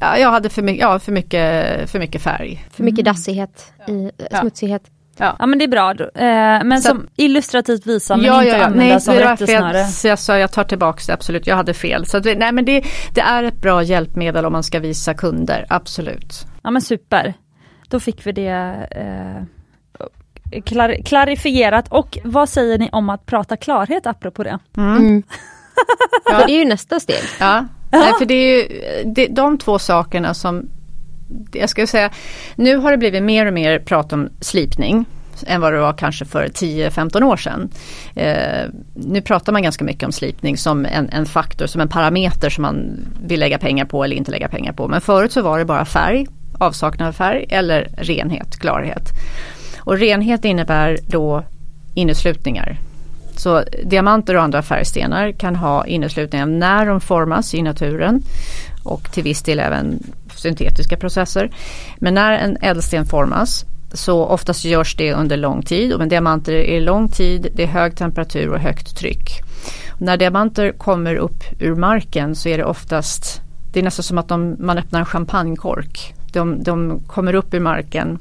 Ja, 0.00 0.18
jag 0.18 0.30
hade 0.30 0.48
för 0.48 0.62
mycket, 0.62 0.80
ja, 0.80 0.98
för 0.98 1.12
mycket, 1.12 1.90
för 1.90 1.98
mycket 1.98 2.22
färg. 2.22 2.66
För 2.70 2.84
mycket 2.84 3.00
mm. 3.00 3.12
dassighet, 3.12 3.72
i, 3.88 4.10
ja. 4.30 4.40
smutsighet. 4.40 4.82
Ja. 5.18 5.36
ja 5.38 5.46
men 5.46 5.58
det 5.58 5.64
är 5.64 5.68
bra. 5.68 5.90
Eh, 5.90 6.64
men 6.64 6.82
så, 6.82 6.88
som 6.88 7.08
illustrativt 7.16 7.86
visar 7.86 8.16
men 8.16 8.26
ja, 8.26 8.42
inte 8.42 8.48
ja, 8.48 8.56
ja. 8.56 8.64
använda 8.64 8.84
nej, 8.84 9.00
som 9.00 9.14
rättesnöre. 9.14 9.84
Så 9.84 10.08
jag 10.08 10.18
sa 10.18 10.38
jag 10.38 10.52
tar 10.52 10.64
tillbaks 10.64 11.06
det 11.06 11.12
absolut, 11.12 11.46
jag 11.46 11.56
hade 11.56 11.74
fel. 11.74 12.06
Så 12.06 12.18
det, 12.18 12.34
nej 12.34 12.52
men 12.52 12.64
det, 12.64 12.84
det 13.14 13.20
är 13.20 13.42
ett 13.42 13.60
bra 13.60 13.82
hjälpmedel 13.82 14.44
om 14.44 14.52
man 14.52 14.62
ska 14.62 14.80
visa 14.80 15.14
kunder, 15.14 15.66
absolut. 15.68 16.46
Ja 16.62 16.70
men 16.70 16.82
super. 16.82 17.34
Då 17.88 18.00
fick 18.00 18.26
vi 18.26 18.32
det 18.32 18.48
eh, 18.90 20.60
klar, 20.60 21.02
klarifierat 21.04 21.88
och 21.88 22.18
vad 22.24 22.48
säger 22.48 22.78
ni 22.78 22.88
om 22.92 23.10
att 23.10 23.26
prata 23.26 23.56
klarhet 23.56 24.06
apropå 24.06 24.42
det? 24.42 24.58
Mm. 24.76 24.96
Mm. 24.96 25.22
ja. 26.24 26.46
det 26.46 26.52
är 26.52 26.58
ju 26.58 26.64
nästa 26.64 27.00
steg. 27.00 27.22
Ja, 27.40 27.64
Nej, 27.92 28.12
för 28.18 28.24
det 28.24 28.34
är 28.34 28.56
ju 28.56 28.84
det, 29.04 29.26
de 29.26 29.58
två 29.58 29.78
sakerna 29.78 30.34
som 30.34 30.68
jag 31.52 31.70
ska 31.70 31.86
säga, 31.86 32.10
nu 32.56 32.76
har 32.76 32.90
det 32.90 32.98
blivit 32.98 33.22
mer 33.22 33.46
och 33.46 33.52
mer 33.52 33.78
prat 33.78 34.12
om 34.12 34.28
slipning 34.40 35.04
än 35.46 35.60
vad 35.60 35.72
det 35.72 35.80
var 35.80 35.92
kanske 35.92 36.24
för 36.24 36.46
10-15 36.46 37.22
år 37.22 37.36
sedan. 37.36 37.70
Eh, 38.14 38.68
nu 38.94 39.20
pratar 39.20 39.52
man 39.52 39.62
ganska 39.62 39.84
mycket 39.84 40.04
om 40.04 40.12
slipning 40.12 40.56
som 40.56 40.86
en, 40.86 41.08
en, 41.12 41.26
faktor, 41.26 41.66
som 41.66 41.80
en 41.80 41.88
parameter 41.88 42.50
som 42.50 42.62
man 42.62 43.06
vill 43.22 43.40
lägga 43.40 43.58
pengar 43.58 43.84
på 43.84 44.04
eller 44.04 44.16
inte 44.16 44.30
lägga 44.30 44.48
pengar 44.48 44.72
på. 44.72 44.88
Men 44.88 45.00
förut 45.00 45.32
så 45.32 45.42
var 45.42 45.58
det 45.58 45.64
bara 45.64 45.84
färg, 45.84 46.26
avsaknad 46.58 47.08
av 47.08 47.12
färg 47.12 47.46
eller 47.48 47.88
renhet, 47.96 48.58
klarhet. 48.58 49.08
Och 49.78 49.98
renhet 49.98 50.44
innebär 50.44 50.98
då 51.06 51.44
inneslutningar. 51.94 52.78
Så 53.36 53.62
diamanter 53.84 54.36
och 54.36 54.42
andra 54.42 54.62
färgstenar 54.62 55.32
kan 55.32 55.56
ha 55.56 55.86
inneslutningar 55.86 56.46
när 56.46 56.86
de 56.86 57.00
formas 57.00 57.54
i 57.54 57.62
naturen 57.62 58.22
och 58.84 59.12
till 59.12 59.22
viss 59.22 59.42
del 59.42 59.58
även 59.58 60.02
syntetiska 60.38 60.96
processer. 60.96 61.50
Men 61.98 62.14
när 62.14 62.32
en 62.32 62.56
ädelsten 62.62 63.06
formas 63.06 63.64
så 63.92 64.24
oftast 64.24 64.64
görs 64.64 64.96
det 64.96 65.12
under 65.12 65.36
lång 65.36 65.62
tid 65.62 65.92
och 65.92 65.98
med 65.98 66.08
diamanter 66.08 66.52
är 66.52 66.74
det 66.74 66.80
lång 66.80 67.08
tid, 67.08 67.48
det 67.54 67.62
är 67.62 67.66
hög 67.66 67.96
temperatur 67.96 68.48
och 68.48 68.58
högt 68.58 68.96
tryck. 68.96 69.42
När 69.98 70.16
diamanter 70.16 70.72
kommer 70.72 71.14
upp 71.14 71.44
ur 71.58 71.74
marken 71.74 72.34
så 72.34 72.48
är 72.48 72.58
det 72.58 72.64
oftast, 72.64 73.40
det 73.72 73.80
är 73.80 73.84
nästan 73.84 74.02
som 74.02 74.18
att 74.18 74.28
de, 74.28 74.56
man 74.58 74.78
öppnar 74.78 75.00
en 75.00 75.06
champagnekork. 75.06 76.14
De, 76.32 76.62
de 76.62 77.00
kommer 77.06 77.34
upp 77.34 77.54
ur 77.54 77.60
marken 77.60 78.18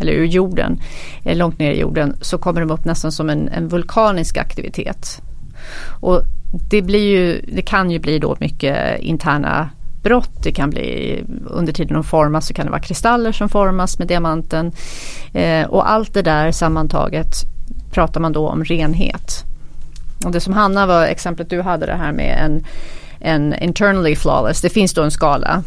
eller 0.00 0.12
ur 0.12 0.24
jorden, 0.24 0.80
eh, 1.24 1.36
långt 1.36 1.58
ner 1.58 1.72
i 1.72 1.80
jorden, 1.80 2.16
så 2.20 2.38
kommer 2.38 2.60
de 2.60 2.70
upp 2.70 2.84
nästan 2.84 3.12
som 3.12 3.30
en, 3.30 3.48
en 3.48 3.68
vulkanisk 3.68 4.36
aktivitet. 4.36 5.22
Och 6.00 6.22
det, 6.70 6.82
blir 6.82 7.10
ju, 7.10 7.40
det 7.52 7.62
kan 7.62 7.90
ju 7.90 7.98
bli 7.98 8.18
då 8.18 8.36
mycket 8.40 9.00
interna 9.00 9.70
brott. 10.02 10.42
Det 10.42 10.52
kan 10.52 10.70
bli 10.70 11.24
under 11.46 11.72
tiden 11.72 11.94
de 11.94 12.04
formas 12.04 12.46
så 12.46 12.54
kan 12.54 12.66
det 12.66 12.70
vara 12.70 12.82
kristaller 12.82 13.32
som 13.32 13.48
formas 13.48 13.98
med 13.98 14.08
diamanten. 14.08 14.72
Eh, 15.32 15.66
och 15.66 15.90
allt 15.90 16.14
det 16.14 16.22
där 16.22 16.52
sammantaget 16.52 17.34
pratar 17.90 18.20
man 18.20 18.32
då 18.32 18.48
om 18.48 18.64
renhet. 18.64 19.44
Och 20.24 20.32
det 20.32 20.40
som 20.40 20.52
Hanna 20.52 20.86
var 20.86 21.04
exemplet 21.06 21.50
du 21.50 21.62
hade 21.62 21.86
det 21.86 21.94
här 21.94 22.12
med 22.12 22.38
en, 22.44 22.64
en 23.20 23.62
internally 23.62 24.16
flawless. 24.16 24.60
Det 24.60 24.68
finns 24.68 24.94
då 24.94 25.02
en 25.02 25.10
skala 25.10 25.62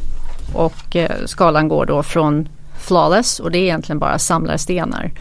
och 0.54 0.96
eh, 0.96 1.26
skalan 1.26 1.68
går 1.68 1.86
då 1.86 2.04
från 2.04 2.48
flawless 2.80 3.40
och 3.40 3.52
det 3.52 3.58
är 3.58 3.64
egentligen 3.64 4.00
bara 4.00 4.20
samlarstenar. 4.20 5.12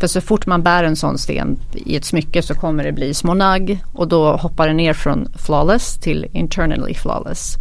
För 0.00 0.06
så 0.06 0.20
fort 0.20 0.46
man 0.46 0.62
bär 0.62 0.84
en 0.84 0.96
sån 0.96 1.18
sten 1.18 1.58
i 1.74 1.96
ett 1.96 2.04
smycke 2.04 2.42
så 2.42 2.54
kommer 2.54 2.84
det 2.84 2.92
bli 2.92 3.14
små 3.14 3.34
nagg 3.34 3.84
och 3.92 4.08
då 4.08 4.36
hoppar 4.36 4.68
det 4.68 4.74
ner 4.74 4.92
från 4.92 5.28
flawless 5.46 6.00
till 6.00 6.26
internally 6.32 6.94
flawless. 6.94 7.56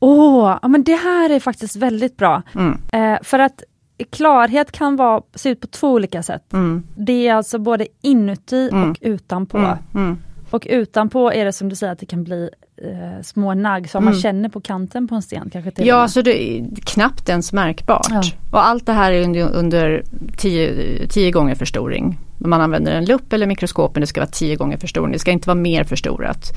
Åh, 0.00 0.56
oh, 0.62 0.68
men 0.68 0.84
det 0.84 0.94
här 0.94 1.30
är 1.30 1.40
faktiskt 1.40 1.76
väldigt 1.76 2.16
bra. 2.16 2.42
Mm. 2.54 2.78
Eh, 2.92 3.18
för 3.22 3.38
att 3.38 3.62
klarhet 4.10 4.72
kan 4.72 4.96
vara, 4.96 5.22
se 5.34 5.48
ut 5.48 5.60
på 5.60 5.66
två 5.66 5.92
olika 5.92 6.22
sätt. 6.22 6.52
Mm. 6.52 6.82
Det 6.94 7.28
är 7.28 7.34
alltså 7.34 7.58
både 7.58 7.86
inuti 8.02 8.68
mm. 8.72 8.90
och 8.90 8.96
utanpå. 9.00 9.58
Mm. 9.58 9.78
Mm. 9.94 10.18
Och 10.50 10.66
utanpå 10.70 11.32
är 11.32 11.44
det 11.44 11.52
som 11.52 11.68
du 11.68 11.76
säger 11.76 11.92
att 11.92 11.98
det 11.98 12.06
kan 12.06 12.24
bli 12.24 12.50
eh, 12.76 13.22
små 13.22 13.54
nagg 13.54 13.90
som 13.90 14.04
man 14.04 14.12
mm. 14.12 14.22
känner 14.22 14.48
på 14.48 14.60
kanten 14.60 15.08
på 15.08 15.14
en 15.14 15.22
sten. 15.22 15.50
Kanske 15.50 15.70
till 15.70 15.86
ja, 15.86 16.08
så 16.08 16.22
det 16.22 16.42
är 16.42 16.66
knappt 16.84 17.28
ens 17.28 17.52
märkbart. 17.52 18.06
Ja. 18.10 18.22
Och 18.50 18.66
allt 18.66 18.86
det 18.86 18.92
här 18.92 19.12
är 19.12 19.24
under, 19.24 19.50
under 19.50 20.02
tio, 20.36 21.06
tio 21.08 21.30
gånger 21.30 21.54
förstoring. 21.54 22.18
Man 22.40 22.60
använder 22.60 22.92
en 22.92 23.04
lupp 23.04 23.32
eller 23.32 23.46
mikroskop 23.46 23.94
men 23.94 24.00
det 24.00 24.06
ska 24.06 24.20
vara 24.20 24.30
tio 24.30 24.56
gånger 24.56 24.76
förstoring. 24.76 25.12
Det 25.12 25.18
ska 25.18 25.30
inte 25.30 25.48
vara 25.48 25.58
mer 25.58 25.84
förstorat. 25.84 26.52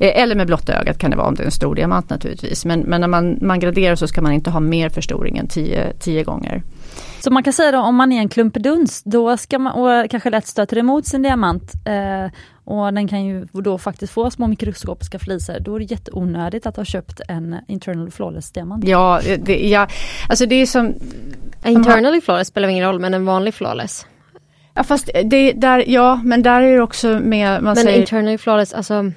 Eh, 0.00 0.22
eller 0.22 0.34
med 0.34 0.46
blotta 0.46 0.72
ögat 0.72 0.98
kan 0.98 1.10
det 1.10 1.16
vara 1.16 1.28
om 1.28 1.34
det 1.34 1.42
är 1.42 1.44
en 1.44 1.50
stor 1.50 1.74
diamant 1.74 2.10
naturligtvis. 2.10 2.64
Men, 2.64 2.80
men 2.80 3.00
när 3.00 3.08
man, 3.08 3.38
man 3.40 3.60
graderar 3.60 3.94
så 3.94 4.06
ska 4.06 4.22
man 4.22 4.32
inte 4.32 4.50
ha 4.50 4.60
mer 4.60 4.88
förstoring 4.88 5.38
än 5.38 5.48
tio, 5.48 5.92
tio 6.00 6.24
gånger. 6.24 6.62
Så 7.20 7.30
man 7.30 7.42
kan 7.42 7.52
säga 7.52 7.72
då 7.72 7.78
om 7.78 7.96
man 7.96 8.12
är 8.12 8.18
en 8.18 8.28
klumpeduns, 8.28 9.02
då 9.02 9.36
ska 9.36 9.58
man, 9.58 9.72
och 9.72 10.10
kanske 10.10 10.30
lätt 10.30 10.46
stöter 10.46 10.78
emot 10.78 11.06
sin 11.06 11.22
diamant 11.22 11.72
eh, 11.84 12.32
och 12.64 12.94
den 12.94 13.08
kan 13.08 13.24
ju 13.24 13.46
då 13.52 13.78
faktiskt 13.78 14.12
få 14.12 14.30
små 14.30 14.46
mikroskopiska 14.46 15.18
flisor, 15.18 15.60
då 15.60 15.74
är 15.74 15.78
det 15.78 15.84
jätteonödigt 15.84 16.66
att 16.66 16.76
ha 16.76 16.84
köpt 16.84 17.20
en 17.28 17.56
internal 17.68 18.10
flawless 18.10 18.50
diamant. 18.50 18.84
Ja, 18.84 19.20
det, 19.38 19.68
ja 19.68 19.88
alltså 20.28 20.46
det 20.46 20.54
är 20.54 20.66
som... 20.66 20.94
Internally 21.64 22.20
flawless 22.20 22.48
spelar 22.48 22.68
ingen 22.68 22.86
roll, 22.86 22.98
men 22.98 23.14
en 23.14 23.24
vanlig 23.24 23.54
flawless. 23.54 24.06
Ja 24.74 24.82
fast 24.82 25.10
det 25.24 25.52
där, 25.52 25.84
ja 25.86 26.20
men 26.24 26.42
där 26.42 26.62
är 26.62 26.76
det 26.76 26.82
också 26.82 27.08
med, 27.08 27.62
man 27.62 27.74
men 27.74 27.76
säger... 27.76 28.00
internally 28.00 28.38
flawless, 28.38 28.72
alltså 28.72 29.12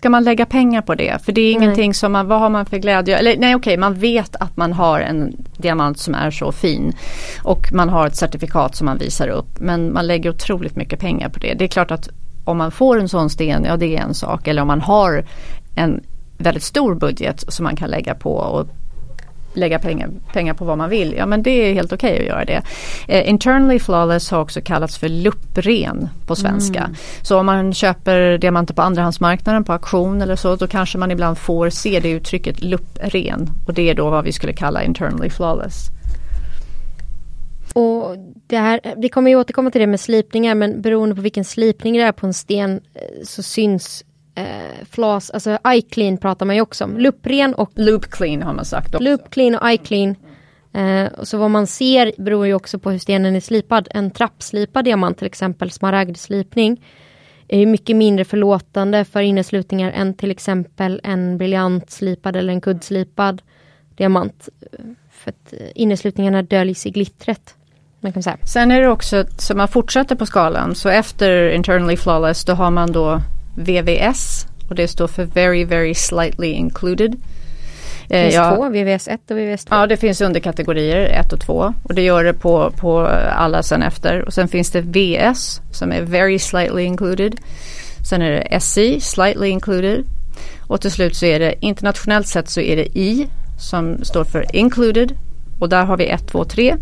Ska 0.00 0.10
man 0.10 0.24
lägga 0.24 0.46
pengar 0.46 0.82
på 0.82 0.94
det? 0.94 1.24
För 1.24 1.32
det 1.32 1.40
är 1.40 1.52
ingenting 1.52 1.88
nej. 1.88 1.94
som 1.94 2.12
man, 2.12 2.26
vad 2.26 2.40
har 2.40 2.48
man 2.50 2.66
för 2.66 2.78
glädje? 2.78 3.18
Eller 3.18 3.36
nej 3.36 3.54
okej, 3.54 3.76
man 3.76 3.94
vet 3.94 4.36
att 4.36 4.56
man 4.56 4.72
har 4.72 5.00
en 5.00 5.36
diamant 5.56 5.98
som 5.98 6.14
är 6.14 6.30
så 6.30 6.52
fin. 6.52 6.92
Och 7.42 7.72
man 7.72 7.88
har 7.88 8.06
ett 8.06 8.16
certifikat 8.16 8.76
som 8.76 8.84
man 8.84 8.98
visar 8.98 9.28
upp. 9.28 9.60
Men 9.60 9.92
man 9.92 10.06
lägger 10.06 10.30
otroligt 10.30 10.76
mycket 10.76 11.00
pengar 11.00 11.28
på 11.28 11.38
det. 11.38 11.54
Det 11.54 11.64
är 11.64 11.68
klart 11.68 11.90
att 11.90 12.08
om 12.44 12.58
man 12.58 12.70
får 12.70 13.00
en 13.00 13.08
sån 13.08 13.30
sten, 13.30 13.64
ja 13.64 13.76
det 13.76 13.96
är 13.96 14.00
en 14.00 14.14
sak. 14.14 14.48
Eller 14.48 14.62
om 14.62 14.68
man 14.68 14.80
har 14.80 15.24
en 15.74 16.00
väldigt 16.38 16.62
stor 16.62 16.94
budget 16.94 17.44
som 17.48 17.64
man 17.64 17.76
kan 17.76 17.90
lägga 17.90 18.14
på 18.14 18.32
och 18.32 18.68
lägga 19.54 19.78
pengar, 19.78 20.10
pengar 20.32 20.54
på 20.54 20.64
vad 20.64 20.78
man 20.78 20.90
vill, 20.90 21.14
ja 21.16 21.26
men 21.26 21.42
det 21.42 21.50
är 21.50 21.74
helt 21.74 21.92
okej 21.92 22.12
okay 22.12 22.22
att 22.22 22.28
göra 22.28 22.44
det. 22.44 22.62
Eh, 23.08 23.30
internally 23.30 23.78
flawless 23.78 24.30
har 24.30 24.40
också 24.40 24.60
kallats 24.60 24.98
för 24.98 25.08
luppren 25.08 26.08
på 26.26 26.36
svenska. 26.36 26.80
Mm. 26.80 26.94
Så 27.22 27.38
om 27.38 27.46
man 27.46 27.74
köper 27.74 28.38
diamanter 28.38 28.74
på 28.74 28.82
andrahandsmarknaden 28.82 29.64
på 29.64 29.72
auktion 29.72 30.22
eller 30.22 30.36
så, 30.36 30.56
då 30.56 30.66
kanske 30.66 30.98
man 30.98 31.10
ibland 31.10 31.38
får 31.38 31.70
se 31.70 32.00
det 32.00 32.10
uttrycket 32.10 32.62
luppren. 32.62 33.50
Och 33.66 33.74
det 33.74 33.90
är 33.90 33.94
då 33.94 34.10
vad 34.10 34.24
vi 34.24 34.32
skulle 34.32 34.52
kalla 34.52 34.84
internally 34.84 35.30
flawless. 35.30 35.90
Och 37.72 38.16
det 38.46 38.58
här, 38.58 38.80
vi 38.96 39.08
kommer 39.08 39.30
ju 39.30 39.36
återkomma 39.36 39.70
till 39.70 39.80
det 39.80 39.86
med 39.86 40.00
slipningar 40.00 40.54
men 40.54 40.82
beroende 40.82 41.14
på 41.14 41.20
vilken 41.20 41.44
slipning 41.44 41.94
det 41.94 42.02
är 42.02 42.12
på 42.12 42.26
en 42.26 42.34
sten 42.34 42.80
eh, 42.94 43.24
så 43.24 43.42
syns 43.42 44.04
eh, 44.34 44.86
flas, 44.90 45.30
alltså 45.30 45.58
iClean 45.66 46.18
pratar 46.18 46.46
man 46.46 46.56
ju 46.56 46.62
också 46.62 46.84
om. 46.84 46.98
Luppren 46.98 47.54
och 47.54 47.70
Loop 47.74 48.10
clean 48.10 48.42
har 48.42 48.54
man 48.54 48.64
sagt 48.64 48.94
också. 48.94 49.04
Loop 49.04 49.30
clean 49.30 49.54
och 49.54 49.70
iClean. 49.70 50.14
Eh, 50.72 51.08
så 51.22 51.38
vad 51.38 51.50
man 51.50 51.66
ser 51.66 52.12
beror 52.18 52.46
ju 52.46 52.54
också 52.54 52.78
på 52.78 52.90
hur 52.90 52.98
stenen 52.98 53.36
är 53.36 53.40
slipad. 53.40 53.88
En 53.90 54.10
trappslipad 54.10 54.84
diamant 54.84 55.18
till 55.18 55.26
exempel, 55.26 55.70
smaragdslipning, 55.70 56.84
är 57.48 57.66
mycket 57.66 57.96
mindre 57.96 58.24
förlåtande 58.24 59.04
för 59.04 59.20
inneslutningar 59.20 59.92
än 59.92 60.14
till 60.14 60.30
exempel 60.30 61.00
en 61.04 61.38
briljantslipad 61.38 62.36
eller 62.36 62.52
en 62.52 62.60
kuddslipad 62.60 63.42
diamant. 63.96 64.48
För 65.10 65.30
att 65.30 65.52
eh, 65.52 65.58
inneslutningarna 65.74 66.42
döljs 66.42 66.86
i 66.86 66.90
glittret. 66.90 67.54
Man 68.00 68.12
kan 68.12 68.22
säga. 68.22 68.38
Sen 68.44 68.70
är 68.70 68.80
det 68.80 68.88
också, 68.88 69.24
så 69.38 69.56
man 69.56 69.68
fortsätter 69.68 70.16
på 70.16 70.26
skalan, 70.26 70.74
så 70.74 70.88
efter 70.88 71.50
internally 71.50 71.96
flawless 71.96 72.44
då 72.44 72.52
har 72.52 72.70
man 72.70 72.92
då 72.92 73.20
VVS 73.54 74.46
och 74.68 74.74
det 74.74 74.88
står 74.88 75.06
för 75.06 75.24
Very 75.24 75.64
Very 75.64 75.94
Slightly 75.94 76.46
Included. 76.46 77.16
Det 78.08 78.22
finns 78.22 78.34
ja, 78.34 78.56
två, 78.56 78.68
VVS 78.68 79.08
1 79.08 79.30
och 79.30 79.38
VVS 79.38 79.64
2. 79.64 79.74
Ja 79.74 79.86
det 79.86 79.96
finns 79.96 80.20
underkategorier 80.20 81.20
1 81.20 81.32
och 81.32 81.40
2 81.40 81.74
och 81.82 81.94
det 81.94 82.02
gör 82.02 82.24
det 82.24 82.32
på, 82.32 82.70
på 82.70 83.00
alla 83.32 83.62
sen 83.62 83.82
efter. 83.82 84.24
Och 84.24 84.32
sen 84.32 84.48
finns 84.48 84.70
det 84.70 84.80
VS 84.80 85.60
som 85.72 85.92
är 85.92 86.02
Very 86.02 86.38
Slightly 86.38 86.82
Included. 86.82 87.36
Sen 88.10 88.22
är 88.22 88.30
det 88.30 88.60
SI, 88.60 89.00
Slightly 89.00 89.48
Included. 89.48 90.04
Och 90.66 90.80
till 90.80 90.90
slut 90.90 91.16
så 91.16 91.26
är 91.26 91.38
det 91.38 91.54
internationellt 91.60 92.26
sett 92.26 92.48
så 92.48 92.60
är 92.60 92.76
det 92.76 92.98
I 92.98 93.28
som 93.58 94.04
står 94.04 94.24
för 94.24 94.56
Included. 94.56 95.16
Och 95.58 95.68
där 95.68 95.84
har 95.84 95.96
vi 95.96 96.06
1, 96.06 96.28
2, 96.28 96.44
3. 96.44 96.76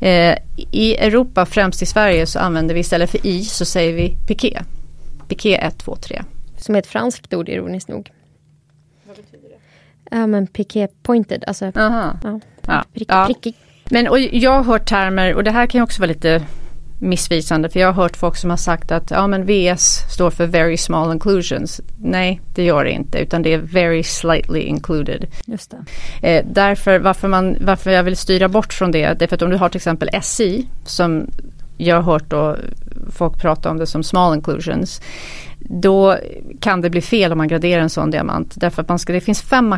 Eh, 0.00 0.36
I 0.70 0.96
Europa, 0.96 1.46
främst 1.46 1.82
i 1.82 1.86
Sverige, 1.86 2.26
så 2.26 2.38
använder 2.38 2.74
vi 2.74 2.80
istället 2.80 3.10
för 3.10 3.26
I 3.26 3.44
så 3.44 3.64
säger 3.64 3.92
vi 3.92 4.16
piké. 4.26 4.62
Piqué 5.28 5.56
1, 5.56 5.78
2, 5.78 5.96
3. 5.96 6.22
Som 6.56 6.74
är 6.74 6.78
ett 6.78 6.86
franskt 6.86 7.34
ord 7.34 7.48
ironiskt 7.48 7.88
nog. 7.88 8.10
Vad 9.06 9.16
betyder 9.16 9.48
det? 9.48 9.58
Ja 10.10 10.26
men 10.26 10.46
piqué 10.46 10.88
pointed, 11.02 11.44
alltså. 11.46 11.72
Aha. 11.76 12.18
Ja. 12.22 12.40
Ja. 12.66 12.84
Prick, 12.92 13.08
ja. 13.10 13.26
Prickig. 13.26 13.54
Men 13.90 14.08
och 14.08 14.18
jag 14.20 14.50
har 14.50 14.64
hört 14.64 14.88
termer 14.88 15.34
och 15.34 15.44
det 15.44 15.50
här 15.50 15.66
kan 15.66 15.78
ju 15.78 15.82
också 15.82 16.00
vara 16.00 16.08
lite 16.08 16.42
missvisande 17.00 17.68
för 17.68 17.80
jag 17.80 17.92
har 17.92 18.02
hört 18.02 18.16
folk 18.16 18.36
som 18.36 18.50
har 18.50 18.56
sagt 18.56 18.92
att 18.92 19.10
ja 19.10 19.26
men 19.26 19.46
VS 19.46 20.12
står 20.14 20.30
för 20.30 20.46
very 20.46 20.76
small 20.76 21.12
inclusions. 21.12 21.80
Nej 21.98 22.40
det 22.54 22.64
gör 22.64 22.84
det 22.84 22.90
inte 22.90 23.18
utan 23.18 23.42
det 23.42 23.52
är 23.52 23.58
very 23.58 24.02
slightly 24.02 24.60
included. 24.60 25.26
Just 25.44 25.70
det. 25.70 25.84
Eh, 26.28 26.46
därför 26.52 26.98
varför, 26.98 27.28
man, 27.28 27.56
varför 27.60 27.90
jag 27.90 28.02
vill 28.02 28.16
styra 28.16 28.48
bort 28.48 28.72
från 28.72 28.90
det, 28.90 29.18
det 29.18 29.24
är 29.24 29.26
för 29.26 29.36
att 29.36 29.42
om 29.42 29.50
du 29.50 29.56
har 29.56 29.68
till 29.68 29.78
exempel 29.78 30.10
SI 30.22 30.68
som 30.84 31.30
jag 31.76 31.96
har 31.96 32.02
hört 32.02 32.30
då 32.30 32.56
folk 33.08 33.40
pratar 33.40 33.70
om 33.70 33.78
det 33.78 33.86
som 33.86 34.02
small 34.02 34.34
inclusions. 34.34 35.00
Då 35.58 36.16
kan 36.60 36.80
det 36.80 36.90
bli 36.90 37.00
fel 37.00 37.32
om 37.32 37.38
man 37.38 37.48
graderar 37.48 37.82
en 37.82 37.90
sån 37.90 38.10
diamant. 38.10 38.54
Därför 38.56 38.82
att 38.82 38.88
man 38.88 38.98
ska, 38.98 39.12
det 39.12 39.20
finns 39.20 39.42
fem 39.42 39.74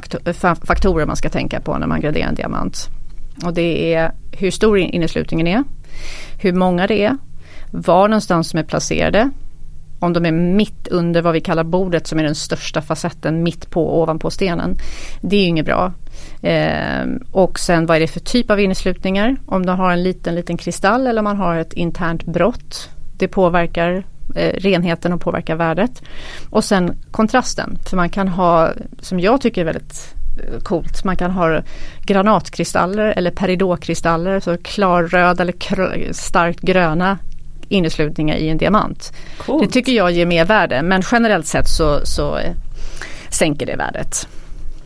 faktorer 0.63 1.07
man 1.07 1.17
ska 1.17 1.29
tänka 1.29 1.61
på 1.61 1.79
när 1.79 1.87
man 1.87 2.01
graderar 2.01 2.29
en 2.29 2.35
diamant. 2.35 2.89
Och 3.45 3.55
det 3.55 3.95
är 3.95 4.13
hur 4.33 4.51
stor 4.51 4.79
inneslutningen 4.79 5.47
är, 5.47 5.65
hur 6.39 6.53
många 6.53 6.87
det 6.87 7.05
är, 7.05 7.17
var 7.71 8.09
någonstans 8.09 8.53
de 8.53 8.59
är 8.59 8.63
placerade, 8.63 9.31
om 10.01 10.13
de 10.13 10.27
är 10.27 10.33
mitt 10.33 10.89
under 10.89 11.23
vad 11.23 11.33
vi 11.33 11.41
kallar 11.41 11.65
bordet 11.65 12.07
som 12.07 12.19
är 12.19 12.23
den 12.23 12.35
största 12.35 12.83
facetten 12.83 13.43
mitt 13.43 13.71
på 13.71 14.03
ovanpå 14.03 14.31
stenen. 14.31 14.77
Det 15.21 15.37
är 15.37 15.47
inget 15.47 15.67
bra. 15.67 15.93
Eh, 16.43 17.07
och 17.31 17.59
sen 17.59 17.87
vad 17.87 17.97
är 17.97 18.01
det 18.01 18.07
för 18.07 18.21
typ 18.21 18.51
av 18.51 18.61
inneslutningar? 18.61 19.37
Om 19.47 19.67
de 19.67 19.79
har 19.79 19.93
en 19.93 20.03
liten 20.03 20.35
liten 20.35 20.57
kristall 20.57 21.07
eller 21.07 21.21
om 21.21 21.25
man 21.25 21.37
har 21.37 21.57
ett 21.57 21.73
internt 21.73 22.25
brott. 22.25 22.91
Det 23.21 23.29
påverkar 23.29 24.05
eh, 24.37 24.53
renheten 24.55 25.13
och 25.13 25.21
påverkar 25.21 25.57
värdet. 25.57 26.03
Och 26.51 26.65
sen 26.65 26.99
kontrasten. 27.11 27.79
För 27.91 27.97
man 27.97 28.09
kan 28.09 28.29
ha, 28.29 28.73
som 29.01 29.21
jag 29.21 29.41
tycker 29.41 29.61
är 29.61 29.65
väldigt 29.65 30.15
eh, 30.39 30.61
coolt. 30.61 31.05
Man 31.05 31.17
kan 31.17 31.31
ha 31.31 31.63
granatkristaller 32.03 33.07
eller 33.17 33.31
peridokristaller, 33.31 34.41
så 34.41 34.57
klarröda 34.57 35.43
eller 35.43 36.13
starkt 36.13 36.61
gröna 36.61 37.19
inneslutningar 37.69 38.37
i 38.37 38.49
en 38.49 38.59
diamant. 38.59 39.13
Coolt. 39.39 39.65
Det 39.65 39.71
tycker 39.71 39.93
jag 39.93 40.11
ger 40.11 40.27
mer 40.27 40.45
värde 40.45 40.83
men 40.83 41.03
generellt 41.13 41.47
sett 41.47 41.69
så, 41.69 42.01
så 42.07 42.37
eh, 42.37 42.53
sänker 43.31 43.67
det 43.67 43.77
värdet. 43.77 44.29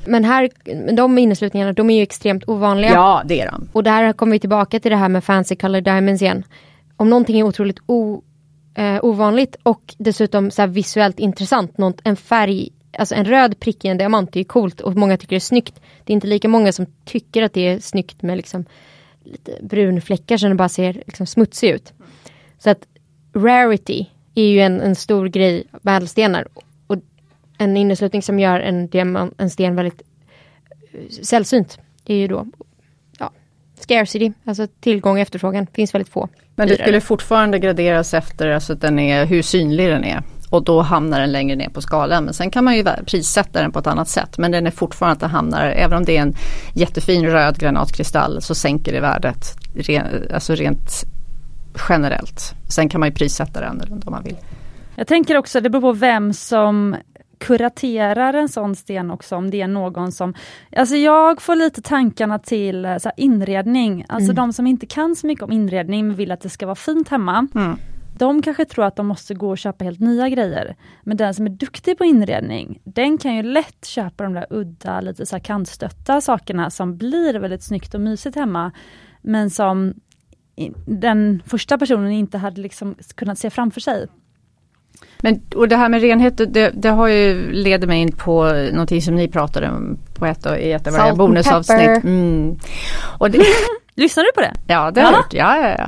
Men 0.06 0.24
här, 0.24 0.50
de 0.96 1.18
inneslutningarna, 1.18 1.72
de 1.72 1.90
är 1.90 1.96
ju 1.96 2.02
extremt 2.02 2.48
ovanliga. 2.48 2.92
Ja, 2.92 3.22
det 3.24 3.40
är 3.40 3.50
de. 3.50 3.68
Och 3.72 3.84
där 3.84 4.12
kommer 4.12 4.32
vi 4.32 4.38
tillbaka 4.38 4.80
till 4.80 4.90
det 4.90 4.96
här 4.96 5.08
med 5.08 5.24
fancy 5.24 5.56
color 5.56 5.80
diamonds 5.80 6.22
igen. 6.22 6.44
Om 6.96 7.10
någonting 7.10 7.40
är 7.40 7.42
otroligt 7.42 7.78
o, 7.86 8.22
eh, 8.74 9.04
ovanligt 9.04 9.56
och 9.62 9.94
dessutom 9.98 10.50
så 10.50 10.66
visuellt 10.66 11.18
intressant, 11.18 11.78
något, 11.78 12.00
en 12.04 12.16
färg, 12.16 12.68
alltså 12.98 13.14
en 13.14 13.24
röd 13.24 13.60
prick 13.60 13.84
i 13.84 13.88
en 13.88 13.98
diamant 13.98 14.36
är 14.36 14.40
ju 14.40 14.44
coolt 14.44 14.80
och 14.80 14.96
många 14.96 15.16
tycker 15.16 15.36
det 15.36 15.38
är 15.38 15.40
snyggt. 15.40 15.80
Det 16.04 16.12
är 16.12 16.14
inte 16.14 16.26
lika 16.26 16.48
många 16.48 16.72
som 16.72 16.86
tycker 17.04 17.42
att 17.42 17.52
det 17.52 17.68
är 17.68 17.78
snyggt 17.80 18.22
med 18.22 18.36
liksom 18.36 18.64
lite 19.24 19.58
brunfläckar 19.62 20.36
som 20.36 20.56
bara 20.56 20.68
ser 20.68 20.92
liksom 20.92 21.26
smutsig 21.26 21.70
ut. 21.70 21.92
Så 22.58 22.70
att 22.70 22.86
rarity 23.34 24.06
är 24.34 24.46
ju 24.46 24.60
en, 24.60 24.80
en 24.80 24.94
stor 24.94 25.26
grej 25.26 25.66
med 25.82 25.96
ädelstenar. 25.96 26.48
Och 26.86 26.96
en 27.58 27.76
inneslutning 27.76 28.22
som 28.22 28.38
gör 28.38 28.60
en, 28.60 28.88
diamant, 28.88 29.34
en 29.38 29.50
sten 29.50 29.76
väldigt 29.76 30.02
eh, 30.92 31.08
sällsynt. 31.22 31.78
Det 32.04 32.14
är 32.14 32.18
ju 32.18 32.28
då 32.28 32.46
ja, 33.18 33.32
scarcity, 33.74 34.32
alltså 34.44 34.66
tillgång 34.80 35.12
och 35.12 35.20
efterfrågan. 35.20 35.66
finns 35.66 35.94
väldigt 35.94 36.12
få. 36.12 36.28
Men 36.56 36.68
det 36.68 36.80
skulle 36.80 37.00
fortfarande 37.00 37.58
graderas 37.58 38.14
efter 38.14 38.50
alltså 38.50 38.74
den 38.74 38.98
är, 38.98 39.26
hur 39.26 39.42
synlig 39.42 39.88
den 39.88 40.04
är. 40.04 40.22
Och 40.50 40.64
då 40.64 40.80
hamnar 40.80 41.20
den 41.20 41.32
längre 41.32 41.56
ner 41.56 41.68
på 41.68 41.80
skalan. 41.80 42.24
Men 42.24 42.34
sen 42.34 42.50
kan 42.50 42.64
man 42.64 42.76
ju 42.76 42.84
prissätta 43.06 43.62
den 43.62 43.72
på 43.72 43.78
ett 43.78 43.86
annat 43.86 44.08
sätt. 44.08 44.38
Men 44.38 44.50
den 44.50 44.66
är 44.66 44.70
fortfarande 44.70 45.12
att 45.12 45.20
den 45.20 45.30
hamnar, 45.30 45.66
även 45.66 45.98
om 45.98 46.04
det 46.04 46.16
är 46.16 46.22
en 46.22 46.34
jättefin 46.74 47.26
röd 47.26 47.58
granatkristall 47.58 48.42
så 48.42 48.54
sänker 48.54 48.92
det 48.92 49.00
värdet 49.00 49.56
ren, 49.74 50.06
alltså 50.34 50.54
rent 50.54 51.04
generellt. 51.88 52.54
Sen 52.68 52.88
kan 52.88 53.00
man 53.00 53.08
ju 53.08 53.14
prissätta 53.14 53.60
den 53.60 54.02
om 54.06 54.12
man 54.12 54.22
vill. 54.22 54.36
Jag 54.96 55.06
tänker 55.06 55.36
också, 55.36 55.60
det 55.60 55.70
beror 55.70 55.82
på 55.82 55.92
vem 55.92 56.32
som 56.32 56.96
kuraterar 57.44 58.34
en 58.34 58.48
sån 58.48 58.76
sten 58.76 59.10
också, 59.10 59.36
om 59.36 59.50
det 59.50 59.60
är 59.60 59.68
någon 59.68 60.12
som... 60.12 60.34
Alltså 60.76 60.96
jag 60.96 61.42
får 61.42 61.56
lite 61.56 61.82
tankarna 61.82 62.38
till 62.38 62.96
så 63.00 63.10
inredning, 63.16 64.04
alltså 64.08 64.32
mm. 64.32 64.36
de 64.36 64.52
som 64.52 64.66
inte 64.66 64.86
kan 64.86 65.16
så 65.16 65.26
mycket 65.26 65.44
om 65.44 65.52
inredning 65.52 66.06
men 66.06 66.16
vill 66.16 66.32
att 66.32 66.40
det 66.40 66.48
ska 66.48 66.66
vara 66.66 66.74
fint 66.74 67.08
hemma. 67.08 67.48
Mm. 67.54 67.76
De 68.18 68.42
kanske 68.42 68.64
tror 68.64 68.84
att 68.84 68.96
de 68.96 69.06
måste 69.06 69.34
gå 69.34 69.50
och 69.50 69.58
köpa 69.58 69.84
helt 69.84 70.00
nya 70.00 70.28
grejer. 70.28 70.76
Men 71.02 71.16
den 71.16 71.34
som 71.34 71.46
är 71.46 71.50
duktig 71.50 71.98
på 71.98 72.04
inredning, 72.04 72.80
den 72.84 73.18
kan 73.18 73.34
ju 73.34 73.42
lätt 73.42 73.84
köpa 73.84 74.24
de 74.24 74.32
där 74.32 74.46
udda, 74.50 75.00
lite 75.00 75.26
så 75.26 75.40
kantstötta 75.40 76.20
sakerna 76.20 76.70
som 76.70 76.96
blir 76.96 77.34
väldigt 77.34 77.62
snyggt 77.62 77.94
och 77.94 78.00
mysigt 78.00 78.36
hemma. 78.36 78.72
Men 79.22 79.50
som 79.50 79.94
den 80.86 81.42
första 81.46 81.78
personen 81.78 82.10
inte 82.10 82.38
hade 82.38 82.60
liksom 82.60 82.94
kunnat 83.14 83.38
se 83.38 83.50
framför 83.50 83.80
sig. 83.80 84.06
Men 85.24 85.40
och 85.54 85.68
det 85.68 85.76
här 85.76 85.88
med 85.88 86.00
renhet, 86.00 86.36
det, 86.36 86.70
det 86.74 86.88
har 86.88 87.08
ju 87.08 87.52
leder 87.52 87.86
mig 87.86 88.00
in 88.00 88.12
på 88.12 88.44
någonting 88.72 89.02
som 89.02 89.14
ni 89.14 89.28
pratade 89.28 89.68
om 89.68 89.98
på 90.14 90.26
ett, 90.26 90.46
i 90.46 90.72
ett 90.72 90.86
av 90.86 90.92
våra 90.92 91.14
bonusavsnitt. 91.14 92.04
Mm. 92.04 92.58
Och 93.18 93.30
det, 93.30 93.44
Lyssnar 93.94 94.24
du 94.24 94.32
på 94.34 94.40
det? 94.40 94.52
Ja, 94.66 94.90
det 94.90 95.00
har 95.00 95.12
jag 95.12 95.18
gjort. 95.18 95.32
Ja, 95.32 95.56
ja, 95.56 95.68
ja. 95.68 95.84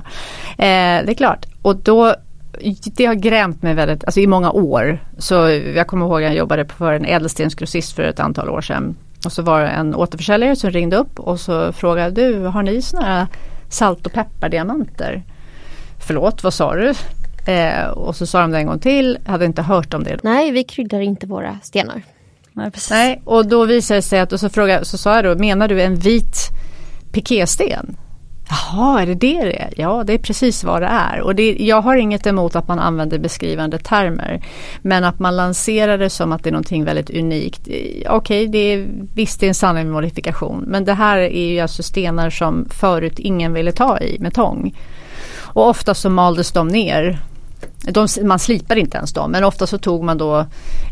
Eh, 0.64 1.04
det 1.04 1.12
är 1.12 1.14
klart. 1.14 1.46
Och 1.62 1.76
då 1.76 2.14
det 2.96 3.06
har 3.06 3.14
grämt 3.14 3.62
mig 3.62 3.74
väldigt, 3.74 4.04
alltså 4.04 4.20
i 4.20 4.26
många 4.26 4.50
år. 4.50 4.98
Så 5.18 5.34
jag 5.74 5.86
kommer 5.86 6.06
ihåg 6.06 6.22
att 6.22 6.28
jag 6.28 6.36
jobbade 6.36 6.66
för 6.68 6.92
en 6.92 7.04
ädelstensgrossist 7.04 7.92
för 7.92 8.02
ett 8.02 8.20
antal 8.20 8.48
år 8.48 8.60
sedan. 8.60 8.96
Och 9.24 9.32
så 9.32 9.42
var 9.42 9.60
det 9.60 9.68
en 9.68 9.94
återförsäljare 9.94 10.56
som 10.56 10.70
ringde 10.70 10.96
upp 10.96 11.20
och 11.20 11.40
så 11.40 11.72
frågade 11.72 12.10
du, 12.10 12.44
har 12.44 12.62
ni 12.62 12.82
sådana 12.82 13.06
här 13.06 13.26
salt 13.68 14.06
och 14.06 14.12
peppardiamanter? 14.12 15.22
Förlåt, 16.06 16.42
vad 16.42 16.54
sa 16.54 16.74
du? 16.74 16.94
Eh, 17.46 17.86
och 17.86 18.16
så 18.16 18.26
sa 18.26 18.40
de 18.40 18.50
det 18.50 18.58
en 18.58 18.66
gång 18.66 18.78
till, 18.78 19.18
hade 19.26 19.44
inte 19.44 19.62
hört 19.62 19.94
om 19.94 20.04
det. 20.04 20.18
Nej, 20.22 20.50
vi 20.50 20.64
kryddar 20.64 21.00
inte 21.00 21.26
våra 21.26 21.58
stenar. 21.62 22.02
Nej, 22.52 22.70
precis. 22.70 22.90
Nej 22.90 23.22
och 23.24 23.46
då 23.46 23.64
visade 23.64 23.98
det 23.98 24.02
sig 24.02 24.20
att, 24.20 24.32
och 24.32 24.40
så, 24.40 24.48
frågade, 24.48 24.84
så 24.84 24.98
sa 24.98 25.14
jag 25.14 25.24
då, 25.24 25.34
menar 25.34 25.68
du 25.68 25.82
en 25.82 25.96
vit 25.96 26.36
pikésten? 27.12 27.96
Jaha, 28.48 29.02
är 29.02 29.06
det 29.06 29.14
det 29.14 29.44
det 29.44 29.62
är? 29.62 29.72
Ja, 29.76 30.04
det 30.06 30.12
är 30.12 30.18
precis 30.18 30.64
vad 30.64 30.82
det 30.82 30.86
är. 30.86 31.20
Och 31.20 31.34
det, 31.34 31.56
jag 31.58 31.80
har 31.80 31.96
inget 31.96 32.26
emot 32.26 32.56
att 32.56 32.68
man 32.68 32.78
använder 32.78 33.18
beskrivande 33.18 33.78
termer. 33.78 34.44
Men 34.82 35.04
att 35.04 35.18
man 35.18 35.36
lanserar 35.36 35.98
det 35.98 36.10
som 36.10 36.32
att 36.32 36.42
det 36.42 36.50
är 36.50 36.52
någonting 36.52 36.84
väldigt 36.84 37.10
unikt. 37.10 37.60
Okej, 37.60 38.06
okay, 38.10 38.46
det 38.46 38.58
är, 38.58 38.86
visst 39.14 39.40
det 39.40 39.46
är 39.46 39.48
en 39.48 39.54
sanning 39.54 39.84
med 39.84 39.92
modifikation. 39.92 40.64
Men 40.66 40.84
det 40.84 40.94
här 40.94 41.18
är 41.18 41.52
ju 41.52 41.60
alltså 41.60 41.82
stenar 41.82 42.30
som 42.30 42.68
förut 42.70 43.18
ingen 43.18 43.52
ville 43.52 43.72
ta 43.72 43.98
i 43.98 44.18
med 44.20 44.34
tång. 44.34 44.74
Och 45.38 45.68
ofta 45.68 45.94
så 45.94 46.10
maldes 46.10 46.52
de 46.52 46.68
ner 46.68 47.18
de, 47.92 48.08
man 48.22 48.38
slipar 48.38 48.76
inte 48.76 48.96
ens 48.96 49.12
dem 49.12 49.30
men 49.30 49.44
ofta 49.44 49.66
så 49.66 49.78
tog 49.78 50.04
man 50.04 50.18
då 50.18 50.46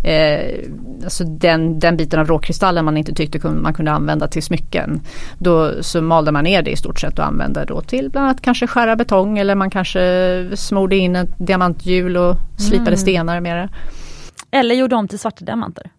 eh, 0.05 0.65
alltså 1.05 1.25
den, 1.25 1.79
den 1.79 1.97
biten 1.97 2.21
av 2.21 2.27
råkristallen 2.27 2.85
man 2.85 2.97
inte 2.97 3.15
tyckte 3.15 3.49
man 3.49 3.75
kunde 3.75 3.93
använda 3.93 4.29
till 4.29 4.43
smycken. 4.43 5.01
Då 5.39 5.83
så 5.83 6.03
malde 6.03 6.33
man 6.33 6.45
ner 6.45 6.63
det 6.63 6.71
i 6.71 6.77
stort 6.77 7.01
sett 7.01 7.19
och 7.19 7.27
använde 7.27 7.65
då 7.65 7.81
till 7.81 8.11
bland 8.11 8.27
annat 8.27 8.41
kanske 8.41 8.67
skära 8.67 8.97
betong 8.97 9.39
eller 9.39 9.55
man 9.55 9.71
kanske 9.71 10.51
smorde 10.55 10.97
in 10.97 11.17
ett 11.17 11.31
diamanthjul 11.39 12.17
och 12.17 12.37
slipade 12.57 12.89
mm. 12.89 12.97
stenar 12.97 13.41
med 13.41 13.57
det. 13.57 13.69
Eller 14.59 14.75
gjorde 14.75 14.97
om 14.97 15.09
till 15.09 15.19
svarta 15.19 15.45
diamanter. 15.45 15.91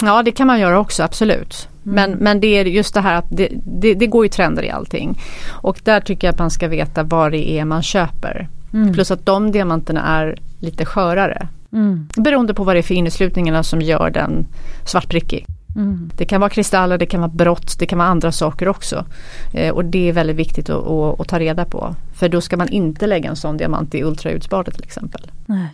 Ja 0.00 0.22
det 0.22 0.32
kan 0.32 0.46
man 0.46 0.60
göra 0.60 0.78
också 0.78 1.02
absolut. 1.02 1.68
Mm. 1.84 1.94
Men, 1.94 2.18
men 2.18 2.40
det 2.40 2.46
är 2.46 2.64
just 2.64 2.94
det 2.94 3.00
här 3.00 3.14
att 3.14 3.26
det, 3.30 3.48
det, 3.64 3.94
det, 3.94 4.06
går 4.06 4.24
ju 4.24 4.28
trender 4.28 4.62
i 4.62 4.70
allting. 4.70 5.18
Och 5.48 5.80
där 5.84 6.00
tycker 6.00 6.26
jag 6.26 6.32
att 6.32 6.38
man 6.38 6.50
ska 6.50 6.68
veta 6.68 7.02
vad 7.02 7.32
det 7.32 7.50
är 7.50 7.64
man 7.64 7.82
köper. 7.82 8.48
Mm. 8.72 8.92
Plus 8.92 9.10
att 9.10 9.26
de 9.26 9.52
diamanterna 9.52 10.02
är 10.02 10.38
lite 10.60 10.84
skörare. 10.84 11.48
Mm. 11.72 12.08
Beroende 12.16 12.54
på 12.54 12.64
vad 12.64 12.76
det 12.76 12.80
är 12.80 12.82
för 12.82 12.94
inneslutningarna 12.94 13.62
som 13.62 13.80
gör 13.80 14.10
den 14.10 14.46
svartprickig. 14.84 15.46
Mm. 15.76 16.10
Det 16.16 16.24
kan 16.24 16.40
vara 16.40 16.50
kristaller, 16.50 16.98
det 16.98 17.06
kan 17.06 17.20
vara 17.20 17.30
brott, 17.30 17.78
det 17.78 17.86
kan 17.86 17.98
vara 17.98 18.08
andra 18.08 18.32
saker 18.32 18.68
också. 18.68 19.04
Eh, 19.54 19.74
och 19.74 19.84
det 19.84 20.08
är 20.08 20.12
väldigt 20.12 20.36
viktigt 20.36 20.70
att, 20.70 20.86
att, 20.86 21.20
att, 21.20 21.28
ta 21.28 21.38
reda 21.38 21.64
på. 21.64 21.94
För 22.14 22.28
då 22.28 22.40
ska 22.40 22.56
man 22.56 22.68
inte 22.68 23.06
lägga 23.06 23.30
en 23.30 23.36
sån 23.36 23.56
diamant 23.56 23.94
i 23.94 24.02
ultraljudsbadet 24.02 24.74
till 24.74 24.84
exempel. 24.84 25.30
Nej. 25.46 25.68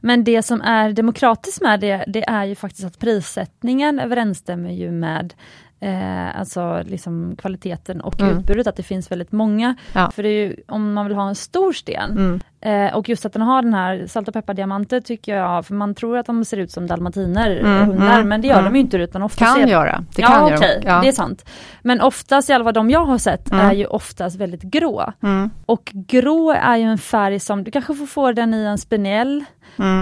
Men 0.00 0.24
det 0.24 0.42
som 0.42 0.60
är 0.60 0.92
demokratiskt 0.92 1.62
med 1.62 1.80
det, 1.80 2.04
det 2.06 2.28
är 2.28 2.44
ju 2.44 2.54
faktiskt 2.54 2.86
att 2.86 2.98
prissättningen 2.98 3.98
överensstämmer 3.98 4.70
ju 4.70 4.90
med 4.90 5.34
Eh, 5.80 6.38
alltså 6.38 6.82
liksom 6.86 7.36
kvaliteten 7.38 8.00
och 8.00 8.20
mm. 8.20 8.38
utbudet, 8.38 8.66
att 8.66 8.76
det 8.76 8.82
finns 8.82 9.10
väldigt 9.10 9.32
många. 9.32 9.74
Ja. 9.92 10.10
För 10.10 10.22
ju, 10.24 10.56
om 10.68 10.92
man 10.92 11.06
vill 11.06 11.16
ha 11.16 11.28
en 11.28 11.34
stor 11.34 11.72
sten, 11.72 12.10
mm. 12.10 12.40
eh, 12.88 12.96
och 12.96 13.08
just 13.08 13.26
att 13.26 13.32
den 13.32 13.42
har 13.42 13.62
den 13.62 13.74
här 13.74 14.06
salt 14.06 14.28
och 14.28 14.34
peppardiamanter 14.34 15.00
tycker 15.00 15.36
jag, 15.36 15.66
för 15.66 15.74
man 15.74 15.94
tror 15.94 16.18
att 16.18 16.26
de 16.26 16.44
ser 16.44 16.56
ut 16.56 16.70
som 16.70 16.86
dalmatiner, 16.86 17.56
mm. 17.56 17.88
hundar, 17.88 18.14
mm. 18.14 18.28
men 18.28 18.40
det 18.40 18.48
gör 18.48 18.62
de 18.62 18.74
ju 18.74 18.80
inte 18.80 18.96
utan 18.96 19.22
ofta 19.22 19.44
Kan 19.44 19.54
ser, 19.54 19.66
göra. 19.66 20.04
Det 20.14 20.22
kan 20.22 20.32
ja, 20.32 20.44
okej, 20.44 20.56
okay, 20.56 20.82
ja. 20.84 21.00
det 21.02 21.08
är 21.08 21.12
sant. 21.12 21.50
Men 21.82 22.00
oftast, 22.00 22.50
i 22.50 22.52
alla 22.52 22.64
fall 22.64 22.74
de 22.74 22.90
jag 22.90 23.04
har 23.04 23.18
sett, 23.18 23.50
mm. 23.50 23.66
är 23.66 23.72
ju 23.72 23.86
oftast 23.86 24.36
väldigt 24.36 24.62
grå. 24.62 25.12
Mm. 25.22 25.50
Och 25.66 25.92
grå 25.92 26.52
är 26.52 26.76
ju 26.76 26.84
en 26.84 26.98
färg 26.98 27.40
som, 27.40 27.64
du 27.64 27.70
kanske 27.70 27.94
får 27.94 28.06
få 28.06 28.32
den 28.32 28.54
i 28.54 28.64
en 28.64 28.78
spinell, 28.78 29.44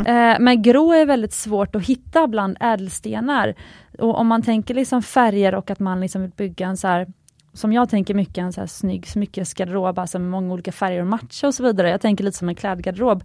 eh, 0.07 0.37
men 0.39 0.63
grå 0.63 0.93
är 0.93 1.07
väldigt 1.07 1.33
svårt 1.33 1.75
att 1.75 1.87
hitta 1.87 2.27
bland 2.27 2.57
ädelstenar. 2.61 3.55
Och 3.99 4.19
om 4.19 4.27
man 4.27 4.43
tänker 4.43 4.75
liksom 4.75 5.03
färger 5.03 5.55
och 5.55 5.71
att 5.71 5.79
man 5.81 6.01
liksom 6.01 6.23
vill 6.23 6.31
bygga 6.31 6.67
en 6.67 6.77
så 6.77 6.89
här, 6.89 7.07
som 7.53 7.73
jag 7.73 7.89
tänker 7.89 8.15
mycket, 8.15 8.39
en 8.39 8.53
så 8.53 8.61
här 8.61 8.67
snygg 8.67 9.07
smyckesgarderob, 9.07 9.99
alltså 9.99 10.19
med 10.19 10.31
många 10.31 10.53
olika 10.53 10.73
färger 10.73 11.01
och 11.01 11.07
matcha 11.07 11.47
och 11.47 11.55
så 11.55 11.63
vidare. 11.63 11.91
Jag 11.91 12.01
tänker 12.01 12.25
lite 12.25 12.39
som 12.39 12.49
en 12.49 12.55
klädgarderob. 12.55 13.25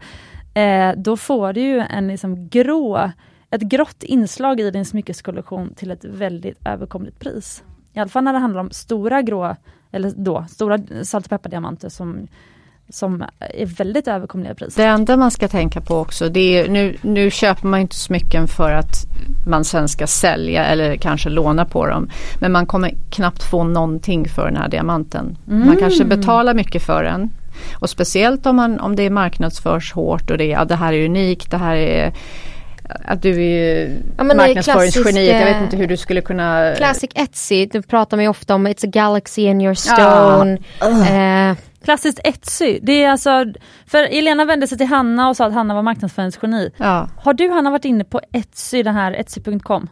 Eh, 0.53 0.91
då 0.97 1.17
får 1.17 1.53
du 1.53 1.61
ju 1.61 1.79
en 1.79 2.07
liksom 2.07 2.49
grå, 2.49 3.11
ett 3.49 3.61
grått 3.61 4.03
inslag 4.03 4.59
i 4.59 4.71
din 4.71 4.85
smyckeskollektion 4.85 5.73
till 5.73 5.91
ett 5.91 6.05
väldigt 6.05 6.67
överkomligt 6.67 7.19
pris. 7.19 7.63
I 7.93 7.99
alla 7.99 8.09
fall 8.09 8.23
när 8.23 8.33
det 8.33 8.39
handlar 8.39 8.61
om 8.61 8.71
stora 8.71 9.21
grå, 9.21 9.55
eller 9.91 10.11
då, 10.15 10.45
stora 10.49 10.79
salt 11.03 11.25
och 11.25 11.29
peppardiamanter 11.29 11.89
som 11.89 12.27
som 12.91 13.23
är 13.39 13.65
väldigt 13.65 14.07
överkomliga 14.07 14.55
priser. 14.55 14.83
Det 14.83 14.89
enda 14.89 15.17
man 15.17 15.31
ska 15.31 15.47
tänka 15.47 15.81
på 15.81 15.95
också, 15.95 16.29
det 16.29 16.59
är 16.59 16.69
nu, 16.69 16.97
nu 17.01 17.31
köper 17.31 17.67
man 17.67 17.79
inte 17.79 17.95
smycken 17.95 18.47
för 18.47 18.71
att 18.71 19.05
man 19.47 19.65
sen 19.65 19.87
ska 19.87 20.07
sälja 20.07 20.65
eller 20.65 20.95
kanske 20.95 21.29
låna 21.29 21.65
på 21.65 21.87
dem. 21.87 22.09
Men 22.39 22.51
man 22.51 22.65
kommer 22.65 22.93
knappt 23.09 23.43
få 23.43 23.63
någonting 23.63 24.29
för 24.29 24.45
den 24.45 24.57
här 24.57 24.69
diamanten. 24.69 25.37
Mm. 25.47 25.67
Man 25.67 25.77
kanske 25.77 26.05
betalar 26.05 26.53
mycket 26.53 26.83
för 26.83 27.03
den. 27.03 27.29
Och 27.79 27.89
speciellt 27.89 28.45
om, 28.45 28.55
man, 28.55 28.79
om 28.79 28.95
det 28.95 29.09
marknadsförs 29.09 29.93
hårt 29.93 30.31
och 30.31 30.37
det, 30.37 30.45
ja, 30.45 30.65
det 30.65 30.75
här 30.75 30.93
är 30.93 31.05
unikt, 31.05 31.51
det 31.51 31.57
här 31.57 31.75
är 31.75 32.13
att 33.05 33.21
du 33.21 33.43
är 33.43 33.97
ja, 34.17 34.23
marknadsföringsgeni. 34.23 35.29
Jag 35.29 35.45
vet 35.45 35.61
inte 35.61 35.77
hur 35.77 35.87
du 35.87 35.97
skulle 35.97 36.21
kunna... 36.21 36.73
Classic 36.77 37.09
Etsy, 37.15 37.65
du 37.65 37.81
pratar 37.81 38.17
man 38.17 38.23
ju 38.23 38.29
ofta 38.29 38.55
om 38.55 38.67
It's 38.67 38.85
a 38.85 38.89
galaxy 38.93 39.41
in 39.41 39.61
your 39.61 39.73
stone. 39.73 40.57
Ja. 40.79 40.87
Uh. 40.87 41.49
Eh, 41.49 41.55
Klassiskt 41.83 42.19
Etsy, 42.23 42.79
det 42.81 43.03
är 43.03 43.09
alltså, 43.09 43.45
för 43.87 44.03
Elena 44.03 44.45
vände 44.45 44.67
sig 44.67 44.77
till 44.77 44.87
Hanna 44.87 45.29
och 45.29 45.37
sa 45.37 45.45
att 45.45 45.53
Hanna 45.53 45.73
var 45.73 45.81
marknadsföringsgeni. 45.81 46.71
Ja. 46.77 47.09
Har 47.17 47.33
du 47.33 47.49
Hanna 47.49 47.69
varit 47.69 47.85
inne 47.85 48.03
på 48.03 48.21
Etsy, 48.31 48.83
den 48.83 48.95
här 48.95 49.11
Etsy.com? 49.11 49.89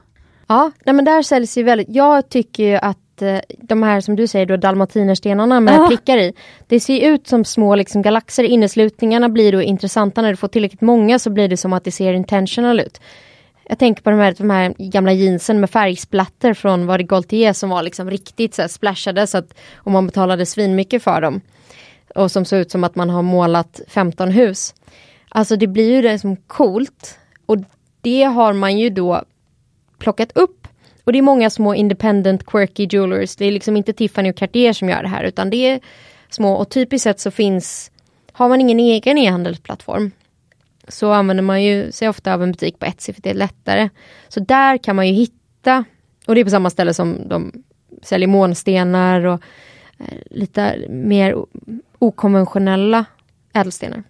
Ja, 0.47 0.71
nej 0.85 0.95
men 0.95 1.05
där 1.05 1.21
säljs 1.21 1.57
ju 1.57 1.63
väldigt, 1.63 1.87
jag 1.89 2.29
tycker 2.29 2.63
ju 2.63 2.75
att 2.75 3.21
eh, 3.21 3.39
de 3.57 3.83
här 3.83 4.01
som 4.01 4.15
du 4.15 4.27
säger 4.27 4.45
då 4.45 4.57
dalmatinerstenarna 4.57 5.59
med 5.59 5.73
ja. 5.73 5.87
prickar 5.87 6.17
i. 6.17 6.33
Det 6.67 6.79
ser 6.79 7.13
ut 7.13 7.27
som 7.27 7.45
små 7.45 7.75
liksom 7.75 8.01
galaxer, 8.01 8.43
inneslutningarna 8.43 9.29
blir 9.29 9.51
då 9.51 9.61
intressanta 9.61 10.21
när 10.21 10.29
du 10.29 10.35
får 10.35 10.47
tillräckligt 10.47 10.81
många 10.81 11.19
så 11.19 11.29
blir 11.29 11.47
det 11.47 11.57
som 11.57 11.73
att 11.73 11.83
det 11.83 11.91
ser 11.91 12.13
intentional 12.13 12.79
ut. 12.79 13.01
jag 13.69 13.79
tänker 13.79 14.03
på 14.03 14.09
de 14.09 14.19
här, 14.19 14.35
de 14.37 14.49
här 14.49 14.73
gamla 14.77 15.11
jeansen 15.11 15.59
med 15.59 15.69
färgsplatter 15.69 16.53
från 16.53 16.85
var 16.85 16.97
det 16.97 17.03
Gaultier 17.03 17.53
som 17.53 17.69
var 17.69 17.83
liksom 17.83 18.09
riktigt 18.09 18.55
så 18.55 18.61
här 18.61 18.69
splashade 18.69 19.27
så 19.27 19.37
att 19.37 19.53
om 19.75 19.93
man 19.93 20.05
betalade 20.05 20.45
svinmycket 20.45 21.03
för 21.03 21.21
dem. 21.21 21.41
Och 22.15 22.31
som 22.31 22.45
ser 22.45 22.59
ut 22.59 22.71
som 22.71 22.83
att 22.83 22.95
man 22.95 23.09
har 23.09 23.21
målat 23.21 23.81
15 23.87 24.31
hus. 24.31 24.73
Alltså 25.29 25.55
det 25.55 25.67
blir 25.67 25.91
ju 25.95 26.01
det 26.01 26.19
som 26.19 26.35
coolt. 26.35 27.19
Och 27.45 27.57
det 28.01 28.23
har 28.23 28.53
man 28.53 28.77
ju 28.77 28.89
då 28.89 29.23
plockat 29.97 30.31
upp. 30.35 30.67
Och 31.03 31.13
det 31.13 31.19
är 31.19 31.23
många 31.23 31.49
små 31.49 31.75
independent 31.75 32.45
quirky 32.45 32.87
jewelers. 32.91 33.35
Det 33.35 33.45
är 33.45 33.51
liksom 33.51 33.77
inte 33.77 33.93
Tiffany 33.93 34.29
och 34.29 34.35
Cartier 34.35 34.73
som 34.73 34.89
gör 34.89 35.03
det 35.03 35.09
här 35.09 35.23
utan 35.23 35.49
det 35.49 35.57
är 35.57 35.79
små 36.29 36.53
och 36.53 36.69
typiskt 36.69 37.03
sett 37.03 37.19
så 37.19 37.31
finns 37.31 37.91
Har 38.31 38.49
man 38.49 38.61
ingen 38.61 38.79
egen 38.79 39.17
e-handelsplattform 39.17 40.11
så 40.89 41.11
använder 41.11 41.43
man 41.43 41.63
ju 41.63 41.91
sig 41.91 42.09
ofta 42.09 42.33
av 42.33 42.43
en 42.43 42.51
butik 42.51 42.79
på 42.79 42.85
Etsy 42.85 43.13
för 43.13 43.21
det 43.21 43.29
är 43.29 43.33
lättare. 43.33 43.89
Så 44.27 44.39
där 44.39 44.77
kan 44.77 44.95
man 44.95 45.07
ju 45.07 45.13
hitta, 45.13 45.83
och 46.27 46.35
det 46.35 46.41
är 46.41 46.45
på 46.45 46.49
samma 46.49 46.69
ställe 46.69 46.93
som 46.93 47.27
de 47.27 47.63
säljer 48.03 48.27
månstenar 48.27 49.25
och 49.25 49.41
eh, 49.99 50.17
lite 50.29 50.85
mer 50.89 51.45
okonventionella 51.99 53.05
ädelstenar. 53.53 54.03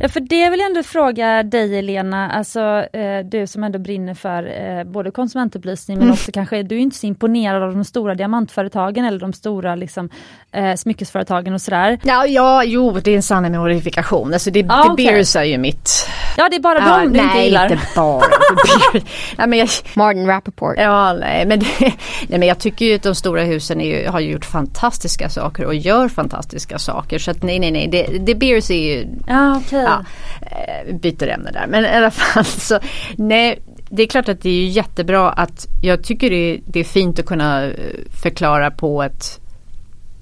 Ja 0.00 0.08
för 0.08 0.20
det 0.20 0.50
vill 0.50 0.60
jag 0.60 0.66
ändå 0.66 0.82
fråga 0.82 1.42
dig 1.42 1.78
Elena, 1.78 2.30
alltså 2.30 2.60
eh, 2.92 3.24
du 3.24 3.46
som 3.46 3.64
ändå 3.64 3.78
brinner 3.78 4.14
för 4.14 4.42
eh, 4.42 4.84
både 4.84 5.10
konsumentupplysning 5.10 5.96
men 5.96 6.04
mm. 6.04 6.12
också 6.12 6.32
kanske, 6.32 6.62
du 6.62 6.76
är 6.76 6.80
inte 6.80 6.96
så 6.96 7.06
imponerad 7.06 7.62
av 7.62 7.74
de 7.74 7.84
stora 7.84 8.14
diamantföretagen 8.14 9.04
eller 9.04 9.18
de 9.18 9.32
stora 9.32 9.74
liksom, 9.74 10.10
eh, 10.52 10.74
smyckesföretagen 10.74 11.54
och 11.54 11.60
sådär. 11.60 11.98
Ja, 12.02 12.26
ja 12.26 12.64
jo 12.64 12.90
det 12.90 13.10
är 13.10 13.16
en 13.16 13.22
sanning 13.22 13.50
med 13.50 13.60
modifikation, 13.60 14.32
alltså 14.32 14.50
det, 14.50 14.66
ah, 14.68 14.84
det 14.84 14.92
okay. 14.92 15.24
är 15.34 15.44
ju 15.44 15.58
mitt 15.58 16.08
Ja 16.36 16.48
det 16.50 16.56
är 16.56 16.60
bara 16.60 16.78
ja, 16.78 16.98
dem 16.98 17.12
du 17.12 17.18
inte 17.20 17.38
gillar. 17.38 17.68
Nej 17.68 17.72
inte 17.72 17.86
bara. 17.96 18.22
nej, 19.38 19.48
men 19.48 19.58
jag, 19.58 19.68
Martin 19.94 20.26
Rappaport. 20.26 20.74
Ja 20.78 21.12
nej 21.12 21.46
men, 21.46 21.58
det, 21.58 21.66
nej 22.28 22.38
men 22.38 22.42
jag 22.42 22.58
tycker 22.58 22.86
ju 22.86 22.94
att 22.94 23.02
de 23.02 23.14
stora 23.14 23.42
husen 23.42 23.80
ju, 23.80 24.08
har 24.08 24.20
gjort 24.20 24.44
fantastiska 24.44 25.28
saker 25.28 25.64
och 25.64 25.74
gör 25.74 26.08
fantastiska 26.08 26.78
saker 26.78 27.18
så 27.18 27.30
att 27.30 27.42
nej 27.42 27.58
nej 27.58 27.70
nej 27.70 27.88
det, 27.88 28.18
det 28.18 28.34
Beers 28.34 28.70
är 28.70 28.74
ju 28.74 29.06
ja, 29.48 29.58
okay. 29.58 29.82
ja, 29.82 30.04
eh, 30.40 30.96
byter 30.96 31.28
ämne 31.28 31.50
där 31.50 31.66
men 31.68 31.84
i 31.84 31.88
alla 31.88 32.10
fall 32.10 32.44
så 32.44 32.78
nej 33.16 33.62
det 33.90 34.02
är 34.02 34.06
klart 34.06 34.28
att 34.28 34.42
det 34.42 34.50
är 34.50 34.66
jättebra 34.66 35.30
att 35.30 35.66
jag 35.82 36.04
tycker 36.04 36.30
det 36.30 36.36
är, 36.36 36.60
det 36.66 36.80
är 36.80 36.84
fint 36.84 37.18
att 37.18 37.26
kunna 37.26 37.64
eh, 37.64 37.72
förklara 38.22 38.70
på 38.70 39.02
ett 39.02 39.40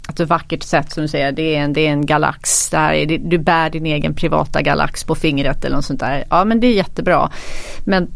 ett 0.09 0.29
vackert 0.29 0.63
sätt 0.63 0.93
som 0.93 1.03
du 1.03 1.09
säger, 1.09 1.33
det 1.33 1.57
är 1.57 1.61
en, 1.61 1.73
det 1.73 1.87
är 1.87 1.91
en 1.91 2.07
galax. 2.07 2.71
Det 2.71 2.77
är, 2.77 3.19
du 3.19 3.39
bär 3.39 3.71
din 3.71 3.87
egen 3.87 4.15
privata 4.15 4.63
galax 4.63 5.05
på 5.05 5.15
fingret 5.15 5.65
eller 5.65 5.77
något 5.77 5.85
sånt 5.85 6.01
där. 6.01 6.25
Ja 6.31 6.45
men 6.45 6.61
det 6.61 6.67
är 6.67 6.73
jättebra. 6.73 7.31
Men 7.85 8.09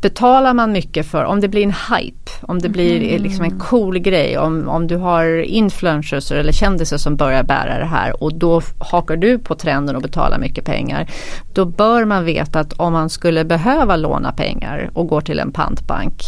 betalar 0.00 0.54
man 0.54 0.72
mycket 0.72 1.06
för, 1.06 1.24
om 1.24 1.40
det 1.40 1.48
blir 1.48 1.62
en 1.62 1.74
hype, 1.96 2.30
om 2.42 2.58
det 2.58 2.68
blir 2.68 3.02
mm. 3.02 3.22
liksom 3.22 3.44
en 3.44 3.58
cool 3.58 3.98
grej, 3.98 4.38
om, 4.38 4.68
om 4.68 4.86
du 4.86 4.96
har 4.96 5.42
influencers 5.42 6.32
eller 6.32 6.52
kändisar 6.52 6.96
som 6.96 7.16
börjar 7.16 7.42
bära 7.42 7.78
det 7.78 7.84
här 7.84 8.22
och 8.22 8.34
då 8.34 8.62
hakar 8.78 9.16
du 9.16 9.38
på 9.38 9.54
trenden 9.54 9.96
och 9.96 10.02
betalar 10.02 10.38
mycket 10.38 10.64
pengar. 10.64 11.10
Då 11.52 11.64
bör 11.64 12.04
man 12.04 12.24
veta 12.24 12.60
att 12.60 12.72
om 12.72 12.92
man 12.92 13.10
skulle 13.10 13.44
behöva 13.44 13.96
låna 13.96 14.32
pengar 14.32 14.90
och 14.94 15.08
går 15.08 15.20
till 15.20 15.38
en 15.38 15.52
pantbank 15.52 16.22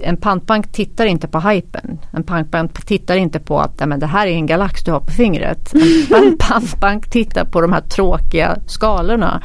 en 0.00 0.16
pantbank 0.16 0.72
tittar 0.72 1.06
inte 1.06 1.28
på 1.28 1.40
hypen. 1.40 1.98
En 2.10 2.22
pantbank 2.22 2.86
tittar 2.86 3.16
inte 3.16 3.40
på 3.40 3.60
att 3.60 3.88
men 3.88 4.00
det 4.00 4.06
här 4.06 4.26
är 4.26 4.30
en 4.30 4.46
galax 4.46 4.84
du 4.84 4.92
har 4.92 5.00
på 5.00 5.12
fingret. 5.12 5.74
En 6.16 6.36
pantbank 6.38 7.10
tittar 7.10 7.44
på 7.44 7.60
de 7.60 7.72
här 7.72 7.80
tråkiga 7.80 8.58
skalorna 8.66 9.42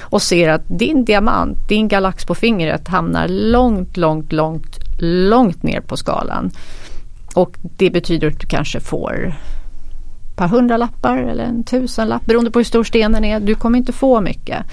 och 0.00 0.22
ser 0.22 0.48
att 0.48 0.62
din 0.66 1.04
diamant, 1.04 1.68
din 1.68 1.88
galax 1.88 2.24
på 2.24 2.34
fingret 2.34 2.88
hamnar 2.88 3.28
långt, 3.28 3.96
långt, 3.96 4.32
långt, 4.32 4.78
långt 4.98 5.62
ner 5.62 5.80
på 5.80 5.96
skalan. 5.96 6.50
Och 7.34 7.56
det 7.62 7.90
betyder 7.90 8.28
att 8.28 8.40
du 8.40 8.46
kanske 8.46 8.80
får 8.80 9.34
ett 10.30 10.36
par 10.36 10.48
hundra 10.48 10.76
lappar 10.76 11.18
eller 11.18 11.44
en 11.44 11.64
tusenlapp 11.64 12.26
beroende 12.26 12.50
på 12.50 12.58
hur 12.58 12.64
stor 12.64 12.84
stenen 12.84 13.24
är. 13.24 13.40
Du 13.40 13.54
kommer 13.54 13.78
inte 13.78 13.92
få 13.92 14.20
mycket. 14.20 14.66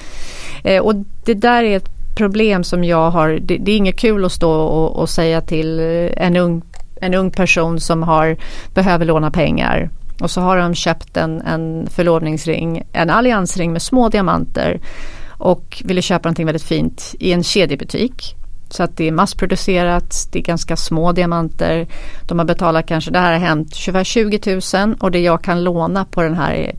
Eh, 0.64 0.82
och 0.82 0.96
det 1.26 1.34
där 1.34 1.64
är 1.64 1.78
ett 1.78 2.01
problem 2.16 2.64
som 2.64 2.84
jag 2.84 3.12
har, 3.12 3.30
det, 3.30 3.58
det 3.58 3.72
är 3.72 3.78
inget 3.78 4.00
kul 4.00 4.26
att 4.26 4.32
stå 4.32 4.52
och, 4.52 4.96
och, 4.96 5.10
säga 5.10 5.42
till 5.42 5.80
en 6.18 6.38
ung, 6.38 6.62
en 7.02 7.14
ung 7.14 7.32
person 7.32 7.80
som 7.80 8.04
har, 8.04 8.38
behöver 8.74 9.06
låna 9.06 9.32
pengar 9.32 9.90
och 10.22 10.32
så 10.32 10.42
har 10.42 10.58
de 10.58 10.76
köpt 10.76 11.18
en, 11.18 11.42
en 11.42 11.88
förlovningsring, 11.90 12.84
en 12.94 13.10
alliansring 13.10 13.74
med 13.74 13.82
små 13.82 14.10
diamanter 14.10 14.80
och 15.28 15.82
ville 15.86 16.02
köpa 16.02 16.30
någonting 16.30 16.46
väldigt 16.46 16.64
fint 16.64 17.16
i 17.20 17.34
en 17.34 17.44
kedjebutik. 17.44 18.36
Så 18.70 18.84
att 18.84 18.98
det 18.98 19.08
är 19.08 19.12
massproducerat, 19.12 20.28
det 20.32 20.40
är 20.40 20.44
ganska 20.44 20.76
små 20.76 21.12
diamanter. 21.12 21.88
De 22.28 22.40
har 22.40 22.46
betalat 22.46 22.86
kanske, 22.86 23.12
det 23.12 23.20
här 23.20 23.32
har 23.32 23.40
hänt 23.40 23.76
20 23.76 24.60
000 24.74 24.96
och 25.00 25.12
det 25.12 25.20
jag 25.20 25.44
kan 25.44 25.64
låna 25.64 26.06
på 26.06 26.22
den 26.22 26.36
här 26.36 26.54
är 26.54 26.76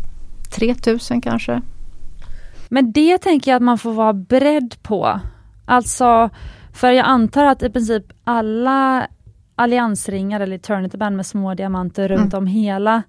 3 0.51 0.74
000 0.87 1.22
kanske. 1.22 1.61
Men 2.73 2.93
det 2.93 3.18
tänker 3.18 3.51
jag 3.51 3.57
att 3.57 3.62
man 3.62 3.79
får 3.79 3.93
vara 3.93 4.12
beredd 4.12 4.83
på. 4.83 5.20
Alltså, 5.64 6.31
för 6.73 6.91
jag 6.91 7.07
antar 7.07 7.45
att 7.45 7.62
i 7.62 7.70
princip 7.70 8.05
alla 8.25 9.07
alliansringar 9.55 10.41
eller 10.41 10.57
eternity 10.57 10.99
band 10.99 11.16
med 11.16 11.27
små 11.27 11.55
diamanter 11.55 12.11
mm. 12.11 12.18
runt 12.18 12.35
om 12.35 12.47
hela 12.47 13.03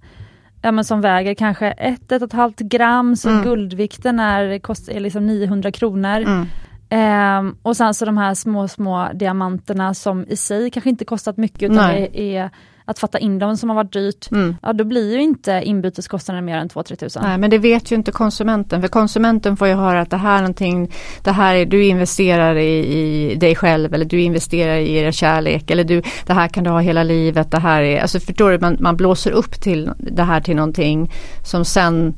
ja, 0.62 0.72
men 0.72 0.86
som 0.86 1.02
väger 1.02 1.34
kanske 1.34 1.74
1-1,5 1.74 2.64
gram 2.64 3.16
så 3.16 3.30
mm. 3.30 3.44
guldvikten 3.44 4.20
är, 4.20 4.60
kost, 4.60 4.90
är 4.90 5.00
liksom 5.00 5.28
900 5.28 5.72
kronor. 5.72 6.48
Mm. 6.92 7.48
Um, 7.48 7.58
och 7.62 7.78
sen 7.78 7.94
så 7.94 8.06
de 8.06 8.18
här 8.18 8.34
små 8.34 8.68
små 8.68 9.10
diamanterna 9.14 9.94
som 9.94 10.26
i 10.28 10.36
sig 10.36 10.72
kanske 10.72 10.90
inte 10.90 11.06
kostat 11.06 11.38
mycket 11.38 11.72
utan 11.72 11.90
det 11.90 12.36
är 12.38 12.50
att 12.86 13.00
fatta 13.00 13.20
in 13.20 13.40
dem 13.40 13.58
som 13.58 13.70
har 13.70 13.76
varit 13.76 13.94
dyrt, 13.94 14.32
mm. 14.32 14.56
ja 14.62 14.74
då 14.74 14.84
blir 14.84 15.14
ju 15.14 15.22
inte 15.22 15.62
inbyteskostnaden 15.66 16.46
mer 16.46 16.58
än 16.58 16.70
2-3 16.70 16.96
tusen. 16.96 17.24
Nej 17.24 17.38
men 17.38 17.50
det 17.50 17.58
vet 17.58 17.92
ju 17.92 17.96
inte 17.96 18.12
konsumenten 18.12 18.82
för 18.82 18.88
konsumenten 18.88 19.58
får 19.58 19.68
ju 19.68 19.74
höra 19.74 20.02
att 20.02 20.10
det 20.10 20.18
här 20.18 20.38
är 20.38 20.42
någonting, 20.42 20.92
det 21.24 21.32
här 21.32 21.56
är, 21.56 21.66
du 21.66 21.86
investerar 21.86 22.56
i, 22.56 22.86
i 22.86 23.36
dig 23.36 23.56
själv 23.56 23.94
eller 23.94 24.06
du 24.06 24.22
investerar 24.22 24.76
i 24.76 24.96
er 24.96 25.12
kärlek 25.12 25.72
eller 25.72 25.84
du, 25.84 26.02
det 26.26 26.34
här 26.34 26.48
kan 26.48 26.64
du 26.64 26.70
ha 26.70 26.80
hela 26.80 27.04
livet, 27.04 27.52
det 27.52 27.60
här 27.60 27.82
är, 27.82 28.02
alltså 28.02 28.20
förstår 28.20 28.52
du, 28.52 28.60
man, 28.60 28.78
man 28.80 28.98
blåser 28.98 29.32
upp 29.32 29.62
till 29.62 29.92
det 29.98 30.24
här 30.24 30.42
till 30.42 30.56
någonting 30.56 31.12
som 31.44 31.66
sen 31.66 32.14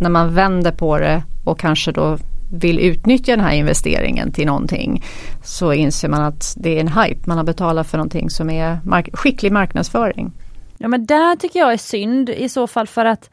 när 0.00 0.10
man 0.10 0.34
vänder 0.34 0.72
på 0.72 0.98
det 0.98 1.22
och 1.44 1.58
kanske 1.58 1.92
då 1.92 2.18
vill 2.52 2.78
utnyttja 2.78 3.36
den 3.36 3.44
här 3.44 3.52
investeringen 3.52 4.32
till 4.32 4.46
någonting 4.46 5.04
så 5.44 5.72
inser 5.72 6.08
man 6.08 6.22
att 6.22 6.54
det 6.56 6.76
är 6.76 6.80
en 6.80 6.88
hype. 6.88 7.20
Man 7.26 7.36
har 7.36 7.44
betalat 7.44 7.86
för 7.86 7.98
någonting 7.98 8.30
som 8.30 8.50
är 8.50 8.78
mark 8.84 9.08
skicklig 9.12 9.52
marknadsföring. 9.52 10.32
Ja 10.78 10.88
men 10.88 11.06
där 11.06 11.36
tycker 11.36 11.58
jag 11.58 11.72
är 11.72 11.76
synd 11.76 12.30
i 12.30 12.48
så 12.48 12.66
fall 12.66 12.86
för 12.86 13.04
att 13.04 13.30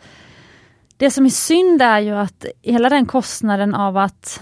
det 0.97 1.11
som 1.11 1.26
är 1.26 1.30
synd 1.30 1.82
är 1.82 1.99
ju 1.99 2.11
att 2.11 2.45
hela 2.61 2.89
den 2.89 3.05
kostnaden 3.05 3.76
av 3.76 3.97
att, 3.97 4.41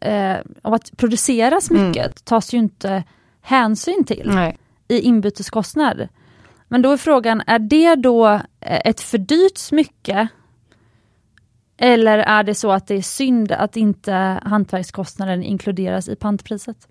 eh, 0.00 0.36
av 0.62 0.74
att 0.74 0.96
producera 0.96 1.60
smycket 1.60 2.06
mm. 2.06 2.12
tas 2.24 2.54
ju 2.54 2.58
inte 2.58 3.04
hänsyn 3.40 4.04
till 4.04 4.30
Nej. 4.34 4.58
i 4.88 5.00
inbyteskostnad. 5.00 6.08
Men 6.68 6.82
då 6.82 6.92
är 6.92 6.96
frågan, 6.96 7.42
är 7.46 7.58
det 7.58 7.94
då 7.94 8.40
ett 8.60 9.00
för 9.00 9.18
dyrt 9.18 9.58
smycke 9.58 10.28
eller 11.78 12.18
är 12.18 12.42
det 12.42 12.54
så 12.54 12.72
att 12.72 12.86
det 12.86 12.94
är 12.94 13.02
synd 13.02 13.52
att 13.52 13.76
inte 13.76 14.40
hantverkskostnaden 14.44 15.42
inkluderas 15.42 16.08
i 16.08 16.16
pantpriset? 16.16 16.88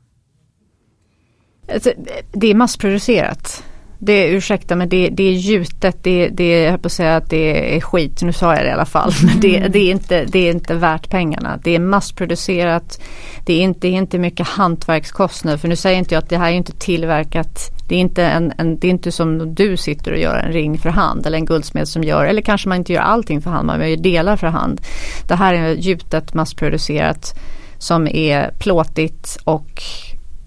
Alltså, 1.73 1.91
det 2.31 2.47
är 2.47 2.55
massproducerat. 2.55 3.63
Det, 4.05 4.27
ursäkta 4.27 4.75
men 4.75 4.89
det, 4.89 5.09
det 5.09 5.23
är 5.23 5.31
gjutet, 5.31 5.97
det, 6.01 6.29
det, 6.29 6.63
jag 6.63 6.81
på 6.81 6.85
att 6.85 6.91
säga 6.91 7.15
att 7.15 7.29
det 7.29 7.75
är 7.75 7.81
skit, 7.81 8.21
nu 8.21 8.33
sa 8.33 8.55
jag 8.55 8.65
det 8.65 8.69
i 8.69 8.71
alla 8.71 8.85
fall. 8.85 9.11
Men 9.25 9.39
det, 9.39 9.57
mm. 9.57 9.71
det, 9.71 9.79
är 9.79 9.91
inte, 9.91 10.25
det 10.25 10.39
är 10.39 10.51
inte 10.51 10.75
värt 10.75 11.09
pengarna. 11.09 11.59
Det 11.63 11.75
är 11.75 11.79
massproducerat, 11.79 13.01
det 13.45 13.53
är 13.53 13.61
inte, 13.61 13.79
det 13.79 13.87
är 13.87 13.97
inte 13.97 14.19
mycket 14.19 14.47
hantverkskostnader. 14.47 15.57
För 15.57 15.67
nu 15.67 15.75
säger 15.75 15.99
inte 15.99 16.15
jag 16.15 16.23
att 16.23 16.29
det 16.29 16.37
här 16.37 16.51
är 16.51 16.55
inte 16.55 16.71
tillverkat, 16.71 17.71
det 17.87 17.95
är 17.95 17.99
inte, 17.99 18.25
en, 18.25 18.53
en, 18.57 18.79
det 18.79 18.87
är 18.87 18.91
inte 18.91 19.11
som 19.11 19.55
du 19.55 19.77
sitter 19.77 20.11
och 20.11 20.19
gör 20.19 20.37
en 20.37 20.51
ring 20.51 20.77
för 20.77 20.89
hand 20.89 21.25
eller 21.25 21.37
en 21.37 21.45
guldsmed 21.45 21.87
som 21.87 22.03
gör, 22.03 22.25
eller 22.25 22.41
kanske 22.41 22.69
man 22.69 22.77
inte 22.77 22.93
gör 22.93 23.01
allting 23.01 23.41
för 23.41 23.49
hand, 23.49 23.67
man 23.67 23.89
gör 23.89 23.97
delar 23.97 24.37
för 24.37 24.47
hand. 24.47 24.81
Det 25.27 25.35
här 25.35 25.53
är 25.53 25.73
gjutet, 25.73 26.33
massproducerat 26.33 27.39
som 27.77 28.07
är 28.07 28.51
plåtigt 28.59 29.37
och 29.43 29.83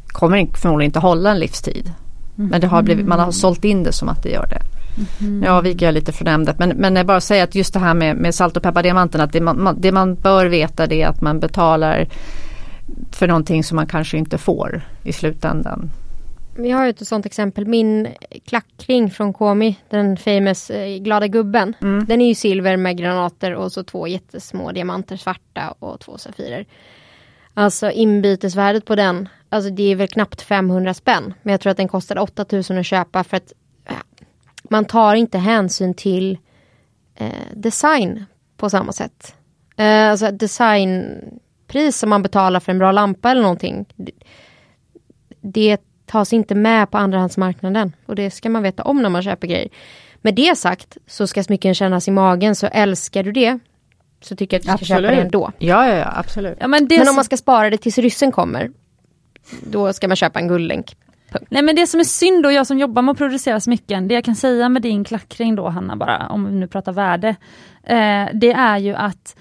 kommer 0.06 0.48
förmodligen 0.54 0.88
inte 0.88 0.98
hålla 0.98 1.30
en 1.30 1.38
livstid. 1.38 1.92
Mm. 2.38 2.50
Men 2.50 2.60
det 2.60 2.66
har 2.66 2.82
blivit, 2.82 3.06
man 3.06 3.20
har 3.20 3.30
sålt 3.30 3.64
in 3.64 3.82
det 3.82 3.92
som 3.92 4.08
att 4.08 4.22
det 4.22 4.30
gör 4.30 4.46
det. 4.46 4.62
Mm. 5.20 5.40
Nu 5.40 5.46
avviker 5.46 5.86
jag 5.86 5.92
lite 5.92 6.12
från 6.12 6.28
ämnet 6.28 6.58
men, 6.58 6.68
men 6.68 6.96
jag 6.96 7.06
bara 7.06 7.20
säger 7.20 7.44
att 7.44 7.54
just 7.54 7.72
det 7.72 7.80
här 7.80 7.94
med, 7.94 8.16
med 8.16 8.34
salt 8.34 8.56
och 8.56 8.62
peppardiamanten 8.62 9.20
att 9.20 9.32
det 9.32 9.40
man, 9.40 9.76
det 9.80 9.92
man 9.92 10.14
bör 10.14 10.46
veta 10.46 10.86
det 10.86 11.02
är 11.02 11.08
att 11.08 11.20
man 11.20 11.40
betalar 11.40 12.08
för 13.12 13.26
någonting 13.26 13.64
som 13.64 13.76
man 13.76 13.86
kanske 13.86 14.18
inte 14.18 14.38
får 14.38 14.82
i 15.04 15.12
slutändan. 15.12 15.90
Vi 16.56 16.70
har 16.70 16.88
ett 16.88 17.06
sånt 17.06 17.26
exempel, 17.26 17.66
min 17.66 18.08
klackring 18.44 19.10
från 19.10 19.32
Komi, 19.32 19.76
den 19.90 20.16
famous 20.16 20.70
eh, 20.70 20.98
glada 20.98 21.26
gubben. 21.26 21.76
Mm. 21.80 22.04
Den 22.04 22.20
är 22.20 22.28
ju 22.28 22.34
silver 22.34 22.76
med 22.76 22.96
granater 22.96 23.54
och 23.54 23.72
så 23.72 23.82
två 23.84 24.06
jättesmå 24.06 24.72
diamanter, 24.72 25.16
svarta 25.16 25.74
och 25.78 26.00
två 26.00 26.18
safirer. 26.18 26.66
Alltså 27.54 27.90
inbytesvärdet 27.90 28.84
på 28.84 28.94
den, 28.94 29.28
alltså 29.48 29.70
det 29.70 29.92
är 29.92 29.96
väl 29.96 30.08
knappt 30.08 30.42
500 30.42 30.94
spänn. 30.94 31.34
Men 31.42 31.52
jag 31.52 31.60
tror 31.60 31.70
att 31.70 31.76
den 31.76 31.88
kostade 31.88 32.20
8000 32.20 32.78
att 32.78 32.86
köpa 32.86 33.24
för 33.24 33.36
att 33.36 33.52
äh, 33.84 33.96
man 34.62 34.84
tar 34.84 35.14
inte 35.14 35.38
hänsyn 35.38 35.94
till 35.94 36.38
eh, 37.14 37.28
design 37.54 38.24
på 38.56 38.70
samma 38.70 38.92
sätt. 38.92 39.34
Eh, 39.76 40.10
alltså 40.10 40.30
designpris 40.30 41.98
som 41.98 42.10
man 42.10 42.22
betalar 42.22 42.60
för 42.60 42.72
en 42.72 42.78
bra 42.78 42.92
lampa 42.92 43.30
eller 43.30 43.42
någonting. 43.42 43.86
Det 45.40 45.78
tas 46.06 46.32
inte 46.32 46.54
med 46.54 46.90
på 46.90 46.98
andrahandsmarknaden 46.98 47.96
och 48.06 48.14
det 48.14 48.30
ska 48.30 48.50
man 48.50 48.62
veta 48.62 48.82
om 48.82 49.02
när 49.02 49.08
man 49.08 49.22
köper 49.22 49.46
grejer. 49.46 49.68
Med 50.22 50.34
det 50.34 50.58
sagt 50.58 50.96
så 51.06 51.26
ska 51.26 51.44
smycken 51.44 51.74
kännas 51.74 52.08
i 52.08 52.10
magen 52.10 52.54
så 52.54 52.66
älskar 52.66 53.22
du 53.22 53.32
det 53.32 53.58
så 54.20 54.36
tycker 54.36 54.56
jag 54.56 54.58
att 54.58 54.80
du 54.80 54.84
ska 54.84 54.94
absolut. 54.94 55.10
köpa 55.10 55.16
det 55.16 55.22
ändå. 55.22 55.52
Ja, 55.58 55.88
ja, 55.88 55.94
ja 55.94 56.12
absolut. 56.16 56.58
Ja, 56.60 56.68
men, 56.68 56.88
men 56.90 57.08
om 57.08 57.14
man 57.14 57.24
ska 57.24 57.36
spara 57.36 57.70
det 57.70 57.78
tills 57.78 57.98
ryssen 57.98 58.32
kommer 58.32 58.70
då 59.62 59.92
ska 59.92 60.08
man 60.08 60.16
köpa 60.16 60.40
en 60.40 60.48
guldlänk. 60.48 60.96
Nej 61.48 61.62
men 61.62 61.76
det 61.76 61.86
som 61.86 62.00
är 62.00 62.04
synd 62.04 62.42
då, 62.42 62.50
jag 62.50 62.66
som 62.66 62.78
jobbar 62.78 63.02
med 63.02 63.12
att 63.12 63.18
producera 63.18 63.60
smycken, 63.60 64.08
det 64.08 64.14
jag 64.14 64.24
kan 64.24 64.36
säga 64.36 64.68
med 64.68 64.82
din 64.82 65.04
klackring 65.04 65.54
då 65.54 65.68
Hanna 65.68 65.96
bara, 65.96 66.28
om 66.28 66.44
vi 66.44 66.52
nu 66.52 66.66
pratar 66.66 66.92
värde, 66.92 67.28
eh, 67.82 68.28
det 68.34 68.52
är 68.52 68.78
ju 68.78 68.94
att 68.94 69.36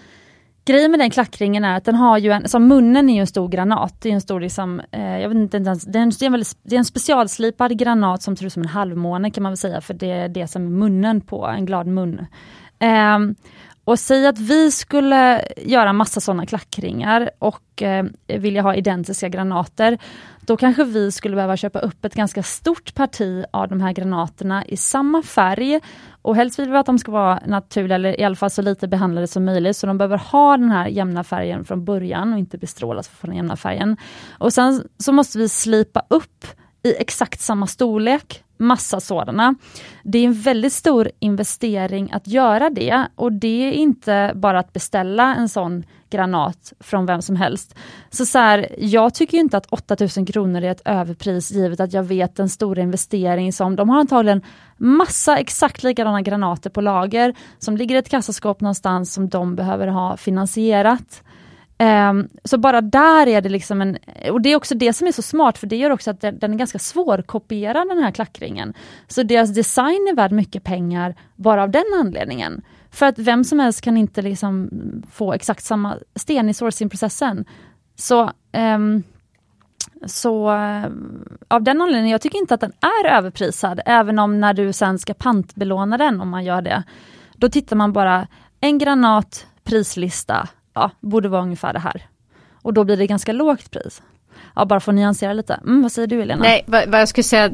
Grejen 0.68 0.92
med 0.92 1.00
den 1.00 1.10
klackringen 1.10 1.66
är 1.66 1.78
att 1.78 1.86
den 1.86 1.96
har 1.96 2.18
ju 2.18 2.32
en, 2.32 2.50
som 2.50 2.68
munnen 2.68 3.10
är 3.10 3.14
ju 3.14 3.20
en 3.20 3.28
stor 3.28 3.48
granat, 3.48 4.02
det 4.02 4.10
är 4.10 4.14
en 4.14 4.22
stor 4.22 4.40
liksom, 4.40 4.82
eh, 4.92 5.20
jag 5.20 5.30
vet 5.30 5.36
inte 5.36 5.58
ens, 5.58 5.84
det 5.84 6.00
är, 6.00 6.04
en, 6.04 6.10
det, 6.10 6.22
är 6.22 6.26
en 6.26 6.32
väldigt, 6.32 6.58
det 6.64 6.76
är 6.76 6.80
en 6.80 6.86
specialslipad 6.86 7.78
granat 7.78 8.22
som 8.24 8.36
ser 8.36 8.46
ut 8.46 8.54
som 8.54 8.64
en 8.64 8.70
halvmåne 8.70 9.32
kan 9.32 9.44
man 9.44 9.52
väl 9.52 9.58
säga, 9.58 9.82
för 9.82 9.94
det 9.94 10.12
är 10.12 10.30
det 10.30 10.48
som 10.48 10.66
är 10.66 10.70
munnen 10.70 11.22
på, 11.22 11.48
en 11.48 11.66
glad 11.66 11.88
mun. 11.88 12.28
Eh, 12.80 13.20
och 13.88 14.00
säg 14.00 14.28
att 14.28 14.40
vi 14.40 14.72
skulle 14.72 15.48
göra 15.58 15.94
massa 15.94 16.20
sådana 16.20 16.46
klackringar 16.46 17.30
och 17.40 17.82
eh, 17.82 18.06
vilja 18.28 18.62
ha 18.62 18.76
identiska 18.76 19.30
granater. 19.30 19.98
Då 20.40 20.58
kanske 20.58 20.84
vi 20.84 21.12
skulle 21.12 21.36
behöva 21.36 21.58
köpa 21.58 21.80
upp 21.80 22.06
ett 22.06 22.16
ganska 22.16 22.44
stort 22.44 22.96
parti 22.96 23.46
av 23.52 23.68
de 23.68 23.82
här 23.82 23.94
granaterna 23.94 24.66
i 24.66 24.78
samma 24.78 25.24
färg. 25.24 25.80
Och 26.22 26.36
helst 26.36 26.60
vill 26.60 26.70
vi 26.70 26.78
att 26.78 26.86
de 26.86 27.00
ska 27.00 27.12
vara 27.12 27.40
naturliga 27.46 27.96
eller 27.96 28.20
i 28.20 28.24
alla 28.24 28.36
fall 28.36 28.50
så 28.50 28.62
lite 28.62 28.88
behandlade 28.88 29.28
som 29.28 29.46
möjligt. 29.46 29.78
Så 29.78 29.88
de 29.88 29.98
behöver 29.98 30.18
ha 30.18 30.58
den 30.58 30.72
här 30.72 30.88
jämna 30.88 31.24
färgen 31.24 31.66
från 31.66 31.86
början 31.86 32.34
och 32.34 32.40
inte 32.40 32.58
bestrålas 32.58 33.08
för 33.08 33.28
den 33.28 33.36
jämna 33.36 33.56
färgen. 33.56 33.98
Och 34.38 34.54
sen 34.54 34.84
så 34.98 35.12
måste 35.12 35.38
vi 35.38 35.50
slipa 35.50 36.04
upp 36.08 36.46
i 36.84 36.96
exakt 36.96 37.42
samma 37.42 37.68
storlek 37.68 38.44
massa 38.58 39.00
sådana. 39.00 39.56
Det 40.04 40.20
är 40.20 40.26
en 40.26 40.34
väldigt 40.34 40.74
stor 40.74 41.12
investering 41.20 42.12
att 42.12 42.28
göra 42.28 42.70
det 42.70 43.08
och 43.16 43.32
det 43.32 43.68
är 43.68 43.72
inte 43.72 44.32
bara 44.36 44.60
att 44.60 44.74
beställa 44.74 45.36
en 45.36 45.50
sån 45.50 45.84
granat 46.10 46.74
från 46.80 47.06
vem 47.06 47.22
som 47.22 47.36
helst. 47.36 47.76
Så, 48.10 48.26
så 48.26 48.40
här, 48.40 48.76
jag 48.78 49.14
tycker 49.14 49.38
inte 49.38 49.58
att 49.58 49.66
8000 49.66 50.26
kronor 50.26 50.64
är 50.64 50.72
ett 50.72 50.82
överpris 50.86 51.52
givet 51.52 51.80
att 51.80 51.94
jag 51.94 52.04
vet 52.04 52.36
den 52.36 52.50
stora 52.50 52.82
investering 52.82 53.54
som 53.54 53.76
de 53.76 53.90
har 53.90 54.00
antagligen 54.00 54.42
massa 54.78 55.38
exakt 55.38 55.84
likadana 55.84 56.22
granater 56.22 56.70
på 56.70 56.82
lager 56.82 57.34
som 57.60 57.78
ligger 57.78 57.96
i 57.96 58.00
ett 58.00 58.10
kassaskåp 58.10 58.62
någonstans 58.62 59.14
som 59.14 59.30
de 59.30 59.56
behöver 59.56 59.88
ha 59.88 60.18
finansierat. 60.18 61.24
Um, 61.80 62.30
så 62.44 62.58
bara 62.58 62.82
där 62.82 63.28
är 63.28 63.42
det 63.42 63.50
liksom 63.50 63.82
en, 63.82 63.98
och 64.32 64.42
det 64.42 64.50
är 64.50 64.56
också 64.56 64.76
det 64.76 64.94
som 64.94 65.08
är 65.08 65.12
så 65.12 65.22
smart 65.22 65.58
för 65.58 65.68
det 65.68 65.76
gör 65.76 65.90
också 65.90 66.12
att 66.12 66.22
den, 66.22 66.40
den 66.40 66.54
är 66.54 66.58
ganska 66.58 66.80
svårkopierad 66.80 67.88
den 67.88 68.04
här 68.04 68.12
klackringen. 68.12 68.74
Så 69.08 69.24
deras 69.24 69.54
design 69.54 70.08
är 70.12 70.16
värd 70.16 70.32
mycket 70.32 70.64
pengar 70.64 71.16
bara 71.36 71.64
av 71.64 71.72
den 71.72 71.86
anledningen. 72.00 72.62
För 72.92 73.06
att 73.06 73.20
vem 73.20 73.44
som 73.44 73.60
helst 73.60 73.82
kan 73.82 73.98
inte 73.98 74.22
liksom 74.22 74.70
få 75.12 75.34
exakt 75.34 75.64
samma 75.64 75.98
sten 76.16 76.50
i 76.50 76.54
sourcingprocessen. 76.54 77.46
Så, 77.96 78.32
um, 78.76 79.04
så 80.06 80.52
um, 80.52 81.28
av 81.48 81.64
den 81.64 81.82
anledningen, 81.82 82.12
jag 82.12 82.22
tycker 82.22 82.40
inte 82.40 82.54
att 82.54 82.62
den 82.62 82.74
är 82.82 83.18
överprisad, 83.18 83.82
även 83.86 84.20
om 84.20 84.40
när 84.40 84.54
du 84.54 84.74
sen 84.74 85.00
ska 85.00 85.14
pantbelåna 85.14 85.98
den, 85.98 86.22
om 86.22 86.30
man 86.30 86.46
gör 86.46 86.62
det, 86.62 86.84
då 87.36 87.50
tittar 87.50 87.76
man 87.76 87.94
bara 87.94 88.28
en 88.60 88.78
granat, 88.78 89.48
prislista, 89.64 90.48
ja, 90.78 90.92
borde 91.00 91.30
vara 91.30 91.42
ungefär 91.42 91.74
det 91.74 91.80
här. 91.80 92.02
Och 92.62 92.74
då 92.74 92.84
blir 92.84 92.98
det 92.98 93.08
ganska 93.08 93.34
lågt 93.34 93.72
pris. 93.72 94.02
Ja, 94.56 94.66
bara 94.66 94.80
för 94.80 94.92
att 94.92 94.96
nyansera 94.96 95.34
lite. 95.34 95.54
Mm, 95.54 95.82
vad 95.82 95.92
säger 95.92 96.08
du 96.08 96.22
Elena? 96.22 96.44
Nej, 96.44 96.64
vad, 96.66 96.90
vad, 96.90 97.02
jag 97.02 97.08
skulle 97.08 97.24
säga, 97.24 97.52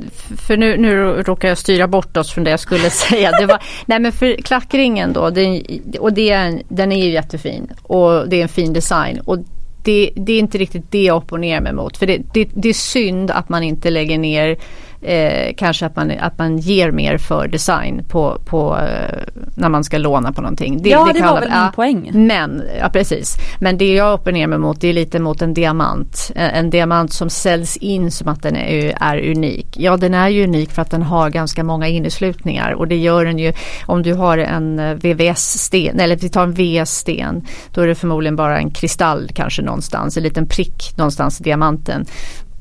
för 0.48 0.58
nu, 0.58 0.78
nu 0.78 0.96
råkar 1.24 1.48
jag 1.48 1.58
styra 1.58 1.88
bort 1.88 2.18
oss 2.18 2.32
från 2.32 2.44
det 2.44 2.52
jag 2.52 2.60
skulle 2.60 2.90
säga. 2.90 3.32
Det 3.32 3.46
var, 3.46 3.64
nej 3.86 4.00
men 4.00 4.12
för 4.12 4.42
klackringen 4.42 5.14
då, 5.14 5.30
den, 5.30 5.64
och 6.00 6.14
det 6.14 6.30
är 6.30 6.62
den 6.70 6.92
är 6.92 7.06
ju 7.06 7.12
jättefin 7.12 7.72
och 7.84 8.30
det 8.30 8.40
är 8.40 8.44
en 8.44 8.50
fin 8.50 8.74
design. 8.74 9.20
Och 9.26 9.38
det, 9.84 10.12
det 10.16 10.34
är 10.34 10.40
inte 10.40 10.58
riktigt 10.58 10.92
det 10.92 11.04
jag 11.04 11.18
opponerar 11.18 11.62
mig 11.62 11.74
mot. 11.74 11.98
För 11.98 12.08
det, 12.08 12.22
det, 12.34 12.50
det 12.54 12.70
är 12.70 12.74
synd 12.74 13.32
att 13.32 13.50
man 13.50 13.64
inte 13.64 13.90
lägger 13.90 14.18
ner 14.18 14.58
eh, 15.04 15.54
kanske 15.58 15.86
att 15.86 15.96
man, 15.96 16.12
att 16.20 16.38
man 16.38 16.58
ger 16.58 16.92
mer 16.92 17.18
för 17.18 17.48
design 17.48 18.06
på, 18.10 18.38
på 18.46 18.78
eh, 18.78 19.20
när 19.56 19.70
man 19.70 19.84
ska 19.84 19.98
låna 19.98 20.32
på 20.32 20.42
någonting. 20.42 20.82
Det, 20.82 20.90
ja 20.90 21.06
det, 21.06 21.20
det 21.20 21.26
var 21.26 21.40
väl 21.40 21.50
min 21.50 21.72
poäng. 21.76 22.12
Men, 22.14 22.64
ja 22.80 22.90
precis. 22.90 23.38
Men 23.60 23.78
det 23.78 23.94
jag 23.94 24.14
opponerar 24.14 24.48
mig 24.48 24.60
mot 24.60 24.82
det 24.82 24.88
är 24.88 24.94
lite 24.94 25.20
mot 25.20 25.42
en 25.42 25.54
diamant. 25.54 26.32
En, 26.36 26.50
en 26.50 26.70
diamant 26.70 27.14
som 27.14 27.30
säljs 27.30 27.78
in 27.78 28.12
som 28.12 28.28
att 28.28 28.44
den 28.44 28.56
är, 28.56 28.98
är 29.02 29.32
unik. 29.32 29.68
Ja 29.78 29.98
den 29.98 30.14
är 30.14 30.30
ju 30.30 30.44
unik 30.44 30.72
för 30.72 30.82
att 30.82 30.92
den 30.92 31.04
har 31.04 31.30
ganska 31.30 31.64
många 31.64 31.88
inneslutningar 31.88 32.72
och 32.72 32.88
det 32.88 32.98
gör 32.98 33.26
den 33.26 33.40
ju 33.40 33.54
om 33.86 34.04
du 34.04 34.14
har 34.14 34.38
en 34.38 34.80
eh, 34.80 34.94
VVS-sten 34.94 36.00
eller 36.00 36.16
vi 36.16 36.30
tar 36.30 36.44
en 36.44 36.54
VS-sten 36.54 37.46
då 37.74 37.82
är 37.82 37.88
det 37.88 37.96
förmodligen 37.96 38.36
bara 38.36 38.58
en 38.58 38.72
kristall 38.72 39.30
kanske 39.34 39.62
någonstans, 39.62 40.18
en 40.18 40.24
liten 40.24 40.48
prick 40.48 40.94
någonstans 40.98 41.42
i 41.42 41.44
diamanten. 41.44 42.06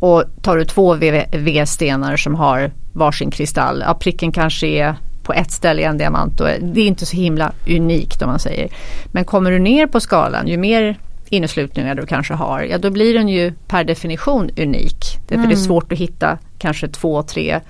Och 0.02 0.24
tar 0.42 0.56
du 0.56 0.64
två 0.64 0.94
V-stenar 1.32 2.16
som 2.16 2.34
har 2.34 2.72
varsin 2.92 3.30
kristall, 3.30 3.82
ja 3.86 3.94
pricken 3.94 4.32
kanske 4.32 4.66
är 4.66 4.94
på 5.22 5.32
ett 5.32 5.50
ställe 5.50 5.82
i 5.82 5.84
en 5.84 5.98
diamant 5.98 6.40
och 6.40 6.48
det 6.60 6.80
är 6.80 6.86
inte 6.86 7.06
så 7.06 7.16
himla 7.16 7.52
unikt 7.66 8.22
om 8.22 8.28
man 8.28 8.38
säger. 8.38 8.68
Men 9.06 9.24
kommer 9.24 9.50
du 9.50 9.58
ner 9.58 9.86
på 9.86 10.00
skalan, 10.00 10.48
ju 10.48 10.56
mer 10.56 10.98
inneslutningar 11.28 11.94
du 11.94 12.06
kanske 12.06 12.34
har, 12.34 12.62
ja 12.62 12.78
då 12.78 12.90
blir 12.90 13.14
den 13.14 13.28
ju 13.28 13.52
per 13.66 13.84
definition 13.84 14.50
unik. 14.56 15.18
Därför 15.20 15.34
mm. 15.34 15.48
det 15.48 15.54
är 15.54 15.56
mm. 15.56 15.66
svårt 15.66 15.92
att 15.92 15.98
hitta 15.98 16.38
kanske 16.58 16.88
två, 16.88 17.22
tre 17.22 17.60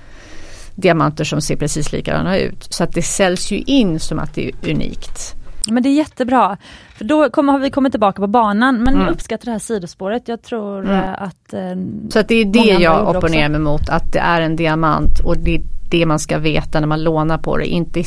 diamanter 0.75 1.23
som 1.23 1.41
ser 1.41 1.55
precis 1.55 1.91
likadana 1.91 2.37
ut. 2.37 2.67
Så 2.69 2.83
att 2.83 2.93
det 2.93 3.01
säljs 3.01 3.51
ju 3.51 3.57
in 3.57 3.99
som 3.99 4.19
att 4.19 4.33
det 4.35 4.47
är 4.47 4.71
unikt. 4.71 5.35
Men 5.69 5.83
det 5.83 5.89
är 5.89 5.93
jättebra. 5.93 6.57
För 6.95 7.05
då 7.05 7.29
kommer, 7.29 7.53
har 7.53 7.59
vi 7.59 7.69
kommit 7.69 7.93
tillbaka 7.93 8.21
på 8.21 8.27
banan. 8.27 8.77
Men 8.77 8.93
mm. 8.93 9.05
jag 9.05 9.13
uppskattar 9.13 9.45
det 9.45 9.51
här 9.51 9.59
sidospåret. 9.59 10.27
Jag 10.27 10.41
tror 10.41 10.79
mm. 10.79 10.95
Eh, 10.95 11.21
att 11.21 11.53
eh, 11.53 11.75
Så 12.09 12.19
att 12.19 12.27
det 12.27 12.35
är 12.35 12.45
det 12.45 12.81
jag 12.81 13.15
opponerar 13.15 13.49
mig 13.49 13.59
mot. 13.59 13.89
Att 13.89 14.13
det 14.13 14.19
är 14.19 14.41
en 14.41 14.55
diamant 14.55 15.19
och 15.19 15.37
det 15.37 15.55
är 15.55 15.61
det 15.89 16.05
man 16.05 16.19
ska 16.19 16.37
veta 16.37 16.79
när 16.79 16.87
man 16.87 17.03
lånar 17.03 17.37
på 17.37 17.57
det. 17.57 17.65
Inte 17.65 18.03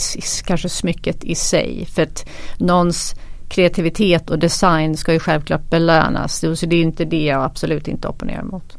kanske 0.47 0.69
smycket 0.69 1.25
i 1.25 1.35
sig. 1.35 1.87
För 1.95 2.03
att 2.03 2.29
någons 2.59 3.15
kreativitet 3.49 4.31
och 4.31 4.39
design 4.39 4.97
ska 4.97 5.13
ju 5.13 5.19
självklart 5.19 5.71
belönas. 5.71 6.45
Så 6.55 6.67
det 6.67 6.77
är 6.77 6.83
inte 6.83 7.05
det 7.05 7.25
jag 7.25 7.45
absolut 7.45 7.89
inte 7.89 8.09
opponerar 8.09 8.43
mot. 8.43 8.77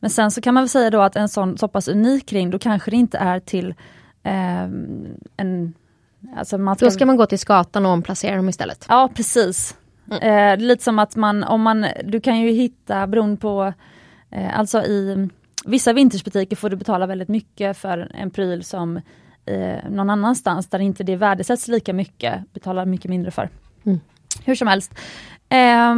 Men 0.00 0.10
sen 0.10 0.30
så 0.30 0.40
kan 0.40 0.54
man 0.54 0.62
väl 0.62 0.68
säga 0.68 0.90
då 0.90 1.00
att 1.00 1.16
en 1.16 1.28
sån 1.28 1.58
så 1.58 1.68
pass 1.68 1.88
unik 1.88 2.32
ring, 2.32 2.50
då 2.50 2.58
kanske 2.58 2.90
det 2.90 2.96
inte 2.96 3.18
är 3.18 3.40
till 3.40 3.74
eh, 4.22 4.62
en 5.36 5.74
Alltså 6.36 6.58
man 6.58 6.76
ska... 6.76 6.84
Då 6.84 6.90
ska 6.90 7.06
man 7.06 7.16
gå 7.16 7.26
till 7.26 7.38
skatan 7.38 7.86
och 7.86 7.92
omplacera 7.92 8.36
dem 8.36 8.48
istället. 8.48 8.86
Ja 8.88 9.10
precis. 9.14 9.76
Mm. 10.10 10.22
Eh, 10.60 10.66
lite 10.66 10.84
som 10.84 10.98
att 10.98 11.16
man, 11.16 11.44
om 11.44 11.62
man, 11.62 11.86
du 12.04 12.20
kan 12.20 12.40
ju 12.40 12.50
hitta 12.50 13.06
beroende 13.06 13.36
på, 13.36 13.72
eh, 14.30 14.58
alltså 14.58 14.82
i 14.82 15.28
vissa 15.64 15.92
vintersbutiker 15.92 16.56
får 16.56 16.70
du 16.70 16.76
betala 16.76 17.06
väldigt 17.06 17.28
mycket 17.28 17.76
för 17.76 18.10
en 18.14 18.30
pryl 18.30 18.64
som 18.64 18.96
eh, 19.46 19.90
någon 19.90 20.10
annanstans 20.10 20.68
där 20.68 20.78
inte 20.78 21.04
det 21.04 21.16
värdesätts 21.16 21.68
lika 21.68 21.92
mycket, 21.92 22.52
betalar 22.52 22.86
mycket 22.86 23.10
mindre 23.10 23.30
för. 23.30 23.48
Mm. 23.86 24.00
Hur 24.44 24.54
som 24.54 24.68
helst. 24.68 24.94
Eh, 25.48 25.94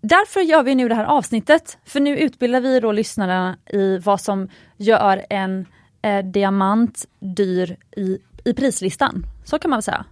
därför 0.00 0.40
gör 0.40 0.62
vi 0.62 0.74
nu 0.74 0.88
det 0.88 0.94
här 0.94 1.04
avsnittet, 1.04 1.78
för 1.84 2.00
nu 2.00 2.18
utbildar 2.18 2.60
vi 2.60 2.80
då 2.80 2.92
lyssnarna 2.92 3.56
i 3.66 3.98
vad 3.98 4.20
som 4.20 4.48
gör 4.76 5.24
en 5.30 5.66
eh, 6.02 6.24
diamant 6.24 7.04
dyr 7.20 7.76
i 7.96 8.18
i 8.44 8.54
prislistan. 8.54 9.26
Så 9.44 9.58
kan 9.58 9.70
man 9.70 9.76
väl 9.76 9.82
säga. 9.82 10.04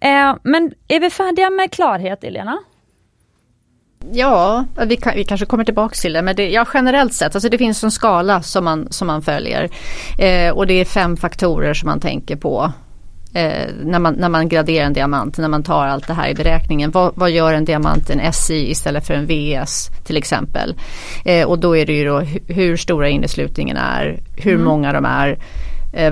Eh, 0.00 0.36
men 0.42 0.72
är 0.88 1.00
vi 1.00 1.10
färdiga 1.10 1.50
med 1.50 1.72
klarhet, 1.72 2.24
Elena? 2.24 2.58
Ja, 4.12 4.64
vi, 4.86 4.96
kan, 4.96 5.14
vi 5.14 5.24
kanske 5.24 5.46
kommer 5.46 5.64
tillbaka 5.64 5.94
till 5.94 6.12
det 6.12 6.22
men 6.22 6.36
det, 6.36 6.50
ja, 6.50 6.66
generellt 6.74 7.14
sett, 7.14 7.34
alltså 7.34 7.48
det 7.48 7.58
finns 7.58 7.84
en 7.84 7.90
skala 7.90 8.42
som 8.42 8.64
man, 8.64 8.92
som 8.92 9.06
man 9.06 9.22
följer. 9.22 9.68
Eh, 10.18 10.50
och 10.50 10.66
det 10.66 10.74
är 10.74 10.84
fem 10.84 11.16
faktorer 11.16 11.74
som 11.74 11.86
man 11.86 12.00
tänker 12.00 12.36
på. 12.36 12.72
Eh, 13.34 13.68
när, 13.84 13.98
man, 13.98 14.14
när 14.14 14.28
man 14.28 14.48
graderar 14.48 14.86
en 14.86 14.92
diamant, 14.92 15.38
när 15.38 15.48
man 15.48 15.62
tar 15.62 15.86
allt 15.86 16.06
det 16.06 16.14
här 16.14 16.28
i 16.28 16.34
beräkningen. 16.34 16.90
Vad, 16.90 17.12
vad 17.14 17.30
gör 17.30 17.52
en 17.52 17.64
diamant 17.64 18.10
en 18.10 18.32
SI 18.32 18.70
istället 18.70 19.06
för 19.06 19.14
en 19.14 19.26
VS 19.26 19.88
till 20.04 20.16
exempel? 20.16 20.74
Eh, 21.24 21.48
och 21.48 21.58
då 21.58 21.76
är 21.76 21.86
det 21.86 21.92
ju 21.92 22.04
då 22.04 22.20
hur 22.46 22.76
stora 22.76 23.08
inneslutningen 23.08 23.76
är, 23.76 24.20
hur 24.36 24.54
mm. 24.54 24.64
många 24.64 24.92
de 24.92 25.04
är, 25.04 25.38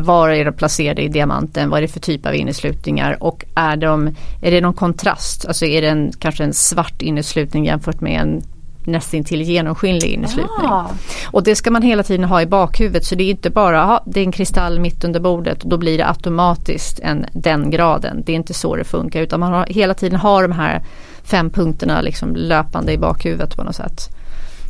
var 0.01 0.29
är 0.29 0.45
de 0.45 0.53
placerade 0.53 1.03
i 1.03 1.09
diamanten? 1.09 1.70
Vad 1.70 1.79
är 1.79 1.83
det 1.83 1.89
för 1.89 2.01
typ 2.01 2.26
av 2.26 2.35
inneslutningar? 2.35 3.16
Och 3.20 3.45
är, 3.55 3.76
de, 3.76 4.14
är 4.43 4.51
det 4.51 4.61
någon 4.61 4.74
kontrast? 4.74 5.47
Alltså 5.47 5.66
är 5.66 5.83
det 5.83 5.89
en, 5.89 6.12
kanske 6.18 6.45
en 6.45 6.55
svart 6.55 7.03
inneslutning 7.03 7.64
jämfört 7.64 8.01
med 8.01 8.20
en 8.20 8.43
nästintill 8.89 9.43
genomskinlig 9.43 10.09
inneslutning. 10.09 10.66
Ah. 10.66 10.85
Och 11.26 11.43
det 11.43 11.57
ska 11.57 11.70
man 11.70 11.83
hela 11.83 12.03
tiden 12.03 12.24
ha 12.24 12.43
i 12.43 12.47
bakhuvudet 12.47 13.05
så 13.05 13.14
det 13.14 13.24
är 13.24 13.31
inte 13.31 13.51
bara, 13.51 13.83
aha, 13.83 14.03
det 14.07 14.20
är 14.20 14.24
en 14.24 14.33
kristall 14.33 14.81
mitt 14.81 15.05
under 15.05 15.20
bordet 15.20 15.62
och 15.62 15.68
då 15.68 15.76
blir 15.76 15.99
det 15.99 16.09
automatiskt 16.09 17.01
en, 17.01 17.26
den 17.33 17.70
graden. 17.70 18.22
Det 18.26 18.33
är 18.33 18.37
inte 18.37 18.55
så 18.55 18.76
det 18.76 18.85
funkar 18.85 19.20
utan 19.20 19.41
man 19.41 19.53
har 19.53 19.66
hela 19.66 19.95
tiden 19.95 20.18
har 20.18 20.43
de 20.43 20.53
här 20.53 20.85
fem 21.24 21.51
punkterna 21.51 22.01
liksom 22.01 22.37
löpande 22.37 22.93
i 22.93 22.99
bakhuvudet 22.99 23.57
på 23.57 23.64
något 23.64 23.76
sätt. 23.76 24.18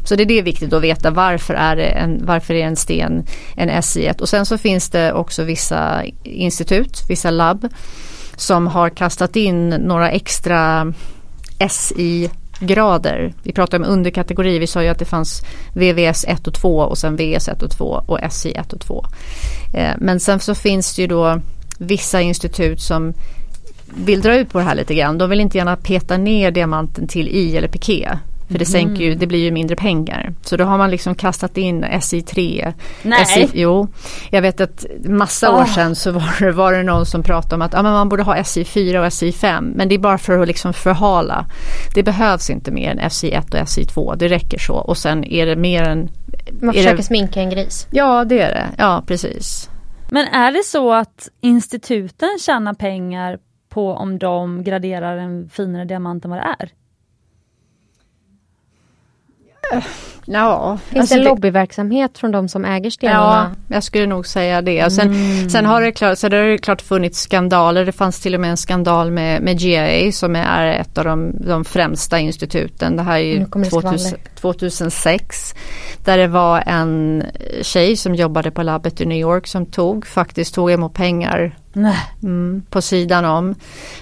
Så 0.09 0.17
det 0.17 0.23
är 0.23 0.27
det 0.27 0.43
viktigt 0.43 0.73
att 0.73 0.83
veta 0.83 1.11
varför 1.11 1.55
är, 1.55 1.77
det 1.77 1.87
en, 1.87 2.27
varför 2.27 2.55
är 2.55 2.67
en 2.67 2.77
sten 2.77 3.27
en 3.57 3.71
SI1 3.71 4.21
och 4.21 4.29
sen 4.29 4.47
så 4.47 4.59
finns 4.59 4.91
det 4.91 5.13
också 5.13 5.45
vissa 5.45 6.05
institut, 6.23 7.03
vissa 7.09 7.31
labb 7.31 7.69
som 8.37 8.67
har 8.67 8.91
kastat 8.91 9.37
in 9.37 9.69
några 9.69 10.11
extra 10.11 10.93
SI-grader. 11.71 13.35
Vi 13.43 13.53
pratar 13.53 13.79
om 13.79 13.85
underkategori, 13.85 14.59
vi 14.59 14.67
sa 14.67 14.83
ju 14.83 14.89
att 14.89 14.99
det 14.99 15.05
fanns 15.05 15.43
VVS 15.73 16.25
1 16.25 16.47
och 16.47 16.55
2 16.55 16.79
och 16.79 16.99
sen 16.99 17.17
VS 17.17 17.49
1 17.49 17.63
och 17.63 17.71
2 17.71 18.03
och 18.07 18.19
SI 18.31 18.53
1 18.53 18.73
och 18.73 18.81
2. 18.81 19.07
Eh, 19.75 19.93
men 19.99 20.21
sen 20.21 20.41
så 20.41 20.55
finns 20.55 20.97
det 20.97 21.03
ju 21.03 21.09
då 21.09 21.41
vissa 21.79 22.21
institut 22.21 22.81
som 22.81 23.15
vill 23.95 24.21
dra 24.21 24.37
ut 24.37 24.51
på 24.53 24.59
det 24.59 24.65
här 24.65 24.75
lite 24.75 24.95
grann. 24.95 25.19
De 25.19 25.31
vill 25.31 25.41
inte 25.41 25.59
gärna 25.59 25.77
peta 25.77 26.17
ner 26.17 26.51
diamanten 26.51 27.09
till 27.09 27.29
I 27.29 27.57
eller 27.57 27.69
piké. 27.69 28.09
För 28.49 28.59
det 28.59 28.65
sänker 28.67 29.05
ju, 29.05 29.15
det 29.15 29.27
blir 29.27 29.39
ju 29.45 29.51
mindre 29.51 29.77
pengar. 29.77 30.35
Så 30.43 30.57
då 30.57 30.65
har 30.65 30.79
man 30.79 30.91
liksom 30.91 31.15
kastat 31.15 31.57
in 31.57 31.85
SI3. 31.85 32.73
Nej. 33.03 33.25
SI, 33.27 33.49
jo, 33.55 33.89
jag 34.31 34.43
vet 34.43 34.61
att 34.61 34.87
massa 35.05 35.51
år 35.51 35.63
Oh. 35.63 35.75
sedan 35.75 35.95
så 35.95 36.11
var 36.11 36.41
det, 36.41 36.53
var 36.53 36.73
det 36.73 36.83
någon 36.83 37.07
som 37.07 37.23
pratade 37.23 37.55
om 37.55 37.63
att 37.63 37.73
ja, 37.73 37.83
men 37.83 37.93
man 37.93 38.09
borde 38.09 38.23
ha 38.23 38.37
SI4 38.37 38.99
och 38.99 39.07
SI5. 39.07 39.73
Men 39.77 39.89
det 39.89 39.95
är 39.95 39.99
bara 39.99 40.19
för 40.19 40.39
att 40.39 40.49
liksom 40.49 40.73
förhala. 40.73 41.47
Det 41.95 42.03
behövs 42.03 42.51
inte 42.51 42.71
mer 42.71 42.91
än 42.91 42.99
SI1 42.99 43.61
och 43.61 43.69
SI2. 43.69 44.17
Det 44.17 44.29
räcker 44.29 44.59
så. 44.59 44.75
Och 44.75 44.97
sen 44.97 45.25
är 45.25 45.47
det 45.47 45.57
mer 45.57 45.83
än... 45.83 46.11
Man 46.61 46.75
försöker 46.75 46.97
det, 46.97 47.03
sminka 47.03 47.41
en 47.41 47.51
gris. 47.51 47.87
ja 47.91 48.25
det 48.25 48.41
är 48.41 48.51
det. 48.55 48.67
Ja 48.79 49.03
precis. 49.07 49.71
Men 50.11 50.27
är 50.29 50.53
det 50.53 50.65
så 50.65 50.93
att 50.93 51.29
instituten 51.41 52.39
tjänar 52.41 52.75
pengar 52.75 53.39
på 53.69 53.93
om 53.93 54.19
de 54.19 54.65
graderar 54.65 55.17
en 55.17 55.49
finare 55.49 55.85
diamant 55.85 56.25
än 56.25 56.31
vad 56.31 56.41
det 56.41 56.57
är? 56.59 56.71
Ja, 60.31 60.79
Finns 60.89 61.01
alltså 61.01 61.15
det 61.15 61.23
lobbyverksamhet 61.25 62.19
från 62.19 62.33
de 62.33 62.49
som 62.49 62.65
äger 62.65 62.85
Ja, 62.85 62.91
stenarna? 62.91 63.57
jag 63.69 63.83
skulle 63.83 64.07
nog 64.07 64.27
säga 64.27 64.63
det. 64.63 64.91
Sen, 64.93 65.51
sen 65.51 65.67
har 65.67 65.83
det 65.83 65.93
klart, 65.93 66.19
så 66.19 66.29
det 66.29 66.37
har 66.37 66.45
det 66.45 66.59
klart 66.59 66.83
funnits 66.83 67.21
skandaler. 67.21 67.85
Det 67.85 67.93
fanns 67.93 68.21
till 68.21 68.35
och 68.35 68.41
med 68.41 68.51
en 68.51 68.57
skandal 68.57 69.11
med, 69.11 69.43
med 69.43 69.61
GIA 69.61 70.13
som 70.13 70.37
är 70.37 70.67
ett 70.67 70.99
av 70.99 71.05
de, 71.05 71.33
de 71.47 71.65
främsta 71.65 72.19
instituten. 72.19 72.97
Det 72.97 73.03
här 73.03 73.19
är 73.19 73.23
ju 73.23 73.39
Nu 73.39 73.47
kommer 73.47 73.65
det 73.65 73.71
2000, 73.71 73.99
skvaller. 73.99 74.19
2006. 74.35 75.55
Där 76.05 76.19
det 76.19 76.27
var 76.29 76.63
en 76.67 77.23
tjej 77.63 77.97
som 77.97 78.15
jobbade 78.15 78.51
på 78.51 78.63
labbet 78.63 79.01
i 79.01 79.07
New 79.07 79.19
York 79.19 79.47
som 79.47 79.67
tog, 79.67 80.07
faktiskt 80.07 80.55
tog 80.55 80.71
emot 80.71 80.95
pengar 80.95 81.57
mm, 82.23 82.63
på 82.71 82.83
sidan 82.83 83.25
om 83.25 83.55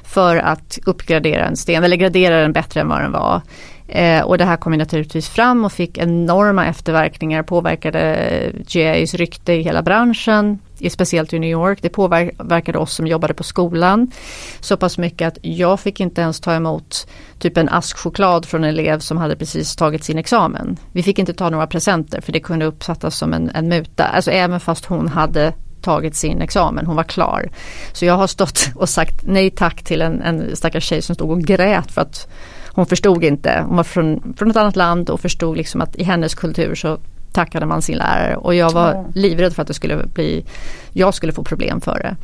för 0.04 0.36
att 0.36 0.78
uppgradera 0.86 1.44
en 1.46 1.56
sten 1.56 1.84
eller 1.84 1.96
gradera 1.96 2.40
den 2.40 2.52
bättre 2.52 2.80
än 2.80 2.88
vad 2.88 3.00
den 3.00 3.12
var. 3.12 3.42
Eh, 3.88 4.22
och 4.22 4.38
det 4.38 4.44
här 4.44 4.56
kom 4.56 4.72
ju 4.72 4.78
naturligtvis 4.78 5.28
fram 5.28 5.64
och 5.64 5.72
fick 5.72 5.98
enorma 5.98 6.66
efterverkningar, 6.66 7.42
påverkade 7.42 8.52
GAs 8.54 9.14
rykte 9.14 9.52
i 9.52 9.62
hela 9.62 9.82
branschen, 9.82 10.58
i, 10.78 10.90
speciellt 10.90 11.32
i 11.32 11.38
New 11.38 11.50
York. 11.50 11.78
Det 11.82 11.88
påverkade 11.88 12.78
oss 12.78 12.94
som 12.94 13.06
jobbade 13.06 13.34
på 13.34 13.42
skolan 13.42 14.10
så 14.60 14.76
pass 14.76 14.98
mycket 14.98 15.28
att 15.28 15.38
jag 15.42 15.80
fick 15.80 16.00
inte 16.00 16.20
ens 16.20 16.40
ta 16.40 16.54
emot 16.54 17.08
typ 17.38 17.56
en 17.56 17.68
ask 17.68 17.96
choklad 17.96 18.46
från 18.46 18.64
en 18.64 18.70
elev 18.70 18.98
som 18.98 19.16
hade 19.16 19.36
precis 19.36 19.76
tagit 19.76 20.04
sin 20.04 20.18
examen. 20.18 20.76
Vi 20.92 21.02
fick 21.02 21.18
inte 21.18 21.34
ta 21.34 21.50
några 21.50 21.66
presenter 21.66 22.20
för 22.20 22.32
det 22.32 22.40
kunde 22.40 22.64
uppfattas 22.64 23.16
som 23.16 23.32
en, 23.32 23.50
en 23.54 23.68
muta, 23.68 24.04
alltså 24.04 24.30
även 24.30 24.60
fast 24.60 24.84
hon 24.84 25.08
hade 25.08 25.52
tagit 25.82 26.16
sin 26.16 26.42
examen, 26.42 26.86
hon 26.86 26.96
var 26.96 27.04
klar. 27.04 27.48
Så 27.92 28.04
jag 28.04 28.14
har 28.14 28.26
stått 28.26 28.68
och 28.74 28.88
sagt 28.88 29.22
nej 29.22 29.50
tack 29.50 29.82
till 29.82 30.02
en, 30.02 30.22
en 30.22 30.56
stackars 30.56 30.84
tjej 30.84 31.02
som 31.02 31.14
stod 31.14 31.30
och 31.30 31.42
grät 31.42 31.92
för 31.92 32.00
att 32.00 32.28
hon 32.76 32.86
förstod 32.86 33.24
inte, 33.24 33.64
hon 33.66 33.76
var 33.76 33.84
från, 33.84 34.34
från 34.36 34.50
ett 34.50 34.56
annat 34.56 34.76
land 34.76 35.10
och 35.10 35.20
förstod 35.20 35.56
liksom 35.56 35.80
att 35.80 35.96
i 35.96 36.02
hennes 36.04 36.34
kultur 36.34 36.74
så 36.74 36.98
tackade 37.32 37.66
man 37.66 37.82
sin 37.82 37.96
lärare 37.96 38.36
och 38.36 38.54
jag 38.54 38.70
var 38.72 38.92
Ja. 38.92 39.04
livrädd 39.14 39.52
för 39.52 39.62
att 39.62 39.68
det 39.68 39.74
skulle 39.74 40.06
bli, 40.14 40.44
jag 40.92 41.14
skulle 41.14 41.32
få 41.32 41.42
problem 41.44 41.80
för 41.80 41.98
det. 41.98 42.16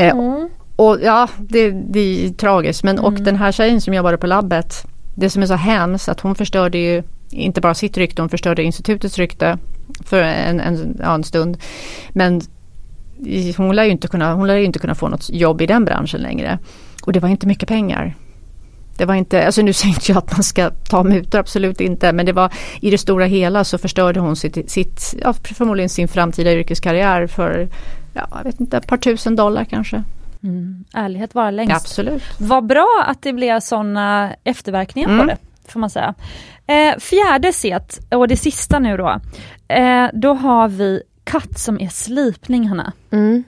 Eh, 0.00 0.14
Och 0.76 0.98
ja, 1.02 1.28
det, 1.38 1.70
det 1.70 2.00
är 2.26 2.30
tragiskt 2.30 2.84
men 2.84 2.98
och 2.98 3.12
den 3.12 3.36
här 3.36 3.52
tjejen 3.52 3.80
som 3.80 3.94
jobbade 3.94 4.16
på 4.18 4.26
labbet, 4.26 4.86
det 5.14 5.30
som 5.30 5.42
är 5.42 5.46
så 5.46 5.54
hemskt 5.54 6.08
att 6.08 6.20
hon 6.20 6.34
förstörde 6.34 6.78
ju 6.78 7.02
inte 7.30 7.60
bara 7.60 7.74
sitt 7.74 7.96
rykte, 7.98 8.22
hon 8.22 8.28
förstörde 8.28 8.62
institutets 8.62 9.18
rykte 9.18 9.58
för 10.04 10.22
en, 10.22 10.60
en, 10.60 10.96
ja, 11.02 11.14
en 11.14 11.24
stund. 11.24 11.56
Men 12.12 12.40
hon 13.56 13.76
lär 13.76 13.84
ju 13.84 13.90
inte 13.90 14.08
kunna, 14.08 14.34
hon 14.34 14.46
lär 14.46 14.56
inte 14.56 14.78
kunna 14.78 14.94
få 14.94 15.08
något 15.08 15.30
jobb 15.30 15.62
i 15.62 15.66
den 15.66 15.84
branschen 15.84 16.20
längre. 16.20 16.58
Och 17.02 17.12
det 17.12 17.20
var 17.20 17.28
inte 17.28 17.46
mycket 17.46 17.68
pengar. 17.68 18.14
Det 18.96 19.04
var 19.04 19.14
inte, 19.14 19.46
alltså 19.46 19.62
nu 19.62 19.72
säger 19.72 19.94
inte 19.94 20.12
jag 20.12 20.18
att 20.18 20.32
man 20.32 20.42
ska 20.42 20.70
ta 20.70 21.02
mutor, 21.02 21.38
absolut 21.38 21.80
inte. 21.80 22.12
Men 22.12 22.26
det 22.26 22.32
var 22.32 22.52
i 22.80 22.90
det 22.90 22.98
stora 22.98 23.24
hela 23.24 23.64
så 23.64 23.78
förstörde 23.78 24.20
hon 24.20 24.36
sitt, 24.36 24.70
sitt 24.70 25.14
ja, 25.20 25.32
förmodligen 25.32 25.88
sin 25.88 26.08
framtida 26.08 26.52
yrkeskarriär 26.52 27.26
för, 27.26 27.68
ja, 28.14 28.26
jag 28.30 28.44
vet 28.44 28.60
inte, 28.60 28.76
ett 28.76 28.86
par 28.86 28.96
tusen 28.96 29.36
dollar 29.36 29.64
kanske. 29.64 30.04
Mm. 30.42 30.84
Ärlighet 30.94 31.34
vara 31.34 31.50
längst. 31.50 31.76
Absolut. 31.76 32.22
Vad 32.38 32.66
bra 32.66 33.04
att 33.06 33.22
det 33.22 33.32
blev 33.32 33.60
sådana 33.60 34.34
efterverkningar 34.44 35.08
på 35.08 35.14
Mm. 35.14 35.26
det, 35.26 35.36
får 35.72 35.80
man 35.80 35.90
säga. 35.90 36.14
Eh, 36.66 36.98
fjärde 36.98 37.52
set, 37.52 38.00
och 38.14 38.28
det 38.28 38.36
sista 38.36 38.78
nu 38.78 38.96
då. 38.96 39.20
Eh, 39.68 40.06
då 40.12 40.34
har 40.34 40.68
vi 40.68 41.02
katt 41.24 41.58
som 41.58 41.80
är 41.80 41.88
slipning, 41.88 42.68
Hanna. 42.68 42.92
Mm. 43.10 43.44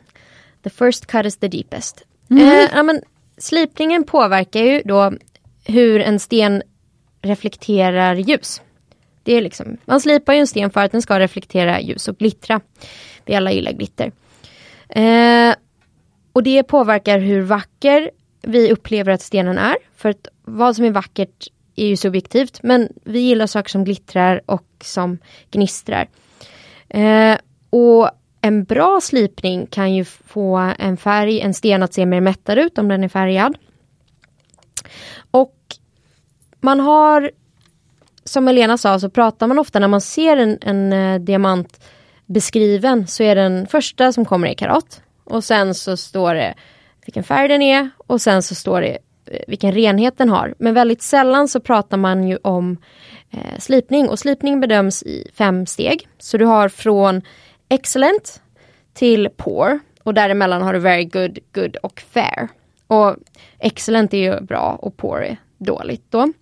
The 0.62 0.70
first 0.70 1.06
cut 1.06 1.26
is 1.26 1.36
the 1.36 1.48
deepest. 1.48 2.02
Mm. 2.30 2.48
Eh, 2.48 2.70
ja, 2.74 2.82
men, 2.82 3.00
slipningen 3.38 4.04
påverkar 4.04 4.60
ju 4.60 4.82
då 4.84 5.12
hur 5.64 6.00
en 6.00 6.18
sten 6.20 6.62
reflekterar 7.22 8.14
ljus. 8.14 8.62
Det 9.22 9.32
är 9.32 9.42
liksom, 9.42 9.76
man 9.84 10.00
slipar 10.00 10.32
ju 10.32 10.38
en 10.38 10.46
sten 10.46 10.70
för 10.70 10.80
att 10.80 10.92
den 10.92 11.02
ska 11.02 11.18
reflektera 11.18 11.80
ljus 11.80 12.08
och 12.08 12.18
glittra. 12.18 12.60
Vi 13.24 13.34
alla 13.34 13.52
gillar 13.52 13.72
glitter. 13.72 14.12
Eh, 14.88 15.54
och 16.32 16.42
det 16.42 16.62
påverkar 16.62 17.18
hur 17.18 17.40
vacker 17.40 18.10
vi 18.42 18.72
upplever 18.72 19.12
att 19.12 19.22
stenen 19.22 19.58
är. 19.58 19.76
För 19.96 20.08
att 20.08 20.28
vad 20.42 20.76
som 20.76 20.84
är 20.84 20.90
vackert 20.90 21.48
är 21.76 21.86
ju 21.86 21.96
subjektivt 21.96 22.62
men 22.62 22.88
vi 23.04 23.18
gillar 23.18 23.46
saker 23.46 23.70
som 23.70 23.84
glittrar 23.84 24.40
och 24.46 24.66
som 24.80 25.18
gnistrar. 25.50 26.08
Eh, 26.88 27.36
och 27.70 28.10
en 28.40 28.64
bra 28.64 29.00
slipning 29.02 29.66
kan 29.66 29.94
ju 29.94 30.04
få 30.04 30.56
en 30.78 30.96
färg, 30.96 31.40
en 31.40 31.54
sten 31.54 31.82
att 31.82 31.94
se 31.94 32.06
mer 32.06 32.20
mättad 32.20 32.58
ut 32.58 32.78
om 32.78 32.88
den 32.88 33.04
är 33.04 33.08
färgad. 33.08 33.56
Man 36.64 36.80
har, 36.80 37.30
som 38.24 38.48
Elena 38.48 38.78
sa, 38.78 38.98
så 38.98 39.10
pratar 39.10 39.46
man 39.46 39.58
ofta 39.58 39.78
när 39.78 39.88
man 39.88 40.00
ser 40.00 40.36
en, 40.36 40.58
en 40.60 40.92
eh, 40.92 41.20
diamant 41.20 41.84
beskriven 42.26 43.06
så 43.06 43.22
är 43.22 43.34
den 43.34 43.66
första 43.66 44.12
som 44.12 44.24
kommer 44.24 44.48
i 44.48 44.54
karat. 44.54 45.02
Och 45.24 45.44
sen 45.44 45.74
så 45.74 45.96
står 45.96 46.34
det 46.34 46.54
vilken 47.04 47.24
färg 47.24 47.48
den 47.48 47.62
är 47.62 47.90
och 47.96 48.20
sen 48.20 48.42
så 48.42 48.54
står 48.54 48.80
det 48.80 48.98
eh, 49.26 49.40
vilken 49.46 49.72
renhet 49.72 50.18
den 50.18 50.28
har. 50.28 50.54
Men 50.58 50.74
väldigt 50.74 51.02
sällan 51.02 51.48
så 51.48 51.60
pratar 51.60 51.96
man 51.96 52.28
ju 52.28 52.38
om 52.42 52.76
eh, 53.30 53.58
slipning 53.58 54.08
och 54.08 54.18
slipning 54.18 54.60
bedöms 54.60 55.02
i 55.02 55.30
fem 55.34 55.66
steg. 55.66 56.08
Så 56.18 56.38
du 56.38 56.44
har 56.44 56.68
från 56.68 57.22
excellent 57.68 58.42
till 58.92 59.28
poor 59.36 59.80
och 60.02 60.14
däremellan 60.14 60.62
har 60.62 60.72
du 60.72 60.78
very 60.78 61.04
good, 61.04 61.38
good 61.54 61.76
och 61.76 62.00
fair. 62.00 62.48
Och 62.86 63.16
excellent 63.58 64.14
är 64.14 64.18
ju 64.18 64.40
bra 64.40 64.78
och 64.82 64.96
poor 64.96 65.22
är 65.22 65.36
dåligt 65.58 66.04
då. 66.10 66.32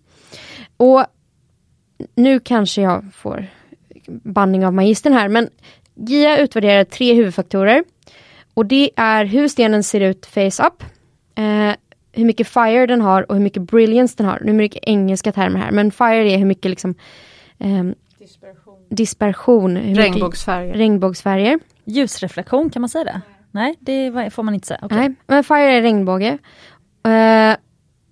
Och 0.83 1.05
nu 2.15 2.41
kanske 2.41 2.83
jag 2.83 3.05
får 3.15 3.47
banning 4.07 4.67
av 4.67 4.75
magistern 4.75 5.13
här 5.13 5.29
men 5.29 5.51
GIA 5.95 6.39
utvärderar 6.39 6.85
tre 6.85 7.15
huvudfaktorer. 7.15 7.85
Och 8.55 8.67
det 8.67 8.91
är 8.97 9.25
hur 9.25 9.49
stenen 9.49 9.83
ser 9.83 10.01
ut 10.01 10.27
face 10.27 10.67
up, 10.67 10.83
eh, 11.35 11.75
hur 12.13 12.25
mycket 12.25 12.49
fire 12.49 12.87
den 12.87 13.01
har 13.01 13.31
och 13.31 13.35
hur 13.35 13.43
mycket 13.43 13.63
brilliance 13.63 14.15
den 14.17 14.27
har. 14.27 14.39
Nu 14.41 14.45
är 14.45 14.47
det 14.47 14.53
mycket 14.53 14.85
engelska 14.85 15.33
termer 15.33 15.61
här 15.61 15.71
men 15.71 15.91
fire 15.91 16.31
är 16.31 16.39
hur 16.39 16.47
mycket 16.47 16.71
liksom 16.71 16.95
ehm, 17.59 17.95
dispersion, 18.89 19.75
mycket 19.75 19.99
Regnbågsfärger. 20.75 21.59
Ljusreflektion, 21.85 22.71
kan 22.71 22.83
man 22.83 22.89
säga 22.89 23.05
det? 23.05 23.21
Nej, 23.51 23.77
det 23.81 24.31
får 24.31 24.43
man 24.43 24.55
inte 24.55 24.67
säga. 24.67 24.81
Okej. 24.83 24.99
Nej, 24.99 25.15
men 25.27 25.45
fire 25.45 25.73
är 25.73 25.83
regnbåge. 25.83 26.39
Uh, 27.07 27.57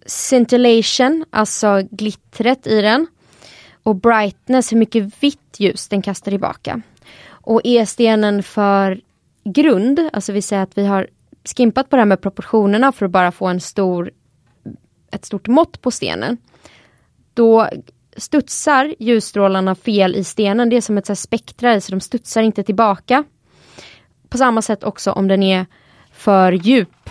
scintillation, 0.06 1.24
alltså 1.30 1.82
glittret 1.90 2.66
i 2.66 2.82
den. 2.82 3.06
Och 3.82 3.96
brightness, 3.96 4.72
hur 4.72 4.76
mycket 4.76 5.22
vitt 5.22 5.56
ljus 5.58 5.88
den 5.88 6.02
kastar 6.02 6.30
tillbaka. 6.30 6.82
Och 7.28 7.60
är 7.64 7.84
stenen 7.84 8.42
för 8.42 9.00
grund, 9.44 10.08
alltså 10.12 10.32
vi 10.32 10.42
säger 10.42 10.62
att 10.62 10.78
vi 10.78 10.86
har 10.86 11.06
skimpat 11.56 11.90
på 11.90 11.96
det 11.96 12.00
här 12.00 12.06
med 12.06 12.20
proportionerna 12.20 12.92
för 12.92 13.06
att 13.06 13.12
bara 13.12 13.32
få 13.32 13.46
en 13.46 13.60
stor, 13.60 14.10
ett 15.12 15.24
stort 15.24 15.48
mått 15.48 15.80
på 15.80 15.90
stenen. 15.90 16.36
Då 17.34 17.68
studsar 18.16 18.94
ljusstrålarna 18.98 19.74
fel 19.74 20.16
i 20.16 20.24
stenen. 20.24 20.70
Det 20.70 20.76
är 20.76 20.80
som 20.80 20.98
ett 20.98 21.06
så 21.06 21.14
spektra 21.14 21.80
så 21.80 21.92
de 21.92 22.00
studsar 22.00 22.42
inte 22.42 22.62
tillbaka. 22.62 23.24
På 24.28 24.38
samma 24.38 24.62
sätt 24.62 24.84
också 24.84 25.12
om 25.12 25.28
den 25.28 25.42
är 25.42 25.66
för 26.12 26.52
djup 26.52 27.10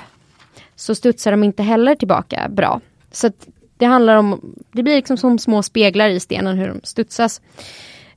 så 0.79 0.95
studsar 0.95 1.31
de 1.31 1.43
inte 1.43 1.63
heller 1.63 1.95
tillbaka 1.95 2.49
bra. 2.49 2.81
Så 3.11 3.31
det 3.77 3.85
handlar 3.85 4.15
om, 4.15 4.55
det 4.71 4.83
blir 4.83 4.95
liksom 4.95 5.17
som 5.17 5.39
små 5.39 5.63
speglar 5.63 6.09
i 6.09 6.19
stenen 6.19 6.57
hur 6.57 6.67
de 6.67 6.79
studsas. 6.83 7.41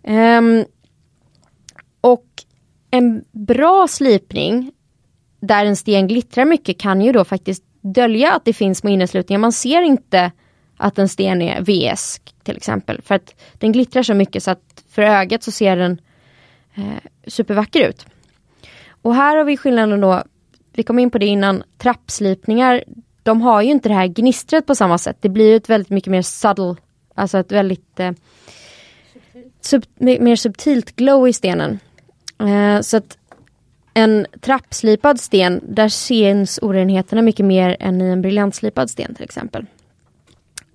Um, 0.02 0.64
och 2.00 2.26
en 2.90 3.24
bra 3.32 3.88
slipning 3.88 4.72
där 5.40 5.66
en 5.66 5.76
sten 5.76 6.08
glittrar 6.08 6.44
mycket 6.44 6.78
kan 6.78 7.00
ju 7.00 7.12
då 7.12 7.24
faktiskt 7.24 7.64
dölja 7.80 8.32
att 8.32 8.44
det 8.44 8.52
finns 8.52 8.78
små 8.78 8.90
inneslutningar. 8.90 9.38
Man 9.38 9.52
ser 9.52 9.82
inte 9.82 10.32
att 10.76 10.98
en 10.98 11.08
sten 11.08 11.42
är 11.42 11.60
VS 11.60 12.20
till 12.42 12.56
exempel. 12.56 13.02
För 13.02 13.14
att 13.14 13.34
den 13.52 13.72
glittrar 13.72 14.02
så 14.02 14.14
mycket 14.14 14.42
så 14.42 14.50
att 14.50 14.84
för 14.90 15.02
ögat 15.02 15.42
så 15.42 15.50
ser 15.50 15.76
den 15.76 16.00
eh, 16.74 17.10
supervacker 17.26 17.88
ut. 17.88 18.06
Och 19.02 19.14
här 19.14 19.36
har 19.36 19.44
vi 19.44 19.56
skillnaden 19.56 20.00
då, 20.00 20.22
vi 20.72 20.82
kom 20.82 20.98
in 20.98 21.10
på 21.10 21.18
det 21.18 21.26
innan, 21.26 21.62
trappslipningar, 21.78 22.84
de 23.22 23.42
har 23.42 23.62
ju 23.62 23.70
inte 23.70 23.88
det 23.88 23.94
här 23.94 24.06
gnistret 24.06 24.66
på 24.66 24.74
samma 24.74 24.98
sätt. 24.98 25.16
Det 25.20 25.28
blir 25.28 25.56
ett 25.56 25.68
väldigt 25.68 25.90
mycket 25.90 26.10
mer 26.10 26.22
subtle, 26.22 26.76
alltså 27.14 27.38
ett 27.38 27.52
väldigt 27.52 28.00
eh, 28.00 28.12
sub, 29.60 29.84
mer 29.98 30.36
subtilt 30.36 30.96
glow 30.96 31.28
i 31.28 31.32
stenen. 31.32 31.78
Eh, 32.38 32.80
så 32.80 32.96
att 32.96 33.18
en 33.94 34.26
trappslipad 34.40 35.20
sten, 35.20 35.60
där 35.62 35.88
syns 35.88 36.58
orenheterna 36.62 37.22
mycket 37.22 37.46
mer 37.46 37.76
än 37.80 38.00
i 38.00 38.04
en 38.04 38.22
briljantslipad 38.22 38.90
sten 38.90 39.14
till 39.14 39.24
exempel. 39.24 39.66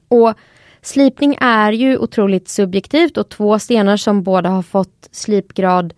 Och 0.08 0.34
Slipning 0.82 1.38
är 1.42 1.72
ju 1.72 1.98
otroligt 1.98 2.48
subjektivt 2.48 3.18
och 3.18 3.30
två 3.30 3.60
stenar 3.60 3.98
som 3.98 4.24
båda 4.24 4.50
har 4.50 4.62
fått 4.62 5.10
slipgrad 5.12 5.94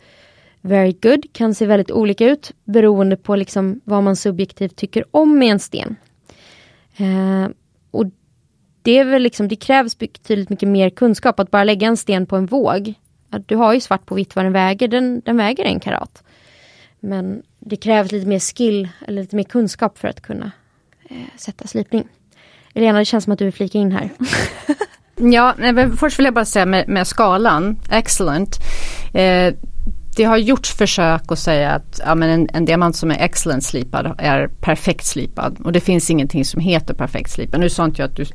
very 0.62 0.95
good 1.01 1.34
kan 1.34 1.55
se 1.55 1.66
väldigt 1.66 1.91
olika 1.91 2.26
ut 2.26 2.51
beroende 2.64 3.18
på 3.18 3.36
liksom 3.36 3.82
vad 3.84 4.03
man 4.03 4.16
subjektivt 4.16 4.76
tycker 4.76 5.03
om 5.12 5.39
med 5.39 5.51
en 5.51 5.60
sten. 5.60 5.95
Eh, 6.97 7.47
och 7.91 8.05
det, 8.82 8.97
är 8.99 9.05
väl 9.05 9.22
liksom, 9.22 9.47
det 9.47 9.55
krävs 9.55 9.97
betydligt 9.97 10.49
mycket 10.49 10.70
mer 10.70 10.89
kunskap 10.89 11.39
att 11.39 11.51
bara 11.51 11.64
lägga 11.64 11.88
en 11.88 11.97
sten 11.97 12.26
på 12.26 12.36
en 12.36 12.45
våg. 12.45 12.93
Du 13.45 13.55
har 13.55 13.74
ju 13.74 13.80
svart 13.80 14.05
på 14.05 14.16
vitt 14.16 14.36
vad 14.36 14.45
den 14.45 14.53
väger, 14.53 14.88
den, 14.88 15.22
den 15.26 15.38
väger 15.38 15.66
en 15.66 15.80
karat. 15.80 16.24
Men 16.99 17.43
det 17.60 17.76
krävs 17.76 18.12
lite 18.12 18.28
mer 18.28 18.39
skill 18.39 18.89
eller 19.07 19.22
lite 19.22 19.36
mer 19.36 19.43
kunskap 19.43 19.97
för 19.97 20.07
att 20.07 20.22
kunna 20.22 20.51
eh, 21.10 21.18
sätta 21.38 21.68
slipning. 21.68 22.07
Elena, 22.74 22.99
det 22.99 23.05
känns 23.05 23.24
som 23.24 23.34
att 23.34 23.39
du 23.39 23.45
vill 23.45 23.53
flika 23.53 23.78
in 23.78 23.91
här. 23.91 24.10
ja, 25.16 25.55
först 25.97 26.20
vill 26.20 26.26
jag 26.26 26.34
bara 26.34 26.45
säga 26.45 26.66
med, 26.66 26.88
med 26.88 27.07
skalan, 27.07 27.80
excellent. 27.91 28.55
Eh, 29.14 29.53
det 30.20 30.26
har 30.26 30.38
gjorts 30.38 30.74
försök 30.74 31.32
att 31.32 31.39
säga 31.39 31.72
att 31.72 32.01
ja, 32.05 32.15
men 32.15 32.30
en, 32.30 32.49
en 32.53 32.65
diamant 32.65 32.95
som 32.95 33.11
är 33.11 33.15
excellent 33.20 33.63
slipad 33.63 34.15
är 34.17 34.47
perfekt 34.47 35.05
slipad. 35.05 35.57
Och 35.63 35.72
det 35.72 35.80
finns 35.80 36.09
ingenting 36.09 36.45
som 36.45 36.61
heter 36.61 36.93
perfekt 36.93 37.32
slipad. 37.32 37.59
Nu 37.59 37.70
sa 37.70 37.86
inte 37.86 38.01
jag 38.01 38.09
att 38.09 38.15
du 38.15 38.26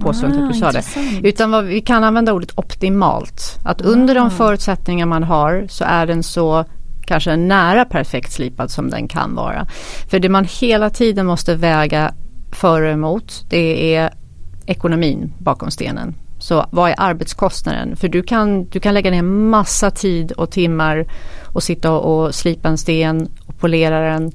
påstod 0.00 0.30
ah, 0.30 0.44
att 0.44 0.52
du 0.52 0.58
sa 0.58 0.72
det. 0.72 0.82
Utan 1.28 1.50
vad, 1.50 1.64
vi 1.64 1.80
kan 1.80 2.04
använda 2.04 2.32
ordet 2.32 2.58
optimalt. 2.58 3.58
Att 3.64 3.82
ah. 3.82 3.84
under 3.84 4.14
de 4.14 4.30
förutsättningar 4.30 5.06
man 5.06 5.22
har 5.22 5.66
så 5.68 5.84
är 5.84 6.06
den 6.06 6.22
så 6.22 6.64
kanske 7.06 7.36
nära 7.36 7.84
perfekt 7.84 8.32
slipad 8.32 8.70
som 8.70 8.90
den 8.90 9.08
kan 9.08 9.34
vara. 9.34 9.66
För 10.10 10.18
det 10.18 10.28
man 10.28 10.46
hela 10.60 10.90
tiden 10.90 11.26
måste 11.26 11.54
väga 11.54 12.14
för 12.52 12.82
och 12.82 12.90
emot 12.90 13.44
det 13.48 13.94
är 13.94 14.10
ekonomin 14.66 15.32
bakom 15.38 15.70
stenen. 15.70 16.14
Så 16.48 16.66
vad 16.70 16.90
är 16.90 16.94
arbetskostnaden? 16.98 17.96
För 17.96 18.08
du 18.08 18.22
kan, 18.22 18.64
du 18.64 18.80
kan 18.80 18.94
lägga 18.94 19.10
ner 19.10 19.22
massa 19.22 19.90
tid 19.90 20.32
och 20.32 20.50
timmar 20.50 21.06
och 21.44 21.62
sitta 21.62 21.92
och 21.92 22.34
slipa 22.34 22.68
en 22.68 22.78
sten 22.78 23.28
och 23.46 23.58
polera 23.58 24.00
den. 24.00 24.32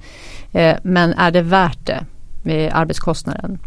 Eh, 0.51 0.77
men 0.83 1.13
är 1.13 1.31
det 1.31 1.41
värt 1.41 1.85
det 1.85 2.05
med 2.43 2.71
arbetskostnaden? 2.73 3.59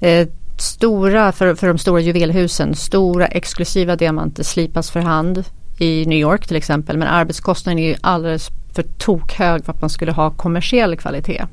Eh, 0.00 0.28
stora, 0.58 1.32
för, 1.32 1.54
för 1.54 1.66
de 1.66 1.78
stora 1.78 2.00
juvelhusen, 2.00 2.74
stora 2.74 3.26
exklusiva 3.26 3.96
diamanter 3.96 4.42
slipas 4.42 4.90
för 4.90 5.00
hand 5.00 5.44
i 5.78 6.06
New 6.06 6.18
York 6.18 6.46
till 6.46 6.56
exempel. 6.56 6.98
Men 6.98 7.08
arbetskostnaden 7.08 7.78
är 7.78 7.96
alldeles 8.00 8.48
för 8.74 8.82
tokhög 8.82 9.64
för 9.64 9.72
att 9.72 9.80
man 9.80 9.90
skulle 9.90 10.12
ha 10.12 10.30
kommersiell 10.30 10.96
kvalitet. 10.96 11.46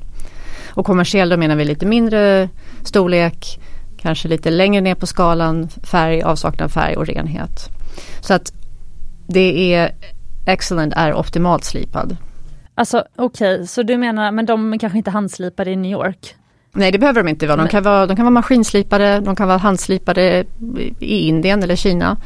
Och 0.68 0.86
kommersiell 0.86 1.28
då 1.28 1.36
menar 1.36 1.56
vi 1.56 1.64
lite 1.64 1.86
mindre 1.86 2.48
storlek, 2.84 3.60
kanske 4.06 4.28
lite 4.28 4.50
längre 4.50 4.80
ner 4.80 4.94
på 4.94 5.06
skalan, 5.06 5.68
färg, 5.68 6.22
avsaknad 6.22 6.72
färg 6.72 6.96
och 6.96 7.06
renhet. 7.06 7.70
Så 8.20 8.34
att 8.34 8.52
det 9.28 9.74
är 9.74 9.92
Excellent 10.46 10.92
är 10.96 11.14
optimalt 11.14 11.64
slipad. 11.64 12.16
Alltså 12.74 13.04
okej, 13.16 13.54
okay, 13.54 13.66
så 13.66 13.82
du 13.82 13.96
menar, 13.96 14.32
men 14.32 14.46
de 14.46 14.78
kanske 14.78 14.98
inte 14.98 15.10
handslipade 15.10 15.70
i 15.70 15.76
New 15.76 15.90
York? 15.90 16.34
Nej 16.72 16.92
det 16.92 16.98
behöver 16.98 17.22
de 17.22 17.28
inte 17.28 17.46
vara. 17.46 17.56
De 17.56 17.68
kan 17.68 17.82
vara, 17.82 18.06
de 18.06 18.16
kan 18.16 18.24
vara 18.24 18.30
maskinslipade, 18.30 19.20
de 19.20 19.36
kan 19.36 19.48
vara 19.48 19.58
handslipade 19.58 20.44
i 21.00 21.28
Indien 21.28 21.62
eller 21.62 21.76
Kina. 21.76 22.16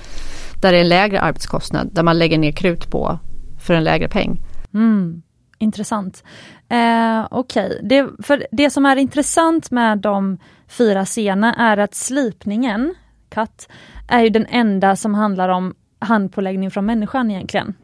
Där 0.60 0.72
det 0.72 0.78
är 0.78 0.82
en 0.82 0.88
lägre 0.88 1.20
arbetskostnad, 1.20 1.88
där 1.92 2.02
man 2.02 2.18
lägger 2.18 2.38
ner 2.38 2.52
krut 2.52 2.90
på 2.90 3.18
för 3.60 3.74
en 3.74 3.84
lägre 3.84 4.08
peng. 4.08 4.40
Mm, 4.74 5.22
intressant. 5.58 6.24
Eh, 6.68 7.26
Okej, 7.30 7.66
okay. 7.66 7.78
det, 7.82 8.08
för 8.22 8.46
det 8.52 8.70
som 8.70 8.86
är 8.86 8.96
intressant 8.96 9.70
med 9.70 9.98
de 9.98 10.38
fyra 10.70 11.04
scenerna 11.04 11.54
är 11.54 11.76
att 11.76 11.94
slipningen, 11.94 12.94
katt, 13.28 13.68
är 14.08 14.22
ju 14.22 14.30
den 14.30 14.46
enda 14.46 14.96
som 14.96 15.14
handlar 15.14 15.48
om 15.48 15.74
handpåläggning 15.98 16.70
från 16.70 16.86
människan 16.86 17.30
egentligen. 17.30 17.74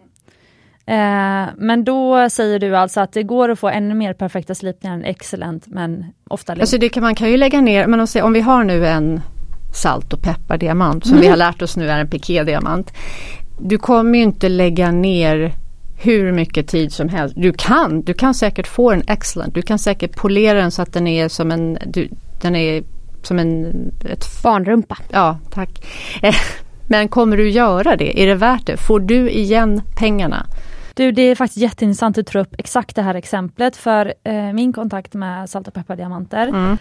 Eh, 0.86 1.46
men 1.56 1.84
då 1.84 2.30
säger 2.30 2.58
du 2.58 2.76
alltså 2.76 3.00
att 3.00 3.12
det 3.12 3.22
går 3.22 3.48
att 3.48 3.58
få 3.58 3.68
ännu 3.68 3.94
mer 3.94 4.12
perfekta 4.12 4.54
slipningar 4.54 4.94
än 4.94 5.04
excellent 5.04 5.66
men 5.66 6.04
ofta 6.28 6.52
Alltså 6.52 6.78
det 6.78 6.88
kan, 6.88 7.02
man 7.02 7.14
kan 7.14 7.30
ju 7.30 7.36
lägga 7.36 7.60
ner, 7.60 7.86
men 7.86 8.06
om 8.22 8.32
vi 8.32 8.40
har 8.40 8.64
nu 8.64 8.86
en 8.86 9.20
salt 9.74 10.12
och 10.12 10.22
peppardiamant 10.22 11.04
som 11.04 11.12
mm. 11.12 11.22
vi 11.22 11.28
har 11.28 11.36
lärt 11.36 11.62
oss 11.62 11.76
nu 11.76 11.90
är 11.90 11.98
en 11.98 12.10
pikédiamant. 12.10 12.92
Du 13.60 13.78
kommer 13.78 14.18
ju 14.18 14.24
inte 14.24 14.48
lägga 14.48 14.90
ner 14.90 15.52
hur 15.98 16.32
mycket 16.32 16.68
tid 16.68 16.92
som 16.92 17.08
helst. 17.08 17.34
Du 17.38 17.52
kan, 17.52 18.02
du 18.02 18.14
kan 18.14 18.34
säkert 18.34 18.66
få 18.66 18.90
en 18.90 19.02
excellent. 19.08 19.54
Du 19.54 19.62
kan 19.62 19.78
säkert 19.78 20.16
polera 20.16 20.60
den 20.60 20.70
så 20.70 20.82
att 20.82 20.92
den 20.92 21.06
är 21.06 21.28
som 21.28 21.50
en, 21.50 21.78
du, 21.86 22.08
den 22.42 22.56
är 22.56 22.84
som 23.22 23.38
en... 23.38 23.72
Ett, 24.04 24.42
Barnrumpa. 24.42 24.98
Ja, 25.10 25.38
tack. 25.50 25.86
Men 26.88 27.08
kommer 27.08 27.36
du 27.36 27.50
göra 27.50 27.96
det? 27.96 28.22
Är 28.22 28.26
det 28.26 28.34
värt 28.34 28.66
det? 28.66 28.76
Får 28.76 29.00
du 29.00 29.30
igen 29.30 29.82
pengarna? 29.96 30.46
Du, 30.94 31.12
det 31.12 31.22
är 31.22 31.34
faktiskt 31.34 31.62
jätteintressant 31.62 32.18
att 32.18 32.26
du 32.26 32.32
tar 32.32 32.40
upp 32.40 32.54
exakt 32.58 32.96
det 32.96 33.02
här 33.02 33.14
exemplet 33.14 33.76
för 33.76 34.14
eh, 34.24 34.52
min 34.52 34.72
kontakt 34.72 35.14
med 35.14 35.50
salt 35.50 35.68
och 35.68 35.74
peppardiamanter. 35.74 36.48
Mm. 36.48 36.78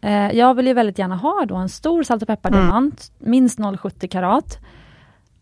Eh, 0.00 0.36
jag 0.38 0.54
vill 0.54 0.66
ju 0.66 0.72
väldigt 0.72 0.98
gärna 0.98 1.16
ha 1.16 1.44
då 1.48 1.56
en 1.56 1.68
stor 1.68 2.02
salt 2.02 2.22
och 2.22 2.28
peppardiamant, 2.28 3.12
mm. 3.20 3.30
minst 3.30 3.58
0,70 3.58 4.08
karat. 4.08 4.58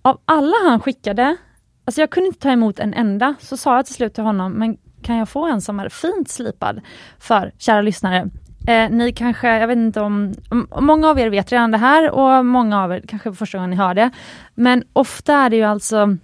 Av 0.03 0.19
alla 0.25 0.57
han 0.65 0.81
skickade 0.81 1.37
Alltså 1.85 2.01
jag 2.01 2.11
kunde 2.11 2.27
inte 2.27 2.41
ta 2.41 2.51
emot 2.51 2.79
en 2.79 2.95
enda, 2.95 3.35
så 3.41 3.57
sa 3.57 3.77
jag 3.77 3.87
till 3.87 3.95
slut 3.95 4.15
till 4.15 4.25
honom, 4.25 4.53
men 4.53 4.77
kan 5.03 5.17
jag 5.17 5.29
få 5.29 5.47
en 5.47 5.61
som 5.61 5.81
är 5.81 5.89
fint 5.89 6.31
slipad? 6.31 6.81
För, 7.19 7.53
kära 7.59 7.83
lyssnare, 7.83 8.31
eh, 8.67 8.91
ni 8.91 9.13
kanske, 9.13 9.59
jag 9.59 9.67
vet 9.67 9.77
inte 9.77 10.01
om, 10.01 10.35
många 10.81 11.09
av 11.09 11.19
er 11.19 11.31
vet 11.31 11.53
redan 11.53 11.71
det 11.71 11.79
här 11.79 12.11
och 12.11 12.47
många 12.47 12.83
av 12.83 12.93
er 12.93 13.03
kanske 13.09 13.29
är 13.29 13.33
första 13.33 13.59
gången 13.59 13.71
ni 13.71 13.77
hör 13.77 13.95
det. 13.95 14.11
Men 14.55 14.85
ofta 14.93 15.35
är 15.35 15.51
det 15.51 15.57
ju 15.57 15.63
alltså 15.63 16.17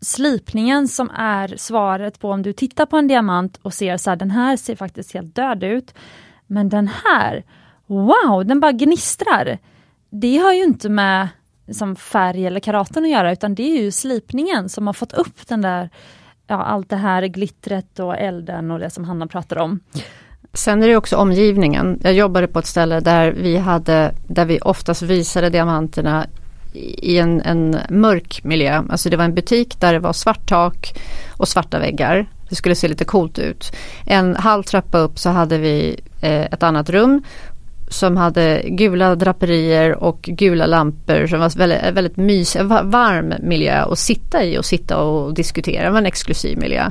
slipningen 0.00 0.88
som 0.88 1.10
är 1.10 1.54
svaret 1.56 2.20
på 2.20 2.30
om 2.30 2.42
du 2.42 2.52
tittar 2.52 2.86
på 2.86 2.96
en 2.96 3.08
diamant 3.08 3.58
och 3.62 3.74
ser 3.74 3.96
så 3.96 4.10
här, 4.10 4.16
den 4.16 4.30
här 4.30 4.56
ser 4.56 4.76
faktiskt 4.76 5.14
helt 5.14 5.34
död 5.34 5.64
ut. 5.64 5.94
Men 6.46 6.68
den 6.68 6.90
här, 7.04 7.44
wow, 7.86 8.46
den 8.46 8.60
bara 8.60 8.72
gnistrar. 8.72 9.58
Det 10.10 10.38
har 10.38 10.52
ju 10.52 10.64
inte 10.64 10.88
med 10.88 11.28
som 11.72 11.96
färg 11.96 12.46
eller 12.46 12.60
karaten 12.60 13.04
att 13.04 13.10
göra 13.10 13.32
utan 13.32 13.54
det 13.54 13.62
är 13.62 13.82
ju 13.82 13.90
slipningen 13.90 14.68
som 14.68 14.86
har 14.86 14.94
fått 14.94 15.12
upp 15.12 15.46
den 15.48 15.62
där, 15.62 15.90
ja 16.46 16.62
allt 16.62 16.88
det 16.88 16.96
här 16.96 17.22
glittret 17.22 17.98
och 17.98 18.16
elden 18.16 18.70
och 18.70 18.78
det 18.78 18.90
som 18.90 19.04
Hanna 19.04 19.26
pratar 19.26 19.58
om. 19.58 19.80
Sen 20.54 20.82
är 20.82 20.88
det 20.88 20.96
också 20.96 21.16
omgivningen. 21.16 22.00
Jag 22.02 22.12
jobbade 22.12 22.46
på 22.46 22.58
ett 22.58 22.66
ställe 22.66 23.00
där 23.00 23.32
vi 23.32 23.56
hade, 23.56 24.14
där 24.26 24.44
vi 24.44 24.58
oftast 24.60 25.02
visade 25.02 25.50
diamanterna 25.50 26.26
i 26.74 27.18
en, 27.18 27.40
en 27.40 27.78
mörk 27.90 28.40
miljö. 28.44 28.82
Alltså 28.90 29.10
det 29.10 29.16
var 29.16 29.24
en 29.24 29.34
butik 29.34 29.80
där 29.80 29.92
det 29.92 29.98
var 29.98 30.12
svart 30.12 30.48
tak 30.48 30.94
och 31.36 31.48
svarta 31.48 31.78
väggar. 31.78 32.26
Det 32.48 32.54
skulle 32.54 32.74
se 32.74 32.88
lite 32.88 33.04
coolt 33.04 33.38
ut. 33.38 33.72
En 34.06 34.36
halv 34.36 34.62
trappa 34.62 34.98
upp 34.98 35.18
så 35.18 35.30
hade 35.30 35.58
vi 35.58 36.00
eh, 36.20 36.42
ett 36.42 36.62
annat 36.62 36.90
rum 36.90 37.22
som 37.88 38.16
hade 38.16 38.62
gula 38.66 39.14
draperier 39.14 40.04
och 40.04 40.22
gula 40.22 40.66
lampor 40.66 41.26
som 41.26 41.40
var 41.40 41.58
väldigt, 41.58 41.96
väldigt 41.96 42.16
mysig, 42.16 42.62
varm 42.64 43.34
miljö 43.40 43.82
att 43.82 43.98
sitta 43.98 44.44
i 44.44 44.58
och 44.58 44.64
sitta 44.64 44.98
och 44.98 45.34
diskutera. 45.34 45.84
Det 45.84 45.90
var 45.90 45.98
en 45.98 46.06
exklusiv 46.06 46.58
miljö. 46.58 46.90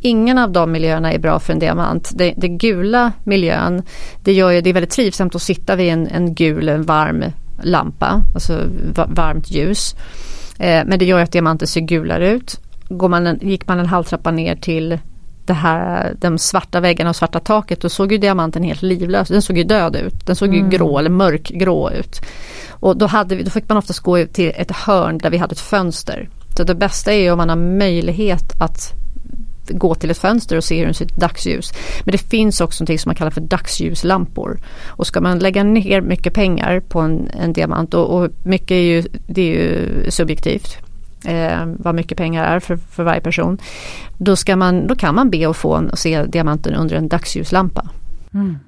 Ingen 0.00 0.38
av 0.38 0.52
de 0.52 0.72
miljöerna 0.72 1.12
är 1.12 1.18
bra 1.18 1.38
för 1.38 1.52
en 1.52 1.58
diamant. 1.58 2.12
Den 2.36 2.58
gula 2.58 3.12
miljön, 3.24 3.82
det 4.22 4.32
gör 4.32 4.50
ju, 4.50 4.60
det 4.60 4.70
är 4.70 4.74
väldigt 4.74 4.90
trivsamt 4.90 5.34
att 5.34 5.42
sitta 5.42 5.76
vid 5.76 5.92
en, 5.92 6.06
en 6.06 6.34
gul, 6.34 6.68
en 6.68 6.82
varm 6.82 7.24
lampa, 7.62 8.22
alltså 8.34 8.60
varmt 9.08 9.50
ljus. 9.50 9.94
Eh, 10.58 10.82
men 10.86 10.98
det 10.98 11.04
gör 11.04 11.20
att 11.20 11.32
diamanter 11.32 11.66
ser 11.66 11.80
gulare 11.80 12.30
ut. 12.30 12.60
Går 12.88 13.08
man 13.08 13.26
en, 13.26 13.38
gick 13.42 13.68
man 13.68 13.78
en 13.78 13.86
halvtrappa 13.86 14.30
ner 14.30 14.56
till 14.56 14.98
det 15.46 15.52
här, 15.52 16.14
de 16.18 16.38
svarta 16.38 16.80
väggarna 16.80 17.10
och 17.10 17.16
svarta 17.16 17.40
taket 17.40 17.80
då 17.80 17.88
såg 17.88 18.12
ju 18.12 18.18
diamanten 18.18 18.62
helt 18.62 18.82
livlös. 18.82 19.28
Den 19.28 19.42
såg 19.42 19.58
ju 19.58 19.64
död 19.64 19.96
ut. 19.96 20.26
Den 20.26 20.36
såg 20.36 20.48
mm. 20.48 20.64
ju 20.64 20.78
grå 20.78 20.98
eller 20.98 21.10
mörkgrå 21.10 21.90
ut. 21.90 22.20
Och 22.70 22.96
då, 22.96 23.06
hade 23.06 23.36
vi, 23.36 23.42
då 23.42 23.50
fick 23.50 23.68
man 23.68 23.78
oftast 23.78 24.00
gå 24.00 24.26
till 24.26 24.52
ett 24.56 24.70
hörn 24.70 25.18
där 25.18 25.30
vi 25.30 25.36
hade 25.36 25.52
ett 25.52 25.60
fönster. 25.60 26.28
Så 26.56 26.64
det 26.64 26.74
bästa 26.74 27.12
är 27.12 27.18
ju 27.18 27.30
om 27.30 27.38
man 27.38 27.48
har 27.48 27.56
möjlighet 27.56 28.60
att 28.60 28.92
gå 29.68 29.94
till 29.94 30.10
ett 30.10 30.18
fönster 30.18 30.56
och 30.56 30.64
se 30.64 30.78
hur 30.78 30.84
den 30.84 30.94
ser 30.94 31.04
ut 31.04 31.16
dagsljus. 31.16 31.72
Men 32.04 32.12
det 32.12 32.18
finns 32.18 32.60
också 32.60 32.84
något 32.84 33.00
som 33.00 33.08
man 33.08 33.16
kallar 33.16 33.30
för 33.30 33.40
dagsljuslampor. 33.40 34.60
Och 34.86 35.06
ska 35.06 35.20
man 35.20 35.38
lägga 35.38 35.64
ner 35.64 36.00
mycket 36.00 36.34
pengar 36.34 36.80
på 36.80 37.00
en, 37.00 37.30
en 37.40 37.52
diamant 37.52 37.94
och, 37.94 38.18
och, 38.18 38.30
mycket 38.42 38.70
är 38.70 38.80
ju, 38.80 39.04
det 39.26 39.42
är 39.42 39.46
ju 39.46 40.10
subjektivt. 40.10 40.78
Eh, 41.26 41.66
vad 41.66 41.94
mycket 41.94 42.18
pengar 42.18 42.44
är 42.44 42.60
för, 42.60 42.76
för 42.76 43.04
varje 43.04 43.20
person. 43.20 43.58
Då, 44.18 44.36
ska 44.36 44.56
man, 44.56 44.86
då 44.86 44.94
kan 44.96 45.14
man 45.14 45.30
be 45.30 45.48
att 45.48 45.56
få 45.56 45.74
en, 45.74 45.96
se 45.96 46.24
diamanten 46.24 46.74
under 46.74 46.96
en 46.96 47.08
dagsljuslampa. 47.08 47.88
Mm. 48.34 48.58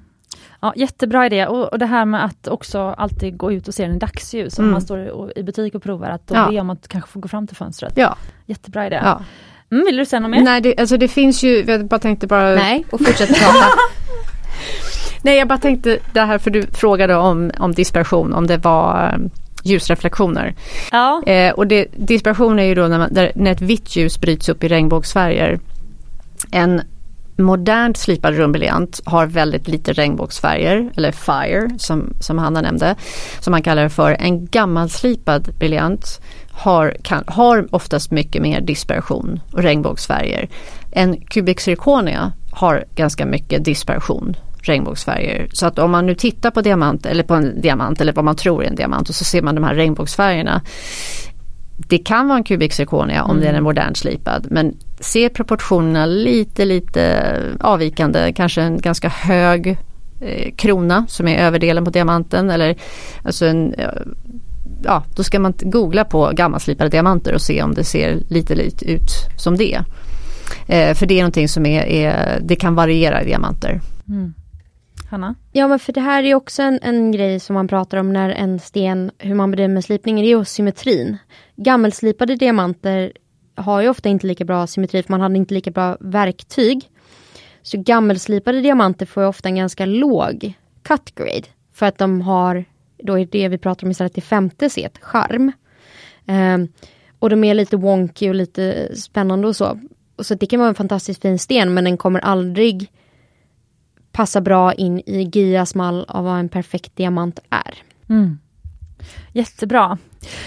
Ja, 0.59 0.73
jättebra 0.75 1.25
idé 1.25 1.47
och, 1.47 1.71
och 1.71 1.79
det 1.79 1.85
här 1.85 2.05
med 2.05 2.25
att 2.25 2.47
också 2.47 2.79
alltid 2.79 3.37
gå 3.37 3.51
ut 3.51 3.67
och 3.67 3.73
se 3.73 3.85
den 3.85 3.95
i 3.95 3.99
dagsljus. 3.99 4.59
Om 4.59 4.65
mm. 4.65 4.71
man 4.71 4.81
står 4.81 5.31
i 5.35 5.43
butik 5.43 5.75
och 5.75 5.83
provar 5.83 6.09
att 6.09 6.27
då 6.27 6.35
ja. 6.35 6.49
be 6.51 6.59
om 6.59 6.69
att 6.69 6.87
kanske 6.87 7.09
få 7.09 7.19
gå 7.19 7.27
fram 7.27 7.47
till 7.47 7.57
fönstret. 7.57 7.93
Ja. 7.95 8.17
Jättebra 8.45 8.87
idé. 8.87 8.99
Ja. 9.03 9.21
Mm, 9.71 9.85
vill 9.85 9.97
du 9.97 10.05
säga 10.05 10.19
något 10.19 10.31
mer? 10.31 10.41
Nej, 10.41 10.61
det, 10.61 10.79
alltså 10.79 10.97
det 10.97 11.07
finns 11.07 11.43
ju, 11.43 11.63
jag 11.63 11.85
bara 11.85 11.99
tänkte 11.99 12.27
bara... 12.27 12.55
Nej, 12.55 12.85
och 12.91 13.01
fortsätt 13.05 13.29
prata. 13.29 13.65
Nej, 15.21 15.37
jag 15.37 15.47
bara 15.47 15.57
tänkte 15.57 15.99
det 16.13 16.21
här 16.21 16.37
för 16.37 16.51
du 16.51 16.67
frågade 16.67 17.15
om, 17.15 17.51
om 17.59 17.73
dispersion, 17.73 18.33
om 18.33 18.47
det 18.47 18.57
var 18.57 19.19
ljusreflektioner. 19.63 20.55
Ja. 20.91 21.23
Eh, 21.25 21.53
och 21.53 21.67
det, 21.67 21.87
dispersion 21.95 22.59
är 22.59 22.63
ju 22.63 22.75
då 22.75 22.87
när, 22.87 22.97
man, 22.97 23.13
där, 23.13 23.31
när 23.35 23.51
ett 23.51 23.61
vitt 23.61 23.95
ljus 23.95 24.21
bryts 24.21 24.49
upp 24.49 24.63
i 24.63 24.67
regnbågsfärger. 24.67 25.59
En 26.51 26.81
modernt 27.37 27.97
slipad 27.97 28.35
rumbriljant 28.35 29.01
har 29.05 29.25
väldigt 29.25 29.67
lite 29.67 29.93
regnbågsfärger, 29.93 30.91
eller 30.95 31.11
fire 31.11 31.69
som, 31.77 32.13
som 32.19 32.37
Hanna 32.37 32.61
nämnde, 32.61 32.95
som 33.39 33.51
man 33.51 33.61
kallar 33.61 33.83
det 33.83 33.89
för. 33.89 34.15
En 34.19 34.45
gammalslipad 34.45 35.49
briljant 35.59 36.21
har, 36.51 36.95
kan, 37.01 37.23
har 37.27 37.67
oftast 37.75 38.11
mycket 38.11 38.41
mer 38.41 38.61
dispersion 38.61 39.39
och 39.51 39.63
regnbågsfärger. 39.63 40.49
En 40.91 41.21
kubik 41.21 41.59
zirconia 41.59 42.33
har 42.51 42.85
ganska 42.95 43.25
mycket 43.25 43.65
dispersion 43.65 44.35
regnbågsfärger. 44.69 45.47
Så 45.53 45.65
att 45.65 45.79
om 45.79 45.91
man 45.91 46.05
nu 46.05 46.15
tittar 46.15 46.51
på 46.51 46.61
diamant 46.61 47.05
eller 47.05 47.23
på 47.23 47.33
en 47.33 47.61
diamant 47.61 48.01
eller 48.01 48.13
vad 48.13 48.25
man 48.25 48.35
tror 48.35 48.63
är 48.63 48.67
en 48.67 48.75
diamant 48.75 49.09
och 49.09 49.15
så 49.15 49.23
ser 49.23 49.41
man 49.41 49.55
de 49.55 49.63
här 49.63 49.75
regnbågsfärgerna. 49.75 50.61
Det 51.77 51.97
kan 51.97 52.27
vara 52.27 52.37
en 52.37 52.43
kubik 52.43 52.73
zirconia 52.73 53.23
om 53.23 53.31
mm. 53.31 53.43
den 53.43 53.55
är 53.55 53.61
modernt 53.61 53.97
slipad 53.97 54.47
men 54.49 54.77
se 54.99 55.29
proportionerna 55.29 56.05
lite 56.05 56.65
lite 56.65 57.33
avvikande, 57.59 58.33
kanske 58.33 58.61
en 58.61 58.77
ganska 58.81 59.09
hög 59.09 59.77
eh, 60.21 60.51
krona 60.55 61.05
som 61.07 61.27
är 61.27 61.37
överdelen 61.37 61.85
på 61.85 61.91
diamanten 61.91 62.49
eller 62.49 62.75
alltså 63.23 63.45
en 63.45 63.75
ja, 64.83 65.03
då 65.15 65.23
ska 65.23 65.39
man 65.39 65.53
googla 65.59 66.05
på 66.05 66.31
gammalslipade 66.33 66.89
diamanter 66.89 67.33
och 67.33 67.41
se 67.41 67.63
om 67.63 67.73
det 67.73 67.83
ser 67.83 68.19
lite 68.29 68.55
lite 68.55 68.91
ut 68.91 69.11
som 69.37 69.57
det. 69.57 69.83
Eh, 70.67 70.93
för 70.93 71.05
det 71.05 71.13
är 71.13 71.21
någonting 71.21 71.49
som 71.49 71.65
är, 71.65 71.83
är, 71.83 72.39
det 72.41 72.55
kan 72.55 72.75
variera 72.75 73.21
i 73.21 73.25
diamanter. 73.25 73.81
Mm. 74.07 74.33
Hanna? 75.09 75.35
Ja 75.51 75.67
men 75.67 75.79
för 75.79 75.93
det 75.93 76.01
här 76.01 76.23
är 76.23 76.35
också 76.35 76.61
en, 76.61 76.79
en 76.81 77.11
grej 77.11 77.39
som 77.39 77.53
man 77.53 77.67
pratar 77.67 77.97
om 77.97 78.13
när 78.13 78.29
en 78.29 78.59
sten, 78.59 79.11
hur 79.17 79.35
man 79.35 79.51
bedömer 79.51 79.81
slipningen, 79.81 80.25
det 80.25 80.31
är 80.31 80.37
ju 80.37 80.45
symmetrin. 80.45 81.17
Gammelslipade 81.55 82.35
diamanter 82.35 83.11
har 83.55 83.81
ju 83.81 83.89
ofta 83.89 84.09
inte 84.09 84.27
lika 84.27 84.45
bra 84.45 84.67
symmetri 84.67 85.03
för 85.03 85.11
man 85.11 85.21
hade 85.21 85.37
inte 85.37 85.53
lika 85.53 85.71
bra 85.71 85.97
verktyg. 85.99 86.89
Så 87.61 87.77
gammelslipade 87.81 88.61
diamanter 88.61 89.05
får 89.05 89.23
ju 89.23 89.29
ofta 89.29 89.49
en 89.49 89.55
ganska 89.55 89.85
låg 89.85 90.53
cut 90.83 91.15
grade. 91.15 91.47
För 91.73 91.85
att 91.85 91.97
de 91.97 92.21
har 92.21 92.65
då 92.97 93.19
är 93.19 93.25
det 93.25 93.47
vi 93.47 93.57
pratar 93.57 93.87
om 93.87 93.91
istället 93.91 94.13
det 94.13 94.21
femte 94.21 94.69
set, 94.69 94.97
charm. 95.01 95.51
Um, 96.25 96.67
och 97.19 97.29
de 97.29 97.43
är 97.43 97.53
lite 97.53 97.77
wonky 97.77 98.29
och 98.29 98.35
lite 98.35 98.95
spännande 98.95 99.47
och 99.47 99.55
så. 99.55 99.79
Och 100.15 100.25
så 100.25 100.35
det 100.35 100.45
kan 100.45 100.59
vara 100.59 100.69
en 100.69 100.75
fantastiskt 100.75 101.21
fin 101.21 101.39
sten 101.39 101.73
men 101.73 101.83
den 101.83 101.97
kommer 101.97 102.19
aldrig 102.19 102.91
passar 104.17 104.41
bra 104.41 104.73
in 104.73 104.99
i 104.99 105.29
Gias 105.33 105.75
mall 105.75 106.05
av 106.07 106.23
vad 106.23 106.39
en 106.39 106.49
perfekt 106.49 106.95
diamant 106.95 107.39
är. 107.49 107.75
Mm. 108.09 108.39
Jättebra. 109.33 109.97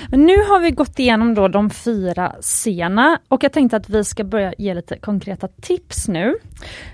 Men 0.08 0.26
nu 0.26 0.36
har 0.36 0.60
vi 0.60 0.70
gått 0.70 0.98
igenom 0.98 1.34
då 1.34 1.48
de 1.48 1.70
fyra 1.70 2.34
sena 2.40 3.18
och 3.28 3.44
jag 3.44 3.52
tänkte 3.52 3.76
att 3.76 3.88
vi 3.88 4.04
ska 4.04 4.24
börja 4.24 4.54
ge 4.58 4.74
lite 4.74 4.98
konkreta 4.98 5.48
tips 5.48 6.08
nu. 6.08 6.34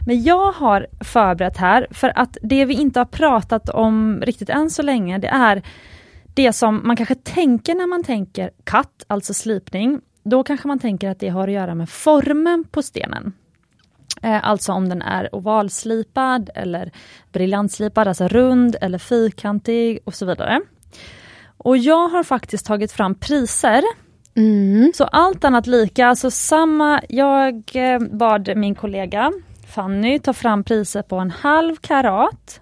Men 0.06 0.22
jag 0.22 0.52
har 0.52 0.86
förberett 1.00 1.56
här 1.56 1.86
för 1.90 2.12
att 2.18 2.36
det 2.42 2.64
vi 2.64 2.74
inte 2.74 3.00
har 3.00 3.04
pratat 3.04 3.68
om 3.68 4.22
riktigt 4.22 4.50
än 4.50 4.70
så 4.70 4.82
länge 4.82 5.18
det 5.18 5.28
är 5.28 5.62
det 6.34 6.52
som 6.52 6.80
man 6.84 6.96
kanske 6.96 7.14
tänker 7.14 7.74
när 7.74 7.86
man 7.86 8.04
tänker 8.04 8.50
katt, 8.64 9.04
alltså 9.06 9.34
slipning. 9.34 10.00
Då 10.22 10.44
kanske 10.44 10.68
man 10.68 10.78
tänker 10.78 11.10
att 11.10 11.20
det 11.20 11.28
har 11.28 11.48
att 11.48 11.54
göra 11.54 11.74
med 11.74 11.88
formen 11.90 12.64
på 12.70 12.82
stenen. 12.82 13.32
Eh, 14.22 14.48
alltså 14.48 14.72
om 14.72 14.88
den 14.88 15.02
är 15.02 15.34
ovalslipad 15.34 16.50
eller 16.54 16.92
briljantslipad, 17.32 18.08
alltså 18.08 18.28
rund 18.28 18.76
eller 18.80 18.98
fyrkantig 18.98 19.98
och 20.04 20.14
så 20.14 20.26
vidare. 20.26 20.60
Och 21.56 21.76
jag 21.76 22.08
har 22.08 22.22
faktiskt 22.22 22.66
tagit 22.66 22.92
fram 22.92 23.14
priser. 23.14 23.82
Mm. 24.34 24.92
Så 24.94 25.04
allt 25.04 25.44
annat 25.44 25.66
lika, 25.66 26.06
alltså 26.06 26.30
samma, 26.30 27.00
jag 27.08 27.70
eh, 27.74 27.98
bad 27.98 28.56
min 28.56 28.74
kollega 28.74 29.32
Fanny 29.74 30.18
ta 30.18 30.32
fram 30.32 30.64
priser 30.64 31.02
på 31.02 31.16
en 31.16 31.30
halv 31.30 31.76
karat. 31.76 32.60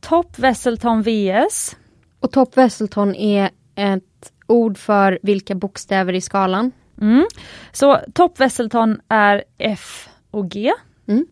Top 0.00 0.38
Wesselton 0.38 1.02
VS. 1.02 1.76
Och 2.20 2.32
Top 2.32 2.56
Wesselton 2.56 3.14
är 3.14 3.50
ett 3.74 4.32
ord 4.46 4.78
för 4.78 5.18
vilka 5.22 5.54
bokstäver 5.54 6.12
i 6.12 6.20
skalan? 6.20 6.72
Mm. 7.00 7.26
Så 7.72 8.00
Top 8.14 8.40
Wesselton 8.40 9.00
är 9.08 9.44
F 9.58 10.07
och 10.30 10.50
G. 10.50 10.72
Mm. 11.06 11.26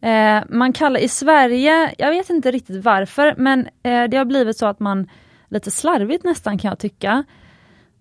Eh, 0.00 0.44
man 0.48 0.72
kallar 0.72 1.00
i 1.00 1.08
Sverige, 1.08 1.94
jag 1.98 2.10
vet 2.10 2.30
inte 2.30 2.50
riktigt 2.50 2.84
varför, 2.84 3.34
men 3.38 3.68
eh, 3.82 4.04
det 4.04 4.16
har 4.16 4.24
blivit 4.24 4.58
så 4.58 4.66
att 4.66 4.80
man 4.80 5.08
lite 5.48 5.70
slarvigt 5.70 6.24
nästan 6.24 6.58
kan 6.58 6.68
jag 6.68 6.78
tycka, 6.78 7.24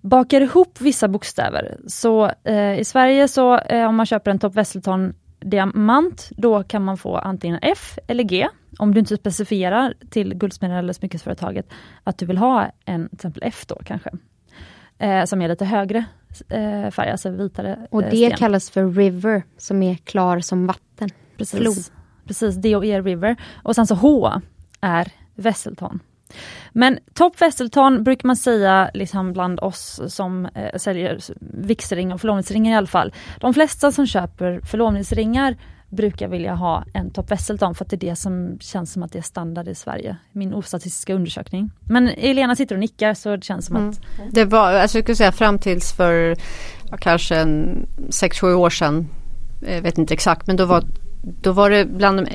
bakar 0.02 0.42
ihop 0.42 0.82
vissa 0.82 1.08
bokstäver. 1.08 1.78
Så 1.88 2.32
eh, 2.44 2.80
i 2.80 2.84
Sverige 2.86 3.28
så 3.28 3.58
eh, 3.58 3.88
om 3.88 3.96
man 3.96 4.06
köper 4.06 4.32
en 4.32 4.40
Top 4.40 4.56
Wesselton 4.56 5.14
diamant, 5.40 6.30
då 6.38 6.64
kan 6.64 6.84
man 6.84 6.98
få 6.98 7.18
antingen 7.18 7.60
F 7.62 8.00
eller 8.08 8.24
G. 8.24 8.48
Om 8.80 8.94
du 8.94 9.00
inte 9.00 9.18
specifierar 9.18 9.94
till 10.10 10.36
guldsmeden 10.36 10.78
eller 10.78 10.94
smyckesföretaget 10.94 11.70
att 12.04 12.18
du 12.18 12.26
vill 12.26 12.38
ha 12.38 12.72
en 12.86 13.10
till 13.10 13.16
exempel 13.16 13.44
F 13.46 13.66
då 13.68 13.82
kanske. 13.86 14.10
Eh, 14.98 15.26
som 15.26 15.42
är 15.42 15.48
lite 15.48 15.66
högre 15.66 16.06
eh, 16.50 16.92
färg, 16.92 17.10
alltså 17.10 17.30
vitare 17.30 17.88
Och 17.92 18.02
det 18.04 18.10
sten. 18.10 18.32
kallas 18.38 18.70
för 18.70 18.92
River, 18.92 19.44
som 19.58 19.84
är 19.84 19.96
klar 19.96 20.40
som 20.40 20.68
vatten. 20.68 21.10
Precis, 21.38 21.60
Flod. 21.60 21.78
Precis 22.28 22.76
och 22.76 22.86
E 22.86 23.02
River. 23.02 23.36
Och 23.64 23.76
sen 23.76 23.88
så 23.88 23.96
H 23.96 24.32
är 24.82 25.12
Wesselton. 25.36 26.00
Men 26.72 27.00
Top 27.14 27.42
Wesselton 27.42 28.04
brukar 28.04 28.28
man 28.28 28.36
säga 28.36 28.92
liksom 28.94 29.34
bland 29.34 29.60
oss 29.60 30.02
som 30.08 30.46
eh, 30.46 30.78
säljer 30.78 31.20
vigselringar 31.40 32.16
och 32.16 32.22
förlovningsringar 32.22 32.74
i 32.74 32.76
alla 32.76 32.88
fall. 32.88 33.14
De 33.40 33.54
flesta 33.54 33.92
som 33.92 34.08
köper 34.08 34.62
förlovningsringar 34.62 35.56
brukar 35.96 36.28
vilja 36.28 36.56
ha 36.56 36.84
en 36.94 37.12
Top 37.12 37.32
Wesselton 37.32 37.76
för 37.76 37.86
att 37.86 37.90
det 37.90 37.96
är 37.96 38.10
det 38.10 38.16
som 38.16 38.58
känns 38.60 38.92
som 38.92 39.04
att 39.04 39.12
det 39.12 39.18
är 39.18 39.24
standard 39.24 39.68
i 39.68 39.76
Sverige. 39.76 40.18
Min 40.32 40.54
ostatistiska 40.54 41.14
undersökning. 41.14 41.72
Men 41.80 42.08
Elena 42.08 42.56
sitter 42.56 42.76
och 42.76 42.80
nickar 42.80 43.14
så 43.14 43.36
det 43.36 43.44
känns 43.44 43.66
som 43.66 43.76
mm. 43.76 43.90
att... 43.90 44.00
Det 44.32 44.46
var, 44.46 44.74
alltså 44.74 44.98
jag 44.98 45.04
skulle 45.04 45.16
säga 45.16 45.32
fram 45.32 45.60
tills 45.60 45.94
för 45.94 46.36
kanske 47.00 47.36
en 47.36 47.86
6-7 48.10 48.54
år 48.54 48.70
sedan. 48.70 49.08
Jag 49.62 49.82
vet 49.82 49.98
inte 49.98 50.14
exakt 50.14 50.48
men 50.48 50.56
då 50.56 50.66
var, 50.66 50.84
då 51.42 51.52
var 51.52 51.70
det 51.70 51.86
bland 51.86 52.28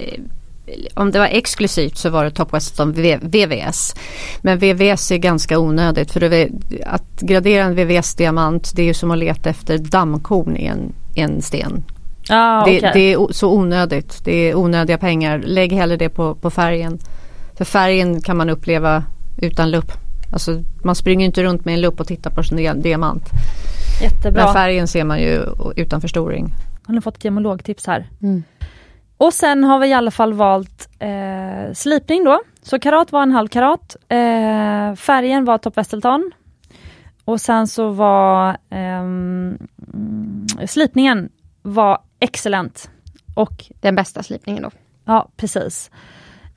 om 0.95 1.11
det 1.11 1.19
var 1.19 1.27
exklusivt 1.27 1.97
så 1.97 2.11
var 2.11 2.25
det 2.25 2.31
Top 2.31 2.55
Weston 2.55 2.93
VVS. 3.23 3.95
Men 4.41 4.59
VVS 4.59 5.11
är 5.11 5.17
ganska 5.17 5.59
onödigt 5.59 6.11
för 6.11 6.51
att 6.87 7.21
gradera 7.21 7.65
en 7.65 7.75
VVS-diamant 7.75 8.73
det 8.77 8.83
är 8.83 8.87
ju 8.87 8.95
som 8.95 9.11
att 9.11 9.19
leta 9.19 9.51
efter 9.51 9.79
dammkorn 9.79 10.57
i 10.57 10.67
en, 10.67 10.93
en 11.15 11.43
sten. 11.43 11.85
Ah, 12.31 12.65
det, 12.65 12.79
okay. 12.79 12.91
det, 12.93 13.13
är 13.13 13.33
så 13.33 13.53
onödigt. 13.53 14.25
Det 14.25 14.33
är 14.33 14.55
onödiga 14.55 14.99
pengar. 14.99 15.39
Lägg 15.39 15.73
hellre 15.73 15.97
det 15.97 16.09
på, 16.09 16.35
på 16.35 16.51
färgen. 16.51 16.99
För 17.57 17.65
färgen 17.65 18.21
kan 18.21 18.37
man 18.37 18.51
uppleva 18.51 19.05
utan 19.39 19.71
lupp. 19.71 19.93
Alltså, 20.33 20.63
man 20.85 20.95
springer 20.95 21.27
inte 21.27 21.43
runt 21.43 21.65
med 21.65 21.75
en 21.75 21.81
lupp 21.81 22.01
och 22.01 22.07
tittar 22.07 22.31
på 22.31 22.43
sin 22.43 22.83
diamant. 22.83 23.25
Jättebra. 24.03 24.45
Men 24.45 24.55
färgen 24.55 24.89
ser 24.89 25.05
man 25.05 25.21
ju 25.21 25.47
utan 25.77 26.01
förstoring. 26.01 26.55
Har 26.87 26.95
ni 26.95 27.01
fått 27.01 27.17
ett 27.17 27.25
gemologtips 27.25 27.87
här? 27.87 28.09
Mm. 28.23 28.43
Och 29.17 29.35
sen 29.35 29.65
har 29.65 29.79
vi 29.79 29.89
i 29.89 29.93
alla 29.93 30.11
fall 30.11 30.33
valt 30.33 30.89
eh, 30.99 31.73
slipning 31.75 32.25
då. 32.25 32.41
Så 32.63 32.79
karat 32.79 33.13
var 33.13 33.23
en 33.23 33.33
halv 33.33 33.49
karat. 33.49 33.97
Eh, 34.09 34.95
färgen 34.95 35.45
var 35.45 35.59
Top 35.59 35.77
Wesselton. 35.77 36.31
Och 37.25 37.41
sen 37.41 37.67
så 37.67 37.89
var 37.89 38.57
mm, 38.71 39.59
slipningen 40.67 41.29
var 41.63 41.99
excellent. 42.21 42.91
Och 43.35 43.65
Den 43.81 43.95
bästa 43.95 44.23
slipningen 44.23 44.63
då. 44.63 44.71
ja, 45.05 45.29
precis. 45.37 45.91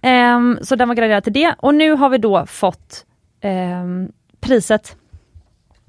Ehm, 0.02 0.60
så 0.62 0.76
den 0.76 0.88
var 0.88 0.96
graderad 0.96 1.24
till 1.24 1.34
det. 1.34 1.56
Och 1.60 1.76
nu 1.76 1.92
har 1.92 2.10
vi 2.10 2.18
då 2.18 2.46
fått 2.46 3.06
ehm, 3.42 4.12
priset. 4.40 4.96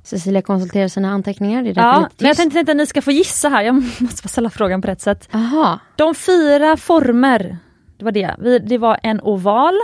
Cecilia 0.03 0.43
konsulterar 0.43 0.89
sina 0.89 1.11
anteckningar. 1.11 1.63
Det 1.63 1.71
är 1.71 1.75
Ja, 1.77 2.09
men 2.19 2.29
jag 2.29 2.37
tänkte 2.37 2.59
inte 2.59 2.73
att 2.73 2.77
ni 2.77 2.87
ska 2.87 3.03
få 3.03 3.11
gissa 3.11 3.49
här. 3.49 3.63
Jag 3.63 3.75
måste 4.01 4.23
bara 4.23 4.29
ställa 4.29 4.51
frågan 4.51 4.83
på 4.83 4.89
rätt 4.89 5.01
sätt. 5.01 5.29
Aha. 5.35 5.79
De 5.97 6.15
fyra 6.15 6.77
former, 6.77 7.57
det 7.97 8.05
var 8.05 8.13
det. 8.13 8.35
Det 8.67 8.79
var 8.79 8.99
en 9.03 9.21
oval, 9.21 9.75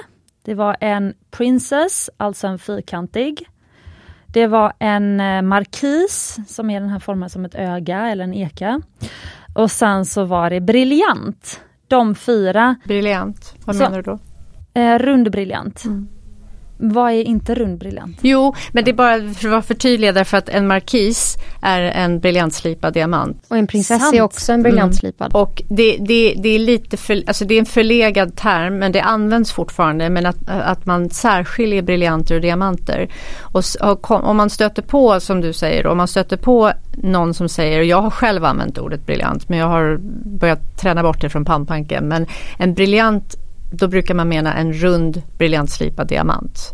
det 0.42 0.54
var 0.54 0.76
en 0.80 1.14
princess, 1.30 2.10
alltså 2.16 2.46
en 2.46 2.58
fyrkantig. 2.58 3.46
Det 4.26 4.46
var 4.46 4.72
en 4.78 5.20
eh, 5.20 5.42
markis, 5.42 6.38
som 6.48 6.70
är 6.70 6.80
den 6.80 6.88
här 6.88 6.98
formen 6.98 7.30
som 7.30 7.44
ett 7.44 7.54
öga 7.54 8.08
eller 8.08 8.24
en 8.24 8.34
eka. 8.34 8.82
Och 9.54 9.70
sen 9.70 10.04
så 10.04 10.24
var 10.24 10.50
det 10.50 10.60
briljant. 10.60 11.60
De 11.88 12.14
fyra, 12.14 12.76
Briljant. 12.84 13.54
Vad 13.64 13.76
Så- 13.76 13.82
menar 13.82 13.96
du 13.96 14.02
då? 14.02 14.18
eh, 14.80 14.98
rund 14.98 15.30
briljant. 15.30 15.84
Mm. 15.84 16.08
Vad 16.82 17.12
är 17.12 17.22
inte 17.22 17.54
rund 17.54 17.78
briljant? 17.78 18.18
Jo, 18.20 18.54
men 18.72 18.84
det 18.84 18.90
är 18.90 18.94
bara 18.94 19.18
för 19.18 19.48
att 19.48 19.50
vara 19.50 19.62
förtydligad 19.62 20.14
därför 20.14 20.36
att 20.36 20.48
en 20.48 20.66
markis 20.66 21.36
är 21.62 21.80
en 21.80 22.20
briljantslipad 22.20 22.94
diamant. 22.94 23.44
Och 23.48 23.56
en 23.56 23.66
prinsessa 23.66 23.98
Sant. 23.98 24.16
är 24.16 24.22
också 24.22 24.52
en 24.52 24.62
briljantslipad. 24.62 25.34
Och 25.34 25.62
det, 25.68 25.96
det, 25.96 26.34
det 26.36 26.48
är 26.48 26.58
lite 26.58 26.96
för, 26.96 27.22
alltså 27.26 27.44
det 27.44 27.54
är 27.54 27.58
en 27.58 27.66
förlegad 27.66 28.36
term 28.36 28.78
men 28.78 28.92
det 28.92 29.00
används 29.00 29.52
fortfarande 29.52 30.10
men 30.10 30.26
att, 30.26 30.36
att 30.46 30.86
man 30.86 31.10
särskiljer 31.10 31.82
briljanter 31.82 32.34
och 32.34 32.40
diamanter. 32.40 33.08
Och, 33.40 33.64
och 33.80 34.10
om 34.10 34.36
man 34.36 34.50
stöter 34.50 34.82
på 34.82 35.20
som 35.20 35.40
du 35.40 35.52
säger, 35.52 35.86
om 35.86 35.96
man 35.96 36.08
stöter 36.08 36.36
på 36.36 36.72
någon 36.92 37.34
som 37.34 37.48
säger, 37.48 37.82
jag 37.82 38.02
har 38.02 38.10
själv 38.10 38.44
använt 38.44 38.78
ordet 38.78 39.06
briljant 39.06 39.48
men 39.48 39.58
jag 39.58 39.66
har 39.66 39.98
börjat 40.38 40.76
träna 40.80 41.02
bort 41.02 41.20
det 41.20 41.28
från 41.28 41.44
pannpanken 41.44 42.08
men 42.08 42.26
en 42.58 42.74
briljant 42.74 43.36
då 43.70 43.88
brukar 43.88 44.14
man 44.14 44.28
mena 44.28 44.54
en 44.54 44.72
rund 44.72 45.22
briljantslipad 45.38 46.06
diamant. 46.08 46.72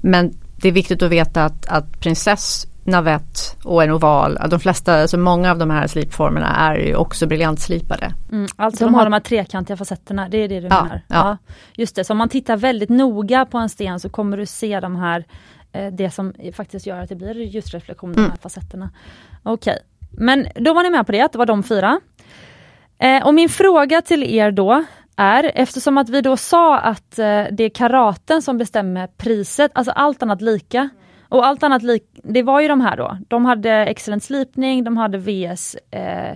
Men 0.00 0.32
det 0.56 0.68
är 0.68 0.72
viktigt 0.72 1.02
att 1.02 1.10
veta 1.10 1.44
att, 1.44 1.66
att 1.68 2.00
prinsess, 2.00 2.66
navett 2.86 3.56
och 3.64 3.82
en 3.84 3.90
oval, 3.90 4.38
de 4.50 4.60
flesta, 4.60 5.00
alltså 5.02 5.18
många 5.18 5.50
av 5.50 5.58
de 5.58 5.70
här 5.70 5.86
slipformerna 5.86 6.56
är 6.56 6.76
ju 6.76 6.94
också 6.96 7.26
briljantslipade. 7.26 8.14
Mm, 8.32 8.46
alltså 8.56 8.84
de, 8.84 8.88
De 8.88 8.94
har 8.94 9.00
har- 9.00 9.06
de 9.06 9.12
här 9.12 9.20
trekantiga 9.20 9.76
facetterna, 9.76 10.28
det 10.28 10.38
är 10.38 10.48
det 10.48 10.60
du 10.60 10.66
Ja, 10.66 10.82
menar? 10.82 11.00
ja. 11.08 11.36
Just 11.76 11.96
det, 11.96 12.04
så 12.04 12.12
om 12.12 12.18
man 12.18 12.28
tittar 12.28 12.56
väldigt 12.56 12.88
noga 12.90 13.44
på 13.46 13.58
en 13.58 13.68
sten 13.68 14.00
så 14.00 14.08
kommer 14.08 14.36
du 14.36 14.46
se 14.46 14.80
de 14.80 14.96
här, 14.96 15.24
eh, 15.72 15.86
det 15.92 16.10
som 16.10 16.32
faktiskt 16.56 16.86
gör 16.86 16.98
att 17.00 17.08
det 17.08 17.16
blir 17.16 17.34
ljusreflektion, 17.34 18.12
de 18.12 18.18
Mm. 18.18 18.30
här 18.30 18.38
facetterna. 18.38 18.90
Okej, 19.42 19.78
men 20.10 20.46
då 20.54 20.74
var 20.74 20.82
ni 20.82 20.90
med 20.90 21.06
på 21.06 21.12
det, 21.12 21.20
att 21.20 21.32
det 21.32 21.38
var 21.38 21.46
de 21.46 21.62
fyra. 21.62 22.00
Eh, 22.98 23.26
och 23.26 23.34
min 23.34 23.48
fråga 23.48 24.02
till 24.02 24.22
er 24.22 24.50
då 24.50 24.84
är, 25.16 25.52
eftersom 25.54 25.98
att 25.98 26.08
vi 26.08 26.20
då 26.20 26.36
sa 26.36 26.78
att 26.78 27.18
eh, 27.18 27.44
det 27.52 27.64
är 27.64 27.68
karaten 27.68 28.42
som 28.42 28.58
bestämmer 28.58 29.06
priset, 29.06 29.70
alltså 29.74 29.92
allt 29.92 30.22
annat 30.22 30.42
lika. 30.42 30.88
Och 31.28 31.46
allt 31.46 31.62
annat 31.62 31.82
lik, 31.82 32.02
det 32.12 32.42
var 32.42 32.60
ju 32.60 32.68
de 32.68 32.80
här 32.80 32.96
då. 32.96 33.18
De 33.28 33.44
hade 33.44 33.72
excellent 33.72 34.24
slipning, 34.24 34.84
de 34.84 34.96
hade 34.96 35.18
VS 35.18 35.76
eh, 35.90 36.32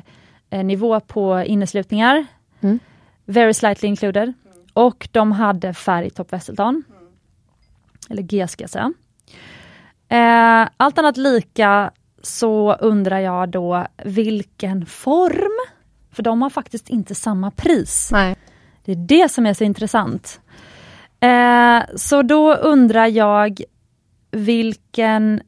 eh, 0.51 0.65
nivå 0.65 1.01
på 1.01 1.43
inneslutningar. 1.47 2.27
Mm. 2.61 2.79
Very 3.25 3.55
slightly 3.55 3.89
included. 3.89 4.33
Och 4.73 5.09
de 5.13 5.33
hade 5.33 5.75
färg 5.75 6.11
Top 6.11 6.33
Wesselton. 6.33 6.85
Eller 8.11 8.23
G 8.23 8.49
ska 8.49 8.63
jag 8.63 8.71
säga. 8.71 8.93
Eh, 10.09 10.69
allt 10.77 10.99
annat 10.99 11.17
lika 11.17 11.91
så 12.23 12.75
undrar 12.75 13.19
jag 13.19 13.49
då 13.49 13.87
vilken 14.05 14.87
form? 14.87 15.71
För 16.13 16.23
de 16.23 16.43
har 16.43 16.51
faktiskt 16.51 16.89
inte 16.89 17.15
samma 17.15 17.51
pris. 17.51 18.09
Nej. 18.13 18.37
Det 18.89 18.93
är 18.93 19.23
det 19.23 19.29
som 19.33 19.47
är 19.47 19.55
så 19.55 19.65
intressant. 19.65 20.41
Eh, 21.21 21.97
så 21.97 22.23
då 22.23 22.55
undrar 22.55 23.07
jag 23.07 23.61
vilken... 24.31 25.41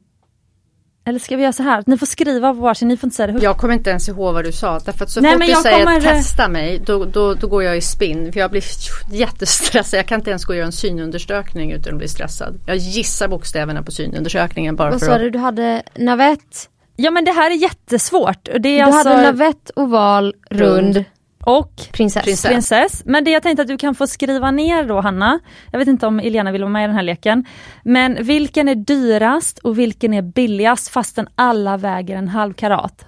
Eller 1.05 1.19
ska 1.19 1.35
vi 1.35 1.41
göra 1.43 1.53
så 1.53 1.63
här? 1.63 1.83
Ni 1.87 1.97
får 1.97 2.05
skriva 2.05 2.53
på 2.53 2.59
varsin, 2.59 2.87
ni 2.87 2.97
får 2.97 3.07
inte 3.07 3.15
säga 3.15 3.27
det 3.27 3.33
högt. 3.33 3.43
Jag 3.43 3.57
kommer 3.57 3.73
inte 3.73 3.89
ens 3.89 4.09
ihåg 4.09 4.33
vad 4.33 4.43
du 4.43 4.51
sa. 4.51 4.79
Därför 4.79 5.03
att 5.05 5.11
så 5.11 5.21
Nej, 5.21 5.31
fort 5.31 5.39
men 5.39 5.47
du 5.47 5.53
jag 5.53 5.61
säger 5.61 5.85
kommer- 5.85 6.01
testa 6.01 6.47
mig 6.47 6.81
då, 6.85 7.05
då, 7.05 7.33
då 7.33 7.47
går 7.47 7.63
jag 7.63 7.77
i 7.77 7.81
spinn. 7.81 8.33
För 8.33 8.39
jag 8.39 8.51
blir 8.51 8.63
jättestressad. 9.11 9.97
Jag 9.99 10.05
kan 10.05 10.19
inte 10.19 10.29
ens 10.29 10.45
gå 10.45 10.53
och 10.53 10.57
göra 10.57 10.65
en 10.65 10.71
synundersökning 10.71 11.71
utan 11.71 11.93
att 11.93 11.97
bli 11.99 12.07
stressad. 12.07 12.59
Jag 12.67 12.75
gissar 12.77 13.27
bokstäverna 13.27 13.83
på 13.83 13.91
synundersökningen 13.91 14.75
bara 14.75 14.91
Vad 14.91 14.99
för 14.99 15.07
sa 15.07 15.13
att... 15.13 15.19
du? 15.19 15.29
Du 15.29 15.39
hade 15.39 15.83
navett, 15.95 16.69
Ja 16.95 17.11
men 17.11 17.25
det 17.25 17.31
här 17.31 17.51
är 17.51 17.55
jättesvårt. 17.55 18.47
Och 18.47 18.61
Det 18.61 18.69
är 18.79 18.85
du 18.85 18.91
alltså... 18.91 19.09
hade 19.09 19.21
navett, 19.23 19.71
oval, 19.75 20.35
rund, 20.49 20.95
Rund. 20.95 21.05
Och 21.43 21.71
prinsess. 21.91 22.23
Prinsess. 22.23 22.51
prinsess. 22.51 23.01
Men 23.05 23.23
det 23.23 23.31
jag 23.31 23.43
tänkte 23.43 23.61
att 23.61 23.67
du 23.67 23.77
kan 23.77 23.95
få 23.95 24.07
skriva 24.07 24.51
ner 24.51 24.83
då 24.83 25.01
Hanna, 25.01 25.39
jag 25.71 25.79
vet 25.79 25.87
inte 25.87 26.07
om 26.07 26.19
Elena 26.19 26.51
vill 26.51 26.61
vara 26.61 26.71
med 26.71 26.83
i 26.83 26.87
den 26.87 26.95
här 26.95 27.03
leken, 27.03 27.45
men 27.83 28.23
vilken 28.23 28.67
är 28.69 28.75
dyrast 28.75 29.59
och 29.59 29.79
vilken 29.79 30.13
är 30.13 30.21
billigast 30.21 30.89
fastän 30.89 31.27
alla 31.35 31.77
väger 31.77 32.15
en 32.17 32.27
halv 32.27 32.53
karat? 32.53 33.05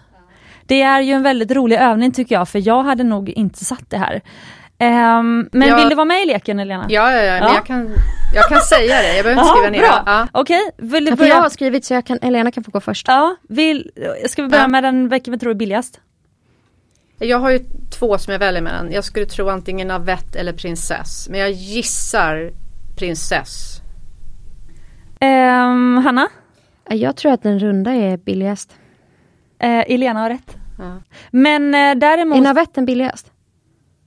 Det 0.65 0.81
är 0.81 1.01
ju 1.01 1.13
en 1.13 1.23
väldigt 1.23 1.51
rolig 1.51 1.77
övning 1.77 2.11
tycker 2.11 2.35
jag, 2.35 2.49
för 2.49 2.67
jag 2.67 2.83
hade 2.83 3.03
nog 3.03 3.29
inte 3.29 3.65
satt 3.65 3.89
det 3.89 3.97
här. 3.97 4.21
Ehm, 4.79 5.49
men 5.51 5.67
Ja. 5.67 5.75
vill 5.77 5.89
du 5.89 5.95
vara 5.95 6.05
med 6.05 6.21
i 6.23 6.25
leken 6.25 6.59
Elena? 6.59 6.85
Ja, 6.89 7.11
ja, 7.11 7.21
ja, 7.23 7.33
men 7.33 7.43
Ja. 7.43 7.53
jag 7.53 7.65
kan, 7.65 7.89
jag 8.35 8.49
kan 8.49 8.61
säga 8.61 9.01
det. 9.01 9.15
Jag 9.15 9.23
behöver 9.25 9.41
inte 9.41 9.53
skriva 9.53 9.69
ner 9.69 9.79
bra. 9.79 10.03
det. 10.05 10.11
Ja. 10.11 10.27
Okej, 10.31 10.61
vill 10.77 11.05
du 11.05 11.09
Ja, 11.11 11.15
för 11.17 11.23
jag 11.23 11.29
börja? 11.31 11.41
har 11.41 11.49
skrivit 11.49 11.85
så 11.85 11.93
jag 11.93 12.05
kan, 12.05 12.19
Elena 12.21 12.51
kan 12.51 12.63
få 12.63 12.71
gå 12.71 12.81
först. 12.81 13.07
Ja, 13.07 13.35
vill, 13.49 13.91
ska 14.29 14.41
vi 14.43 14.47
börja 14.47 14.63
Ja. 14.63 14.67
med 14.67 14.83
den, 14.83 15.09
vilken 15.09 15.31
vi 15.31 15.39
tror 15.39 15.51
är 15.51 15.55
billigast? 15.55 15.99
Jag 17.23 17.39
har 17.39 17.51
ju 17.51 17.59
två 17.91 18.17
som 18.17 18.31
jag 18.31 18.39
väljer 18.39 18.61
mellan. 18.61 18.91
Jag 18.91 19.03
skulle 19.03 19.25
tro 19.25 19.49
antingen 19.49 19.87
navett 19.87 20.35
eller 20.35 20.53
prinsess. 20.53 21.27
Men 21.29 21.39
jag 21.39 21.51
gissar 21.51 22.51
prinsess. 22.97 23.81
Ehm, 25.19 25.97
Hanna? 26.05 26.27
Jag 26.89 27.15
tror 27.15 27.31
att 27.31 27.43
den 27.43 27.59
runda 27.59 27.91
är 27.91 28.17
billigast. 28.17 28.75
Eh, 29.59 29.79
Elena 29.79 30.19
har 30.19 30.29
rätt. 30.29 30.57
Ja. 30.77 31.01
Men 31.31 31.75
eh, 31.75 31.95
däremot, 31.95 32.37
Är 32.37 32.41
navetten 32.41 32.85
billigast? 32.85 33.29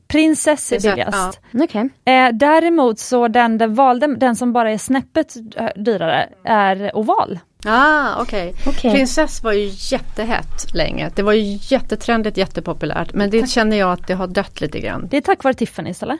prinsess 0.09 0.73
är 0.73 0.81
billigast. 0.81 1.41
Okej. 1.55 1.89
Eh, 2.05 2.29
däremot 2.33 2.99
så 2.99 3.29
den, 3.29 3.59
den 3.59 3.75
valde, 3.75 4.17
den 4.17 4.37
som 4.37 4.53
bara 4.53 4.71
är 4.73 4.79
snäppet 4.79 5.37
dyrare 5.77 6.29
är 6.45 6.97
oval. 6.97 7.39
Ah, 7.67 8.23
okej. 8.23 8.55
Okej. 8.67 8.93
Prinsess 8.93 9.43
var 9.43 9.53
ju 9.53 9.71
jättehett 9.73 10.75
länge. 10.75 11.11
Det 11.15 11.23
var 11.23 11.33
ju 11.33 11.59
jättetrendigt, 11.61 12.37
jättepopulärt. 12.37 13.15
Men 13.15 13.31
det 13.31 13.51
känner 13.51 13.77
jag 13.77 13.93
att 13.93 14.07
det 14.07 14.15
har 14.15 14.27
dött 14.27 14.61
lite 14.61 14.81
grann. 14.81 15.09
Det 15.11 15.17
är 15.17 15.21
tack 15.21 15.45
vare 15.45 15.55
Tiffany's 15.55 16.03
eller? 16.03 16.19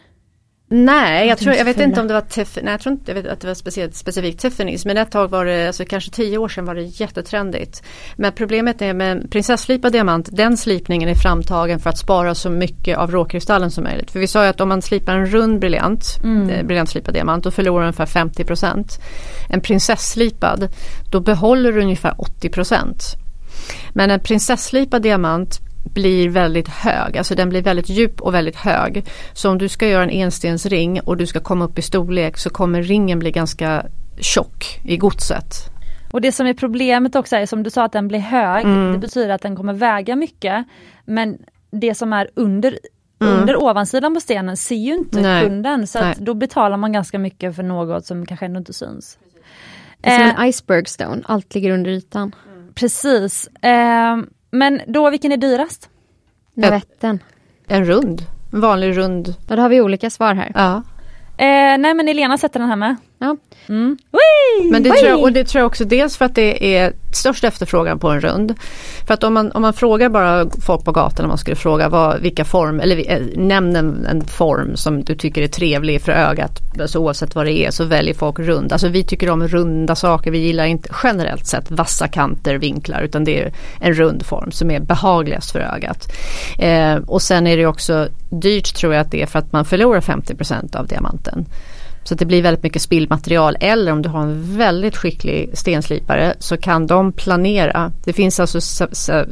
Nej, 0.69 1.29
jag, 1.29 1.39
tror, 1.39 1.55
jag 1.55 1.65
vet 1.65 1.81
inte 1.81 2.01
om 2.01 2.09
det 2.09 2.15
var 2.15 2.21
Tiff, 2.21 2.59
nej, 2.63 2.73
jag 2.73 2.81
tror 2.81 2.93
inte 2.93 3.11
jag 3.11 3.23
vet 3.23 3.33
att 3.33 3.41
det 3.41 3.47
var 3.47 3.55
speciellt, 3.55 3.95
specifikt 3.95 4.45
Tiffany's. 4.45 4.87
Men 4.87 4.97
ett 4.97 5.11
tag 5.11 5.29
var 5.29 5.45
det, 5.45 5.67
alltså 5.67 5.85
kanske 5.85 6.11
tio 6.11 6.39
år 6.39 6.49
sedan 6.49 6.65
var 6.65 6.75
det 6.75 6.83
jättetrendigt. 6.83 7.83
Men 8.17 8.33
problemet 8.33 8.83
är 8.83 8.95
med 8.95 9.31
prinsesslipad 9.31 9.93
diamant, 9.93 10.29
den 10.33 10.57
slipningen 10.57 11.09
är 11.09 11.15
framtagen 11.15 11.81
för 11.81 11.91
att 11.91 11.99
spara 11.99 12.35
så 12.35 12.51
mycket 12.51 12.99
av 12.99 13.11
råkristallen 13.11 13.71
som 13.71 13.85
möjligt. 13.85 14.11
För 14.11 14.21
vi 14.21 14.27
sa 14.27 14.43
ju 14.43 14.51
att 14.51 14.61
om 14.61 14.69
man 14.69 14.83
slipar 14.83 15.15
en 15.15 15.27
rund 15.27 15.61
briljant, 15.61 16.19
eh, 16.51 16.63
briljantslipad 16.67 17.15
diamant, 17.15 17.45
då 17.45 17.51
förlorar 17.51 17.81
du 17.81 17.87
ungefär 17.87 18.07
50% 18.07 19.01
En 19.49 19.61
prinsesslipad, 19.61 20.69
då 21.11 21.21
behåller 21.21 21.73
du 21.73 21.81
ungefär 21.81 22.15
80% 22.19 23.17
Men 23.93 24.11
en 24.11 24.21
prinsesslipad 24.21 25.03
diamant 25.03 25.61
blir 25.95 26.29
väldigt 26.29 26.69
hög, 26.69 27.19
alltså 27.19 27.35
den 27.35 27.49
blir 27.49 27.63
väldigt 27.63 27.89
djup 27.89 28.21
och 28.21 28.35
väldigt 28.35 28.57
hög. 28.57 29.05
Så 29.33 29.51
om 29.51 29.59
du 29.59 29.69
ska 29.69 29.89
göra 29.89 30.03
en 30.03 30.11
enstensring 30.11 31.01
och 31.01 31.17
du 31.17 31.27
ska 31.27 31.41
komma 31.41 31.65
upp 31.65 31.79
i 31.79 31.83
storlek 31.83 32.37
så 32.39 32.51
kommer 32.51 32.83
ringen 32.83 33.19
bli 33.19 33.31
ganska 33.31 33.87
tjock 34.21 34.81
i 34.85 34.97
godset. 34.97 35.55
Och 36.13 36.21
det 36.21 36.33
som 36.33 36.47
är 36.47 36.55
problemet 36.55 37.17
också 37.17 37.37
är 37.37 37.47
som 37.47 37.63
du 37.63 37.71
sa 37.71 37.85
att 37.85 37.93
den 37.93 38.09
blir 38.09 38.19
hög, 38.19 38.65
Mm. 38.65 38.93
det 38.93 38.99
betyder 38.99 39.29
att 39.35 39.43
den 39.43 39.57
kommer 39.57 39.73
väga 39.73 40.17
mycket. 40.17 40.65
Men 41.05 41.39
det 41.71 41.95
som 41.95 42.13
är 42.13 42.31
under 42.35 42.79
Mm. 43.21 43.41
Under 43.41 43.63
ovansidan 43.63 44.15
på 44.15 44.21
stenen 44.21 44.57
ser 44.57 44.75
ju 44.75 44.95
inte 44.95 45.21
Nej. 45.21 45.45
kunden 45.45 45.87
så 45.87 46.13
då 46.19 46.35
betalar 46.35 46.77
man 46.77 46.93
ganska 46.93 47.19
mycket 47.19 47.57
för 47.57 47.63
något 47.63 48.07
som 48.07 48.27
kanske 48.27 48.47
ändå 48.47 48.59
inte 48.59 48.73
syns. 48.73 49.19
Det 50.01 50.09
är 50.09 50.19
som 50.19 50.27
Eh, 50.29 50.41
en 50.41 50.49
iceberg 50.49 50.87
stone, 50.87 51.23
allt 51.25 51.55
ligger 51.55 51.71
under 51.71 51.91
ytan. 51.91 52.35
Precis. 52.75 53.47
Eh, 53.47 54.17
men 54.51 54.81
då 54.87 55.11
vilken 55.11 55.33
är 55.33 55.37
dyrast? 55.37 55.91
Navetten. 56.55 57.19
En 57.67 57.85
rund, 57.85 58.23
en 58.53 58.61
vanlig 58.61 58.97
rund. 58.97 59.35
Ja, 59.49 59.57
då 59.57 59.63
har 59.63 59.69
vi 59.69 59.81
olika 59.81 60.11
svar 60.11 60.35
här. 60.35 60.53
Ja. 60.55 60.77
Eh, 61.39 61.79
nej 61.79 61.95
men 61.95 62.09
Elena 62.09 62.39
sätter 62.39 62.61
den 62.61 62.69
här 62.69 62.77
med. 62.77 62.97
Ja. 63.19 63.37
Mm. 63.69 63.97
Men 64.71 64.83
det 64.83 64.91
tror, 64.91 65.11
jag, 65.11 65.23
och 65.23 65.33
det 65.33 65.45
tror 65.45 65.61
jag 65.61 65.67
också 65.67 65.85
dels 65.85 66.17
för 66.17 66.25
att 66.25 66.35
det 66.35 66.77
är 66.77 66.93
störst 67.13 67.45
efterfrågan 67.45 67.99
på 67.99 68.09
en 68.09 68.21
rund. 68.21 68.55
För 69.07 69.15
att 69.15 69.25
om 69.25 69.35
man, 69.35 69.53
om 69.53 69.63
man 69.63 69.73
frågar 69.73 70.09
bara 70.09 70.51
folk 70.67 70.85
på 70.85 70.93
gatan 70.93 71.25
om 71.25 71.29
man 71.29 71.39
skulle 71.39 71.57
fråga 71.57 71.89
vad, 71.89 72.21
vilka 72.21 72.45
form, 72.45 72.81
eller 72.81 73.13
eh, 73.13 73.23
nämn 73.37 73.77
en, 73.77 74.07
en, 74.07 74.25
form 74.25 74.77
som 74.77 75.05
du 75.05 75.15
tycker 75.15 75.43
är 75.43 75.49
trevlig 75.49 76.01
för 76.01 76.13
ögat. 76.13 76.61
Alltså 76.81 76.99
oavsett 76.99 77.35
vad 77.35 77.47
det 77.47 77.53
är 77.53 77.71
så 77.71 77.85
väljer 77.85 78.15
folk 78.15 78.39
rund. 78.39 78.73
Alltså 78.73 78.89
vi 78.89 79.05
tycker 79.05 79.31
om 79.31 79.49
runda 79.49 79.95
saker, 79.95 80.31
vi 80.31 80.39
gillar 80.39 80.65
inte 80.65 80.89
generellt 81.03 81.47
sett 81.47 81.71
vassa 81.71 82.09
kanter, 82.09 82.55
vinklar 82.55 83.03
utan 83.03 83.25
det 83.25 83.43
är 83.43 83.53
en 83.81 83.95
rund 83.95 84.27
form 84.27 84.51
som 84.51 84.71
är 84.71 84.81
behagligast 84.81 85.51
för 85.51 85.61
ögat. 85.61 86.13
Eh, 86.59 86.97
och 86.97 87.23
sen 87.23 87.47
är 87.47 87.57
det 87.57 87.67
också 87.67 88.09
dyrt 88.31 88.75
tror 88.75 88.95
jag 88.95 89.01
att 89.01 89.11
det 89.11 89.23
är 89.23 89.27
för 89.27 89.39
att 89.39 89.53
man 89.53 89.65
förlorar 89.65 90.01
50% 90.01 90.77
av 90.77 90.87
diamanten. 90.87 91.47
Så 92.09 92.15
det 92.15 92.25
blir 92.25 92.43
väldigt 92.43 92.63
mycket 92.63 92.83
spillmaterial 92.83 93.57
eller 93.61 93.93
om 93.93 94.03
du 94.03 94.09
har 94.09 94.23
en 94.23 94.57
väldigt 94.57 94.97
skicklig 94.97 95.51
stenslipare 95.59 96.35
så 96.39 96.57
kan 96.57 96.87
de 96.87 97.13
planera. 97.13 97.93
Det 98.05 98.13
finns 98.13 98.41
alltså 98.41 98.61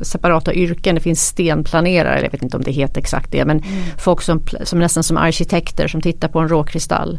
separata 0.02 0.54
yrken, 0.54 0.94
det 0.94 1.00
finns 1.00 1.26
stenplanerare, 1.26 2.22
jag 2.22 2.30
vet 2.30 2.42
inte 2.42 2.56
om 2.56 2.62
det 2.62 2.70
heter 2.70 3.00
exakt 3.00 3.32
det 3.32 3.44
men 3.44 3.58
mm. 3.58 3.82
folk 3.98 4.22
som, 4.22 4.42
som 4.62 4.78
nästan 4.78 5.02
som 5.02 5.16
arkitekter 5.16 5.88
som 5.88 6.00
tittar 6.00 6.28
på 6.28 6.38
en 6.38 6.48
råkristall. 6.48 7.18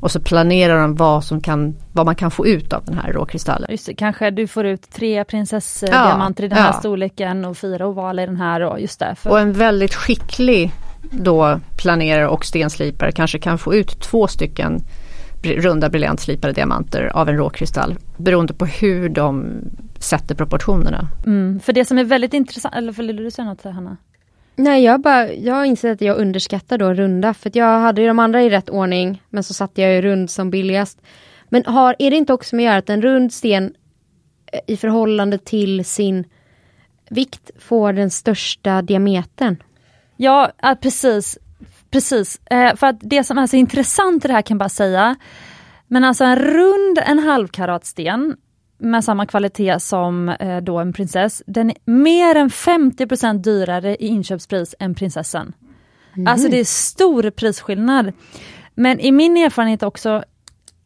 Och 0.00 0.10
så 0.10 0.20
planerar 0.20 0.82
de 0.82 0.94
vad, 0.94 1.24
som 1.24 1.40
kan, 1.40 1.74
vad 1.92 2.06
man 2.06 2.14
kan 2.14 2.30
få 2.30 2.46
ut 2.46 2.72
av 2.72 2.84
den 2.84 2.98
här 2.98 3.12
råkristallen. 3.12 3.70
Just 3.70 3.86
det, 3.86 3.94
kanske 3.94 4.30
du 4.30 4.46
får 4.46 4.66
ut 4.66 4.90
tre 4.90 5.24
prinsessdiamanter 5.24 6.42
ja, 6.42 6.46
i 6.46 6.48
den 6.48 6.58
här 6.58 6.68
ja. 6.68 6.72
storleken 6.72 7.44
och 7.44 7.56
fyra 7.56 7.86
ovaler 7.86 8.22
i 8.22 8.26
den 8.26 8.36
här. 8.36 8.60
Och, 8.60 8.80
just 8.80 8.98
det, 8.98 9.14
för... 9.14 9.30
och 9.30 9.40
en 9.40 9.52
väldigt 9.52 9.94
skicklig 9.94 10.72
då 11.10 11.60
planerare 11.76 12.28
och 12.28 12.44
stenslipare 12.44 13.12
kanske 13.12 13.38
kan 13.38 13.58
få 13.58 13.74
ut 13.74 14.00
två 14.00 14.26
stycken 14.26 14.82
runda 15.42 15.88
briljantslipade 15.88 16.52
diamanter 16.52 17.10
av 17.14 17.28
en 17.28 17.36
råkristall 17.36 17.96
beroende 18.16 18.54
på 18.54 18.66
hur 18.66 19.08
de 19.08 19.60
sätter 19.98 20.34
proportionerna. 20.34 21.08
Mm, 21.26 21.60
för 21.60 21.72
det 21.72 21.84
som 21.84 21.98
är 21.98 22.04
väldigt 22.04 22.34
intressant, 22.34 22.74
eller 22.74 22.92
vill 22.92 23.16
du 23.16 23.30
säga 23.30 23.48
något 23.48 23.64
Hanna? 23.64 23.96
Nej 24.56 24.84
jag, 24.84 25.00
bara, 25.00 25.32
jag 25.32 25.54
har 25.54 25.64
insett 25.64 25.92
att 25.92 26.00
jag 26.00 26.16
underskattar 26.16 26.78
då 26.78 26.94
runda 26.94 27.34
för 27.34 27.50
jag 27.54 27.80
hade 27.80 28.00
ju 28.00 28.08
de 28.08 28.18
andra 28.18 28.42
i 28.42 28.50
rätt 28.50 28.70
ordning 28.70 29.22
men 29.30 29.42
så 29.42 29.54
satte 29.54 29.82
jag 29.82 29.94
ju 29.94 30.02
rund 30.02 30.30
som 30.30 30.50
billigast. 30.50 31.00
Men 31.48 31.64
har, 31.66 31.96
är 31.98 32.10
det 32.10 32.16
inte 32.16 32.32
också 32.32 32.56
med 32.56 32.62
att 32.62 32.66
göra 32.66 32.78
att 32.78 32.90
en 32.90 33.02
rund 33.02 33.32
sten 33.32 33.74
eh, 34.52 34.60
i 34.66 34.76
förhållande 34.76 35.38
till 35.38 35.84
sin 35.84 36.24
vikt 37.10 37.50
får 37.58 37.92
den 37.92 38.10
största 38.10 38.82
diametern? 38.82 39.56
Ja, 40.20 40.52
precis. 40.82 41.38
Precis, 41.90 42.40
eh, 42.50 42.76
för 42.76 42.86
att 42.86 42.96
det 43.00 43.24
som 43.24 43.38
är 43.38 43.46
så 43.46 43.56
intressant 43.56 44.24
i 44.24 44.28
det 44.28 44.34
här 44.34 44.42
kan 44.42 44.54
jag 44.54 44.58
bara 44.58 44.68
säga, 44.68 45.16
men 45.86 46.04
alltså 46.04 46.24
en 46.24 46.36
rund 46.36 46.98
en 47.06 47.18
halvkaratsten 47.18 48.36
med 48.78 49.04
samma 49.04 49.26
kvalitet 49.26 49.80
som 49.80 50.28
eh, 50.28 50.56
då 50.56 50.78
en 50.78 50.92
prinsess, 50.92 51.42
den 51.46 51.70
är 51.70 51.76
mer 51.84 52.34
än 52.34 52.48
50% 52.48 53.38
dyrare 53.38 53.96
i 53.96 54.06
inköpspris 54.06 54.74
än 54.78 54.94
prinsessan. 54.94 55.52
Mm. 56.16 56.26
Alltså 56.26 56.48
det 56.48 56.60
är 56.60 56.64
stor 56.64 57.30
prisskillnad. 57.30 58.12
Men 58.74 59.00
i 59.00 59.12
min 59.12 59.36
erfarenhet 59.36 59.82
också, 59.82 60.24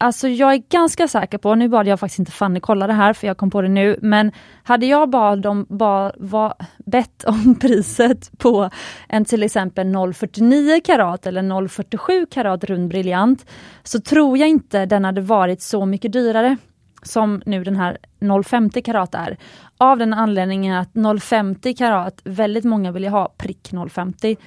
Alltså 0.03 0.27
jag 0.27 0.53
är 0.53 0.63
ganska 0.69 1.07
säker 1.07 1.37
på, 1.37 1.55
nu 1.55 1.69
bad 1.69 1.87
jag 1.87 1.99
faktiskt 1.99 2.19
inte 2.19 2.31
Fanny 2.31 2.59
kolla 2.59 2.87
det 2.87 2.93
här 2.93 3.13
för 3.13 3.27
jag 3.27 3.37
kom 3.37 3.49
på 3.49 3.61
det 3.61 3.67
nu, 3.67 3.99
men 4.01 4.31
hade 4.63 4.85
jag 4.85 5.09
bad 5.09 5.45
om, 5.45 5.65
ba, 5.69 6.11
va, 6.17 6.53
bett 6.85 7.23
om 7.27 7.55
priset 7.55 8.31
på 8.37 8.69
en 9.09 9.25
till 9.25 9.43
exempel 9.43 9.87
0,49 9.87 10.81
karat 10.85 11.27
eller 11.27 11.41
0,47 11.41 12.25
karat 12.31 12.63
rund 12.63 12.89
briljant, 12.89 13.45
så 13.83 13.99
tror 13.99 14.37
jag 14.37 14.49
inte 14.49 14.85
den 14.85 15.05
hade 15.05 15.21
varit 15.21 15.61
så 15.61 15.85
mycket 15.85 16.13
dyrare 16.13 16.57
som 17.03 17.41
nu 17.45 17.63
den 17.63 17.75
här 17.75 17.97
0,50 18.19 18.81
karat 18.81 19.15
är. 19.15 19.37
Av 19.77 19.97
den 19.97 20.13
anledningen 20.13 20.77
att 20.77 20.93
0,50 20.93 21.77
karat, 21.77 22.21
väldigt 22.23 22.63
många 22.63 22.91
vill 22.91 23.03
ju 23.03 23.09
ha 23.09 23.33
prick 23.37 23.71
0,50 23.71 24.37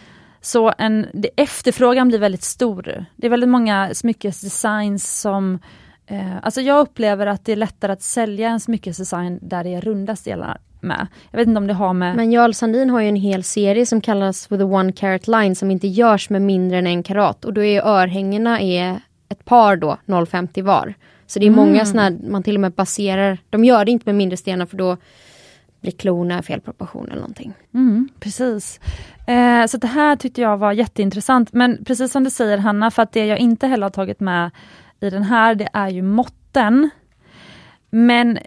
så 0.46 0.72
en, 0.78 1.06
det, 1.12 1.30
efterfrågan 1.36 2.08
blir 2.08 2.18
väldigt 2.18 2.42
stor. 2.42 3.04
Det 3.16 3.26
är 3.26 3.30
väldigt 3.30 3.48
många 3.48 3.94
smyckesdesigns 3.94 5.20
som 5.20 5.58
eh, 6.06 6.36
Alltså 6.42 6.60
jag 6.60 6.80
upplever 6.80 7.26
att 7.26 7.44
det 7.44 7.52
är 7.52 7.56
lättare 7.56 7.92
att 7.92 8.02
sälja 8.02 8.48
en 8.48 8.60
smyckesdesign 8.60 9.38
där 9.42 9.64
det 9.64 9.74
är 9.74 9.80
runda 9.80 10.16
delar 10.24 10.58
med. 10.80 11.06
Jag 11.30 11.38
vet 11.38 11.48
inte 11.48 11.58
om 11.58 11.66
det 11.66 11.74
har 11.74 11.92
med... 11.92 12.16
Men 12.16 12.32
Jarl 12.32 12.52
Sandin 12.52 12.90
har 12.90 13.00
ju 13.00 13.08
en 13.08 13.16
hel 13.16 13.44
serie 13.44 13.86
som 13.86 14.00
kallas 14.00 14.46
For 14.46 14.56
the 14.56 14.64
One 14.64 14.92
Carat 14.92 15.28
Line 15.28 15.54
som 15.54 15.70
inte 15.70 15.88
görs 15.88 16.30
med 16.30 16.42
mindre 16.42 16.78
än 16.78 16.86
en 16.86 17.02
karat 17.02 17.44
och 17.44 17.52
då 17.52 17.64
är 17.64 17.82
örhängena 17.82 18.60
är 18.60 19.00
ett 19.28 19.44
par 19.44 19.76
då, 19.76 19.98
0,50 20.06 20.62
var. 20.62 20.94
Så 21.26 21.38
det 21.38 21.46
är 21.46 21.50
många 21.50 21.70
mm. 21.70 21.86
sådana, 21.86 22.16
man 22.28 22.42
till 22.42 22.54
och 22.54 22.60
med 22.60 22.72
baserar, 22.72 23.38
de 23.50 23.64
gör 23.64 23.84
det 23.84 23.90
inte 23.90 24.06
med 24.06 24.14
mindre 24.14 24.36
stenar 24.36 24.66
för 24.66 24.76
då 24.76 24.96
blir 25.86 25.96
klorna 25.96 26.42
fel 26.42 26.60
proportion 26.60 27.06
eller 27.06 27.20
någonting. 27.20 27.52
Mm, 27.74 28.08
precis. 28.20 28.80
Eh, 29.26 29.66
så 29.66 29.76
det 29.76 29.86
här 29.86 30.16
tyckte 30.16 30.40
jag 30.40 30.56
var 30.56 30.72
jätteintressant. 30.72 31.52
Men 31.52 31.84
precis 31.84 32.12
som 32.12 32.24
du 32.24 32.30
säger 32.30 32.58
Hanna, 32.58 32.90
för 32.90 33.02
att 33.02 33.12
det 33.12 33.26
jag 33.26 33.38
inte 33.38 33.66
heller 33.66 33.84
har 33.84 33.90
tagit 33.90 34.20
med 34.20 34.50
i 35.00 35.10
den 35.10 35.22
här, 35.22 35.54
det 35.54 35.68
är 35.72 35.88
ju 35.88 36.02
måtten. 36.02 36.90
Men 37.90 38.38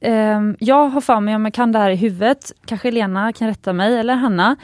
eh, 0.00 0.40
jag 0.58 0.88
har 0.88 1.00
för 1.00 1.20
mig, 1.20 1.34
om 1.34 1.44
jag 1.44 1.54
kan 1.54 1.72
det 1.72 1.78
här 1.78 1.90
i 1.90 1.96
huvudet, 1.96 2.52
kanske 2.66 2.90
Lena 2.90 3.32
kan 3.32 3.48
rätta 3.48 3.72
mig, 3.72 3.98
eller 3.98 4.14
Hanna. 4.14 4.56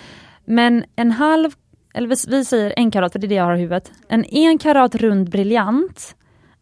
Men 0.45 0.85
en 0.97 1.11
halv, 1.11 1.51
eller 1.95 2.31
vi 2.31 2.45
säger 2.45 2.75
en 2.77 2.91
karat, 2.91 3.13
för 3.13 3.19
det 3.19 3.27
är 3.27 3.29
det 3.29 3.35
jag 3.35 3.45
har 3.45 3.57
i 3.57 3.61
huvudet. 3.61 3.93
En 4.09 4.25
en 4.25 4.59
karat 4.59 4.95
rund 4.95 5.31
briljant 5.31 6.17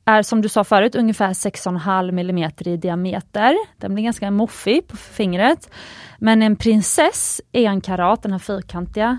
är 0.09 0.22
som 0.22 0.43
du 0.43 0.48
sa 0.48 0.64
förut 0.64 0.94
ungefär 0.94 1.28
6,5 1.32 2.09
mm 2.09 2.51
i 2.59 2.76
diameter. 2.76 3.56
Den 3.76 3.94
blir 3.94 4.05
ganska 4.05 4.30
moffig 4.30 4.89
på 4.89 4.97
fingret. 4.97 5.70
Men 6.18 6.43
en 6.43 6.56
prinsess 6.56 7.40
en 7.52 7.80
karat, 7.80 8.22
den 8.22 8.32
här 8.32 8.39
fyrkantiga, 8.39 9.18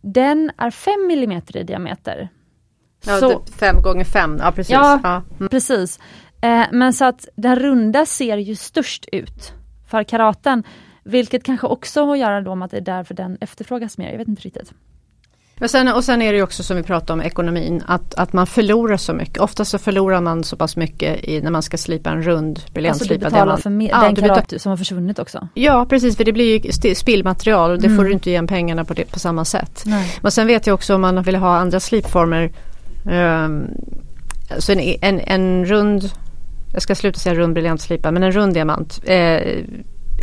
den 0.00 0.50
är 0.58 0.70
5 0.70 0.94
mm 1.10 1.42
i 1.54 1.62
diameter. 1.62 2.28
Ja, 3.06 3.18
så, 3.18 3.44
5 3.58 3.82
gånger 3.82 4.04
5, 4.04 4.38
ja 4.40 4.52
precis. 4.52 4.72
Ja, 4.72 5.00
ja. 5.02 5.22
Mm. 5.38 5.48
precis. 5.48 6.00
Eh, 6.40 6.66
men 6.72 6.92
så 6.92 7.04
att 7.04 7.28
den 7.36 7.56
runda 7.56 8.06
ser 8.06 8.36
ju 8.36 8.56
störst 8.56 9.06
ut 9.12 9.52
för 9.88 10.04
karaten. 10.04 10.64
Vilket 11.04 11.44
kanske 11.44 11.66
också 11.66 12.04
har 12.04 12.12
att 12.12 12.18
göra 12.18 12.40
då 12.40 12.54
med 12.54 12.66
att 12.66 12.70
det 12.70 12.76
är 12.76 12.80
därför 12.80 13.14
den 13.14 13.38
efterfrågas 13.40 13.98
mer, 13.98 14.10
jag 14.10 14.18
vet 14.18 14.28
inte 14.28 14.42
riktigt. 14.42 14.72
Men 15.58 15.68
sen, 15.68 15.88
och 15.88 16.04
sen 16.04 16.22
är 16.22 16.32
det 16.32 16.42
också 16.42 16.62
som 16.62 16.76
vi 16.76 16.82
pratade 16.82 17.12
om 17.12 17.20
ekonomin 17.20 17.82
att, 17.86 18.14
att 18.14 18.32
man 18.32 18.46
förlorar 18.46 18.96
så 18.96 19.12
mycket. 19.12 19.38
Ofta 19.38 19.64
så 19.64 19.78
förlorar 19.78 20.20
man 20.20 20.44
så 20.44 20.56
pass 20.56 20.76
mycket 20.76 21.24
i, 21.24 21.40
när 21.40 21.50
man 21.50 21.62
ska 21.62 21.76
slipa 21.76 22.10
en 22.10 22.22
rund 22.22 22.60
briljantslipad 22.72 23.14
alltså 23.14 23.30
du 23.30 23.36
betalar 23.36 23.56
för 23.56 23.70
mer, 23.70 23.90
ja, 23.90 24.00
den 24.00 24.14
karat 24.14 24.52
som 24.56 24.70
har 24.70 24.76
försvunnit 24.76 25.18
också? 25.18 25.48
Ja 25.54 25.86
precis 25.90 26.16
för 26.16 26.24
det 26.24 26.32
blir 26.32 26.66
ju 26.66 26.94
spillmaterial 26.94 27.70
och 27.70 27.78
det 27.78 27.86
mm. 27.86 27.98
får 27.98 28.04
du 28.04 28.12
inte 28.12 28.30
igen 28.30 28.46
pengarna 28.46 28.84
på, 28.84 28.94
det, 28.94 29.10
på 29.10 29.18
samma 29.18 29.44
sätt. 29.44 29.82
Nej. 29.86 30.18
Men 30.22 30.32
sen 30.32 30.46
vet 30.46 30.66
jag 30.66 30.74
också 30.74 30.94
om 30.94 31.00
man 31.00 31.22
vill 31.22 31.36
ha 31.36 31.56
andra 31.56 31.80
slipformer 31.80 32.52
um, 33.04 33.66
så 34.58 34.72
en, 34.72 34.80
en, 35.00 35.20
en 35.20 35.66
rund 35.66 36.10
jag 36.72 36.82
ska 36.82 36.94
sluta 36.94 37.18
säga 37.18 37.34
rund 37.34 37.54
briljantslipad 37.54 38.14
men 38.14 38.22
en 38.22 38.32
rund 38.32 38.54
diamant 38.54 39.00
eh, 39.04 39.64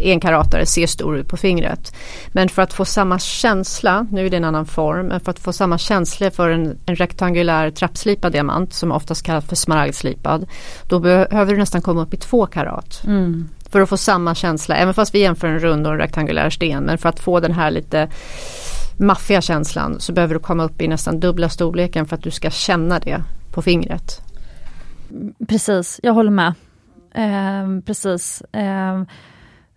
enkaratare 0.03 0.65
ser 0.65 0.87
stor 0.87 1.17
ut 1.17 1.27
på 1.27 1.37
fingret. 1.37 1.95
Men 2.27 2.49
för 2.49 2.61
att 2.61 2.73
få 2.73 2.85
samma 2.85 3.19
känsla, 3.19 4.07
nu 4.11 4.25
är 4.25 4.29
det 4.29 4.37
en 4.37 4.43
annan 4.43 4.65
form, 4.65 5.07
men 5.07 5.19
för 5.19 5.31
att 5.31 5.39
få 5.39 5.53
samma 5.53 5.77
känsla 5.77 6.31
för 6.31 6.49
en, 6.49 6.77
en 6.85 6.95
rektangulär 6.95 7.71
trappslipad 7.71 8.31
diamant 8.31 8.73
som 8.73 8.91
oftast 8.91 9.23
kallas 9.23 9.45
för 9.45 9.55
smaragdslipad. 9.55 10.45
Då 10.87 10.99
behöver 10.99 11.53
du 11.53 11.57
nästan 11.57 11.81
komma 11.81 12.01
upp 12.01 12.13
i 12.13 12.17
två 12.17 12.45
karat. 12.45 13.03
Mm. 13.05 13.49
För 13.69 13.81
att 13.81 13.89
få 13.89 13.97
samma 13.97 14.35
känsla, 14.35 14.75
även 14.75 14.93
fast 14.93 15.15
vi 15.15 15.19
jämför 15.19 15.47
en 15.47 15.59
rund 15.59 15.87
och 15.87 15.93
en 15.93 15.99
rektangulär 15.99 16.49
sten. 16.49 16.83
Men 16.83 16.97
för 16.97 17.09
att 17.09 17.19
få 17.19 17.39
den 17.39 17.51
här 17.51 17.71
lite 17.71 18.09
maffiga 18.97 19.41
känslan 19.41 19.99
så 19.99 20.13
behöver 20.13 20.33
du 20.33 20.39
komma 20.39 20.63
upp 20.63 20.81
i 20.81 20.87
nästan 20.87 21.19
dubbla 21.19 21.49
storleken 21.49 22.05
för 22.05 22.15
att 22.15 22.23
du 22.23 22.31
ska 22.31 22.49
känna 22.49 22.99
det 22.99 23.23
på 23.51 23.61
fingret. 23.61 24.21
Precis, 25.47 25.99
jag 26.03 26.13
håller 26.13 26.31
med. 26.31 26.53
Eh, 27.15 27.81
precis. 27.85 28.41
Eh, 28.41 29.01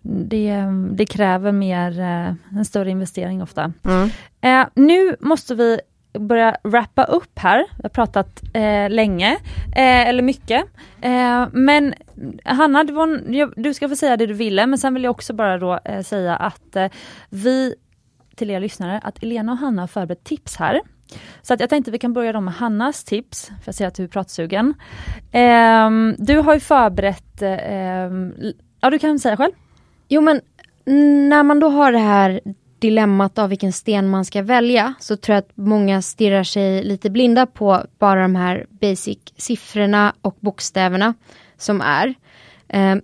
det, 0.04 0.64
det 0.90 1.06
kräver 1.06 1.52
mer, 1.52 2.00
eh, 2.00 2.58
en 2.58 2.64
större 2.64 2.90
investering 2.90 3.42
ofta. 3.42 3.72
Mm. 3.84 4.10
Eh, 4.40 4.68
nu 4.74 5.16
måste 5.20 5.54
vi 5.54 5.80
börja 6.18 6.56
wrappa 6.62 7.04
upp 7.04 7.38
här. 7.38 7.58
Vi 7.58 7.82
har 7.82 7.88
pratat 7.88 8.42
eh, 8.54 8.90
länge, 8.90 9.32
eh, 9.76 10.08
eller 10.08 10.22
mycket. 10.22 10.64
Eh, 11.00 11.46
men 11.52 11.94
Hanna, 12.44 12.84
var, 12.84 13.60
du 13.62 13.74
ska 13.74 13.88
få 13.88 13.96
säga 13.96 14.16
det 14.16 14.26
du 14.26 14.34
ville, 14.34 14.66
men 14.66 14.78
sen 14.78 14.94
vill 14.94 15.04
jag 15.04 15.10
också 15.10 15.32
bara 15.32 15.58
då 15.58 15.80
eh, 15.84 16.02
säga 16.02 16.36
att 16.36 16.76
vi, 17.30 17.74
till 18.36 18.50
er 18.50 18.60
lyssnare, 18.60 19.00
att 19.04 19.22
Elena 19.22 19.52
och 19.52 19.58
Hanna 19.58 19.82
har 19.82 19.86
förberett 19.86 20.24
tips 20.24 20.56
här. 20.56 20.80
Så 21.42 21.54
att 21.54 21.60
jag 21.60 21.70
tänkte 21.70 21.90
vi 21.90 21.98
kan 21.98 22.12
börja 22.12 22.32
då 22.32 22.40
med 22.40 22.54
Hannas 22.54 23.04
tips, 23.04 23.46
för 23.46 23.68
jag 23.68 23.74
ser 23.74 23.86
att 23.86 23.94
du 23.94 24.04
är 24.04 24.08
pratsugen. 24.08 24.74
du 26.16 26.38
har 26.38 26.54
ju 26.54 26.60
förberett, 26.60 27.42
ja 28.80 28.90
du 28.90 28.98
kan 28.98 29.18
säga 29.18 29.36
själv. 29.36 29.52
Jo 30.14 30.20
men 30.20 30.40
när 31.28 31.42
man 31.42 31.60
då 31.60 31.68
har 31.68 31.92
det 31.92 31.98
här 31.98 32.40
dilemmat 32.78 33.38
av 33.38 33.48
vilken 33.48 33.72
sten 33.72 34.08
man 34.08 34.24
ska 34.24 34.42
välja 34.42 34.94
så 35.00 35.16
tror 35.16 35.34
jag 35.34 35.42
att 35.42 35.56
många 35.56 36.02
stirrar 36.02 36.44
sig 36.44 36.84
lite 36.84 37.10
blinda 37.10 37.46
på 37.46 37.84
bara 37.98 38.22
de 38.22 38.36
här 38.36 38.66
basic 38.68 39.18
siffrorna 39.36 40.14
och 40.20 40.36
bokstäverna 40.40 41.14
som 41.56 41.80
är. 41.80 42.14
Eh, 42.68 42.96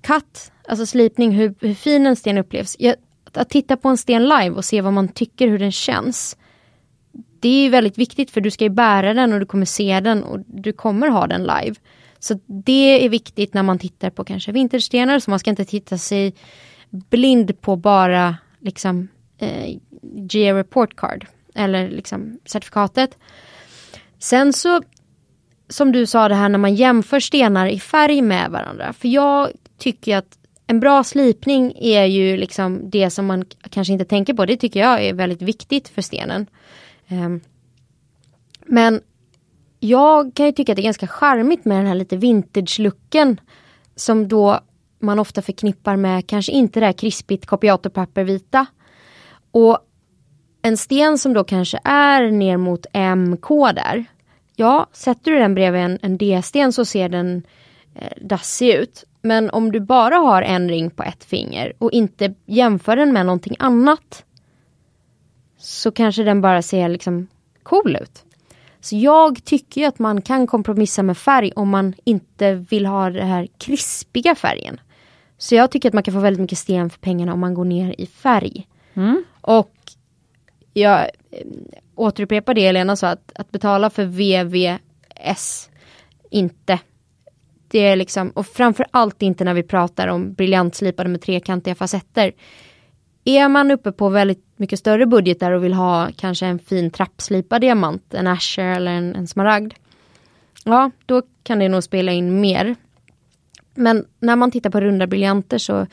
cut, 0.00 0.52
alltså 0.68 0.86
slipning, 0.86 1.30
hur, 1.32 1.54
hur 1.60 1.74
fin 1.74 2.06
en 2.06 2.16
sten 2.16 2.38
upplevs. 2.38 2.76
Jag, 2.78 2.94
att 3.32 3.50
titta 3.50 3.76
på 3.76 3.88
en 3.88 3.96
sten 3.96 4.22
live 4.22 4.50
och 4.50 4.64
se 4.64 4.80
vad 4.80 4.92
man 4.92 5.08
tycker, 5.08 5.48
hur 5.48 5.58
den 5.58 5.72
känns. 5.72 6.36
Det 7.40 7.66
är 7.66 7.70
väldigt 7.70 7.98
viktigt 7.98 8.30
för 8.30 8.40
du 8.40 8.50
ska 8.50 8.64
ju 8.64 8.70
bära 8.70 9.14
den 9.14 9.32
och 9.32 9.40
du 9.40 9.46
kommer 9.46 9.66
se 9.66 10.00
den 10.00 10.24
och 10.24 10.40
du 10.46 10.72
kommer 10.72 11.08
ha 11.08 11.26
den 11.26 11.42
live. 11.42 11.74
Så 12.20 12.40
det 12.46 13.04
är 13.04 13.08
viktigt 13.08 13.54
när 13.54 13.62
man 13.62 13.78
tittar 13.78 14.10
på 14.10 14.24
kanske 14.24 14.52
vinterstenar, 14.52 15.18
så 15.18 15.30
man 15.30 15.38
ska 15.38 15.50
inte 15.50 15.64
titta 15.64 15.98
sig 15.98 16.34
blind 16.90 17.60
på 17.60 17.76
bara 17.76 18.36
liksom 18.60 19.08
eh, 19.38 19.76
GA 20.02 20.54
report 20.54 20.96
card 20.96 21.26
eller 21.54 21.90
liksom 21.90 22.38
certifikatet. 22.44 23.18
Sen 24.18 24.52
så 24.52 24.82
som 25.68 25.92
du 25.92 26.06
sa 26.06 26.28
det 26.28 26.34
här 26.34 26.48
när 26.48 26.58
man 26.58 26.74
jämför 26.74 27.20
stenar 27.20 27.66
i 27.66 27.80
färg 27.80 28.22
med 28.22 28.50
varandra. 28.50 28.92
För 28.92 29.08
jag 29.08 29.50
tycker 29.78 30.16
att 30.16 30.38
en 30.66 30.80
bra 30.80 31.04
slipning 31.04 31.72
är 31.80 32.04
ju 32.04 32.36
liksom 32.36 32.90
det 32.90 33.10
som 33.10 33.26
man 33.26 33.44
kanske 33.70 33.92
inte 33.92 34.04
tänker 34.04 34.34
på. 34.34 34.46
Det 34.46 34.56
tycker 34.56 34.80
jag 34.80 35.04
är 35.04 35.14
väldigt 35.14 35.42
viktigt 35.42 35.88
för 35.88 36.02
stenen. 36.02 36.46
Um, 37.08 37.40
men 38.66 39.00
jag 39.80 40.34
kan 40.34 40.46
ju 40.46 40.52
tycka 40.52 40.72
att 40.72 40.76
det 40.76 40.82
är 40.82 40.84
ganska 40.84 41.06
charmigt 41.06 41.64
med 41.64 41.78
den 41.78 41.86
här 41.86 41.94
lite 41.94 42.16
vintage-looken. 42.16 43.40
Som 43.96 44.28
då 44.28 44.60
man 44.98 45.18
ofta 45.18 45.42
förknippar 45.42 45.96
med 45.96 46.26
kanske 46.26 46.52
inte 46.52 46.80
det 46.80 46.86
här 46.86 46.92
krispigt 46.92 47.46
kopiatorpapper 47.46 48.24
vita. 48.24 48.66
Och 49.50 49.78
en 50.62 50.76
sten 50.76 51.18
som 51.18 51.32
då 51.32 51.44
kanske 51.44 51.80
är 51.84 52.30
ner 52.30 52.56
mot 52.56 52.86
MK 53.16 53.48
där. 53.74 54.04
Ja, 54.56 54.86
sätter 54.92 55.30
du 55.30 55.38
den 55.38 55.54
bredvid 55.54 55.80
en, 55.80 55.98
en 56.02 56.18
D-sten 56.18 56.72
så 56.72 56.84
ser 56.84 57.08
den 57.08 57.42
eh, 57.94 58.12
dassig 58.20 58.74
ut. 58.74 59.04
Men 59.22 59.50
om 59.50 59.72
du 59.72 59.80
bara 59.80 60.16
har 60.16 60.42
en 60.42 60.68
ring 60.68 60.90
på 60.90 61.02
ett 61.02 61.24
finger 61.24 61.72
och 61.78 61.92
inte 61.92 62.34
jämför 62.46 62.96
den 62.96 63.12
med 63.12 63.26
någonting 63.26 63.56
annat. 63.58 64.24
Så 65.58 65.90
kanske 65.90 66.22
den 66.22 66.40
bara 66.40 66.62
ser 66.62 66.88
liksom 66.88 67.26
cool 67.62 67.96
ut. 67.96 68.24
Så 68.80 68.96
jag 68.96 69.44
tycker 69.44 69.88
att 69.88 69.98
man 69.98 70.22
kan 70.22 70.46
kompromissa 70.46 71.02
med 71.02 71.18
färg 71.18 71.52
om 71.56 71.68
man 71.68 71.94
inte 72.04 72.54
vill 72.54 72.86
ha 72.86 73.10
den 73.10 73.26
här 73.26 73.48
krispiga 73.58 74.34
färgen. 74.34 74.80
Så 75.38 75.54
jag 75.54 75.70
tycker 75.70 75.88
att 75.88 75.94
man 75.94 76.02
kan 76.02 76.14
få 76.14 76.20
väldigt 76.20 76.40
mycket 76.40 76.58
sten 76.58 76.90
för 76.90 76.98
pengarna 76.98 77.32
om 77.32 77.40
man 77.40 77.54
går 77.54 77.64
ner 77.64 77.94
i 77.98 78.06
färg. 78.06 78.66
Mm. 78.94 79.24
Och 79.40 79.72
jag 80.72 81.00
eh, 81.00 81.46
återupprepar 81.94 82.54
det 82.54 82.66
Elena 82.66 82.96
sa, 82.96 83.08
att, 83.08 83.32
att 83.34 83.50
betala 83.50 83.90
för 83.90 84.04
VVS, 84.04 85.70
inte. 86.30 86.78
Det 87.68 87.78
är 87.78 87.96
liksom, 87.96 88.30
och 88.30 88.46
framförallt 88.46 89.22
inte 89.22 89.44
när 89.44 89.54
vi 89.54 89.62
pratar 89.62 90.08
om 90.08 90.32
briljantslipade 90.32 91.08
med 91.08 91.22
trekantiga 91.22 91.74
facetter. 91.74 92.32
Är 93.28 93.48
man 93.48 93.70
uppe 93.70 93.92
på 93.92 94.08
väldigt 94.08 94.44
mycket 94.56 94.78
större 94.78 95.06
budgetar 95.06 95.52
och 95.52 95.64
vill 95.64 95.74
ha 95.74 96.08
kanske 96.16 96.46
en 96.46 96.58
fin 96.58 96.90
trappslipad 96.90 97.60
diamant, 97.60 98.14
en 98.14 98.26
Asher 98.26 98.64
eller 98.64 98.90
en, 98.90 99.14
en 99.14 99.26
smaragd. 99.26 99.74
Ja, 100.64 100.90
då 101.06 101.22
kan 101.42 101.58
det 101.58 101.68
nog 101.68 101.82
spela 101.82 102.12
in 102.12 102.40
mer. 102.40 102.76
Men 103.74 104.04
när 104.20 104.36
man 104.36 104.50
tittar 104.50 104.70
på 104.70 104.80
runda 104.80 105.06
briljanter 105.06 105.58
så 105.58 105.86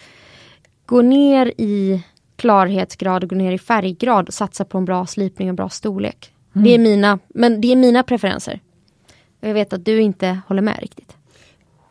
gå 0.86 1.02
ner 1.02 1.54
i 1.58 2.04
klarhetsgrad 2.36 3.24
och 3.24 3.30
gå 3.30 3.36
ner 3.36 3.52
i 3.52 3.58
färggrad 3.58 4.28
och 4.28 4.34
satsa 4.34 4.66
på 4.66 4.78
en 4.78 4.86
bra 4.86 5.06
slipning 5.06 5.50
och 5.50 5.56
bra 5.56 5.70
storlek. 5.70 6.34
Mm. 6.54 6.64
Det 6.64 6.74
är 6.74 6.80
mina, 6.80 7.20
men 7.28 7.62
det 7.62 7.72
är 7.72 7.76
mina 7.76 8.04
preferenser. 8.04 8.60
Jag 9.40 9.54
vet 9.54 9.74
att 9.74 9.86
du 9.86 10.02
inte 10.02 10.40
håller 10.48 10.62
med 10.62 10.80
riktigt. 10.80 11.18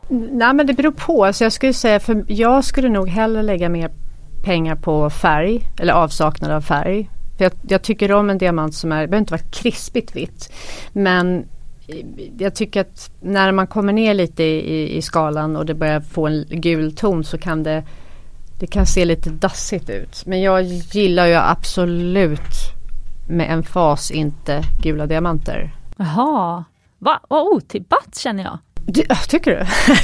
Nej 0.09 0.53
men 0.53 0.67
det 0.67 0.73
beror 0.73 0.91
på. 0.91 1.33
Så 1.33 1.43
jag 1.43 1.53
skulle 1.53 1.73
säga 1.73 1.99
för 1.99 2.25
jag 2.27 2.65
skulle 2.65 2.89
nog 2.89 3.09
hellre 3.09 3.41
lägga 3.43 3.69
mer 3.69 3.91
pengar 4.45 4.75
på 4.75 5.09
färg 5.09 5.69
eller 5.79 5.93
avsaknad 5.93 6.51
av 6.51 6.61
färg. 6.61 7.09
För 7.37 7.45
jag, 7.45 7.53
jag 7.67 7.81
tycker 7.81 8.11
om 8.11 8.29
en 8.29 8.37
diamant 8.37 8.75
som 8.75 8.91
är, 8.91 9.01
det 9.01 9.07
behöver 9.07 9.21
inte 9.21 9.33
vara 9.33 9.51
krispigt 9.51 10.15
vitt. 10.15 10.53
Men 10.93 11.45
eh, 11.87 12.05
jag 12.37 12.55
tycker 12.55 12.81
att 12.81 13.11
när 13.21 13.51
man 13.51 13.67
kommer 13.67 13.93
ner 13.93 14.13
lite 14.13 14.43
i, 14.43 14.97
i 14.97 15.01
skalan 15.01 15.55
och 15.55 15.65
det 15.65 15.73
börjar 15.73 16.01
få 16.01 16.27
en 16.27 16.45
gul 16.49 16.95
ton 16.95 17.23
så 17.23 17.37
kan 17.37 17.63
det 17.63 17.83
det 18.59 18.67
kan 18.67 18.85
se 18.85 19.05
lite 19.05 19.29
dassigt 19.29 19.89
ut. 19.89 20.23
Men 20.25 20.41
jag 20.41 20.63
gillar 20.63 21.25
ju 21.25 21.33
absolut 21.33 22.75
med 23.27 23.51
en 23.51 23.63
fas 23.63 24.11
inte 24.11 24.63
gula 24.83 25.05
diamanter. 25.05 25.75
Jaha, 25.97 26.63
vad 26.99 27.19
otippat 27.29 28.15
känner 28.15 28.43
jag. 28.43 28.57
Du, 28.87 29.03
tycker 29.27 29.51
du? 29.51 29.57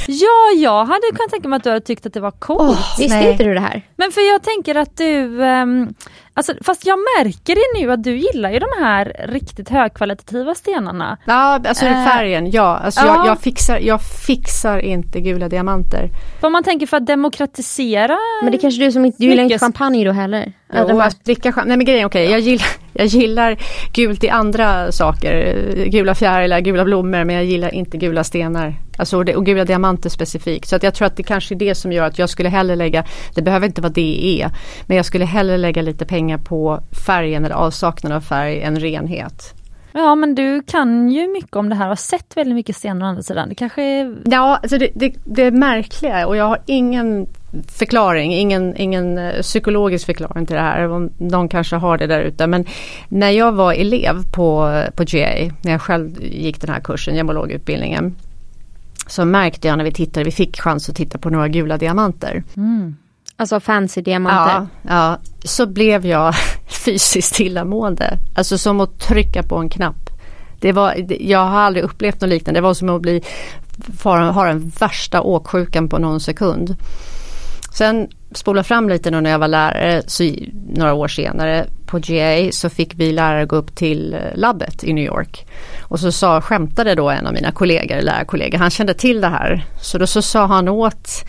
ja, 0.12 0.62
jag 0.62 0.84
hade 0.84 1.00
kunnat 1.14 1.30
tänka 1.30 1.48
mig 1.48 1.56
att 1.56 1.64
du 1.64 1.70
hade 1.70 1.80
tyckt 1.80 2.06
att 2.06 2.12
det 2.12 2.20
var 2.20 2.30
coolt. 2.30 2.60
Oh, 2.60 2.98
Visste 2.98 3.30
inte 3.30 3.44
du 3.44 3.54
det 3.54 3.60
här? 3.60 3.82
Men 3.96 4.12
för 4.12 4.20
jag 4.20 4.42
tänker 4.42 4.74
att 4.74 4.96
du, 4.96 5.40
um, 5.42 5.94
alltså, 6.34 6.54
fast 6.64 6.86
jag 6.86 6.98
märker 7.18 7.54
det 7.54 7.80
nu 7.80 7.92
att 7.92 8.04
du 8.04 8.16
gillar 8.16 8.50
ju 8.50 8.58
de 8.58 8.68
här 8.78 9.26
riktigt 9.28 9.68
högkvalitativa 9.68 10.54
stenarna. 10.54 11.18
Ja, 11.24 11.60
alltså 11.64 11.86
uh, 11.86 12.04
färgen, 12.04 12.50
ja. 12.50 12.80
Alltså 12.84 13.00
uh. 13.00 13.06
jag, 13.06 13.26
jag, 13.26 13.40
fixar, 13.40 13.78
jag 13.78 14.00
fixar 14.26 14.78
inte 14.78 15.20
gula 15.20 15.48
diamanter. 15.48 16.08
Vad 16.40 16.52
man 16.52 16.62
tänker 16.62 16.86
för 16.86 16.96
att 16.96 17.06
demokratisera 17.06 18.18
Men 18.42 18.52
det 18.52 18.58
är 18.58 18.60
kanske 18.60 18.84
du 18.84 18.92
som 18.92 19.04
inte, 19.04 19.18
du 19.18 19.26
gillar 19.26 19.42
inte 19.42 19.58
champagne 19.58 20.04
då 20.04 20.12
heller? 20.12 20.52
Jo, 20.74 21.00
att 21.00 21.24
dricka 21.24 21.42
champagne, 21.42 21.68
nej 21.68 21.76
men 21.76 21.86
grejen 21.86 22.06
okej, 22.06 22.26
okay, 22.26 22.32
jag, 22.32 22.40
gillar, 22.40 22.66
jag 22.92 23.06
gillar 23.06 23.56
gult 23.92 24.24
i 24.24 24.28
andra 24.28 24.92
saker. 24.92 25.64
Gula 25.86 26.14
fjärilar, 26.14 26.60
gula 26.60 26.84
blommor, 26.84 27.24
men 27.24 27.36
jag 27.36 27.44
gillar 27.44 27.74
inte 27.74 27.96
gula 27.96 28.24
stenar. 28.24 28.74
Alltså, 28.96 29.18
och 29.18 29.46
gula 29.46 29.64
diamanter 29.64 30.10
specifikt. 30.10 30.68
Så 30.68 30.76
att 30.76 30.82
jag 30.82 30.94
tror 30.94 31.06
att 31.06 31.16
det 31.16 31.22
kanske 31.22 31.54
är 31.54 31.58
det 31.58 31.74
som 31.74 31.92
gör 31.92 32.06
att 32.06 32.18
jag 32.18 32.30
skulle 32.30 32.48
hellre 32.48 32.76
lägga, 32.76 33.04
det 33.34 33.42
behöver 33.42 33.66
inte 33.66 33.80
vara 33.80 33.92
DE, 33.92 34.50
men 34.86 34.96
jag 34.96 35.06
skulle 35.06 35.24
hellre 35.24 35.56
lägga 35.56 35.82
lite 35.82 36.06
pengar 36.06 36.38
på 36.38 36.80
färgen 37.06 37.44
eller 37.44 37.54
avsaknad 37.54 38.12
av 38.12 38.20
färg 38.20 38.62
än 38.62 38.80
renhet. 38.80 39.54
Ja 39.92 40.14
men 40.14 40.34
du 40.34 40.62
kan 40.62 41.08
ju 41.08 41.28
mycket 41.28 41.56
om 41.56 41.68
det 41.68 41.74
här 41.74 41.84
och 41.84 41.88
har 41.88 41.96
sett 41.96 42.36
väldigt 42.36 42.54
mycket 42.54 42.76
stenar 42.76 43.06
å 43.06 43.08
andra 43.08 43.22
sidan. 43.22 43.48
Det 43.48 43.54
kanske 43.54 43.82
är... 43.82 44.16
Ja, 44.24 44.56
alltså 44.62 44.78
det, 44.78 44.90
det, 44.94 45.14
det 45.24 45.42
är 45.42 45.50
märkliga 45.50 46.26
och 46.26 46.36
jag 46.36 46.44
har 46.44 46.58
ingen 46.66 47.26
förklaring, 47.68 48.34
ingen, 48.34 48.76
ingen 48.76 49.18
eh, 49.18 49.42
psykologisk 49.42 50.06
förklaring 50.06 50.46
till 50.46 50.56
det 50.56 50.62
här. 50.62 51.08
De 51.30 51.48
kanske 51.48 51.76
har 51.76 51.98
det 51.98 52.06
där 52.06 52.20
ute. 52.20 52.46
Men 52.46 52.64
när 53.08 53.30
jag 53.30 53.52
var 53.52 53.72
elev 53.72 54.32
på, 54.32 54.82
på 54.96 55.04
GA, 55.04 55.52
när 55.62 55.72
jag 55.72 55.82
själv 55.82 56.22
gick 56.22 56.60
den 56.60 56.70
här 56.70 56.80
kursen, 56.80 57.16
gemologutbildningen. 57.16 58.16
Så 59.06 59.24
märkte 59.24 59.68
jag 59.68 59.78
när 59.78 59.84
vi 59.84 59.92
tittade, 59.92 60.24
vi 60.24 60.30
fick 60.30 60.60
chans 60.60 60.88
att 60.88 60.96
titta 60.96 61.18
på 61.18 61.30
några 61.30 61.48
gula 61.48 61.78
diamanter. 61.78 62.44
Mm. 62.56 62.96
Alltså 63.36 63.60
fancy 63.60 64.02
diamanter? 64.02 64.66
Ja, 64.82 64.88
ja, 64.88 65.18
så 65.44 65.66
blev 65.66 66.06
jag 66.06 66.34
fysiskt 66.84 67.40
illamående. 67.40 68.18
Alltså 68.34 68.58
som 68.58 68.80
att 68.80 68.98
trycka 68.98 69.42
på 69.42 69.56
en 69.56 69.68
knapp. 69.68 70.10
Det 70.60 70.72
var, 70.72 71.06
jag 71.20 71.44
har 71.44 71.60
aldrig 71.60 71.84
upplevt 71.84 72.20
något 72.20 72.30
liknande. 72.30 72.60
Det 72.60 72.62
var 72.62 72.74
som 72.74 72.88
att 72.88 73.02
bli, 73.02 73.22
ha 74.04 74.44
den 74.44 74.72
värsta 74.80 75.20
åksjukan 75.20 75.88
på 75.88 75.98
någon 75.98 76.20
sekund. 76.20 76.76
Sen 77.72 78.08
spola 78.32 78.62
fram 78.62 78.88
lite 78.88 79.10
nu 79.10 79.20
när 79.20 79.30
jag 79.30 79.38
var 79.38 79.48
lärare, 79.48 80.02
så 80.06 80.34
några 80.68 80.94
år 80.94 81.08
senare 81.08 81.66
på 81.86 81.98
GA 81.98 82.52
så 82.52 82.70
fick 82.70 82.94
vi 82.94 83.12
lärare 83.12 83.46
gå 83.46 83.56
upp 83.56 83.74
till 83.74 84.14
eh, 84.14 84.20
labbet 84.34 84.84
i 84.84 84.92
New 84.92 85.04
York. 85.04 85.46
Och 85.82 86.00
så 86.00 86.12
sa, 86.12 86.40
skämtade 86.40 86.94
då 86.94 87.10
en 87.10 87.26
av 87.26 87.32
mina 87.34 87.52
kollegor, 87.52 88.00
lärarkollegor, 88.00 88.58
han 88.58 88.70
kände 88.70 88.94
till 88.94 89.20
det 89.20 89.28
här. 89.28 89.64
Så 89.80 89.98
då 89.98 90.06
så 90.06 90.22
sa 90.22 90.46
han 90.46 90.68
åt, 90.68 91.24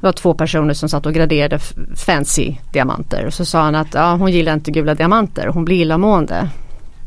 det 0.00 0.06
var 0.06 0.12
två 0.12 0.34
personer 0.34 0.74
som 0.74 0.88
satt 0.88 1.06
och 1.06 1.14
graderade 1.14 1.58
fancy 1.96 2.54
diamanter. 2.72 3.26
Och 3.26 3.34
så 3.34 3.44
sa 3.44 3.62
han 3.62 3.74
att 3.74 3.94
ja, 3.94 4.14
hon 4.14 4.32
gillar 4.32 4.52
inte 4.52 4.70
gula 4.70 4.94
diamanter, 4.94 5.46
hon 5.46 5.64
blir 5.64 5.80
illamående. 5.80 6.48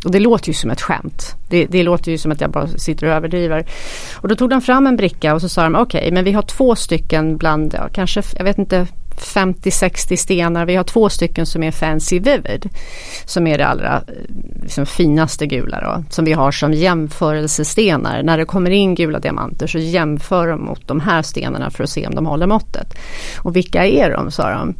Och 0.07 0.13
det 0.13 0.19
låter 0.19 0.47
ju 0.47 0.53
som 0.53 0.71
ett 0.71 0.81
skämt. 0.81 1.35
Det, 1.49 1.65
det, 1.65 1.83
låter 1.83 2.11
ju 2.11 2.17
som 2.17 2.31
att 2.31 2.41
jag 2.41 2.51
bara 2.51 2.67
sitter 2.67 3.07
och 3.07 3.13
överdriver. 3.13 3.65
Och 4.15 4.27
då 4.27 4.35
tog 4.35 4.49
de 4.49 4.61
fram 4.61 4.87
en 4.87 4.95
bricka 4.95 5.33
och 5.33 5.41
så 5.41 5.49
sa 5.49 5.63
de 5.63 5.75
okej 5.75 5.99
okay, 5.99 6.11
men 6.11 6.23
vi 6.23 6.31
har 6.31 6.41
två 6.41 6.75
stycken 6.75 7.37
bland, 7.37 7.73
ja, 7.73 7.89
kanske, 7.93 8.23
jag 8.37 8.43
vet 8.43 8.57
inte 8.57 8.87
50-60 9.17 10.15
stenar. 10.15 10.65
Vi 10.65 10.75
har 10.75 10.83
två 10.83 11.09
stycken 11.09 11.45
som 11.45 11.63
är 11.63 11.71
Fancy 11.71 12.19
Vivid. 12.19 12.69
Som 13.25 13.47
är 13.47 13.57
det 13.57 13.67
allra 13.67 14.03
liksom, 14.61 14.85
finaste 14.85 15.45
gula 15.45 15.81
då. 15.81 16.03
Som 16.09 16.25
vi 16.25 16.33
har 16.33 16.51
som 16.51 16.73
jämförelsestenar. 16.73 18.23
När 18.23 18.37
det 18.37 18.45
kommer 18.45 18.71
in 18.71 18.95
gula 18.95 19.19
diamanter 19.19 19.67
så 19.67 19.77
jämför 19.77 20.47
de 20.47 20.65
mot 20.65 20.87
de 20.87 20.99
här 20.99 21.21
stenarna 21.21 21.71
för 21.71 21.83
att 21.83 21.89
se 21.89 22.07
om 22.07 22.15
de 22.15 22.25
håller 22.25 22.47
måttet. 22.47 22.93
Och 23.37 23.55
vilka 23.55 23.85
är 23.85 24.11
de 24.11 24.31
sa 24.31 24.49
de. 24.49 24.75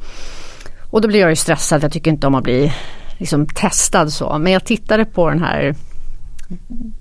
Och 0.89 1.01
då 1.01 1.07
blir 1.07 1.19
jag 1.19 1.29
ju 1.29 1.35
stressad. 1.35 1.83
Jag 1.83 1.91
tycker 1.91 2.11
inte 2.11 2.27
om 2.27 2.35
att 2.35 2.43
bli 2.43 2.73
liksom 3.17 3.45
testad 3.45 4.13
så. 4.13 4.37
Men 4.37 4.53
jag 4.53 4.65
tittade 4.65 5.05
på 5.05 5.29
den 5.29 5.39
här 5.39 5.75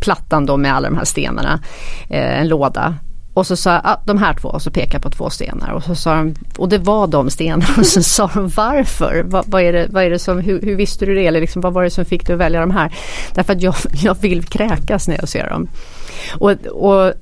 plattan 0.01 0.47
då 0.47 0.57
med 0.57 0.75
alla 0.75 0.89
de 0.89 0.97
här 0.97 1.05
stenarna. 1.05 1.61
Eh, 2.09 2.41
en 2.41 2.49
låda. 2.49 2.95
Och 3.37 3.47
så 3.47 3.57
sa 3.57 3.73
jag, 3.73 3.81
ah, 3.85 4.01
de 4.05 4.19
här 4.19 4.35
två 4.35 4.49
och 4.49 4.63
så 4.63 4.71
pekade 4.71 5.03
på 5.03 5.11
två 5.11 5.31
stenar 5.31 5.71
och 5.71 5.83
så 5.83 5.95
sa 5.95 6.15
de, 6.15 6.35
och 6.59 6.69
det 6.69 6.79
var 6.79 7.07
de 7.07 7.31
stenarna 7.31 7.75
och 7.79 7.87
så 7.87 8.03
sa 8.03 8.31
de 8.35 8.49
varför? 8.49 9.23
Va, 9.23 9.45
vad, 9.47 9.63
är 9.63 9.73
det, 9.73 9.87
vad 9.91 10.05
är 10.05 10.11
det 10.11 10.19
som, 10.19 10.41
hur, 10.41 10.63
hur 10.63 10.77
visste 10.77 11.07
du 11.07 11.15
det? 11.15 11.27
Eller 11.27 11.41
liksom, 11.41 11.63
vad 11.63 11.73
var 11.73 11.83
det 11.83 11.91
som 11.91 12.05
fick 12.05 12.27
dig 12.27 12.35
att 12.35 12.41
välja 12.41 12.61
de 12.61 12.71
här? 12.71 12.95
Därför 13.35 13.53
att 13.53 13.63
jag, 13.63 13.75
jag 13.93 14.17
vill 14.21 14.45
kräkas 14.45 15.09
när 15.09 15.17
jag 15.17 15.29
ser 15.29 15.49
dem. 15.49 15.69
Och, 16.39 16.51
och 16.67 17.13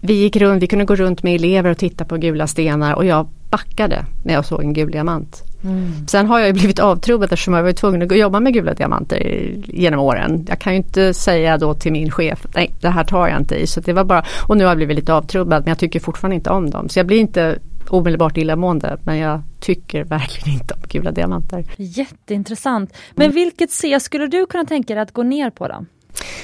vi 0.00 0.12
gick 0.12 0.36
runt, 0.36 0.62
vi 0.62 0.66
kunde 0.66 0.84
gå 0.84 0.94
runt 0.94 1.22
med 1.22 1.34
elever 1.34 1.70
och 1.70 1.78
titta 1.78 2.04
på 2.04 2.16
gula 2.16 2.46
stenar 2.46 2.94
och 2.94 3.04
jag 3.04 3.28
backade 3.50 4.04
när 4.24 4.34
jag 4.34 4.44
såg 4.44 4.60
en 4.62 4.72
gul 4.72 4.90
diamant. 4.90 5.49
Mm. 5.64 6.08
Sen 6.08 6.26
har 6.26 6.40
jag 6.40 6.54
blivit 6.54 6.78
avtrubbad 6.78 7.32
eftersom 7.32 7.54
jag 7.54 7.62
var 7.62 7.72
tvungen 7.72 8.02
att 8.02 8.18
jobba 8.18 8.40
med 8.40 8.52
gula 8.52 8.74
diamanter 8.74 9.18
genom 9.64 10.00
åren. 10.00 10.46
Jag 10.48 10.58
kan 10.58 10.72
ju 10.72 10.76
inte 10.76 11.14
säga 11.14 11.58
då 11.58 11.74
till 11.74 11.92
min 11.92 12.10
chef, 12.10 12.46
nej 12.54 12.70
det 12.80 12.88
här 12.88 13.04
tar 13.04 13.28
jag 13.28 13.38
inte 13.38 13.54
i. 13.54 13.66
Så 13.66 13.80
det 13.80 13.92
var 13.92 14.04
bara, 14.04 14.24
och 14.48 14.56
nu 14.56 14.64
har 14.64 14.70
jag 14.70 14.76
blivit 14.76 14.96
lite 14.96 15.14
avtrubbad 15.14 15.62
men 15.62 15.68
jag 15.68 15.78
tycker 15.78 16.00
fortfarande 16.00 16.34
inte 16.34 16.50
om 16.50 16.70
dem. 16.70 16.88
Så 16.88 16.98
jag 16.98 17.06
blir 17.06 17.18
inte 17.18 17.58
omedelbart 17.88 18.36
illamående 18.36 18.98
men 19.02 19.18
jag 19.18 19.42
tycker 19.60 20.04
verkligen 20.04 20.60
inte 20.60 20.74
om 20.74 20.80
gula 20.88 21.10
diamanter. 21.10 21.64
Jätteintressant. 21.76 22.94
Men 23.14 23.24
mm. 23.24 23.34
vilket 23.34 23.70
C 23.70 24.00
skulle 24.00 24.26
du 24.26 24.46
kunna 24.46 24.64
tänka 24.64 24.94
dig 24.94 25.02
att 25.02 25.12
gå 25.12 25.22
ner 25.22 25.50
på 25.50 25.68
då? 25.68 25.84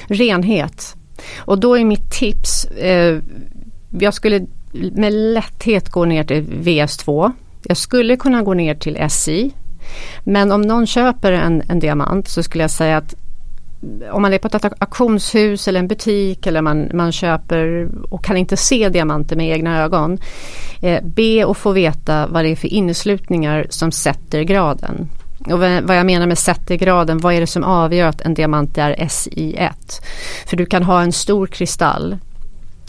Renhet. 0.07 0.95
Och 1.37 1.59
då 1.59 1.77
är 1.77 1.85
mitt 1.85 2.11
tips, 2.11 2.65
eh, 2.65 3.19
jag 3.99 4.13
skulle 4.13 4.45
med 4.91 5.13
lätthet 5.13 5.89
gå 5.89 6.05
ner 6.05 6.23
till 6.23 6.43
VS2 6.43 7.31
jag 7.67 7.77
skulle 7.77 8.17
kunna 8.17 8.41
gå 8.41 8.53
ner 8.53 8.75
till 8.75 9.09
SI. 9.09 9.51
Men 10.23 10.51
om 10.51 10.61
någon 10.61 10.87
köper 10.87 11.31
en, 11.31 11.63
en 11.69 11.79
diamant 11.79 12.27
så 12.27 12.43
skulle 12.43 12.63
jag 12.63 12.71
säga 12.71 12.97
att 12.97 13.15
om 14.11 14.21
man 14.21 14.33
är 14.33 14.37
på 14.37 14.47
ett 14.47 14.65
auktionshus 14.79 15.67
eller 15.67 15.79
en 15.79 15.87
butik 15.87 16.47
eller 16.47 16.61
man, 16.61 16.89
man 16.93 17.11
köper 17.11 17.89
och 18.09 18.23
kan 18.23 18.37
inte 18.37 18.57
se 18.57 18.89
diamanter 18.89 19.35
med 19.35 19.49
egna 19.49 19.83
ögon. 19.83 20.17
Eh, 20.81 21.03
be 21.03 21.45
och 21.45 21.57
få 21.57 21.71
veta 21.71 22.27
vad 22.27 22.43
det 22.43 22.49
är 22.49 22.55
för 22.55 22.67
inneslutningar 22.67 23.67
som 23.69 23.91
sätter 23.91 24.41
graden. 24.41 25.09
Och 25.45 25.59
vad 25.59 25.97
jag 25.97 26.05
menar 26.05 26.27
med 26.27 26.37
sätter 26.37 26.75
graden, 26.75 27.17
vad 27.17 27.33
är 27.33 27.39
det 27.39 27.47
som 27.47 27.63
avgör 27.63 28.07
att 28.07 28.21
en 28.21 28.33
diamant 28.33 28.77
är 28.77 28.95
SI1? 28.95 30.01
För 30.45 30.57
du 30.57 30.65
kan 30.65 30.83
ha 30.83 31.01
en 31.01 31.11
stor 31.11 31.47
kristall 31.47 32.17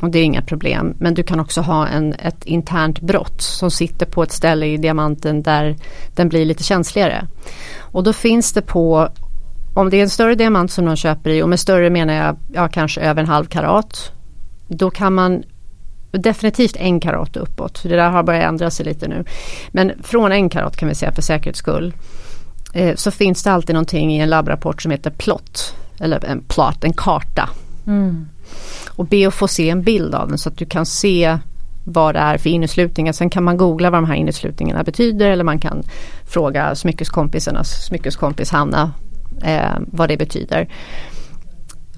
och 0.03 0.11
det 0.11 0.19
är 0.19 0.25
inga 0.25 0.43
problem. 0.43 0.95
Men 0.99 1.15
du 1.15 1.23
kan 1.23 1.41
också 1.41 1.61
ha 1.61 1.87
en, 1.87 2.13
ett 2.13 2.45
internt 2.45 3.01
brott 3.01 3.43
som 3.43 3.71
sitter 3.71 4.07
på 4.07 4.23
ett 4.23 4.33
ställe 4.33 4.67
i 4.67 4.77
diamanten 4.77 5.43
där 5.43 5.77
den 6.15 6.29
blir 6.29 6.45
lite 6.45 6.63
känsligare. 6.63 7.27
Och 7.79 8.03
då 8.05 8.13
finns 8.13 8.53
det 8.53 8.63
på, 8.63 9.09
om 9.75 9.91
det 9.91 9.97
är 9.97 10.03
en 10.03 10.11
större 10.11 10.35
diamant 10.35 10.73
som 10.73 10.85
någon 10.85 10.97
köper 10.97 11.31
i 11.31 11.43
och 11.43 11.49
med 11.49 11.61
större 11.61 11.91
menar 11.91 12.15
jag 12.15 12.37
ja, 12.55 12.69
kanske 12.69 13.01
över 13.01 13.23
en 13.23 13.29
halv 13.29 13.45
karat. 13.45 14.13
Då 14.69 14.91
kan 14.91 15.15
man 15.15 15.43
definitivt 16.11 16.77
en 16.77 17.01
karat 17.01 17.37
uppåt. 17.37 17.83
Det 17.83 17.97
där 17.97 18.11
har 18.11 18.23
börjat 18.23 18.49
ändra 18.49 18.71
sig 18.71 18.87
lite 18.87 19.09
nu. 19.09 19.25
Men 19.69 19.93
från 20.03 20.33
en 20.33 20.49
karat 20.49 20.77
kan 20.77 20.89
vi 20.89 20.95
säga 20.95 21.13
för 21.13 21.23
säkerhets 21.23 21.59
skull. 21.59 21.95
Eh, 22.75 22.95
så 22.95 23.11
finns 23.11 23.43
det 23.43 23.53
alltid 23.53 23.75
någonting 23.75 24.13
i 24.13 24.21
en 24.21 24.29
labbrapport 24.29 24.83
som 24.83 24.91
heter 24.91 25.11
plot. 25.11 25.75
Eller 26.01 26.25
en 26.25 26.41
plot, 26.41 26.85
en 26.85 26.93
karta. 26.93 27.49
Mm 27.87 28.29
och 28.89 29.07
be 29.07 29.29
att 29.29 29.35
få 29.35 29.49
se 29.49 29.71
en 29.71 29.83
bild 29.83 30.15
av 30.15 30.29
den 30.29 30.39
så 30.39 30.49
att 30.49 30.57
du 30.57 30.67
kan 30.67 30.87
se 30.87 31.39
vad 31.85 32.15
det 32.15 32.19
är 32.19 32.39
för 32.39 32.51
inneslutningar. 32.51 33.13
Sen 33.13 33.31
kan 33.31 33.45
man 33.45 33.57
googla 33.57 33.91
vad 33.91 34.03
de 34.03 34.07
här 34.07 34.15
inneslutningarna 34.15 34.85
betyder 34.85 35.31
eller 35.31 35.45
man 35.45 35.59
kan 35.59 35.83
fråga 36.27 36.75
smyckeskompisarnas 36.75 37.87
smyckeskompis 37.87 38.51
Hanna 38.51 38.93
eh, 39.43 39.79
vad 39.87 40.09
det 40.09 40.17
betyder. 40.17 40.69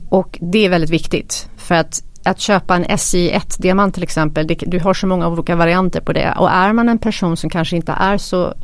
Och 0.08 0.38
det 0.40 0.64
är 0.64 0.68
väldigt 0.68 0.90
viktigt 0.90 1.48
för 1.56 1.74
att 1.74 2.02
att 2.22 2.40
köpa 2.40 2.76
en 2.76 2.84
SI1 2.84 3.62
diamant 3.62 3.94
till 3.94 4.02
exempel, 4.02 4.46
det, 4.46 4.54
du 4.54 4.80
har 4.80 4.94
så 4.94 5.06
många 5.06 5.28
olika 5.28 5.56
varianter 5.56 6.00
på 6.00 6.12
det 6.12 6.34
och 6.38 6.50
är 6.50 6.72
man 6.72 6.88
en 6.88 6.98
person 6.98 7.36
som 7.36 7.50
kanske 7.50 7.76
inte 7.76 7.92
är 7.92 8.18
så 8.18 8.54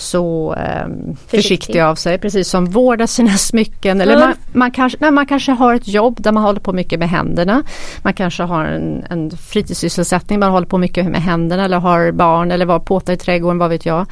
så 0.00 0.54
eh, 0.54 0.86
försiktig. 0.86 1.28
försiktig. 1.30 1.80
av 1.80 1.94
sig, 1.94 2.18
precis 2.18 2.48
som 2.48 2.66
vårdar 2.66 3.06
sina 3.06 3.30
smycken. 3.30 4.00
Eller 4.00 4.18
man, 4.18 4.34
man, 4.52 4.70
kanske, 4.70 4.98
nej, 5.00 5.10
man 5.10 5.26
kanske 5.26 5.52
har 5.52 5.74
ett 5.74 5.88
jobb 5.88 6.16
där 6.20 6.32
man 6.32 6.42
håller 6.42 6.60
på 6.60 6.72
mycket 6.72 6.98
med 6.98 7.08
händerna. 7.08 7.62
Man 8.02 8.12
kanske 8.12 8.42
har 8.42 8.64
en, 8.64 9.04
en 9.10 9.30
fritidssysselsättning, 9.30 10.38
man 10.40 10.50
håller 10.50 10.66
på 10.66 10.78
mycket 10.78 11.06
med 11.06 11.22
händerna 11.22 11.64
eller 11.64 11.78
har 11.78 12.12
barn 12.12 12.50
eller 12.50 12.66
var 12.66 12.78
påtar 12.78 13.12
i 13.12 13.16
trädgården, 13.16 13.58
vad 13.58 13.70
vet 13.70 13.86
jag. 13.86 14.06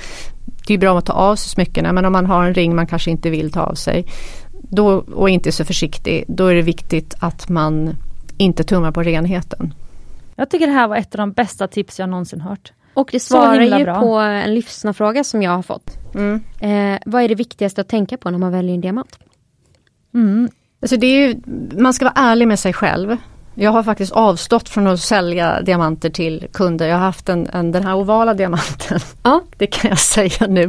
Det 0.66 0.74
är 0.74 0.78
bra 0.78 0.98
att 0.98 1.06
ta 1.06 1.12
av 1.12 1.36
sig 1.36 1.50
smyckena 1.50 1.92
men 1.92 2.04
om 2.04 2.12
man 2.12 2.26
har 2.26 2.44
en 2.44 2.54
ring 2.54 2.76
man 2.76 2.86
kanske 2.86 3.10
inte 3.10 3.30
vill 3.30 3.52
ta 3.52 3.60
av 3.60 3.74
sig 3.74 4.04
då, 4.52 5.04
och 5.14 5.30
inte 5.30 5.48
är 5.48 5.52
så 5.52 5.64
försiktig, 5.64 6.24
då 6.28 6.46
är 6.46 6.54
det 6.54 6.62
viktigt 6.62 7.14
att 7.18 7.48
man 7.48 7.96
inte 8.36 8.64
tummar 8.64 8.92
på 8.92 9.02
renheten. 9.02 9.74
Jag 10.36 10.50
tycker 10.50 10.66
det 10.66 10.72
här 10.72 10.88
var 10.88 10.96
ett 10.96 11.14
av 11.14 11.18
de 11.18 11.32
bästa 11.32 11.68
tips 11.68 11.98
jag 11.98 12.08
någonsin 12.08 12.40
hört. 12.40 12.72
Och 12.96 13.08
det 13.12 13.20
svarar 13.20 13.78
ju 13.78 13.84
bra. 13.84 14.00
på 14.00 14.14
en 14.14 14.54
lyssnarfråga 14.54 15.24
som 15.24 15.42
jag 15.42 15.50
har 15.50 15.62
fått. 15.62 15.98
Mm. 16.14 16.44
Eh, 16.60 16.98
vad 17.06 17.22
är 17.22 17.28
det 17.28 17.34
viktigaste 17.34 17.80
att 17.80 17.88
tänka 17.88 18.16
på 18.16 18.30
när 18.30 18.38
man 18.38 18.52
väljer 18.52 18.74
en 18.74 18.80
diamant? 18.80 19.18
Mm. 20.14 20.48
Alltså 20.82 20.96
det 20.96 21.06
är 21.06 21.28
ju, 21.28 21.40
man 21.78 21.92
ska 21.92 22.04
vara 22.04 22.14
ärlig 22.16 22.48
med 22.48 22.58
sig 22.58 22.72
själv. 22.72 23.16
Jag 23.58 23.70
har 23.70 23.82
faktiskt 23.82 24.12
avstått 24.12 24.68
från 24.68 24.86
att 24.86 25.00
sälja 25.00 25.62
diamanter 25.62 26.10
till 26.10 26.46
kunder. 26.52 26.86
Jag 26.88 26.96
har 26.96 27.04
haft 27.04 27.28
en, 27.28 27.46
en 27.52 27.72
den 27.72 27.84
här 27.84 27.94
ovala 27.94 28.34
diamanten. 28.34 29.00
Ja. 29.22 29.42
Det 29.56 29.66
kan 29.66 29.88
jag 29.88 29.98
säga 29.98 30.46
nu. 30.48 30.62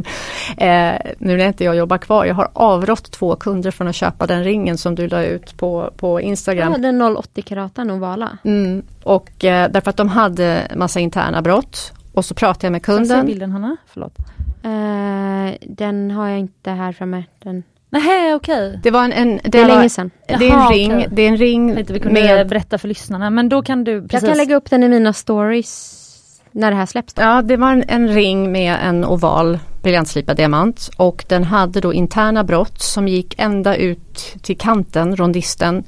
Eh, 0.56 0.94
nu 1.18 1.36
när 1.36 1.46
inte 1.46 1.64
jag 1.64 1.76
jobbar 1.76 1.98
kvar. 1.98 2.24
Jag 2.24 2.34
har 2.34 2.48
avrått 2.52 3.12
två 3.12 3.36
kunder 3.36 3.70
från 3.70 3.88
att 3.88 3.94
köpa 3.94 4.26
den 4.26 4.44
ringen 4.44 4.78
som 4.78 4.94
du 4.94 5.08
la 5.08 5.24
ut 5.24 5.56
på, 5.56 5.90
på 5.96 6.20
Instagram. 6.20 6.72
Ja, 6.72 6.78
den 6.78 7.16
080 7.16 7.42
karatan 7.42 7.90
ovala. 7.90 8.38
Mm. 8.44 8.82
Och 9.04 9.44
eh, 9.44 9.70
därför 9.70 9.90
att 9.90 9.96
de 9.96 10.08
hade 10.08 10.62
massa 10.76 11.00
interna 11.00 11.42
brott. 11.42 11.92
Och 12.18 12.24
så 12.24 12.34
pratade 12.34 12.66
jag 12.66 12.72
med 12.72 12.82
kunden. 12.82 13.18
Kan 13.18 13.26
bilden 13.26 13.52
Hanna? 13.52 13.76
Förlåt. 13.86 14.18
Uh, 14.64 15.56
den 15.68 16.10
har 16.10 16.28
jag 16.28 16.38
inte 16.38 16.70
här 16.70 16.92
framme. 16.92 17.24
Den... 17.38 17.62
Nej 17.90 18.34
okej. 18.34 18.68
Okay. 18.68 18.80
Det 18.82 18.90
var 18.90 19.04
en, 19.04 19.12
en 19.12 19.36
det, 19.36 19.48
det 19.48 19.58
är 19.58 19.68
var, 19.68 19.76
länge 19.76 19.88
sedan. 19.88 20.10
Det 20.26 20.34
är 20.34 20.52
en 20.52 20.68
ring, 20.68 20.96
okay. 20.96 21.08
det 21.10 21.22
är 21.22 21.28
en 21.28 21.36
ring. 21.36 21.68
Jag 21.68 21.84
vi 21.84 22.00
kunde 22.00 22.20
med... 22.20 22.48
berätta 22.48 22.78
för 22.78 22.88
lyssnarna 22.88 23.30
men 23.30 23.48
då 23.48 23.62
kan 23.62 23.84
du 23.84 24.00
precis. 24.00 24.12
Jag 24.12 24.30
kan 24.30 24.36
lägga 24.36 24.56
upp 24.56 24.70
den 24.70 24.82
i 24.82 24.88
mina 24.88 25.12
stories 25.12 26.42
när 26.52 26.70
det 26.70 26.76
här 26.76 26.86
släpps. 26.86 27.14
Då. 27.14 27.22
Ja 27.22 27.42
det 27.42 27.56
var 27.56 27.72
en, 27.72 27.84
en 27.88 28.08
ring 28.08 28.52
med 28.52 28.76
en 28.82 29.04
oval 29.04 29.58
briljantslipad 29.82 30.36
diamant 30.36 30.90
och 30.96 31.24
den 31.28 31.44
hade 31.44 31.80
då 31.80 31.94
interna 31.94 32.44
brott 32.44 32.82
som 32.82 33.08
gick 33.08 33.34
ända 33.38 33.76
ut 33.76 34.34
till 34.42 34.58
kanten, 34.58 35.16
rondisten. 35.16 35.84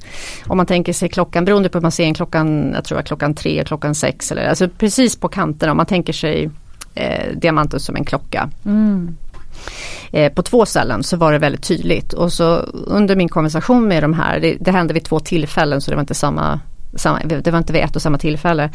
Om 0.47 0.57
man 0.57 0.65
tänker 0.65 0.93
sig 0.93 1.09
klockan, 1.09 1.45
beroende 1.45 1.69
på 1.69 1.77
hur 1.77 1.81
man 1.81 1.91
ser 1.91 2.03
en 2.03 2.13
klockan, 2.13 2.71
jag 2.73 2.85
tror 2.85 2.99
att 2.99 3.07
klockan 3.07 3.33
tre, 3.33 3.63
klockan 3.63 3.95
sex 3.95 4.31
eller 4.31 4.49
alltså 4.49 4.69
precis 4.69 5.15
på 5.15 5.27
kanten 5.27 5.69
om 5.69 5.77
man 5.77 5.85
tänker 5.85 6.13
sig 6.13 6.49
eh, 6.95 7.35
diamanten 7.35 7.79
som 7.79 7.95
en 7.95 8.05
klocka. 8.05 8.49
Mm. 8.65 9.15
Eh, 10.11 10.33
på 10.33 10.41
två 10.41 10.65
ställen 10.65 11.03
så 11.03 11.17
var 11.17 11.31
det 11.31 11.37
väldigt 11.37 11.63
tydligt 11.63 12.13
och 12.13 12.33
så 12.33 12.55
under 12.73 13.15
min 13.15 13.29
konversation 13.29 13.87
med 13.87 14.03
de 14.03 14.13
här, 14.13 14.39
det, 14.39 14.57
det 14.59 14.71
hände 14.71 14.93
vid 14.93 15.03
två 15.03 15.19
tillfällen 15.19 15.81
så 15.81 15.91
det 15.91 15.95
var 15.95 16.01
inte 16.01 16.13
samma, 16.13 16.59
samma 16.95 17.19
det 17.19 17.51
var 17.51 17.57
inte 17.57 17.73
vid 17.73 17.81
ett 17.81 17.95
och 17.95 18.01
samma 18.01 18.17
tillfälle. 18.17 18.69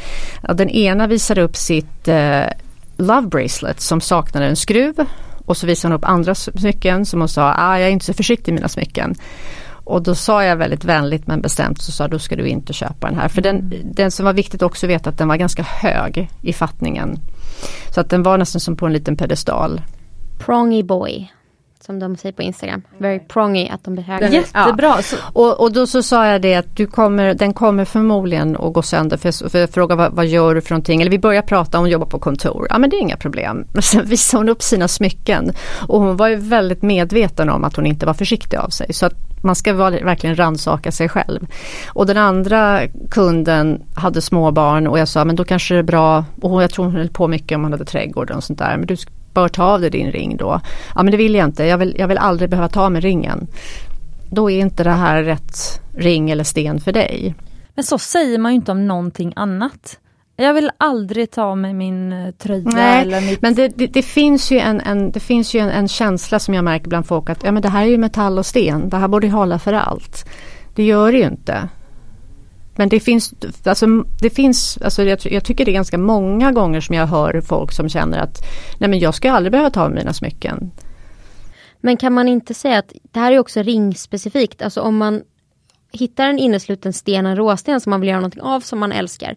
Den 0.54 0.70
ena 0.70 1.06
visade 1.06 1.42
upp 1.42 1.56
sitt 1.56 2.08
eh, 2.08 2.44
Love 2.96 3.28
Bracelet 3.28 3.80
som 3.80 4.00
saknade 4.00 4.46
en 4.46 4.56
skruv 4.56 4.94
och 5.46 5.56
så 5.56 5.66
visade 5.66 5.94
hon 5.94 5.98
upp 5.98 6.04
andra 6.04 6.34
smycken 6.34 7.06
som 7.06 7.20
hon 7.20 7.28
sa, 7.28 7.54
ah, 7.56 7.78
jag 7.78 7.88
är 7.88 7.92
inte 7.92 8.04
så 8.04 8.14
försiktig 8.14 8.52
i 8.52 8.54
mina 8.54 8.68
smycken. 8.68 9.14
Och 9.68 10.02
då 10.02 10.14
sa 10.14 10.44
jag 10.44 10.56
väldigt 10.56 10.84
vänligt 10.84 11.26
men 11.26 11.40
bestämt 11.40 11.82
så 11.82 11.92
sa 11.92 12.08
då 12.08 12.18
ska 12.18 12.36
du 12.36 12.48
inte 12.48 12.72
köpa 12.72 13.06
den 13.06 13.18
här. 13.18 13.28
För 13.28 13.42
den, 13.42 13.72
den 13.84 14.10
som 14.10 14.24
var 14.24 14.32
viktigt 14.32 14.62
också 14.62 14.86
att 14.86 14.90
veta 14.90 15.10
att 15.10 15.18
den 15.18 15.28
var 15.28 15.36
ganska 15.36 15.62
hög 15.62 16.30
i 16.42 16.52
fattningen. 16.52 17.18
Så 17.94 18.00
att 18.00 18.10
den 18.10 18.22
var 18.22 18.38
nästan 18.38 18.60
som 18.60 18.76
på 18.76 18.86
en 18.86 18.92
liten 18.92 19.16
pedestal. 19.16 19.80
Prongy 20.38 20.82
boy 20.82 21.32
som 21.86 21.98
de 21.98 22.16
säger 22.16 22.32
på 22.32 22.42
Instagram. 22.42 22.82
Very 22.98 23.18
prongy 23.18 23.68
att 23.68 23.84
de 23.84 23.94
blir. 23.94 24.32
Jättebra. 24.32 24.98
Ja. 25.12 25.18
Och, 25.32 25.60
och 25.60 25.72
då 25.72 25.86
så 25.86 26.02
sa 26.02 26.26
jag 26.26 26.42
det 26.42 26.54
att 26.54 26.76
du 26.76 26.86
kommer, 26.86 27.34
den 27.34 27.52
kommer 27.52 27.84
förmodligen 27.84 28.56
att 28.56 28.72
gå 28.72 28.82
sönder. 28.82 29.16
För 29.16 29.28
jag, 29.28 29.52
för 29.52 29.58
jag 29.58 29.70
frågade 29.70 30.02
vad, 30.02 30.12
vad, 30.12 30.26
gör 30.26 30.54
du 30.54 30.60
för 30.60 30.70
någonting? 30.70 31.00
Eller 31.00 31.10
vi 31.10 31.18
börjar 31.18 31.42
prata 31.42 31.78
om 31.78 31.84
att 31.84 31.90
jobba 31.90 32.06
på 32.06 32.18
kontor. 32.18 32.66
Ja 32.70 32.78
men 32.78 32.90
det 32.90 32.96
är 32.96 33.00
inga 33.00 33.16
problem. 33.16 33.66
Men 33.72 33.82
sen 33.82 34.06
visade 34.06 34.40
hon 34.40 34.48
upp 34.48 34.62
sina 34.62 34.88
smycken. 34.88 35.52
Och 35.88 36.00
hon 36.00 36.16
var 36.16 36.28
ju 36.28 36.36
väldigt 36.36 36.82
medveten 36.82 37.50
om 37.50 37.64
att 37.64 37.76
hon 37.76 37.86
inte 37.86 38.06
var 38.06 38.14
försiktig 38.14 38.56
av 38.56 38.68
sig. 38.68 38.92
Så 38.92 39.06
att 39.06 39.14
man 39.42 39.54
ska 39.54 39.72
verkligen 39.72 40.36
ransaka 40.36 40.92
sig 40.92 41.08
själv. 41.08 41.46
Och 41.88 42.06
den 42.06 42.16
andra 42.16 42.80
kunden 43.10 43.82
hade 43.94 44.22
småbarn 44.22 44.86
och 44.86 44.98
jag 44.98 45.08
sa 45.08 45.24
men 45.24 45.36
då 45.36 45.44
kanske 45.44 45.74
det 45.74 45.78
är 45.78 45.82
bra, 45.82 46.24
och 46.40 46.62
jag 46.62 46.70
tror 46.70 46.84
hon 46.84 46.94
höll 46.94 47.08
på 47.08 47.28
mycket 47.28 47.56
om 47.56 47.62
hon 47.62 47.72
hade 47.72 47.84
trädgård 47.84 48.30
och 48.30 48.44
sånt 48.44 48.58
där. 48.58 48.76
Men 48.76 48.86
du 48.86 48.96
bör 49.36 49.48
ta 49.48 49.64
av 49.64 49.80
dig 49.80 49.90
din 49.90 50.12
ring 50.12 50.36
då. 50.36 50.60
Ja 50.94 51.02
men 51.02 51.10
det 51.10 51.16
vill 51.16 51.34
jag 51.34 51.44
inte, 51.44 51.64
jag 51.64 51.78
vill, 51.78 51.96
jag 51.98 52.08
vill 52.08 52.18
aldrig 52.18 52.50
behöva 52.50 52.68
ta 52.68 52.88
med 52.88 53.02
ringen. 53.02 53.46
Då 54.30 54.50
är 54.50 54.60
inte 54.60 54.84
det 54.84 54.90
här 54.90 55.22
rätt 55.22 55.80
ring 55.96 56.30
eller 56.30 56.44
sten 56.44 56.80
för 56.80 56.92
dig. 56.92 57.34
Men 57.74 57.84
så 57.84 57.98
säger 57.98 58.38
man 58.38 58.52
ju 58.52 58.56
inte 58.56 58.72
om 58.72 58.86
någonting 58.86 59.32
annat. 59.36 59.98
Jag 60.36 60.54
vill 60.54 60.70
aldrig 60.78 61.30
ta 61.30 61.54
med 61.54 61.74
min 61.74 62.12
eh, 62.12 62.30
tröja 62.30 62.70
Nej, 62.70 63.02
eller 63.02 63.20
mitt... 63.20 63.42
men 63.42 63.54
det, 63.54 63.68
det, 63.68 63.86
det, 63.86 64.02
finns 64.02 64.50
ju, 64.50 64.58
en, 64.58 64.80
en, 64.80 65.10
det 65.10 65.20
finns 65.20 65.54
ju 65.54 65.60
en, 65.60 65.70
en, 65.70 65.88
känsla 65.88 66.38
som 66.38 66.54
jag 66.54 66.64
märker 66.64 66.88
bland 66.88 67.06
folk 67.06 67.30
att 67.30 67.44
ja, 67.44 67.52
men 67.52 67.62
det 67.62 67.68
här 67.68 67.82
är 67.82 67.88
ju 67.88 67.98
metall 67.98 68.38
och 68.38 68.46
sten, 68.46 68.88
det 68.88 68.96
här 68.96 69.08
borde 69.08 69.28
hålla 69.28 69.58
för 69.58 69.72
allt. 69.72 70.26
Det 70.74 70.82
gör 70.82 71.12
det 71.12 71.18
ju 71.18 71.26
inte. 71.26 71.68
Men 72.76 72.88
det 72.88 73.00
finns, 73.00 73.34
alltså, 73.64 73.86
det 74.20 74.30
finns 74.30 74.78
alltså 74.82 75.02
jag, 75.02 75.18
jag, 75.24 75.44
tycker 75.44 75.64
det 75.64 75.70
är 75.70 75.72
ganska 75.72 75.98
många 75.98 76.52
gånger 76.52 76.80
som 76.80 76.94
jag 76.94 77.06
hör 77.06 77.40
folk 77.40 77.72
som 77.72 77.88
känner 77.88 78.18
att 78.18 78.38
nej 78.78 78.90
men 78.90 78.98
jag 78.98 79.14
ska 79.14 79.32
aldrig 79.32 79.52
behöva 79.52 79.70
ta 79.70 79.88
mina 79.88 80.12
smycken. 80.12 80.70
Men 81.80 81.96
kan 81.96 82.12
man 82.12 82.28
inte 82.28 82.54
säga 82.54 82.78
att 82.78 82.92
det 83.12 83.20
här 83.20 83.32
är 83.32 83.38
också 83.38 83.62
ringspecifikt, 83.62 84.62
alltså 84.62 84.80
om 84.80 84.96
man 84.96 85.22
hittar 85.92 86.28
en 86.28 86.38
innesluten 86.38 86.92
sten, 86.92 87.26
en 87.26 87.36
råsten 87.36 87.80
som 87.80 87.90
man 87.90 88.00
vill 88.00 88.08
göra 88.08 88.20
någonting 88.20 88.42
av 88.42 88.60
som 88.60 88.78
man 88.78 88.92
älskar. 88.92 89.36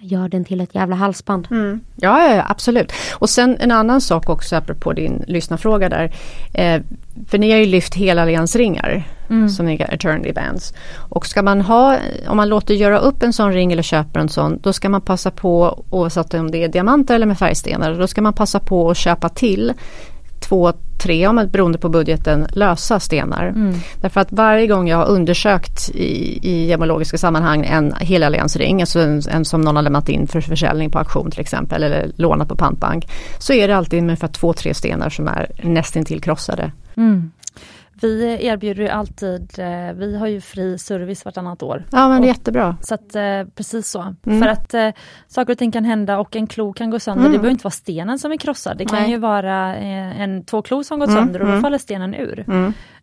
Gör 0.00 0.28
den 0.28 0.44
till 0.44 0.60
ett 0.60 0.74
jävla 0.74 0.96
halsband. 0.96 1.48
Mm. 1.50 1.80
Ja, 1.96 2.34
ja, 2.34 2.44
absolut. 2.48 2.92
Och 3.12 3.30
sen 3.30 3.56
en 3.60 3.70
annan 3.70 4.00
sak 4.00 4.28
också 4.28 4.56
apropå 4.56 4.92
din 4.92 5.24
lyssnarfråga 5.26 5.88
där. 5.88 6.12
Eh, 6.54 6.82
för 7.28 7.38
ni 7.38 7.50
har 7.50 7.58
ju 7.58 7.66
lyft 7.66 7.94
hela 7.94 8.22
alliansringar 8.22 9.04
mm. 9.30 9.48
som 9.48 9.68
är 9.68 9.94
eternity 9.94 10.32
bands. 10.32 10.74
Och 10.96 11.26
ska 11.26 11.42
man 11.42 11.60
ha, 11.60 11.96
om 12.28 12.36
man 12.36 12.48
låter 12.48 12.74
göra 12.74 12.98
upp 12.98 13.22
en 13.22 13.32
sån 13.32 13.52
ring 13.52 13.72
eller 13.72 13.82
köper 13.82 14.20
en 14.20 14.28
sån, 14.28 14.58
då 14.62 14.72
ska 14.72 14.88
man 14.88 15.00
passa 15.00 15.30
på, 15.30 15.84
oavsett 15.90 16.34
om 16.34 16.50
det 16.50 16.64
är 16.64 16.68
diamanter 16.68 17.14
eller 17.14 17.26
med 17.26 17.38
färgstenar, 17.38 17.94
då 17.94 18.06
ska 18.06 18.22
man 18.22 18.32
passa 18.32 18.60
på 18.60 18.90
att 18.90 18.96
köpa 18.96 19.28
till 19.28 19.72
två, 20.40 20.72
tre, 20.98 21.26
om 21.26 21.34
man, 21.34 21.48
beroende 21.48 21.78
på 21.78 21.88
budgeten, 21.88 22.46
lösa 22.52 23.00
stenar. 23.00 23.46
Mm. 23.46 23.74
Därför 24.00 24.20
att 24.20 24.32
varje 24.32 24.66
gång 24.66 24.88
jag 24.88 24.96
har 24.96 25.06
undersökt 25.06 25.90
i, 25.90 26.38
i 26.42 26.66
gemologiska 26.66 27.18
sammanhang 27.18 27.66
en 27.66 27.94
helalliansring, 28.00 28.80
alltså 28.80 29.00
en, 29.00 29.22
en, 29.30 29.44
som 29.44 29.60
någon 29.60 29.76
har 29.76 29.82
lämnat 29.82 30.08
in 30.08 30.26
för 30.26 30.40
försäljning 30.40 30.90
på 30.90 30.98
auktion 30.98 31.30
till 31.30 31.40
exempel 31.40 31.82
eller 31.82 32.10
lånat 32.16 32.48
på 32.48 32.56
pantbank. 32.56 33.08
Så 33.38 33.52
är 33.52 33.68
det 33.68 33.76
alltid 33.76 34.02
ungefär 34.02 34.28
två, 34.28 34.52
tre 34.52 34.74
stenar 34.74 35.10
som 35.10 35.28
är 35.28 35.50
nästintill 35.62 36.20
krossade. 36.20 36.72
Mm. 36.96 37.30
Vi 38.00 38.46
erbjuder 38.46 38.82
ju 38.82 38.88
alltid, 38.88 39.58
eh, 39.58 39.92
vi 39.94 40.16
har 40.16 40.26
ju 40.26 40.40
fri 40.40 40.78
service 40.78 41.24
vartannat 41.24 41.62
år. 41.62 41.84
Ja 41.92 42.08
men 42.08 42.20
det 42.20 42.26
är 42.26 42.28
jättebra. 42.28 42.76
Så 42.80 42.94
att 42.94 43.14
eh, 43.16 43.44
precis 43.54 43.88
så. 43.88 44.14
Mm. 44.26 44.40
För 44.40 44.48
att 44.48 44.74
eh, 44.74 44.90
saker 45.26 45.52
och 45.52 45.58
ting 45.58 45.72
kan 45.72 45.84
hända 45.84 46.18
och 46.18 46.36
en 46.36 46.46
klo 46.46 46.72
kan 46.72 46.90
gå 46.90 46.98
sönder. 46.98 47.20
Mm. 47.20 47.32
Det 47.32 47.38
behöver 47.38 47.50
inte 47.50 47.64
vara 47.64 47.70
stenen 47.70 48.18
som 48.18 48.32
är 48.32 48.36
krossad. 48.36 48.78
Det 48.78 48.84
kan 48.84 49.02
Nej. 49.02 49.10
ju 49.10 49.18
vara 49.18 49.76
en, 49.76 50.44
två 50.44 50.62
klo 50.62 50.84
som 50.84 50.98
gått 50.98 51.08
mm. 51.08 51.24
sönder 51.24 51.40
och 51.40 51.46
då 51.46 51.52
mm. 51.52 51.62
faller 51.62 51.78
stenen 51.78 52.14
ur. 52.14 52.44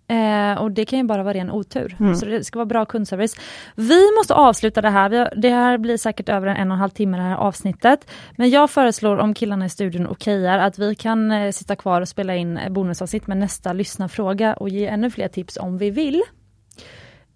Eh, 0.08 0.62
och 0.62 0.72
det 0.72 0.86
kan 0.86 1.00
ju 1.00 1.06
bara 1.06 1.24
vara 1.24 1.34
ren 1.34 1.52
otur. 1.52 1.96
Mm. 2.00 2.16
Så 2.16 2.26
det 2.26 2.44
ska 2.44 2.60
vara 2.60 2.66
bra 2.66 2.86
kundservice. 2.86 3.36
Vi 3.76 4.12
måste 4.18 4.34
avsluta 4.34 4.82
det 4.82 4.90
här. 4.90 5.34
Det 5.36 5.50
här 5.50 5.78
blir 5.78 5.98
säkert 5.98 6.30
över 6.30 6.48
en 6.48 6.72
och 6.72 6.76
en 6.76 6.80
halv 6.80 6.90
timme 6.90 7.18
det 7.18 7.24
här 7.24 7.36
avsnittet. 7.36 8.12
Men 8.38 8.50
jag 8.50 8.70
föreslår 8.70 9.18
om 9.18 9.34
killarna 9.34 9.66
i 9.66 9.70
studion 9.70 10.08
okejar 10.08 10.60
att 10.60 10.80
vi 10.80 10.96
kan 10.96 11.32
eh, 11.32 11.52
sitta 11.52 11.76
kvar 11.76 12.02
och 12.02 12.08
spela 12.08 12.36
in 12.36 12.60
bonusavsnitt 12.70 13.28
med 13.28 13.38
nästa 13.38 13.74
lyssnarfråga 13.74 14.54
och 14.54 14.70
ge 14.70 14.88
ännu 14.88 15.10
fler 15.12 15.28
tips 15.28 15.58
om 15.58 15.78
vi 15.78 15.90
vill. 15.90 16.22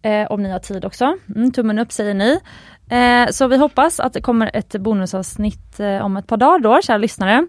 Eh, 0.01 0.31
om 0.31 0.43
ni 0.43 0.49
har 0.49 0.59
tid 0.59 0.85
också. 0.85 1.17
Mm, 1.35 1.51
tummen 1.51 1.79
upp 1.79 1.91
säger 1.91 2.13
ni. 2.13 2.39
Eh, 2.89 3.31
så 3.31 3.47
vi 3.47 3.57
hoppas 3.57 3.99
att 3.99 4.13
det 4.13 4.21
kommer 4.21 4.51
ett 4.53 4.75
bonusavsnitt 4.75 5.79
eh, 5.79 6.05
om 6.05 6.17
ett 6.17 6.27
par 6.27 6.37
dagar 6.37 6.59
då, 6.59 6.81
kära 6.81 6.97
lyssnare. 6.97 7.47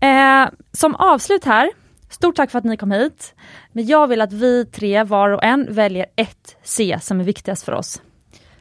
Eh, 0.00 0.48
som 0.72 0.94
avslut 0.94 1.44
här 1.44 1.70
Stort 2.16 2.36
tack 2.36 2.50
för 2.50 2.58
att 2.58 2.64
ni 2.64 2.76
kom 2.76 2.90
hit. 2.90 3.34
Men 3.72 3.86
jag 3.86 4.08
vill 4.08 4.20
att 4.20 4.32
vi 4.32 4.64
tre 4.64 5.02
var 5.02 5.30
och 5.30 5.44
en 5.44 5.74
väljer 5.74 6.06
ett 6.16 6.56
C 6.62 6.98
som 7.02 7.20
är 7.20 7.24
viktigast 7.24 7.64
för 7.64 7.72
oss. 7.72 8.02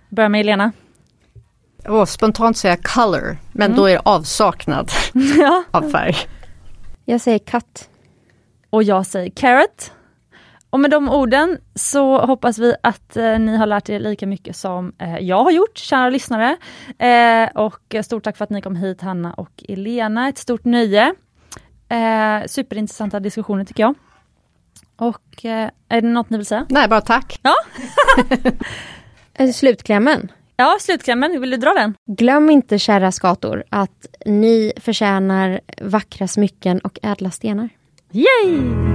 Börja 0.10 0.30
med 0.30 0.42
Elena. 0.42 0.72
Oh, 1.86 2.06
spontant 2.06 2.58
säga 2.58 2.78
color, 2.78 3.38
men 3.52 3.66
mm. 3.66 3.78
då 3.78 3.86
är 3.86 3.94
det 3.94 4.02
avsaknad 4.06 4.92
ja. 5.38 5.64
av 5.72 5.90
färg. 5.90 6.16
Jag 7.06 7.22
säger 7.22 7.40
katt. 7.40 7.90
Och 8.70 8.84
jag 8.84 9.06
säger 9.06 9.30
carrot. 9.30 9.92
Och 10.70 10.80
med 10.80 10.92
de 10.92 11.10
orden 11.10 11.58
så 11.76 12.26
hoppas 12.26 12.58
vi 12.58 12.76
att 12.84 13.18
eh, 13.18 13.40
ni 13.40 13.58
har 13.58 13.66
lärt 13.66 13.90
er 13.90 14.00
lika 14.00 14.28
mycket 14.28 14.56
som 14.56 14.94
eh, 14.98 15.18
jag 15.18 15.44
har 15.44 15.52
gjort, 15.52 15.78
kära 15.78 16.10
lyssnare. 16.10 16.58
Eh, 17.00 17.62
och 17.62 17.96
stort 18.04 18.24
tack 18.24 18.38
för 18.38 18.44
att 18.44 18.50
ni 18.50 18.62
kom 18.62 18.76
hit 18.76 19.02
Hanna 19.02 19.34
och 19.34 19.64
Elena, 19.70 20.30
ett 20.30 20.38
stort 20.38 20.66
nöje. 20.66 21.16
Eh, 21.90 22.48
superintressanta 22.48 23.20
diskussioner 23.20 23.66
tycker 23.66 23.84
jag. 23.84 23.96
Och 24.98 25.46
eh, 25.46 25.70
är 25.90 26.02
det 26.02 26.08
något 26.08 26.30
ni 26.30 26.38
vill 26.38 26.46
säga? 26.46 26.66
Nej, 26.70 26.88
bara 26.88 27.02
tack. 27.02 27.40
Ja. 27.44 27.54
Slutklämmen. 29.54 30.32
Ja, 30.58 30.78
slutklämmen, 30.80 31.42
vill 31.42 31.50
du 31.50 31.58
dra 31.58 31.74
den? 31.74 31.94
Glöm 32.08 32.50
inte 32.50 32.80
kära 32.80 33.12
skator 33.12 33.64
att 33.70 34.06
ni 34.26 34.74
förtjänar 34.78 35.62
vackra 35.82 36.28
smycken 36.28 36.80
och 36.80 37.00
ädla 37.04 37.32
stenar. 37.32 37.70
Yay! 38.12 38.95